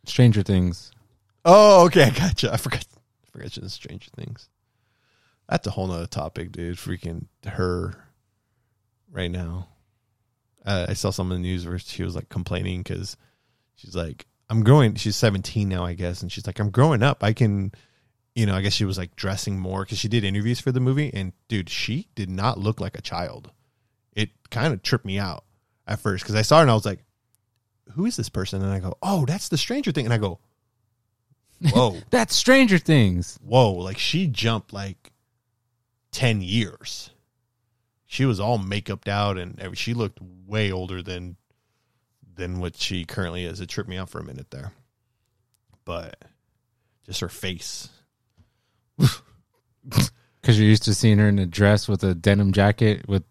Stranger 0.06 0.42
Things. 0.42 0.90
Oh, 1.44 1.84
okay, 1.86 2.02
I 2.04 2.10
gotcha. 2.10 2.50
I 2.52 2.56
forgot. 2.56 2.84
I 3.22 3.30
forgot 3.30 3.58
was 3.58 3.74
Stranger 3.74 4.10
Things. 4.16 4.48
That's 5.50 5.66
a 5.66 5.70
whole 5.70 5.86
nother 5.86 6.06
topic, 6.06 6.50
dude. 6.50 6.78
Freaking 6.78 7.26
her 7.46 7.94
right 9.12 9.30
now. 9.30 9.68
Uh, 10.64 10.86
I 10.88 10.94
saw 10.94 11.10
some 11.10 11.30
in 11.30 11.42
the 11.42 11.48
news 11.48 11.66
where 11.66 11.78
she 11.78 12.02
was 12.02 12.16
like 12.16 12.30
complaining 12.30 12.82
because 12.82 13.18
she's 13.74 13.94
like, 13.94 14.26
I'm 14.48 14.64
growing. 14.64 14.94
She's 14.94 15.16
17 15.16 15.68
now, 15.68 15.84
I 15.84 15.92
guess, 15.92 16.22
and 16.22 16.32
she's 16.32 16.46
like, 16.46 16.58
I'm 16.58 16.70
growing 16.70 17.02
up. 17.02 17.22
I 17.22 17.34
can, 17.34 17.72
you 18.34 18.46
know, 18.46 18.54
I 18.54 18.62
guess 18.62 18.72
she 18.72 18.86
was 18.86 18.96
like 18.96 19.14
dressing 19.14 19.58
more 19.58 19.84
because 19.84 19.98
she 19.98 20.08
did 20.08 20.24
interviews 20.24 20.58
for 20.58 20.72
the 20.72 20.80
movie, 20.80 21.12
and 21.12 21.34
dude, 21.48 21.68
she 21.68 22.08
did 22.14 22.30
not 22.30 22.58
look 22.58 22.80
like 22.80 22.96
a 22.96 23.02
child. 23.02 23.50
It 24.14 24.30
kind 24.50 24.72
of 24.72 24.82
tripped 24.82 25.04
me 25.04 25.18
out 25.18 25.44
at 25.86 26.00
first 26.00 26.24
because 26.24 26.34
I 26.34 26.42
saw 26.42 26.56
her 26.56 26.62
and 26.62 26.70
I 26.70 26.74
was 26.74 26.86
like, 26.86 27.04
Who 27.92 28.06
is 28.06 28.16
this 28.16 28.28
person? 28.28 28.62
And 28.62 28.72
I 28.72 28.78
go, 28.80 28.96
Oh, 29.02 29.24
that's 29.26 29.48
the 29.48 29.58
Stranger 29.58 29.92
Thing, 29.92 30.04
and 30.04 30.14
I 30.14 30.18
go, 30.18 30.38
Whoa 31.72 31.98
That's 32.10 32.34
Stranger 32.34 32.78
Things. 32.78 33.38
whoa, 33.44 33.72
like 33.72 33.98
she 33.98 34.26
jumped 34.26 34.72
like 34.72 35.12
10 36.12 36.40
years. 36.40 37.10
She 38.06 38.24
was 38.24 38.40
all 38.40 38.58
makeuped 38.58 39.08
out 39.08 39.38
and 39.38 39.76
she 39.76 39.92
looked 39.92 40.18
way 40.46 40.72
older 40.72 41.02
than 41.02 41.36
than 42.36 42.60
what 42.60 42.76
she 42.76 43.04
currently 43.04 43.44
is. 43.44 43.60
It 43.60 43.68
tripped 43.68 43.90
me 43.90 43.98
out 43.98 44.08
for 44.08 44.20
a 44.20 44.24
minute 44.24 44.50
there. 44.50 44.72
But 45.84 46.16
just 47.04 47.20
her 47.20 47.28
face. 47.28 47.88
Because 50.40 50.58
you're 50.58 50.68
used 50.68 50.84
to 50.84 50.94
seeing 50.94 51.18
her 51.18 51.28
in 51.28 51.38
a 51.38 51.46
dress 51.46 51.88
with 51.88 52.02
a 52.04 52.14
denim 52.14 52.52
jacket 52.52 53.08
with 53.08 53.24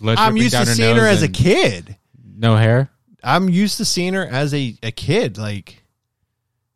I'm 0.00 0.36
used 0.36 0.54
to 0.54 0.66
seeing 0.66 0.96
her 0.96 1.06
as 1.06 1.22
a 1.22 1.28
kid. 1.28 1.96
No 2.36 2.56
hair. 2.56 2.90
I'm 3.22 3.48
used 3.48 3.76
to 3.78 3.84
seeing 3.84 4.14
her 4.14 4.26
as 4.26 4.52
a, 4.54 4.76
a 4.82 4.90
kid. 4.90 5.38
Like 5.38 5.82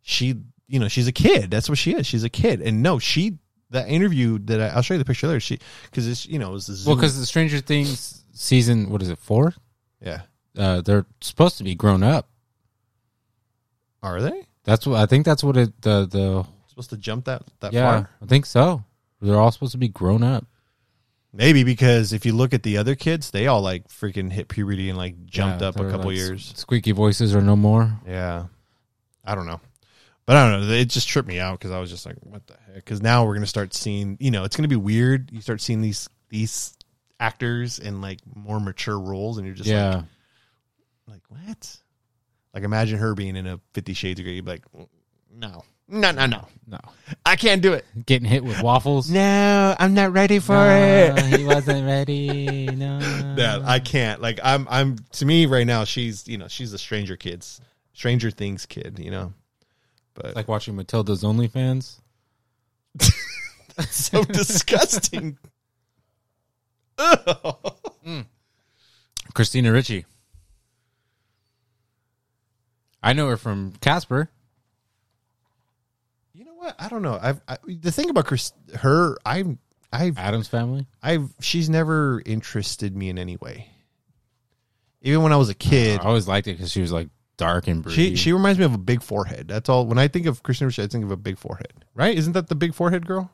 she, 0.03 0.35
you 0.69 0.79
know, 0.79 0.89
she's 0.89 1.09
a 1.09 1.13
kid. 1.13 1.51
That's 1.51 1.69
what 1.69 1.79
she 1.79 1.95
is. 1.95 2.07
She's 2.07 2.25
a 2.25 2.29
kid. 2.29 2.61
And 2.61 2.83
no, 2.83 2.99
she, 2.99 3.39
that 3.71 3.89
interview 3.89 4.39
that 4.45 4.61
I, 4.61 4.69
I'll 4.69 4.83
show 4.83 4.95
you 4.95 4.99
the 4.99 5.05
picture 5.05 5.27
later. 5.27 5.41
She, 5.41 5.59
cause 5.93 6.07
it's, 6.07 6.27
you 6.27 6.39
know, 6.39 6.51
it 6.51 6.53
was 6.53 6.67
the. 6.67 6.89
Well, 6.89 6.97
because 6.97 7.19
the 7.19 7.27
Stranger 7.27 7.59
Things 7.61 8.25
season, 8.33 8.91
what 8.91 9.03
is 9.03 9.11
it, 9.11 9.19
four? 9.19 9.55
yeah. 10.01 10.23
Uh, 10.57 10.81
they're 10.81 11.05
supposed 11.21 11.59
to 11.59 11.65
be 11.65 11.75
grown 11.75 12.03
up. 12.03 12.31
Are 14.03 14.23
they 14.23 14.47
That's 14.65 14.87
what 14.87 14.99
I 14.99 15.05
think. 15.05 15.27
That's 15.27 15.45
what 15.45 15.57
it. 15.57 15.83
The 15.83 16.07
the 16.07 16.47
supposed 16.67 16.91
to 16.91 16.97
jump 16.97 17.25
that, 17.25 17.43
that 17.61 17.73
yeah, 17.73 17.91
far? 17.91 18.11
I 18.23 18.27
think 18.27 18.47
so. 18.47 18.85
They're 19.21 19.39
all 19.39 19.51
supposed 19.51 19.73
to 19.73 19.79
be 19.79 19.89
grown 19.89 20.23
up. 20.23 20.47
Maybe 21.37 21.65
because 21.65 22.13
if 22.13 22.25
you 22.25 22.33
look 22.33 22.55
at 22.55 22.63
the 22.63 22.79
other 22.79 22.95
kids, 22.95 23.31
they 23.31 23.47
all 23.47 23.61
like 23.61 23.89
freaking 23.89 24.33
hit 24.33 24.49
puberty 24.49 24.89
and 24.89 24.97
like 24.97 25.27
jumped 25.27 25.61
Yeah, 25.61 25.69
up 25.69 25.77
a 25.77 25.83
they're 25.83 25.91
couple 25.91 26.07
like 26.07 26.17
years. 26.17 26.53
Squeaky 26.57 26.93
voices 26.93 27.35
are 27.35 27.43
no 27.43 27.57
more. 27.57 27.93
Yeah. 28.07 28.47
I 29.25 29.35
don't 29.35 29.47
know. 29.47 29.61
But 30.25 30.37
I 30.37 30.51
don't 30.51 30.67
know. 30.67 30.73
It 30.73 30.89
just 30.89 31.09
tripped 31.09 31.29
me 31.29 31.39
out 31.39 31.59
because 31.59 31.71
I 31.71 31.79
was 31.79 31.91
just 31.91 32.07
like, 32.07 32.17
what 32.21 32.47
the 32.47 32.55
heck? 32.67 32.77
Because 32.77 33.03
now 33.03 33.25
we're 33.25 33.35
going 33.35 33.43
to 33.43 33.47
start 33.47 33.75
seeing, 33.75 34.17
you 34.19 34.31
know, 34.31 34.45
it's 34.45 34.57
going 34.57 34.65
to 34.65 34.69
be 34.69 34.77
weird. 34.77 35.31
You 35.31 35.41
start 35.41 35.61
seeing 35.61 35.83
these, 35.83 36.09
these 36.31 36.75
actors 37.21 37.79
in 37.79 38.01
like 38.01 38.19
more 38.35 38.59
mature 38.59 38.99
roles 38.99 39.39
and 39.39 39.47
you're 39.47 39.55
just 39.55 39.69
yeah, 39.69 40.03
like, 41.07 41.23
like, 41.31 41.47
what? 41.47 41.77
Like 42.55 42.65
imagine 42.65 42.99
her 42.99 43.15
being 43.15 43.37
in 43.37 43.47
a 43.47 43.61
Fifty 43.75 43.93
Shades 43.93 44.19
of 44.19 44.25
Grey. 44.25 44.35
You'd 44.35 44.45
be 44.47 44.53
like, 44.53 44.65
no, 45.31 45.63
no, 45.89 46.11
no, 46.11 46.27
no. 46.27 46.47
no, 46.67 46.79
I 47.25 47.37
can't 47.37 47.63
do 47.63 47.73
it. 47.75 47.85
getting 48.07 48.29
hit 48.29 48.43
with 48.45 48.61
waffles. 48.63 49.11
No, 49.11 49.75
I'm 49.79 49.95
not 49.95 50.13
ready 50.13 50.39
for 50.39 50.53
No, 50.55 51.15
it. 51.17 51.39
he 51.39 51.45
wasn't 51.47 51.87
ready. 51.87 52.67
No, 52.67 52.99
Dad, 53.37 53.63
I 53.65 53.79
can't. 53.79 54.21
Like 54.21 54.41
I'm 54.43 54.67
I'm 54.71 54.97
to 55.13 55.25
me 55.27 55.47
right 55.47 55.67
now, 55.67 55.85
she's 55.85 56.27
you 56.27 56.39
know, 56.39 56.49
she's 56.49 56.73
a 56.73 56.79
Stranger 56.79 57.17
Kids 57.17 57.61
Stranger 57.93 58.31
Things 58.31 58.67
kid, 58.67 58.99
you 58.99 59.11
know. 59.11 59.33
But 60.15 60.35
like 60.35 60.49
watching 60.49 60.75
Matilda's 60.77 61.23
OnlyFans. 61.23 62.01
That's 63.77 63.95
so 63.95 64.25
disgusting. 64.25 65.37
Mm. 66.99 68.25
Christina 69.35 69.71
Ricci. 69.73 70.07
I 73.03 73.13
know 73.13 73.29
her 73.29 73.37
from 73.37 73.73
Casper. 73.81 74.31
You 76.67 76.73
know 76.73 76.75
what? 76.79 76.85
I 76.85 76.89
don't 76.89 77.03
know. 77.03 77.19
I've 77.21 77.41
I, 77.47 77.59
the 77.67 77.93
thing 77.93 78.11
about 78.11 78.27
Chris, 78.27 78.53
her, 78.77 79.17
I'm, 79.25 79.59
I've, 79.93 80.19
Addams 80.19 80.49
Family. 80.49 80.87
I've, 81.03 81.31
she's 81.41 81.69
never 81.71 82.23
interested 82.27 82.97
me 82.97 83.09
in 83.09 83.19
any 83.19 83.37
way. 83.37 83.69
Even 85.03 85.23
when 85.23 85.33
I 85.33 85.37
was 85.37 85.49
a 85.49 85.55
kid, 85.55 86.01
I 86.01 86.05
always 86.05 86.27
liked 86.27 86.49
it 86.49 86.55
because 86.55 86.73
she 86.73 86.81
was 86.81 86.91
like 86.91 87.09
dark 87.37 87.69
and 87.69 87.83
broody. 87.83 87.95
she 87.95 88.17
she 88.17 88.33
reminds 88.33 88.59
me 88.59 88.65
of 88.65 88.75
a 88.75 88.79
big 88.79 89.03
forehead. 89.03 89.47
That's 89.47 89.69
all. 89.69 89.87
When 89.87 89.99
I 89.99 90.09
think 90.09 90.27
of 90.27 90.43
Christina 90.43 90.67
Ricci, 90.67 90.83
I 90.83 90.87
think 90.89 91.05
of 91.05 91.13
a 91.13 91.17
big 91.17 91.39
forehead. 91.39 91.85
Right? 91.95 92.17
Isn't 92.17 92.33
that 92.33 92.49
the 92.49 92.57
big 92.57 92.75
forehead 92.75 93.07
girl? 93.07 93.31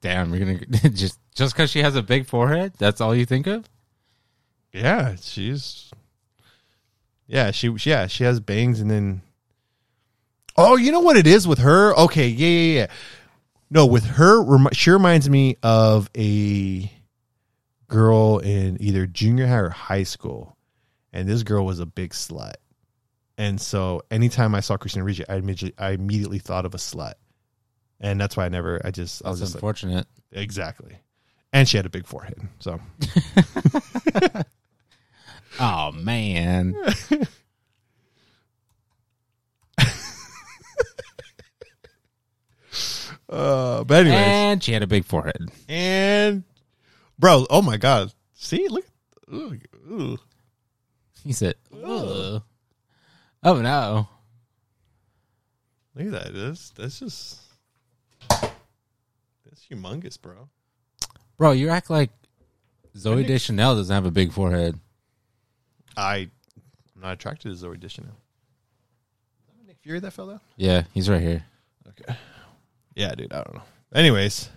Damn, 0.00 0.32
you're 0.32 0.44
gonna 0.44 0.90
just 0.90 1.18
just 1.34 1.54
because 1.54 1.70
she 1.70 1.80
has 1.80 1.96
a 1.96 2.02
big 2.02 2.26
forehead. 2.26 2.74
That's 2.78 3.00
all 3.00 3.14
you 3.14 3.26
think 3.26 3.46
of? 3.46 3.68
Yeah, 4.72 5.16
she's. 5.20 5.90
Yeah, 7.26 7.50
she 7.50 7.74
yeah 7.84 8.06
she 8.06 8.24
has 8.24 8.38
bangs 8.38 8.80
and 8.80 8.90
then. 8.90 9.22
Oh, 10.58 10.76
you 10.76 10.90
know 10.92 11.00
what 11.00 11.16
it 11.16 11.26
is 11.26 11.46
with 11.46 11.58
her? 11.58 11.94
Okay, 11.96 12.28
yeah, 12.28 12.48
yeah, 12.48 12.80
yeah. 12.80 12.86
No, 13.70 13.86
with 13.86 14.04
her, 14.04 14.42
she 14.72 14.90
reminds 14.90 15.28
me 15.28 15.56
of 15.62 16.08
a 16.16 16.90
girl 17.88 18.38
in 18.38 18.76
either 18.80 19.06
junior 19.06 19.46
high 19.46 19.58
or 19.58 19.70
high 19.70 20.02
school, 20.04 20.56
and 21.12 21.28
this 21.28 21.42
girl 21.42 21.64
was 21.66 21.80
a 21.80 21.86
big 21.86 22.12
slut. 22.12 22.54
And 23.38 23.60
so, 23.60 24.02
anytime 24.10 24.54
I 24.54 24.60
saw 24.60 24.76
Christina 24.76 25.04
Ricci, 25.04 25.28
I 25.28 25.36
immediately, 25.36 25.74
I 25.78 25.90
immediately 25.90 26.38
thought 26.38 26.64
of 26.64 26.74
a 26.74 26.78
slut, 26.78 27.14
and 28.00 28.20
that's 28.20 28.36
why 28.36 28.46
I 28.46 28.48
never, 28.48 28.80
I 28.84 28.90
just, 28.92 29.24
I 29.26 29.30
was 29.30 29.40
That's 29.40 29.50
just 29.52 29.56
like, 29.56 29.62
unfortunate. 29.62 30.06
exactly. 30.32 30.96
And 31.52 31.68
she 31.68 31.76
had 31.76 31.86
a 31.86 31.90
big 31.90 32.06
forehead, 32.06 32.38
so 32.60 32.80
Oh 35.58 35.92
man, 35.92 36.74
uh, 43.28 43.84
but 43.84 44.06
anyways, 44.06 44.18
and 44.18 44.62
she 44.62 44.72
had 44.72 44.82
a 44.82 44.86
big 44.86 45.04
forehead. 45.04 45.50
And 45.68 46.44
bro, 47.18 47.46
oh 47.50 47.62
my 47.62 47.76
god. 47.76 48.12
See, 48.34 48.68
look 48.68 48.86
ooh, 49.32 49.58
ooh. 49.90 50.18
He 51.24 51.32
said, 51.32 51.56
Ugh. 51.72 52.42
"Oh 53.42 53.60
no." 53.60 54.08
Look 55.94 56.06
at 56.06 56.12
that. 56.12 56.34
That's 56.34 56.70
that's 56.70 57.00
just 57.00 57.40
that's 58.28 59.66
humongous, 59.70 60.20
bro. 60.20 60.48
Bro, 61.38 61.52
you 61.52 61.70
act 61.70 61.90
like 61.90 62.10
Zooey 62.96 63.26
Deschanel 63.26 63.74
doesn't 63.76 63.92
have 63.94 64.06
a 64.06 64.10
big 64.10 64.32
forehead. 64.32 64.78
I 65.96 66.28
I'm 66.94 67.02
not 67.02 67.14
attracted 67.14 67.56
to 67.56 67.64
Zooey 67.66 67.80
Deschanel. 67.80 68.16
Is 69.48 69.58
that 69.58 69.66
Nick 69.66 69.78
Fury 69.82 70.00
that 70.00 70.12
fell 70.12 70.28
down? 70.28 70.40
Yeah, 70.56 70.84
he's 70.92 71.08
right 71.08 71.22
here. 71.22 71.44
Okay. 71.88 72.14
Yeah, 72.96 73.14
dude, 73.14 73.32
I 73.32 73.44
don't 73.44 73.54
know. 73.54 73.62
Anyways. 73.94 74.48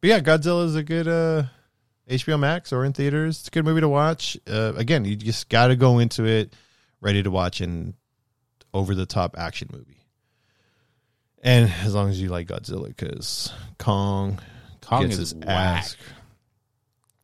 But 0.00 0.08
yeah, 0.08 0.20
Godzilla 0.20 0.64
is 0.64 0.76
a 0.76 0.82
good 0.82 1.08
uh 1.08 1.44
HBO 2.08 2.38
Max 2.38 2.72
or 2.72 2.84
in 2.84 2.92
theaters. 2.92 3.40
It's 3.40 3.48
a 3.48 3.50
good 3.50 3.64
movie 3.64 3.80
to 3.80 3.88
watch. 3.88 4.38
Uh, 4.46 4.72
again, 4.76 5.04
you 5.04 5.16
just 5.16 5.48
got 5.48 5.68
to 5.68 5.76
go 5.76 5.98
into 5.98 6.24
it 6.24 6.54
ready 7.00 7.22
to 7.22 7.30
watch 7.30 7.60
an 7.60 7.94
over 8.72 8.94
the 8.94 9.06
top 9.06 9.36
action 9.38 9.68
movie. 9.72 10.04
And 11.42 11.70
as 11.82 11.94
long 11.94 12.10
as 12.10 12.20
you 12.20 12.28
like 12.28 12.48
Godzilla, 12.48 12.88
because 12.88 13.52
Kong, 13.78 14.38
Kong 14.82 15.02
gets 15.02 15.14
is 15.14 15.30
his 15.30 15.34
whack. 15.34 15.48
ass. 15.48 15.96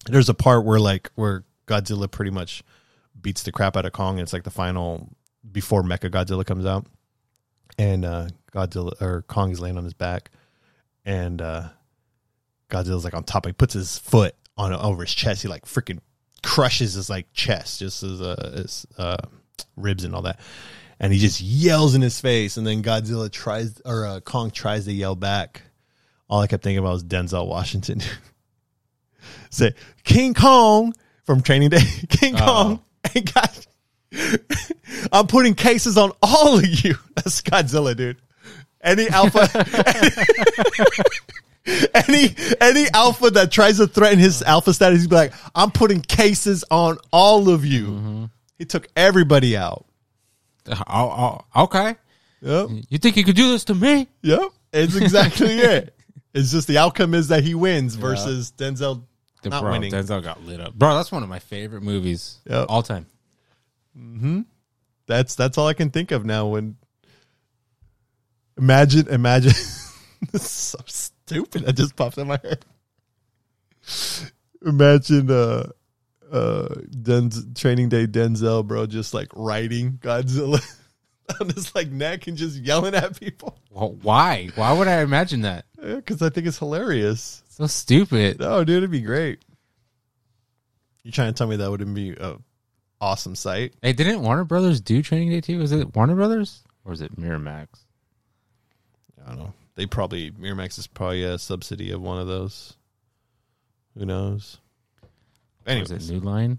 There's 0.07 0.29
a 0.29 0.35
part 0.35 0.65
where 0.65 0.81
like 0.81 1.11
where 1.15 1.45
Godzilla 1.67 2.11
pretty 2.11 2.31
much 2.31 2.63
beats 3.21 3.43
the 3.43 3.53
crap 3.53 3.77
out 3.77 3.87
of 3.87 3.93
Kong. 3.93 4.15
And 4.15 4.23
it's 4.23 4.33
like 4.33 4.45
the 4.45 4.51
final 4.51 5.09
before 5.51 5.83
Mecha 5.83 6.11
Godzilla 6.11 6.45
comes 6.45 6.67
out, 6.67 6.87
and 7.79 8.05
uh, 8.05 8.29
Godzilla 8.51 9.01
or 9.01 9.23
Kong 9.23 9.51
is 9.51 9.61
laying 9.61 9.77
on 9.79 9.85
his 9.85 9.95
back, 9.95 10.31
and 11.05 11.41
uh, 11.41 11.69
Godzilla's 12.69 13.05
like 13.05 13.15
on 13.15 13.25
top. 13.25 13.47
He 13.47 13.53
puts 13.53 13.75
his 13.75 13.99
foot 13.99 14.35
on 14.57 14.73
over 14.73 15.03
his 15.03 15.15
chest. 15.15 15.43
He 15.43 15.49
like 15.49 15.65
freaking 15.65 16.01
crushes 16.43 16.95
his 16.95 17.11
like 17.11 17.27
chest, 17.33 17.81
just 17.81 18.01
his 18.03 18.21
uh, 18.21 18.53
his 18.57 18.87
uh, 18.99 19.17
ribs 19.77 20.05
and 20.05 20.15
all 20.15 20.23
that. 20.23 20.41
And 21.03 21.13
he 21.13 21.19
just 21.19 21.41
yells 21.41 21.95
in 21.95 22.03
his 22.03 22.21
face, 22.21 22.57
and 22.59 22.67
then 22.67 22.83
Godzilla 22.83 23.31
tries 23.33 23.81
or 23.85 24.05
uh, 24.07 24.21
Kong 24.21 24.51
tries 24.51 24.85
to 24.85 24.93
yell 24.93 25.17
back. 25.17 25.63
All 26.29 26.41
I 26.41 26.47
kept 26.47 26.63
thinking 26.63 26.79
about 26.79 26.93
was 26.93 27.05
Denzel 27.05 27.47
Washington. 27.49 28.01
Say 29.51 29.75
King 30.05 30.35
Kong 30.35 30.95
from 31.25 31.41
Training 31.41 31.71
Day. 31.71 31.81
King 32.09 32.35
Oh. 32.37 32.39
Kong 32.39 32.81
ain't 33.15 33.35
got. 33.35 33.67
I'm 35.13 35.27
putting 35.27 35.55
cases 35.55 35.97
on 35.97 36.13
all 36.23 36.59
of 36.59 36.85
you. 36.85 36.97
That's 37.15 37.41
Godzilla, 37.43 37.97
dude. 37.97 38.21
Any 38.83 39.09
alpha, 39.09 39.47
any 41.95 42.35
any 42.61 42.87
alpha 42.95 43.31
that 43.31 43.51
tries 43.53 43.77
to 43.79 43.87
threaten 43.87 44.19
his 44.19 44.43
alpha 44.43 44.73
status, 44.73 45.03
he'd 45.03 45.11
be 45.11 45.17
like, 45.17 45.33
"I'm 45.55 45.71
putting 45.71 46.01
cases 46.01 46.65
on 46.71 46.99
all 47.13 47.49
of 47.51 47.65
you." 47.65 48.31
He 48.59 48.65
took 48.65 48.89
everybody 48.97 49.57
out. 49.57 49.87
Oh, 50.69 51.41
oh, 51.57 51.63
okay. 51.65 51.97
Yep, 52.43 52.69
You 52.89 52.99
think 52.99 53.17
you 53.17 53.25
could 53.25 53.37
do 53.37 53.51
this 53.51 53.65
to 53.65 53.75
me? 53.75 54.09
yep. 54.23 54.41
It's 54.73 54.97
exactly 54.97 55.49
it. 55.59 55.95
It's 56.33 56.53
just 56.53 56.69
the 56.69 56.79
outcome 56.79 57.13
is 57.15 57.29
that 57.29 57.43
he 57.43 57.55
wins 57.55 57.97
versus 57.97 58.53
Denzel 58.57 59.03
not 59.45 59.63
bro, 59.63 59.73
winning. 59.73 59.91
Denzel 59.93 60.23
got 60.23 60.43
lit 60.45 60.61
up. 60.61 60.75
Bro, 60.75 60.95
that's 60.97 61.11
one 61.11 61.23
of 61.23 61.29
my 61.29 61.39
favorite 61.39 61.83
movies 61.83 62.39
Yep. 62.49 62.67
all 62.69 62.83
time. 62.83 63.07
Hmm. 63.95 64.43
That's 65.07 65.35
that's 65.35 65.59
all 65.59 65.67
I 65.67 65.75
can 65.75 65.91
think 65.91 66.13
of 66.13 66.25
now. 66.25 66.47
When 66.47 66.77
imagine, 68.61 69.09
imagine, 69.09 69.53
this 70.33 70.45
is 70.45 70.51
so 70.51 70.79
stupid. 70.87 71.65
That 71.65 71.75
just 71.75 71.97
popped 71.97 72.19
in 72.19 72.29
my 72.29 72.39
head. 72.43 72.65
Imagine, 74.65 75.31
uh, 75.31 75.71
uh, 76.31 76.69
Denz, 76.91 77.59
Training 77.59 77.89
Day 77.89 78.07
Denzel, 78.07 78.67
bro, 78.67 78.87
just 78.87 79.15
like 79.15 79.29
riding 79.35 79.93
Godzilla 79.95 80.63
on 81.41 81.49
his 81.49 81.75
like 81.75 81.91
neck 81.91 82.27
and 82.27 82.37
just 82.37 82.57
yelling 82.59 82.95
at 82.95 83.19
people. 83.19 83.59
Well, 83.71 83.97
why? 84.03 84.49
Why 84.55 84.73
would 84.73 84.89
I 84.89 85.01
imagine 85.01 85.43
that? 85.43 85.65
Because 85.81 86.23
I 86.23 86.29
think 86.29 86.47
it's 86.47 86.59
hilarious. 86.59 87.43
So 87.49 87.67
stupid. 87.67 88.41
No, 88.41 88.63
dude, 88.65 88.79
it'd 88.79 88.91
be 88.91 89.01
great. 89.01 89.41
You 91.03 91.11
trying 91.11 91.33
to 91.33 91.39
tell 91.39 91.47
me 91.47 91.57
that 91.57 91.71
wouldn't 91.71 91.95
be 91.95 92.13
a 92.13 92.37
awesome 93.01 93.35
sight? 93.35 93.75
Hey, 93.83 93.93
didn't 93.93 94.23
Warner 94.23 94.45
Brothers 94.45 94.81
do 94.81 95.03
Training 95.03 95.31
Day 95.31 95.41
too? 95.41 95.59
Was 95.59 95.73
it 95.73 95.95
Warner 95.97 96.15
Brothers 96.15 96.63
or 96.85 96.91
was 96.91 97.01
it 97.01 97.19
Miramax? 97.19 97.69
I 99.31 99.35
don't 99.35 99.45
know. 99.45 99.53
They 99.77 99.87
probably 99.87 100.31
Miramax 100.33 100.79
is 100.79 100.87
probably 100.87 101.23
a 101.23 101.39
subsidy 101.39 101.93
of 101.93 102.03
one 102.03 102.19
of 102.19 102.27
those. 102.27 102.75
Who 103.97 104.05
knows? 104.05 104.59
Was 105.67 105.91
Anyways, 105.91 106.11
it 106.11 106.13
New 106.13 106.21
Line? 106.21 106.59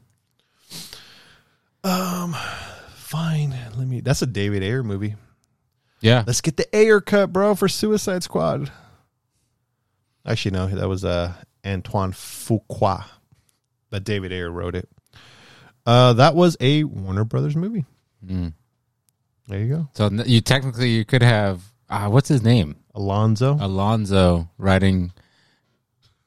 um, 1.83 2.35
fine. 2.95 3.55
Let 3.75 3.87
me. 3.87 4.01
That's 4.01 4.21
a 4.21 4.27
David 4.27 4.63
Ayer 4.63 4.83
movie. 4.83 5.15
Yeah. 5.99 6.23
Let's 6.25 6.41
get 6.41 6.57
the 6.57 6.75
Ayer 6.75 7.01
cut, 7.01 7.31
bro, 7.33 7.55
for 7.55 7.67
Suicide 7.67 8.23
Squad. 8.23 8.71
Actually, 10.25 10.51
no, 10.51 10.67
that 10.67 10.87
was 10.87 11.03
uh 11.03 11.33
Antoine 11.65 12.11
Fuqua, 12.13 13.05
but 13.89 14.03
David 14.03 14.31
Ayer 14.31 14.49
wrote 14.49 14.75
it. 14.75 14.87
Uh, 15.85 16.13
that 16.13 16.35
was 16.35 16.55
a 16.61 16.83
Warner 16.83 17.23
Brothers 17.23 17.55
movie. 17.55 17.85
Mm. 18.25 18.53
There 19.47 19.59
you 19.59 19.67
go, 19.75 19.89
So 19.93 20.09
you 20.25 20.39
technically 20.41 20.91
you 20.91 21.03
could 21.05 21.23
have 21.23 21.61
uh, 21.91 22.09
what's 22.09 22.29
his 22.29 22.41
name? 22.41 22.77
Alonzo. 22.95 23.57
Alonzo 23.59 24.49
riding 24.57 25.11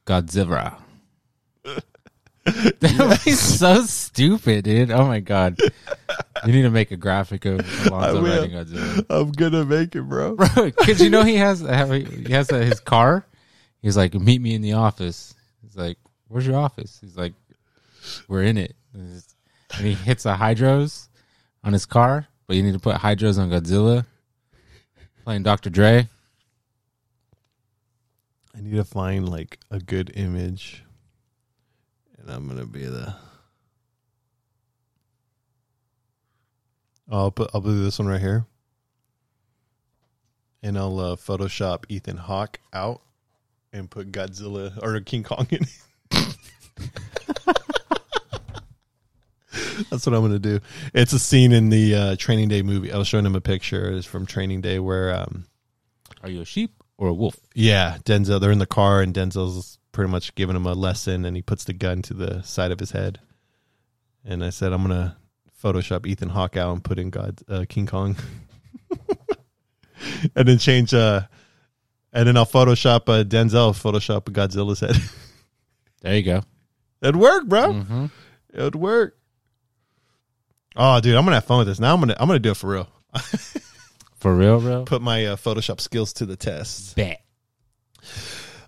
Godzilla. 0.06 0.76
that 2.44 2.96
would 2.98 3.20
be 3.24 3.32
so 3.32 3.82
stupid, 3.84 4.64
dude. 4.64 4.90
Oh 4.90 5.06
my 5.06 5.20
god. 5.20 5.58
You 6.44 6.52
need 6.52 6.62
to 6.62 6.70
make 6.70 6.90
a 6.90 6.96
graphic 6.96 7.46
of 7.46 7.60
Alonzo 7.86 7.96
I 7.96 8.12
will. 8.12 8.22
riding 8.22 8.50
Godzilla. 8.50 9.06
I'm 9.08 9.32
gonna 9.32 9.64
make 9.64 9.96
it, 9.96 10.02
bro. 10.02 10.36
Bro, 10.36 10.48
because 10.70 11.00
you 11.00 11.10
know 11.10 11.22
he 11.22 11.36
has 11.36 11.60
he 11.60 12.32
has 12.32 12.52
uh, 12.52 12.58
his 12.58 12.80
car. 12.80 13.26
He's 13.80 13.96
like, 13.96 14.14
meet 14.14 14.40
me 14.40 14.54
in 14.54 14.62
the 14.62 14.74
office. 14.74 15.34
He's 15.62 15.76
like, 15.76 15.98
where's 16.28 16.46
your 16.46 16.56
office? 16.56 16.98
He's 17.00 17.16
like, 17.16 17.34
we're 18.28 18.42
in 18.42 18.56
it. 18.56 18.74
And 18.94 19.22
he 19.78 19.92
hits 19.92 20.24
a 20.24 20.34
hydros 20.34 21.08
on 21.62 21.72
his 21.72 21.84
car, 21.84 22.26
but 22.46 22.56
you 22.56 22.62
need 22.62 22.72
to 22.72 22.78
put 22.78 22.96
hydros 22.96 23.38
on 23.38 23.50
Godzilla. 23.50 24.06
Playing 25.24 25.42
Dr. 25.42 25.70
Dre. 25.70 26.06
I 28.54 28.60
need 28.60 28.76
to 28.76 28.84
find 28.84 29.26
like 29.26 29.58
a 29.70 29.78
good 29.78 30.12
image, 30.14 30.84
and 32.18 32.30
I'm 32.30 32.46
gonna 32.46 32.66
be 32.66 32.84
the. 32.84 33.14
I'll 37.10 37.30
put 37.30 37.50
I'll 37.54 37.62
do 37.62 37.82
this 37.82 37.98
one 37.98 38.06
right 38.06 38.20
here, 38.20 38.44
and 40.62 40.76
I'll 40.76 41.00
uh, 41.00 41.16
Photoshop 41.16 41.84
Ethan 41.88 42.18
Hawke 42.18 42.60
out, 42.74 43.00
and 43.72 43.90
put 43.90 44.12
Godzilla 44.12 44.78
or 44.82 45.00
King 45.00 45.22
Kong 45.22 45.46
in. 45.50 45.66
That's 49.90 50.06
what 50.06 50.14
I'm 50.14 50.22
gonna 50.22 50.38
do. 50.38 50.60
It's 50.92 51.12
a 51.12 51.18
scene 51.18 51.52
in 51.52 51.68
the 51.70 51.94
uh, 51.94 52.16
Training 52.16 52.48
Day 52.48 52.62
movie. 52.62 52.92
I 52.92 52.98
was 52.98 53.08
showing 53.08 53.26
him 53.26 53.34
a 53.34 53.40
picture. 53.40 53.90
It's 53.92 54.06
from 54.06 54.26
Training 54.26 54.60
Day 54.60 54.78
where 54.78 55.14
um, 55.14 55.46
Are 56.22 56.28
you 56.30 56.40
a 56.42 56.44
sheep 56.44 56.82
or 56.98 57.08
a 57.08 57.14
wolf? 57.14 57.36
yeah, 57.54 57.98
Denzel. 58.04 58.40
They're 58.40 58.50
in 58.52 58.58
the 58.58 58.66
car, 58.66 59.00
and 59.02 59.12
Denzel's 59.14 59.78
pretty 59.92 60.10
much 60.10 60.34
giving 60.34 60.56
him 60.56 60.66
a 60.66 60.74
lesson, 60.74 61.24
and 61.24 61.36
he 61.36 61.42
puts 61.42 61.64
the 61.64 61.72
gun 61.72 62.02
to 62.02 62.14
the 62.14 62.42
side 62.42 62.70
of 62.72 62.80
his 62.80 62.90
head. 62.92 63.20
And 64.24 64.44
I 64.44 64.50
said, 64.50 64.72
I'm 64.72 64.82
gonna 64.82 65.16
Photoshop 65.62 66.06
Ethan 66.06 66.30
Hawke 66.30 66.56
out 66.56 66.72
and 66.72 66.82
put 66.84 66.98
in 66.98 67.10
God 67.10 67.40
uh, 67.48 67.64
King 67.68 67.86
Kong, 67.86 68.16
and 70.36 70.48
then 70.48 70.58
change 70.58 70.92
uh, 70.94 71.22
and 72.12 72.28
then 72.28 72.36
I'll 72.36 72.46
Photoshop 72.46 73.08
uh, 73.08 73.24
Denzel, 73.24 73.72
Photoshop 73.72 74.22
Godzilla's 74.30 74.80
head. 74.80 74.96
There 76.02 76.14
you 76.16 76.22
go. 76.22 76.42
It'd 77.00 77.16
work, 77.16 77.46
bro. 77.46 77.72
hmm 77.72 78.06
It'd 78.52 78.74
work. 78.74 79.16
Oh, 80.76 81.00
dude, 81.00 81.14
I'm 81.16 81.24
gonna 81.24 81.36
have 81.36 81.44
fun 81.44 81.58
with 81.58 81.66
this. 81.68 81.78
Now 81.80 81.94
I'm 81.94 82.00
gonna 82.00 82.16
I'm 82.18 82.26
gonna 82.26 82.38
do 82.38 82.50
it 82.50 82.56
for 82.56 82.70
real. 82.70 82.88
For 84.16 84.34
real, 84.34 84.58
real. 84.58 84.84
Put 84.86 85.02
my 85.02 85.26
uh, 85.26 85.36
Photoshop 85.36 85.82
skills 85.82 86.14
to 86.14 86.24
the 86.24 86.34
test. 86.34 86.96
Bet. 86.96 87.20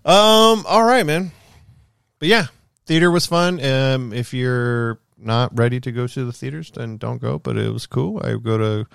Um. 0.05 0.65
All 0.67 0.83
right, 0.83 1.03
man. 1.05 1.31
But 2.19 2.27
yeah, 2.27 2.45
theater 2.85 3.09
was 3.09 3.25
fun. 3.25 3.59
Um. 3.63 4.13
If 4.13 4.33
you're 4.35 4.99
not 5.17 5.57
ready 5.57 5.79
to 5.81 5.91
go 5.91 6.05
to 6.05 6.25
the 6.25 6.31
theaters, 6.31 6.69
then 6.71 6.97
don't 6.97 7.19
go. 7.19 7.39
But 7.39 7.57
it 7.57 7.71
was 7.73 7.87
cool. 7.87 8.21
I 8.23 8.35
go 8.35 8.57
to 8.59 8.87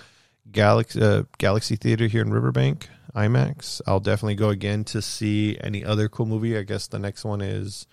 Galaxy 0.53 1.03
uh, 1.03 1.25
Galaxy 1.39 1.75
Theater 1.77 2.07
here 2.07 2.23
in 2.23 2.33
Riverbank 2.33 2.89
IMAX. 3.15 3.81
I'll 3.87 3.99
definitely 4.01 4.37
go 4.37 4.51
again 4.51 4.85
to 4.85 5.03
see 5.03 5.59
any 5.61 5.85
other 5.85 6.09
cool 6.09 6.27
movie. 6.27 6.57
I 6.57 6.63
guess 6.63 6.87
the 6.87 7.01
next 7.01 7.25
one 7.25 7.41
is 7.41 7.87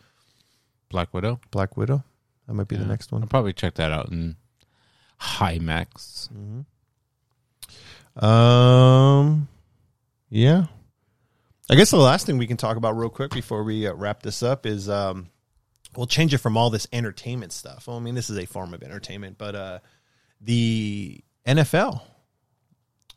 Black 0.89 1.11
Widow. 1.13 1.39
Black 1.51 1.75
Widow. 1.75 2.03
That 2.47 2.53
might 2.53 2.67
be 2.67 2.75
the 2.75 2.83
Yeah. 2.83 2.89
next 2.89 3.11
I'll 3.11 3.19
one. 3.19 3.27
probably 3.27 3.53
check 3.53 3.73
that 3.75 3.91
out 3.91 4.09
in 5.41 5.65
Max. 5.65 6.29
Um. 8.15 9.47
Yeah. 10.29 10.65
I 11.71 11.75
guess 11.75 11.91
the 11.91 11.97
last 11.97 12.25
thing 12.25 12.37
we 12.37 12.47
can 12.47 12.57
talk 12.57 12.77
about 12.77 12.97
real 12.97 13.09
quick 13.09 13.31
before 13.31 13.63
we 13.63 13.87
uh, 13.87 13.93
wrap 13.93 14.23
this 14.23 14.41
up 14.41 14.65
is 14.65 14.89
um, 14.89 15.29
we'll 15.95 16.07
change 16.07 16.33
it 16.33 16.39
from 16.39 16.57
all 16.57 16.69
this 16.71 16.87
entertainment 16.91 17.51
stuff. 17.51 17.85
Well, 17.87 17.97
I 17.97 17.99
mean, 17.99 18.15
this 18.15 18.29
is 18.31 18.37
a 18.39 18.45
form 18.45 18.73
of 18.73 18.81
entertainment, 18.81 19.37
but 19.37 19.55
uh, 19.55 19.79
the 20.41 21.23
NFL 21.45 22.01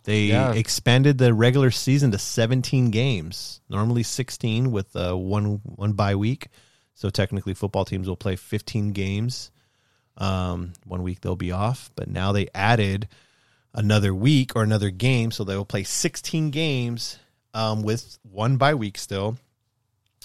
they 0.04 0.22
Yeah. 0.24 0.52
expanded 0.52 1.16
the 1.18 1.32
regular 1.32 1.70
season 1.70 2.10
to 2.10 2.18
17 2.18 2.90
games, 2.90 3.60
normally 3.68 4.02
16 4.02 4.72
with 4.72 4.94
uh, 4.96 5.14
one 5.16 5.60
one 5.64 5.92
bye 5.92 6.16
week. 6.16 6.48
So 6.94 7.08
technically, 7.08 7.54
football 7.54 7.84
teams 7.84 8.08
will 8.08 8.16
play 8.16 8.34
15 8.36 8.92
games. 8.92 9.51
Um, 10.18 10.72
one 10.84 11.02
week 11.02 11.20
they'll 11.20 11.36
be 11.36 11.52
off, 11.52 11.90
but 11.96 12.08
now 12.08 12.32
they 12.32 12.48
added 12.54 13.08
another 13.74 14.14
week 14.14 14.54
or 14.54 14.62
another 14.62 14.90
game, 14.90 15.30
so 15.30 15.44
they 15.44 15.56
will 15.56 15.64
play 15.64 15.84
16 15.84 16.50
games 16.50 17.18
um, 17.54 17.82
with 17.82 18.18
one 18.22 18.56
bye 18.56 18.74
week 18.74 18.98
still, 18.98 19.36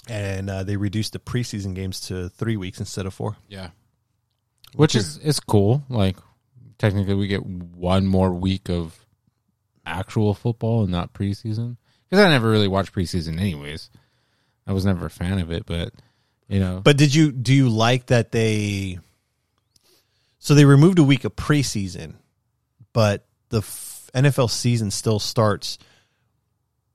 and 0.08 0.50
uh, 0.50 0.62
they 0.62 0.76
reduced 0.76 1.12
the 1.12 1.18
preseason 1.18 1.74
games 1.74 2.00
to 2.02 2.28
three 2.28 2.56
weeks 2.56 2.78
instead 2.78 3.06
of 3.06 3.14
four. 3.14 3.36
Yeah. 3.48 3.70
Which 4.74 4.94
is 4.94 5.16
is 5.18 5.40
cool. 5.40 5.82
Like 5.88 6.16
technically 6.78 7.14
we 7.14 7.26
get 7.26 7.44
one 7.44 8.06
more 8.06 8.30
week 8.32 8.68
of 8.68 9.06
actual 9.86 10.34
football 10.34 10.82
and 10.82 10.92
not 10.92 11.14
preseason. 11.14 11.76
Because 12.08 12.24
I 12.24 12.28
never 12.28 12.50
really 12.50 12.68
watched 12.68 12.94
preseason 12.94 13.38
anyways. 13.38 13.90
I 14.66 14.72
was 14.72 14.84
never 14.84 15.06
a 15.06 15.10
fan 15.10 15.38
of 15.38 15.50
it, 15.50 15.64
but 15.66 15.92
you 16.48 16.60
know 16.60 16.80
But 16.82 16.96
did 16.96 17.14
you 17.14 17.32
do 17.32 17.54
you 17.54 17.68
like 17.68 18.06
that 18.06 18.32
they? 18.32 18.98
So 20.48 20.54
they 20.54 20.64
removed 20.64 20.98
a 20.98 21.04
week 21.04 21.26
of 21.26 21.36
preseason, 21.36 22.14
but 22.94 23.26
the 23.50 23.58
f- 23.58 24.08
NFL 24.14 24.48
season 24.48 24.90
still 24.90 25.18
starts 25.18 25.76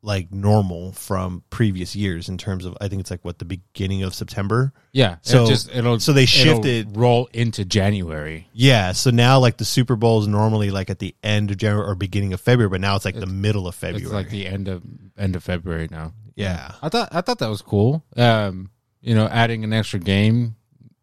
like 0.01 0.31
normal 0.31 0.91
from 0.93 1.43
previous 1.51 1.95
years 1.95 2.29
in 2.29 2.39
terms 2.39 2.65
of 2.65 2.75
I 2.81 2.87
think 2.87 3.01
it's 3.01 3.11
like 3.11 3.23
what 3.23 3.37
the 3.37 3.45
beginning 3.45 4.01
of 4.01 4.15
September. 4.15 4.73
Yeah. 4.91 5.17
So- 5.21 5.43
it 5.43 5.49
just 5.49 5.69
it'll 5.71 5.99
so 5.99 6.13
they 6.13 6.25
shifted- 6.25 6.97
roll 6.97 7.29
into 7.31 7.63
January. 7.63 8.47
Yeah, 8.53 8.91
so 8.93 9.11
now 9.11 9.37
like 9.37 9.57
the 9.57 9.65
Super 9.65 9.95
Bowl 9.95 10.19
is 10.23 10.27
normally 10.27 10.71
like 10.71 10.89
at 10.89 10.97
the 10.97 11.13
end 11.21 11.51
of 11.51 11.57
January 11.57 11.87
or 11.87 11.93
beginning 11.93 12.33
of 12.33 12.41
February, 12.41 12.69
but 12.69 12.81
now 12.81 12.95
it's 12.95 13.05
like 13.05 13.13
the 13.19 13.27
middle 13.27 13.67
of 13.67 13.75
February. 13.75 14.01
It's 14.05 14.11
like 14.11 14.31
the 14.31 14.47
end 14.47 14.67
of 14.67 14.81
end 15.15 15.35
of 15.35 15.43
February 15.43 15.87
now. 15.91 16.13
yeah, 16.35 16.71
I 16.81 16.89
thought 16.89 17.09
I 17.11 17.21
thought 17.21 17.37
that 17.37 17.49
was 17.51 17.61
cool. 17.61 18.03
Um, 18.17 18.71
you 19.01 19.13
know, 19.13 19.27
adding 19.27 19.63
an 19.63 19.73
extra 19.73 19.99
game 19.99 20.55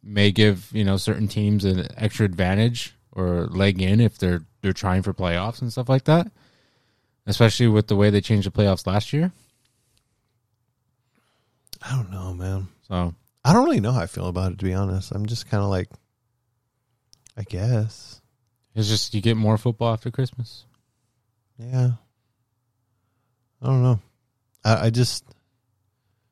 may 0.02 0.30
give 0.32 0.70
you 0.72 0.84
know 0.84 0.96
certain 0.96 1.28
teams 1.28 1.64
an 1.64 1.86
extra 1.96 2.24
advantage 2.24 2.94
or 3.12 3.46
leg 3.46 3.80
in 3.82 4.00
if 4.00 4.18
they're 4.18 4.42
they're 4.62 4.72
trying 4.72 5.02
for 5.02 5.12
playoffs 5.12 5.60
and 5.62 5.70
stuff 5.72 5.88
like 5.88 6.04
that. 6.04 6.30
Especially 7.26 7.68
with 7.68 7.86
the 7.86 7.96
way 7.96 8.10
they 8.10 8.20
changed 8.20 8.46
the 8.46 8.50
playoffs 8.50 8.86
last 8.86 9.12
year. 9.12 9.30
I 11.82 11.94
don't 11.96 12.10
know, 12.10 12.34
man. 12.34 12.68
So 12.88 13.14
I 13.44 13.52
don't 13.52 13.64
really 13.64 13.80
know 13.80 13.92
how 13.92 14.00
I 14.00 14.06
feel 14.06 14.26
about 14.26 14.52
it 14.52 14.58
to 14.58 14.64
be 14.64 14.74
honest. 14.74 15.12
I'm 15.12 15.26
just 15.26 15.48
kind 15.48 15.62
of 15.62 15.70
like, 15.70 15.88
I 17.36 17.42
guess, 17.42 18.20
it's 18.74 18.88
just 18.88 19.14
you 19.14 19.20
get 19.20 19.36
more 19.36 19.58
football 19.58 19.92
after 19.92 20.10
Christmas. 20.10 20.64
yeah. 21.58 21.92
I 23.62 23.66
don't 23.66 23.82
know. 23.82 24.00
I, 24.64 24.86
I 24.86 24.90
just 24.90 25.24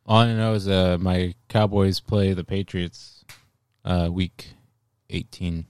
All 0.07 0.21
I 0.21 0.33
know 0.33 0.55
is 0.55 0.67
uh, 0.67 0.97
my 0.99 1.35
Cowboys 1.49 2.01
play 2.01 2.33
the 2.33 2.45
Patriots 2.45 3.25
uh, 3.89 4.09
week 4.11 4.51
eighteen 5.11 5.67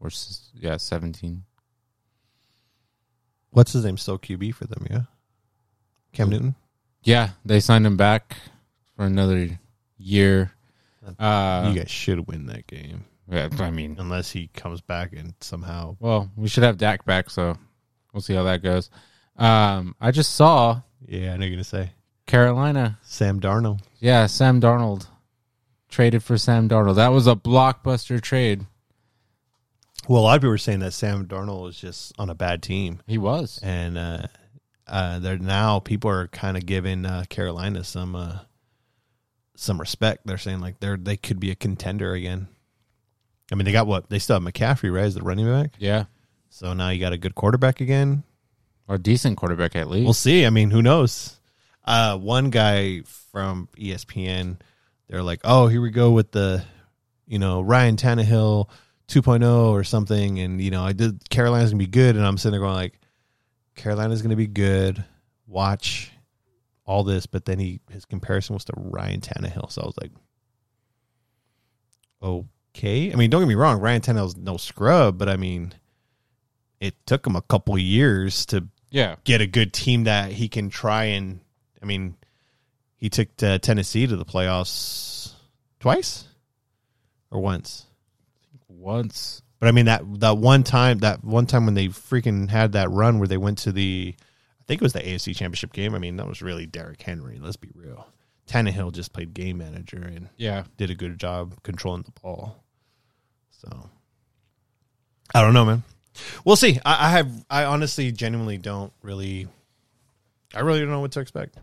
or 0.00 0.08
yeah 0.54 0.76
seventeen. 0.78 1.44
what's 3.50 3.72
his 3.72 3.84
name 3.84 3.98
still 3.98 4.18
QB 4.18 4.54
for 4.54 4.66
them? 4.66 4.86
Yeah, 4.90 5.00
Cam 6.12 6.30
Newton. 6.30 6.54
Yeah, 7.02 7.30
they 7.44 7.60
signed 7.60 7.86
him 7.86 7.96
back 7.96 8.36
for 8.96 9.04
another 9.04 9.58
year. 9.98 10.52
Uh, 11.18 11.70
you 11.72 11.78
guys 11.78 11.90
should 11.90 12.26
win 12.26 12.46
that 12.46 12.66
game 12.66 13.04
yeah, 13.28 13.48
I 13.58 13.70
mean, 13.70 13.96
unless 13.98 14.30
he 14.30 14.48
comes 14.48 14.80
back 14.80 15.12
and 15.12 15.34
somehow. 15.40 15.96
well, 15.98 16.30
we 16.36 16.48
should 16.48 16.62
have 16.62 16.78
Dak 16.78 17.04
back, 17.04 17.28
so 17.28 17.56
we'll 18.12 18.20
see 18.20 18.34
how 18.34 18.44
that 18.44 18.62
goes. 18.62 18.88
Um, 19.36 19.94
I 20.00 20.12
just 20.12 20.34
saw 20.34 20.80
Yeah, 21.06 21.34
I 21.34 21.36
know 21.36 21.44
you're 21.44 21.56
gonna 21.56 21.64
say 21.64 21.90
Carolina. 22.26 22.98
Sam 23.02 23.40
Darnold. 23.40 23.80
Yeah, 23.98 24.26
Sam 24.26 24.60
Darnold 24.60 25.06
traded 25.96 26.22
for 26.22 26.36
Sam 26.36 26.68
Darnold. 26.68 26.96
That 26.96 27.08
was 27.08 27.26
a 27.26 27.34
blockbuster 27.34 28.20
trade. 28.20 28.66
Well, 30.06 30.20
a 30.20 30.24
lot 30.24 30.36
of 30.36 30.42
people 30.42 30.50
were 30.50 30.58
saying 30.58 30.80
that 30.80 30.92
Sam 30.92 31.26
Darnold 31.26 31.62
was 31.62 31.80
just 31.80 32.12
on 32.18 32.28
a 32.28 32.34
bad 32.34 32.62
team. 32.62 33.00
He 33.06 33.16
was. 33.16 33.58
and 33.62 33.96
uh, 33.96 34.26
uh, 34.86 35.18
they're 35.20 35.38
now 35.38 35.78
people 35.78 36.10
are 36.10 36.28
kind 36.28 36.58
of 36.58 36.66
giving 36.66 37.06
uh, 37.06 37.24
Carolina 37.30 37.82
some 37.82 38.14
uh, 38.14 38.40
some 39.56 39.80
respect. 39.80 40.26
They're 40.26 40.36
saying 40.36 40.60
like 40.60 40.80
they're 40.80 40.98
they 40.98 41.16
could 41.16 41.40
be 41.40 41.50
a 41.50 41.54
contender 41.54 42.12
again. 42.12 42.46
I 43.50 43.54
mean, 43.54 43.64
they 43.64 43.72
got 43.72 43.86
what 43.86 44.10
they 44.10 44.18
still 44.18 44.38
have 44.38 44.42
McCaffrey 44.42 44.92
right 44.92 45.04
as 45.04 45.14
the 45.14 45.22
running 45.22 45.46
back, 45.46 45.76
Yeah, 45.78 46.04
so 46.50 46.74
now 46.74 46.90
you 46.90 47.00
got 47.00 47.14
a 47.14 47.18
good 47.18 47.34
quarterback 47.34 47.80
again. 47.80 48.22
or 48.86 48.96
a 48.96 48.98
decent 48.98 49.38
quarterback 49.38 49.74
at 49.76 49.88
least. 49.88 50.04
We'll 50.04 50.12
see. 50.12 50.44
I 50.44 50.50
mean, 50.50 50.70
who 50.70 50.82
knows? 50.82 51.40
Uh, 51.84 52.18
one 52.18 52.50
guy 52.50 53.00
from 53.32 53.68
ESPN, 53.78 54.58
they're 55.08 55.22
like, 55.22 55.40
"Oh, 55.44 55.66
here 55.68 55.80
we 55.80 55.90
go 55.90 56.10
with 56.10 56.32
the, 56.32 56.64
you 57.26 57.38
know, 57.38 57.60
Ryan 57.60 57.96
Tannehill 57.96 58.68
2.0 59.08 59.70
or 59.70 59.84
something," 59.84 60.40
and 60.40 60.60
you 60.60 60.70
know, 60.70 60.84
I 60.84 60.92
did 60.92 61.28
Carolina's 61.28 61.70
gonna 61.70 61.78
be 61.78 61.86
good, 61.86 62.16
and 62.16 62.24
I'm 62.24 62.38
sitting 62.38 62.52
there 62.52 62.60
going 62.60 62.74
like, 62.74 63.00
Carolina's 63.74 64.22
gonna 64.22 64.36
be 64.36 64.46
good. 64.46 65.04
Watch 65.46 66.12
all 66.84 67.04
this, 67.04 67.26
but 67.26 67.44
then 67.44 67.58
he 67.58 67.80
his 67.90 68.04
comparison 68.04 68.54
was 68.54 68.64
to 68.66 68.72
Ryan 68.76 69.20
Tannehill, 69.20 69.70
so 69.70 69.82
I 69.82 69.86
was 69.86 69.98
like, 70.00 70.12
okay. 72.22 73.12
I 73.12 73.16
mean, 73.16 73.30
don't 73.30 73.42
get 73.42 73.48
me 73.48 73.54
wrong, 73.54 73.80
Ryan 73.80 74.00
Tannehill's 74.00 74.36
no 74.36 74.56
scrub, 74.56 75.18
but 75.18 75.28
I 75.28 75.36
mean, 75.36 75.72
it 76.80 76.94
took 77.06 77.26
him 77.26 77.36
a 77.36 77.42
couple 77.42 77.76
years 77.78 78.46
to 78.46 78.66
yeah, 78.90 79.16
get 79.24 79.40
a 79.40 79.46
good 79.46 79.72
team 79.72 80.04
that 80.04 80.32
he 80.32 80.48
can 80.48 80.70
try 80.70 81.04
and 81.04 81.40
I 81.82 81.86
mean 81.86 82.16
he 82.96 83.08
took 83.08 83.28
uh, 83.42 83.58
Tennessee 83.58 84.06
to 84.06 84.16
the 84.16 84.24
playoffs 84.24 85.32
twice 85.80 86.24
or 87.30 87.40
once. 87.40 87.86
once. 88.68 89.42
But 89.58 89.68
I 89.68 89.72
mean 89.72 89.86
that 89.86 90.02
that 90.20 90.36
one 90.38 90.64
time 90.64 90.98
that 90.98 91.24
one 91.24 91.46
time 91.46 91.64
when 91.64 91.74
they 91.74 91.88
freaking 91.88 92.48
had 92.48 92.72
that 92.72 92.90
run 92.90 93.18
where 93.18 93.28
they 93.28 93.36
went 93.38 93.58
to 93.58 93.72
the 93.72 94.14
I 94.18 94.64
think 94.66 94.82
it 94.82 94.84
was 94.84 94.92
the 94.92 95.00
AFC 95.00 95.34
Championship 95.34 95.72
game. 95.72 95.94
I 95.94 95.98
mean 95.98 96.16
that 96.16 96.26
was 96.26 96.42
really 96.42 96.66
Derrick 96.66 97.00
Henry. 97.00 97.38
Let's 97.40 97.56
be 97.56 97.70
real. 97.74 98.06
Tannehill 98.46 98.92
just 98.92 99.12
played 99.12 99.34
game 99.34 99.58
manager 99.58 99.96
and 99.96 100.28
Yeah, 100.36 100.64
did 100.76 100.90
a 100.90 100.94
good 100.94 101.18
job 101.18 101.54
controlling 101.62 102.02
the 102.02 102.12
ball. 102.20 102.62
So 103.50 103.90
I 105.34 105.40
don't 105.40 105.54
know, 105.54 105.64
man. 105.64 105.82
We'll 106.44 106.56
see. 106.56 106.78
I, 106.84 107.08
I 107.08 107.10
have. 107.10 107.44
I 107.50 107.64
honestly, 107.64 108.12
genuinely 108.12 108.58
don't 108.58 108.92
really. 109.02 109.48
I 110.54 110.60
really 110.60 110.80
don't 110.80 110.90
know 110.90 111.00
what 111.00 111.12
to 111.12 111.20
expect. 111.20 111.58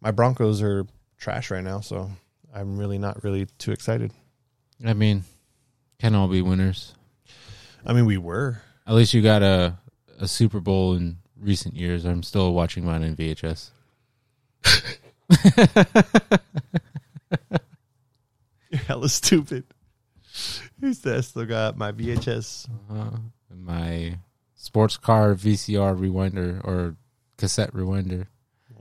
My 0.00 0.10
Broncos 0.10 0.62
are 0.62 0.86
trash 1.18 1.50
right 1.50 1.64
now, 1.64 1.80
so 1.80 2.10
I'm 2.54 2.78
really 2.78 2.98
not 2.98 3.22
really 3.24 3.46
too 3.58 3.72
excited. 3.72 4.12
I 4.84 4.92
mean, 4.94 5.24
can 5.98 6.14
all 6.14 6.28
be 6.28 6.42
winners. 6.42 6.94
I 7.84 7.92
mean, 7.92 8.06
we 8.06 8.18
were. 8.18 8.60
At 8.86 8.94
least 8.94 9.14
you 9.14 9.22
got 9.22 9.42
a 9.42 9.78
a 10.18 10.28
Super 10.28 10.60
Bowl 10.60 10.94
in 10.94 11.18
recent 11.38 11.76
years. 11.76 12.04
I'm 12.04 12.22
still 12.22 12.52
watching 12.54 12.84
mine 12.84 13.02
in 13.02 13.16
VHS. 13.16 13.70
You're 18.70 18.80
hella 18.80 19.08
stupid. 19.08 19.64
Who's 20.80 21.00
that? 21.00 21.22
Still 21.24 21.46
got 21.46 21.76
my 21.76 21.92
VHS. 21.92 22.68
Uh, 22.90 23.18
my 23.50 24.18
sports 24.54 24.96
car 24.96 25.34
VCR 25.34 25.96
rewinder 25.98 26.62
or 26.64 26.96
cassette 27.36 27.72
rewinder. 27.72 28.26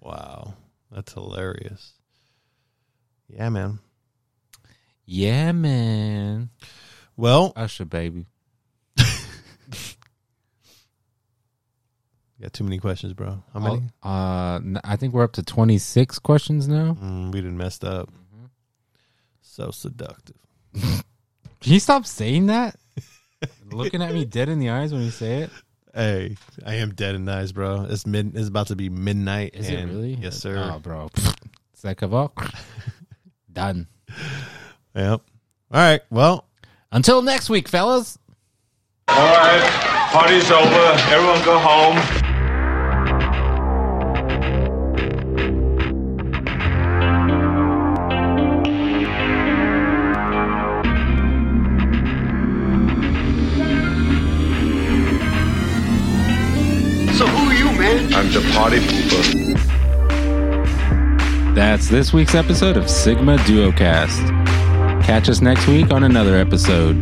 Wow, 0.02 0.54
that's 0.96 1.12
hilarious. 1.12 1.92
Yeah, 3.28 3.50
man. 3.50 3.80
Yeah, 5.06 5.52
man. 5.52 6.50
Well, 7.18 7.52
Usher, 7.58 7.84
baby. 7.84 8.28
got 12.42 12.54
too 12.54 12.64
many 12.64 12.78
questions, 12.80 13.12
bro. 13.12 13.44
How 13.54 13.60
many? 13.60 13.82
Uh, 14.02 14.80
I 14.86 14.96
think 14.96 15.14
we're 15.14 15.26
up 15.26 15.34
to 15.34 15.44
26 15.44 16.20
questions 16.20 16.70
now. 16.70 16.98
Mm, 17.02 17.34
we 17.34 17.42
didn't 17.42 17.58
messed 17.58 17.84
up. 17.84 18.10
So 19.42 19.72
seductive. 19.72 20.38
Can 20.74 21.04
you 21.74 21.82
stop 21.82 22.06
saying 22.06 22.46
that? 22.46 22.78
Looking 23.70 24.02
at 24.02 24.14
me 24.14 24.24
dead 24.24 24.48
in 24.48 24.60
the 24.60 24.70
eyes 24.70 24.94
when 24.94 25.02
you 25.02 25.12
say 25.12 25.40
it. 25.44 25.50
Hey, 25.96 26.36
I 26.66 26.76
am 26.76 26.94
dead 26.94 27.16
in 27.16 27.24
the 27.24 27.32
eyes, 27.32 27.54
bro. 27.54 27.88
It's 27.90 28.06
mid. 28.06 28.36
It's 28.36 28.50
about 28.50 28.68
to 28.68 28.76
be 28.76 28.90
midnight. 28.90 29.52
Is 29.56 29.70
it 29.70 29.76
and- 29.76 29.90
really? 29.92 30.14
Yes, 30.16 30.36
sir. 30.38 30.72
Oh, 30.76 30.80
bro. 30.80 31.10
Sekava. 31.82 32.32
Done. 33.54 33.88
Yep. 34.94 35.22
All 35.22 35.22
right. 35.72 36.02
Well, 36.10 36.46
Until 36.92 37.22
next 37.22 37.50
week, 37.50 37.70
fellas. 37.70 38.18
All 39.08 39.16
right, 39.16 39.62
party's 40.12 40.52
over. 40.52 41.14
Everyone 41.14 41.44
go 41.46 41.58
home. 41.60 42.25
That's 61.68 61.90
this 61.90 62.14
week's 62.14 62.36
episode 62.36 62.78
of 62.78 62.88
Sigma 62.88 63.38
Duocast. 63.38 64.30
Catch 65.04 65.30
us 65.30 65.42
next 65.42 65.68
week 65.68 65.90
on 65.90 66.04
another 66.04 66.36
episode. 66.38 66.96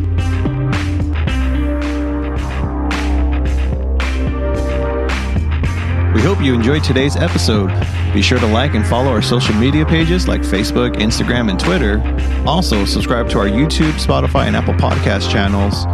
We 6.14 6.22
hope 6.22 6.40
you 6.40 6.54
enjoyed 6.54 6.82
today's 6.82 7.14
episode. 7.14 7.68
Be 8.14 8.22
sure 8.22 8.38
to 8.38 8.46
like 8.46 8.74
and 8.74 8.86
follow 8.86 9.10
our 9.10 9.20
social 9.20 9.54
media 9.54 9.84
pages 9.84 10.26
like 10.26 10.40
Facebook, 10.40 10.94
Instagram, 10.94 11.50
and 11.50 11.60
Twitter. 11.60 12.00
Also, 12.48 12.86
subscribe 12.86 13.28
to 13.28 13.38
our 13.38 13.46
YouTube, 13.46 13.92
Spotify, 13.92 14.46
and 14.46 14.56
Apple 14.56 14.74
Podcast 14.74 15.30
channels. 15.30 15.84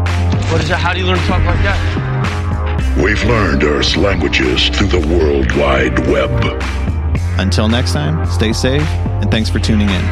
What 0.52 0.60
is 0.62 0.68
that? 0.68 0.78
How 0.78 0.94
do 0.94 1.00
you 1.00 1.06
learn 1.06 1.18
to 1.18 1.26
talk 1.26 1.44
like 1.44 1.60
that? 1.64 2.96
We've 3.02 3.22
learned 3.24 3.64
Earth's 3.64 3.96
languages 3.96 4.68
through 4.68 4.86
the 4.86 5.06
World 5.08 5.50
Wide 5.56 5.98
Web. 6.06 6.79
Until 7.40 7.68
next 7.68 7.94
time, 7.94 8.26
stay 8.30 8.52
safe, 8.52 8.82
and 9.22 9.30
thanks 9.30 9.48
for 9.48 9.58
tuning 9.58 9.88
in. 9.88 10.04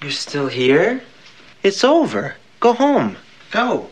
You're 0.00 0.12
still 0.12 0.46
here? 0.46 1.02
It's 1.64 1.82
over. 1.82 2.36
Go 2.60 2.74
home. 2.74 3.16
Go. 3.50 3.90